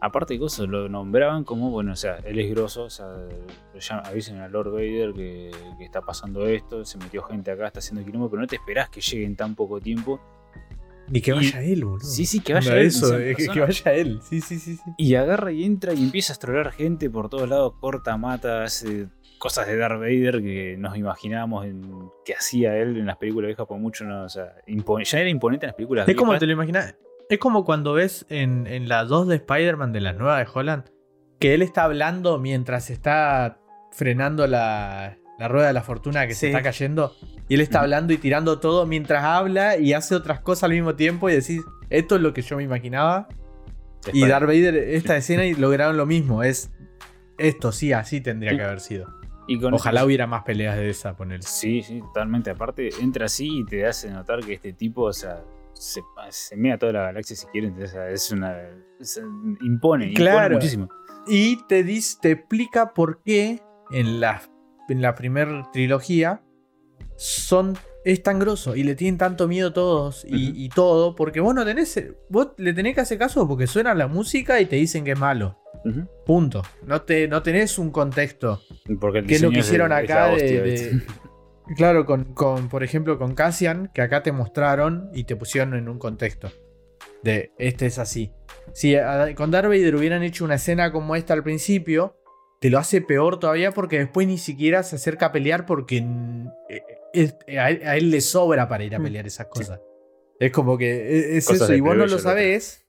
[0.00, 3.06] Aparte de cosas, lo nombraban como, bueno, o sea, él es grosso, o sea,
[3.80, 7.78] llaman- avisen a Lord Vader que, que está pasando esto, se metió gente acá, está
[7.78, 10.20] haciendo quilombo, pero no te esperás que llegue en tan poco tiempo.
[11.08, 12.04] Ni que Y- vaya él, boludo.
[12.04, 13.54] Sí, sí, que vaya Onda, él, Eso, que, persona.
[13.54, 14.20] que vaya él.
[14.28, 14.76] Sí, sí, sí.
[14.76, 14.90] sí.
[14.98, 19.06] Y agarra y entra y empieza a estrolar gente por todos lados, corta, mata, hace
[19.38, 23.66] cosas de Darth Vader que nos imaginábamos en- que hacía él en las películas viejas,
[23.66, 26.40] por mucho no, o sea, impone- ya era imponente en las películas Es como viejas.
[26.40, 26.96] te lo imaginas.
[27.28, 30.84] Es como cuando ves en, en las dos de Spider-Man de la nueva de Holland
[31.38, 33.58] que él está hablando mientras está
[33.92, 37.14] frenando la, la rueda de la fortuna que se está cayendo.
[37.48, 40.94] Y él está hablando y tirando todo mientras habla y hace otras cosas al mismo
[40.94, 43.28] tiempo y decís, esto es lo que yo me imaginaba.
[44.12, 46.42] Y Darth Vader, esta escena y lograron lo mismo.
[46.42, 46.70] Es
[47.38, 49.12] esto, sí, así tendría que haber sido.
[49.48, 51.42] Y con- Ojalá hubiera más peleas de esa, poner.
[51.42, 52.50] Sí, sí, totalmente.
[52.50, 55.42] Aparte, entra así y te hace notar que este tipo, o sea,
[55.72, 56.00] se,
[56.30, 57.80] se mea toda la galaxia si quieren.
[57.82, 58.56] O sea, es una.
[59.60, 60.54] impone, impone Claro.
[60.56, 60.88] muchísimo.
[61.28, 63.60] Y te, dice, te explica por qué
[63.90, 64.42] en la,
[64.88, 66.42] en la primera trilogía
[67.16, 67.76] son,
[68.06, 71.16] es tan grosso y le tienen tanto miedo todos y, todo.
[71.16, 72.00] Porque vos no tenés.
[72.28, 75.18] Vos le tenés que hacer caso porque suena la música y te dicen que es
[75.18, 75.58] malo.
[76.24, 76.62] Punto.
[76.84, 78.60] No, te, no tenés un contexto.
[79.00, 80.30] Porque el Que es lo que hicieron de- acá.
[81.76, 85.88] Claro, con, con, por ejemplo, con Cassian, que acá te mostraron y te pusieron en
[85.88, 86.48] un contexto.
[87.24, 88.30] De este es así.
[88.72, 92.16] Si a- con Darth Vader hubieran hecho una escena como esta al principio,
[92.60, 95.96] te lo hace peor todavía porque después ni siquiera se acerca a pelear porque
[96.68, 96.82] eh,
[97.22, 99.80] es- a, él, a él le sobra para ir a Mm, pelear esas cosas.
[100.38, 102.82] Es como que e- es Cosas eso y vos no lo lo sabés.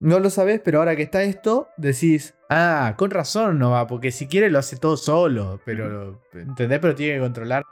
[0.00, 4.12] No lo sabés, pero ahora que está esto, decís, ah, con razón no va, porque
[4.12, 6.78] si quiere lo hace todo solo, pero, ¿entendés?
[6.78, 7.64] Pero tiene que controlar.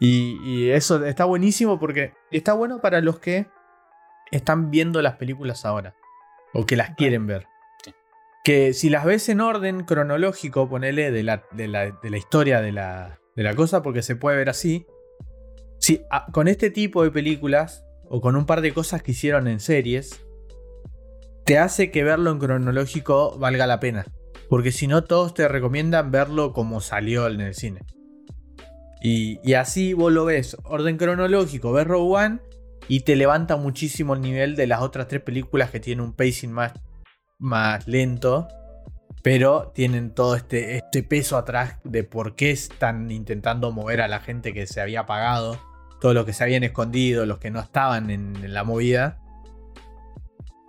[0.00, 3.46] Y, y eso está buenísimo porque está bueno para los que
[4.30, 5.94] están viendo las películas ahora,
[6.54, 7.46] o que las quieren ver.
[7.84, 7.92] Sí.
[8.42, 12.62] Que si las ves en orden cronológico, ponele de la, de la, de la historia
[12.62, 14.86] de la, de la cosa, porque se puede ver así.
[15.78, 19.48] Si, a- con este tipo de películas, o con un par de cosas que hicieron
[19.48, 20.20] en series,
[21.44, 24.06] te hace que verlo en cronológico valga la pena.
[24.48, 27.80] Porque si no, todos te recomiendan verlo como salió en el cine.
[29.02, 32.38] Y, y así vos lo ves, orden cronológico, ves Rogue One
[32.88, 36.50] y te levanta muchísimo el nivel de las otras tres películas que tienen un pacing
[36.50, 36.72] más,
[37.38, 38.48] más lento.
[39.26, 44.20] Pero tienen todo este, este peso atrás de por qué están intentando mover a la
[44.20, 45.58] gente que se había apagado.
[46.00, 49.18] Todos los que se habían escondido, los que no estaban en, en la movida.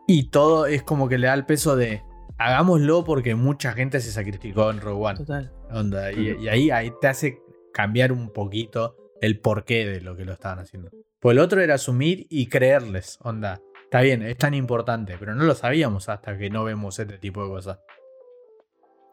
[0.07, 2.01] Y todo es como que le da el peso de
[2.39, 5.17] hagámoslo porque mucha gente se sacrificó en Rogue One.
[5.19, 5.53] Total.
[5.69, 7.39] Onda, y ahí, ahí te hace
[7.71, 10.89] cambiar un poquito el porqué de lo que lo estaban haciendo.
[11.19, 13.61] Pues el otro era asumir y creerles, onda.
[13.83, 17.43] Está bien, es tan importante, pero no lo sabíamos hasta que no vemos este tipo
[17.43, 17.77] de cosas.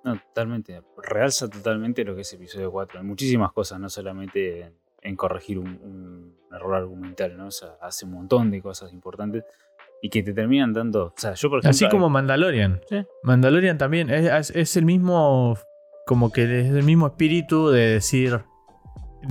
[0.04, 0.82] No, totalmente.
[1.02, 3.00] Realza totalmente lo que es episodio 4.
[3.00, 7.46] En muchísimas cosas, no solamente en, en corregir un, un error argumental, ¿no?
[7.46, 9.44] O sea, hace un montón de cosas importantes
[10.02, 11.06] y que te terminan dando.
[11.06, 11.70] O sea, yo por ejemplo.
[11.70, 12.80] Así como Mandalorian.
[12.88, 13.04] Sí.
[13.22, 15.56] Mandalorian también es, es- es el mismo,
[16.06, 18.40] como que es el mismo espíritu de decir,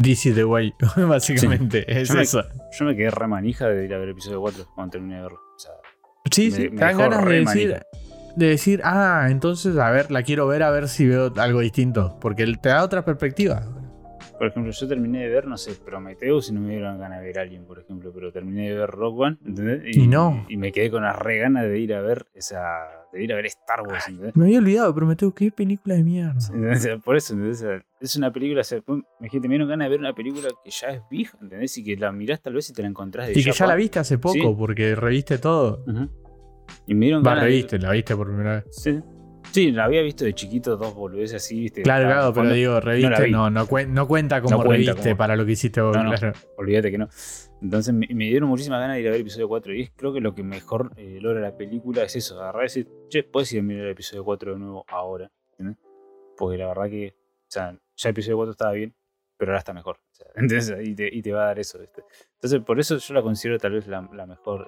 [0.01, 0.73] this is the way,
[1.07, 1.85] básicamente.
[1.87, 2.43] Es Yo me- eso.
[2.79, 5.39] Yo me quedé re manija de ir a ver episodio 4 cuando terminé de verlo.
[5.55, 5.71] O sea,
[6.31, 7.85] Sí, me- sí, me ganas de decir, manija.
[8.35, 12.17] De decir, ah, entonces, a ver, la quiero ver a ver si veo algo distinto.
[12.19, 13.63] Porque te da otra perspectiva.
[14.37, 17.27] por ejemplo, yo terminé de ver, no sé, Prometheus y no me dieron ganas de
[17.27, 19.95] ver Alien, por ejemplo, pero terminé de ver Rock One, ¿entendés?
[19.95, 20.45] Y no.
[20.49, 22.59] Y me quedé con las re ganas de ir a ver esa.
[23.13, 24.35] de ir a ver Star Wars, ¿entendés?
[24.35, 26.33] Me había olvidado, Prometeo, qué película de mierda.
[26.51, 26.89] ¿Entendés?
[27.05, 27.63] Por eso, ¿entendés?
[28.01, 30.71] Es una película, o sea, me dijiste, me dieron ganas de ver una película que
[30.71, 31.77] ya es vieja, ¿entendés?
[31.77, 33.75] Y que la mirás tal vez y te la encontrás de Y que ya la
[33.75, 34.55] viste hace poco, Sí.
[34.57, 35.85] porque reviste todo.
[36.87, 38.65] Y me dieron Va, ganas de- la viste por primera vez.
[38.71, 38.99] Sí.
[39.51, 41.83] Sí, la había visto de chiquito, dos boludeces así, ¿viste?
[41.83, 43.31] Claro, claro, pero digo, reviste vi.
[43.31, 46.03] no, no, cuen- no cuenta como No reviste como- para lo que hiciste vos, No,
[46.05, 46.13] no.
[46.13, 46.33] claro.
[46.57, 47.07] Olvídate que no.
[47.61, 49.73] Entonces me, me dieron muchísimas ganas de ir a ver el episodio 4.
[49.75, 52.65] Y es, creo que lo que mejor eh, logra la película es eso: agarrar y
[52.65, 55.29] decir, che, puedes ir a mirar el episodio 4 de nuevo ahora.
[55.51, 55.77] ¿entendés?
[56.37, 58.95] Porque la verdad que, o sea, ya el episodio 4 estaba bien,
[59.37, 59.97] pero ahora está mejor.
[59.97, 60.73] O sea, ¿entendés?
[60.83, 61.77] Y, te, y te va a dar eso.
[61.79, 62.01] ¿viste?
[62.35, 64.67] Entonces, por eso yo la considero tal vez la, la mejor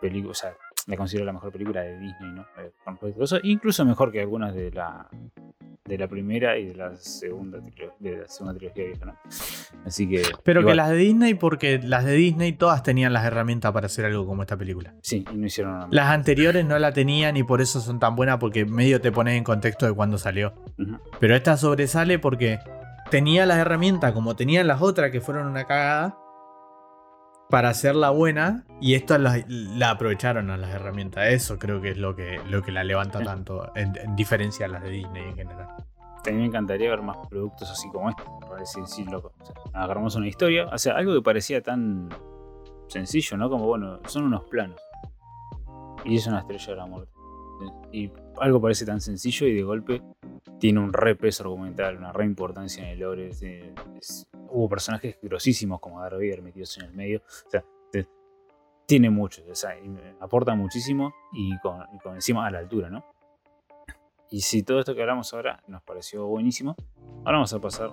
[0.00, 0.30] película.
[0.30, 0.56] O sea,
[0.86, 2.42] la considero la mejor película de Disney, ¿no?
[2.58, 5.08] Eh, con respecto a eso, incluso mejor que algunas de la
[5.86, 9.16] de la primera y de la segunda, trilogía, de la segunda trilogía vieja, ¿no?
[9.84, 10.22] Así que.
[10.42, 14.04] Pero que las de Disney, porque las de Disney todas tenían las herramientas para hacer
[14.04, 14.94] algo como esta película.
[15.02, 15.88] Sí, y no hicieron nada.
[15.90, 19.34] Las anteriores no la tenían y por eso son tan buenas porque medio te pones
[19.34, 20.54] en contexto de cuándo salió.
[21.20, 22.58] Pero esta sobresale porque
[23.10, 26.18] tenía las herramientas como tenían las otras que fueron una cagada
[27.48, 31.28] para hacerla buena y esto la, la aprovecharon a las herramientas.
[31.28, 34.68] Eso creo que es lo que, lo que la levanta tanto en, en diferencia a
[34.68, 35.68] las de Disney en general.
[36.22, 38.24] También me encantaría ver más productos así como este.
[38.40, 39.32] Para decir, sí, loco.
[39.40, 40.66] O sea, agarramos una historia.
[40.72, 42.08] O sea, algo que parecía tan
[42.88, 43.48] sencillo, ¿no?
[43.48, 44.80] Como, bueno, son unos planos.
[46.04, 47.12] Y es una estrella de la muerte.
[47.92, 50.02] Y algo parece tan sencillo y de golpe
[50.58, 53.30] tiene un re peso argumental, una re importancia en el lore.
[54.50, 57.22] hubo personajes grosísimos como Darth Vader metidos en el medio.
[57.46, 57.64] O sea,
[58.86, 59.42] tiene mucho.
[59.50, 59.76] O sea,
[60.20, 63.04] aporta muchísimo y con, y con encima a la altura, ¿no?
[64.30, 66.74] Y si todo esto que hablamos ahora nos pareció buenísimo,
[67.24, 67.90] ahora vamos a pasar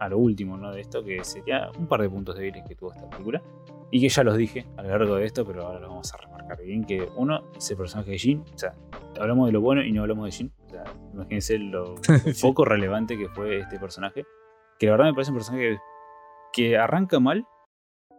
[0.00, 0.72] a lo último ¿no?
[0.72, 3.42] de esto, que sería un par de puntos débiles que tuvo esta película.
[3.90, 6.16] Y que ya los dije a lo largo de esto, pero ahora los vamos a
[6.18, 6.84] remarcar bien.
[6.84, 8.44] Que uno es el personaje de Jin.
[8.54, 8.74] O sea,
[9.20, 10.52] hablamos de lo bueno y no hablamos de Jin.
[10.66, 11.94] O sea, imagínense lo
[12.42, 14.24] poco relevante que fue este personaje.
[14.78, 15.78] Que la verdad me parece un personaje que,
[16.52, 17.46] que arranca mal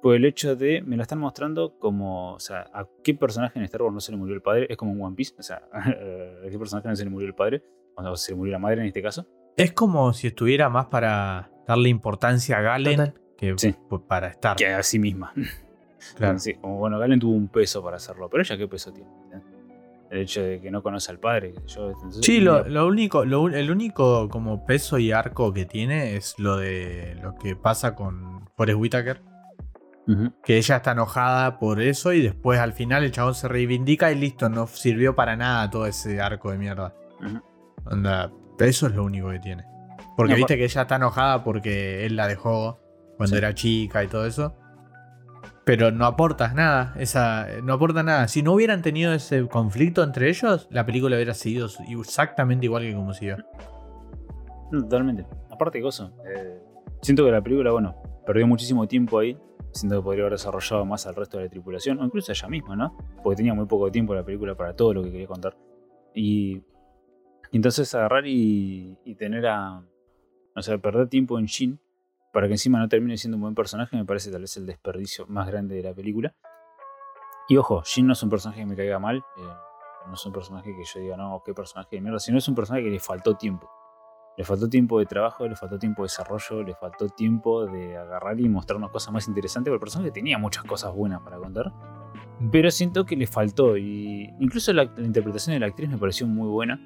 [0.01, 3.65] por el hecho de, me lo están mostrando como, o sea, a qué personaje en
[3.65, 4.67] Star Wars no se le murió el padre.
[4.69, 5.35] Es como en One Piece.
[5.37, 5.83] O sea, a
[6.49, 7.63] qué personaje no se le murió el padre.
[7.95, 9.25] O sea, se le murió la madre en este caso.
[9.57, 13.13] Es como si estuviera más para darle importancia a Galen Total.
[13.37, 13.75] que Sí.
[14.07, 14.55] para estar.
[14.55, 15.33] Que a sí misma.
[16.15, 16.39] Claro.
[16.39, 19.09] Sí, como bueno, Galen tuvo un peso para hacerlo, pero ella qué peso tiene.
[20.09, 21.53] El hecho de que no conoce al padre.
[21.67, 26.35] Yo, entonces, Sí, lo, único, lo el único como peso y arco que tiene es
[26.39, 29.21] lo de lo que pasa con Forrest Whitaker.
[30.43, 34.15] Que ella está enojada por eso y después al final el chabón se reivindica y
[34.15, 36.95] listo, no sirvió para nada todo ese arco de mierda.
[37.85, 39.65] Onda, eso es lo único que tiene.
[40.17, 42.79] Porque No, viste que ella está enojada porque él la dejó
[43.17, 43.37] cuando Sí.
[43.37, 44.55] era chica y todo eso.
[45.69, 48.27] Pero no aportas nada, esa, no aporta nada.
[48.27, 52.95] Si no hubieran tenido ese conflicto entre ellos, la película hubiera sido exactamente igual que
[52.95, 53.37] como siguió.
[54.71, 55.27] No, Totalmente.
[55.51, 56.59] Aparte de cosas, eh,
[57.03, 59.37] siento que la película, bueno, perdió muchísimo tiempo ahí.
[59.71, 62.75] Siento que podría haber desarrollado más al resto de la tripulación, o incluso ella misma,
[62.75, 62.97] ¿no?
[63.23, 65.55] Porque tenía muy poco tiempo la película para todo lo que quería contar.
[66.15, 66.63] Y,
[67.51, 69.83] y entonces agarrar y, y tener a.
[70.55, 71.79] O sea, perder tiempo en Shin
[72.31, 75.25] para que encima no termine siendo un buen personaje me parece tal vez el desperdicio
[75.27, 76.33] más grande de la película.
[77.47, 79.41] Y ojo, Shin no es un personaje que me caiga mal, eh,
[80.07, 82.55] no es un personaje que yo diga, no, qué personaje de mierda, sino es un
[82.55, 83.69] personaje que le faltó tiempo.
[84.37, 88.39] Le faltó tiempo de trabajo, le faltó tiempo de desarrollo, le faltó tiempo de agarrar
[88.39, 91.73] y mostrarnos cosas más interesantes, porque el personaje tenía muchas cosas buenas para contar.
[92.51, 96.47] Pero siento que le faltó, y incluso la, interpretación de la actriz me pareció muy
[96.47, 96.79] buena,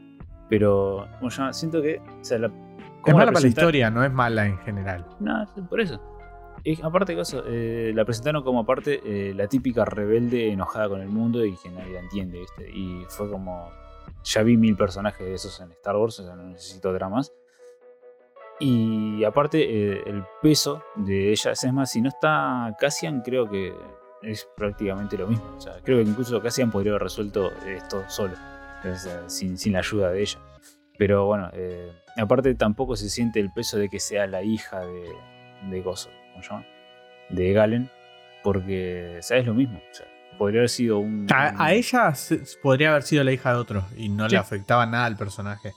[0.50, 1.08] pero
[1.52, 2.00] siento que...
[2.00, 2.40] O sea,
[3.06, 5.06] Es mala para la historia, no es mala en general.
[5.20, 6.02] no, por eso.
[6.66, 11.02] Y aparte de eso, eh, la presentaron como aparte eh, la típica rebelde enojada con
[11.02, 12.70] el mundo y que nadie la entiende, ¿viste?
[12.70, 13.70] Y fue como.
[14.24, 17.34] Ya vi mil personajes de esos en Star Wars, o sea, no necesito dramas.
[18.60, 23.74] Y aparte, eh, el peso de ella, es más, si no está Cassian, creo que
[24.22, 25.56] es prácticamente lo mismo.
[25.58, 28.36] O sea, creo que incluso Cassian podría haber resuelto esto solo,
[28.80, 30.40] o sea, sin, sin la ayuda de ella.
[30.98, 35.10] Pero bueno, eh, aparte tampoco se siente el peso de que sea la hija de,
[35.70, 36.66] de Gozo, ¿cómo se llama?
[37.30, 37.90] De Galen,
[38.44, 39.78] porque, ¿sabes lo mismo?
[39.80, 40.06] O sea,
[40.38, 41.28] podría haber sido un...
[41.34, 44.32] A, a ella se- podría haber sido la hija de otro y no Sí.
[44.36, 45.74] le afectaba nada al personaje.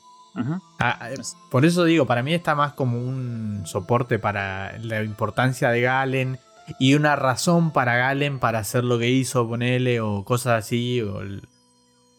[1.50, 6.38] Por eso digo, para mí está más como un soporte para la importancia de Galen
[6.78, 11.00] y una razón para Galen para hacer lo que hizo, ponele, o cosas así.
[11.00, 11.48] o el-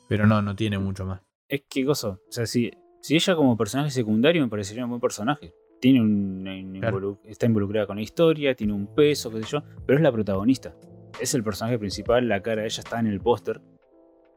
[0.07, 1.21] Pero no, no tiene mucho más.
[1.49, 2.71] Es que Gozo, o sea, si,
[3.01, 5.53] si ella como personaje secundario me parecería un buen personaje.
[5.79, 6.97] Tiene un, un Claro.
[6.99, 10.11] involu- está involucrada con la historia, tiene un peso, qué sé yo, pero es la
[10.11, 10.75] protagonista.
[11.21, 13.61] Es el personaje principal, la cara de ella está en el póster.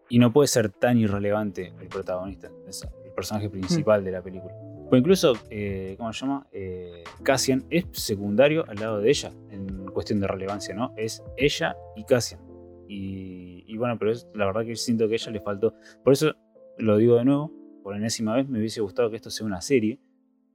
[0.08, 4.52] Y no puede ser tan irrelevante el protagonista, es el personaje principal de la película.
[4.92, 6.46] O incluso, eh, ¿cómo se llama?
[6.50, 10.92] Eh, Cassian es secundario al lado de ella, en cuestión de relevancia, ¿no?
[10.96, 12.40] Es ella y Cassian.
[12.88, 15.74] Y, y bueno, pero es, la verdad que siento que a ella le faltó.
[16.02, 16.32] Por eso
[16.78, 20.00] lo digo de nuevo, por enésima vez, me hubiese gustado que esto sea una serie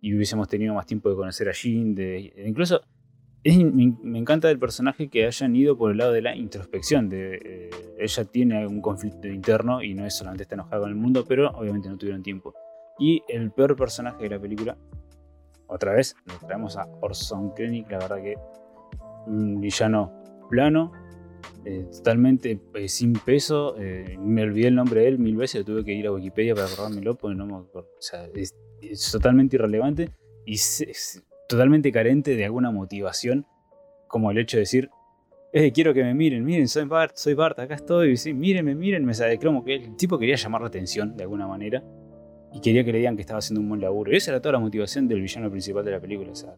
[0.02, 1.52] y hubiésemos tenido más tiempo de conocer a.
[1.96, 2.82] De, incluso
[3.44, 7.10] me, encanta del personaje que hayan ido por el lado de la introspección.
[7.10, 10.96] De, eh, ella tiene un conflicto interno y no es solamente está enojada con el
[10.96, 12.54] mundo, pero obviamente no tuvieron tiempo.
[12.98, 14.78] Y el peor personaje de la película,
[15.68, 18.36] otra vez, nos traemos a Orson Krennic, la verdad que
[19.28, 20.12] un villano
[20.50, 20.92] plano,
[21.66, 23.76] eh, totalmente eh, sin peso.
[23.80, 26.68] eh, me olvidé el nombre de él mil veces, tuve que ir a Wikipedia para
[26.68, 27.90] acordármelo, porque no me acuerdo.
[27.98, 28.54] O sea, es,
[29.12, 30.12] totalmente irrelevante
[30.46, 30.58] y
[31.50, 33.46] totalmente carente de alguna motivación,
[34.08, 34.90] como el hecho de decir,
[35.58, 39.12] eh, quiero que me miren, miren, soy Bart, soy Bart, acá estoy, sí, mírenme, mírenme,
[39.12, 41.82] o sea, como que el tipo quería llamar la atención de alguna manera
[42.54, 44.12] y quería que le digan que estaba haciendo un buen laburo.
[44.12, 46.56] Y esa era toda la motivación del villano principal de la película, o sea,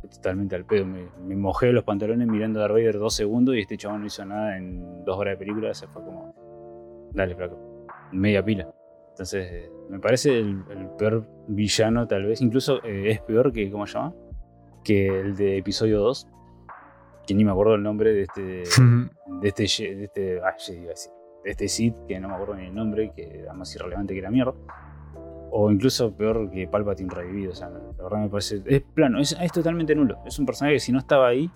[0.00, 0.86] totalmente al pedo.
[0.86, 4.06] Me, me mojé los pantalones mirando a Darth Vader dos segundos y este chabón no
[4.06, 6.34] hizo nada en dos horas de película, se fue como,
[7.12, 7.58] dale, flaco,
[8.12, 8.68] media pila.
[9.10, 12.42] Entonces, eh, me parece el, el peor villano, tal vez.
[12.42, 14.14] Incluso eh, es peor que, ¿cómo se llama?
[14.84, 16.28] Que el de episodio 2.
[17.26, 18.62] Que ni me acuerdo el nombre de este.
[19.40, 19.96] De este.
[19.96, 20.40] De este.
[20.40, 21.12] Ah, Jedi iba a decir.
[21.44, 24.20] De este Sith, que no me acuerdo ni el nombre, que era más irrelevante que
[24.20, 24.52] la mierda.
[25.50, 27.52] O incluso peor que Palpatine revivido.
[27.52, 28.62] O sea, la verdad me parece.
[28.66, 30.18] Es plano, es, totalmente nulo.
[30.26, 31.50] Es un personaje que si no estaba ahí,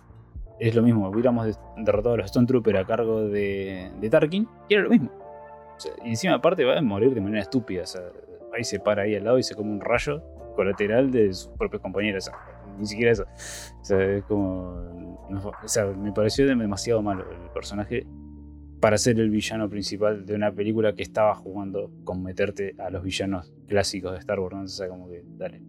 [0.58, 1.08] es lo mismo.
[1.08, 5.10] Hubiéramos de- derrotado a los Stone Trooper a cargo de, Tarkin, y era lo mismo.
[6.04, 7.82] Y encima, aparte, va a morir de manera estúpida.
[7.82, 8.02] O sea,
[8.54, 10.22] ahí se para ahí al lado y se come un rayo
[10.54, 12.28] colateral de sus propios compañeros.
[12.28, 12.38] O sea,
[12.78, 13.24] ni siquiera eso.
[13.24, 14.74] O sea, es como.
[15.30, 18.06] o sea, me pareció demasiado malo el personaje
[18.80, 23.02] para ser el villano principal de una película que estaba jugando con meterte a los
[23.02, 24.56] villanos clásicos de Star Wars.
[24.56, 25.62] O sea, como que, dale.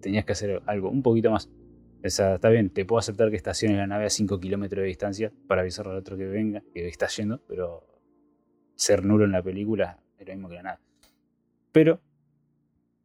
[0.00, 1.48] tenías que hacer algo un poquito más.
[2.04, 4.88] O sea, está bien, te puedo aceptar que estaciones la nave a 5 kilómetros de
[4.88, 7.86] distancia para avisarle al otro que venga, que está yendo, pero
[8.74, 10.80] ser nulo en la película es lo mismo que la nada.
[11.70, 12.00] Pero,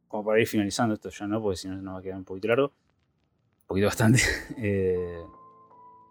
[0.08, 2.24] como para ir finalizando esto ya no, porque si no nos va a quedar un
[2.24, 4.20] poquito largo, un poquito bastante,
[4.58, 5.22] eh,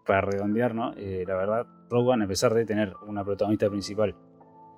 [0.05, 0.93] para redondear, ¿no?
[0.95, 4.15] Eh, la verdad, Rogue a pesar de tener una protagonista principal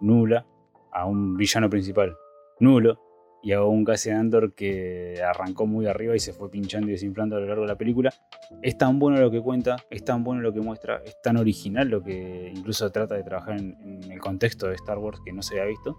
[0.02, 0.46] nula,
[0.92, 2.16] a un villano principal
[2.60, 3.00] nulo,
[3.42, 7.38] y a un Cassian Andor que arrancó muy arriba y se fue pinchando y desinflando
[7.38, 8.14] a lo largo de la película,
[8.62, 11.88] es tan bueno lo que cuenta, es tan bueno lo que muestra, es tan original
[11.88, 15.42] lo que incluso trata de trabajar en, en el contexto de Star Wars que no
[15.42, 15.98] se había visto,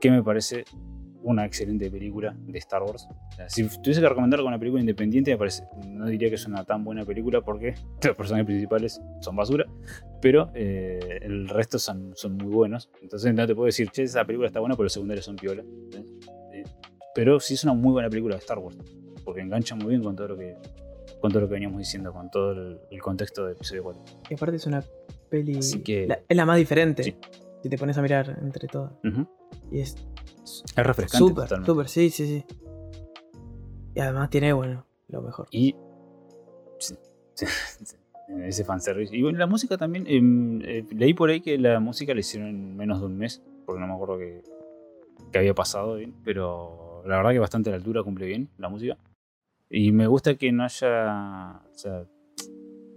[0.00, 0.64] que me parece
[1.24, 3.08] una excelente película de Star Wars.
[3.10, 6.46] O sea, si tuviese que recomendar una película independiente, me parece, no diría que es
[6.46, 9.64] una tan buena película porque los personajes principales son basura,
[10.20, 12.90] pero eh, el resto son, son muy buenos.
[13.02, 15.62] Entonces no te puedo decir, che, esa película está buena, pero los secundarios son piola.
[15.62, 16.12] ¿entendés?
[16.52, 16.64] Eh,
[17.14, 18.76] pero sí es una muy buena película de Star Wars,
[19.24, 20.56] porque engancha muy bien con todo lo que,
[21.20, 24.02] con todo lo que veníamos diciendo, con todo el, el contexto de episodio 4.
[24.30, 24.84] Y aparte es una
[25.30, 25.58] peli.
[25.58, 27.02] Así que- la- es la más diferente.
[27.02, 27.16] Sí.
[27.62, 28.92] Si te pones a mirar entre todas.
[29.72, 29.96] Y es
[30.44, 31.28] Es refrescante.
[31.28, 32.44] súper, súper, sí, sí, sí.
[33.94, 35.46] Y además tiene, bueno, lo mejor.
[35.50, 35.74] Y.
[36.78, 36.94] sí,
[37.34, 37.46] sí,
[37.84, 37.96] sí,
[38.42, 39.16] ese fanservice.
[39.16, 40.06] Y bueno, la música también.
[40.08, 43.42] em, eh, leí por ahí que la música la hicieron en menos de un mes.
[43.64, 44.42] Porque no me acuerdo que,
[45.32, 46.14] que había pasado bien.
[46.24, 48.98] Pero la verdad que bastante a la altura cumple bien la música.
[49.70, 51.62] Y me gusta que no haya.
[51.72, 52.06] O sea,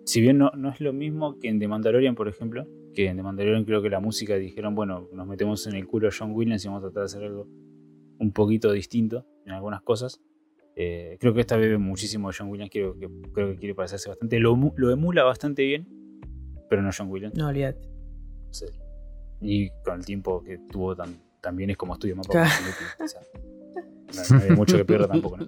[0.05, 2.65] si bien no, no es lo mismo que en The Mandalorian, por ejemplo.
[2.97, 6.07] Que en The Mandalorian creo que la música dijeron, bueno, nos metemos en el culo
[6.07, 7.47] a John Williams y vamos a tratar de hacer algo
[8.17, 10.19] un poquito distinto en algunas cosas.
[10.75, 14.09] Eh, creo que esta bebe muchísimo de John Williams, creo que, creo que quiere parecerse
[14.09, 14.39] bastante.
[14.39, 15.87] Lo, emu- lo emula bastante bien,
[16.71, 17.35] pero no John Williams.
[17.35, 17.87] No, olvídate.
[18.47, 18.65] no sé.
[19.41, 22.29] Y con el tiempo que tuvo tan, también es como estudio mapa.
[22.31, 22.49] Claro.
[22.99, 23.21] o sea,
[24.31, 25.47] no, no hay mucho que pierda tampoco, ¿no?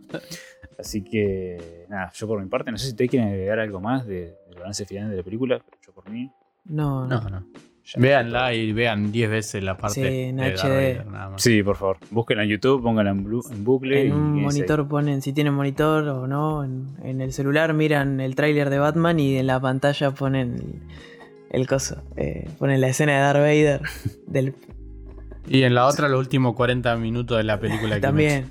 [0.77, 4.05] Así que, nada, yo por mi parte, no sé si ustedes quieren agregar algo más
[4.05, 6.31] de- del balance final de la película, pero yo por mí.
[6.69, 7.21] No, no.
[7.29, 7.43] No,
[7.97, 10.69] Véanla y vean 10 veces la parte Sí, en de Darth HD.
[10.69, 11.41] Vader, nada más.
[11.41, 14.05] Sí, por favor, búsquenla en YouTube, pónganla en, blu- en bucle.
[14.05, 18.35] En un monitor ponen, si tienen monitor o no, en, en el celular miran el
[18.35, 20.53] tráiler de Batman y en la pantalla ponen
[21.51, 22.03] el, el coso.
[22.15, 23.81] eh, ponen la escena de Darth Vader
[24.27, 24.53] del,
[25.47, 28.45] Y en la otra, los últimos 40 minutos de la película que también.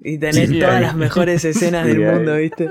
[0.00, 0.82] Y tenés Sí, todas ahí.
[0.82, 2.14] las mejores escenas Sí, del ahí.
[2.14, 2.70] mundo, ¿viste?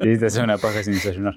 [0.00, 1.34] Y te hacer una paja sin desayunar.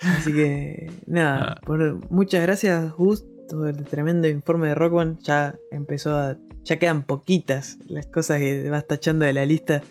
[0.00, 1.60] Así que, nada, Ah.
[1.64, 5.16] por- muchas gracias, Gus, por el tremendo informe de Rock One.
[5.20, 6.36] Ya empezó a.
[6.64, 9.82] Ya quedan poquitas las cosas que vas tachando de la lista.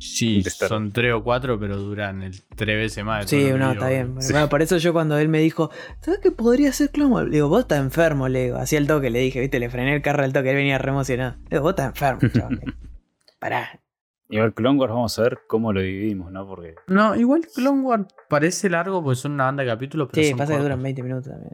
[0.00, 3.28] Sí, son 3 o 4, pero duran el 3 veces más.
[3.28, 4.14] Sí, todo no, digo, está bien.
[4.22, 4.32] Sí.
[4.32, 7.28] Bueno, por eso yo cuando él me dijo, ¿sabes qué podría ser Clone Wars?
[7.28, 8.56] Le digo, vos estás enfermo, le digo.
[8.58, 10.90] Así al toque le dije, viste, le frené el carro al toque, él venía re
[10.90, 11.34] emocionado.
[11.44, 12.74] Le digo, vos estás enfermo, chaval.
[13.40, 13.80] Pará.
[14.30, 16.46] Y el Clone Wars vamos a ver cómo lo dividimos, ¿no?
[16.46, 20.30] Porque No, igual Clone Wars parece largo porque son una banda de capítulos, pero Sí,
[20.30, 20.64] son pasa que cortos.
[20.66, 21.52] duran 20 minutos también.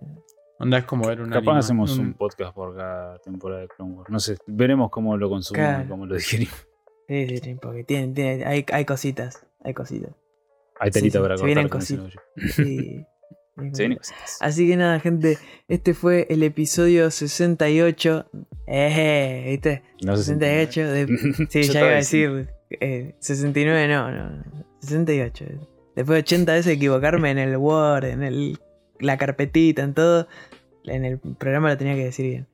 [0.58, 3.68] Onda es como ver una capaz anima- hacemos un- un podcast por cada temporada de
[3.68, 4.10] Clone Wars.
[4.10, 5.84] No sé, veremos cómo lo consumimos Claro.
[5.84, 6.54] y cómo lo digerimos.
[7.08, 10.10] Sí, sí, sí, porque tiene, tiene, hay, hay cositas, hay cositas.
[10.80, 11.46] Hay Sí, telita sí, para se cortar.
[11.46, 12.24] vienen como dicen cositas.
[12.36, 13.06] los- Sí.
[13.72, 14.38] Se vienen cositas.
[14.40, 15.38] Así que nada, gente,
[15.68, 18.26] este fue el episodio 68.
[18.66, 19.82] Eh, ¿viste?
[20.04, 21.06] No sé si- 68 de...
[21.50, 22.48] Sí, Yo ya iba a decir
[22.80, 24.44] eh, 69, no, no, no,
[24.80, 25.44] 68.
[25.96, 28.58] Después de 80 veces equivocarme en el Word, en el,
[29.00, 30.26] la carpetita, en todo.
[30.84, 32.46] en el programa lo tenía que decir bien.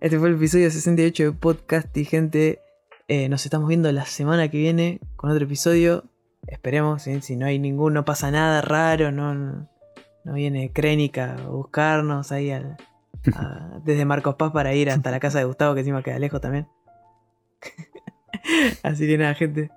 [0.00, 2.60] Este fue el episodio 68 de Podcast y gente.
[3.08, 6.04] eh, nos estamos viendo la semana que viene con otro episodio.
[6.46, 7.20] Esperemos, ¿sí?
[7.20, 9.68] si no hay ninguno, no pasa nada raro, no, no,
[10.34, 12.52] viene Crénica a buscarnos ahí
[13.84, 16.68] desde Marcos Paz para ir hasta la casa de Gustavo, que encima queda lejos también.
[18.82, 19.70] Así que nada, gente.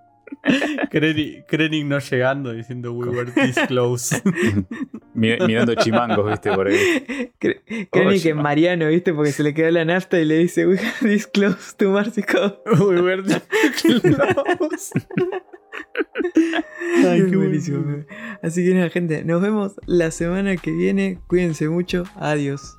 [0.89, 4.15] Krennic Krennic no llegando diciendo we were this close.
[5.13, 7.31] Mi- Mirando chimangos, viste, por ahí.
[7.37, 9.13] Crénica Oye, en Mariano, ¿viste?
[9.13, 12.61] Porque se le quedó la nafta y le dice, We are this close to Marsico.
[12.87, 13.41] we were this
[13.81, 14.91] close.
[17.05, 17.81] Ay, qué buenísimo.
[17.83, 18.05] buenísimo.
[18.41, 21.19] Así que nada, gente, nos vemos la semana que viene.
[21.27, 22.03] Cuídense mucho.
[22.15, 22.77] Adiós.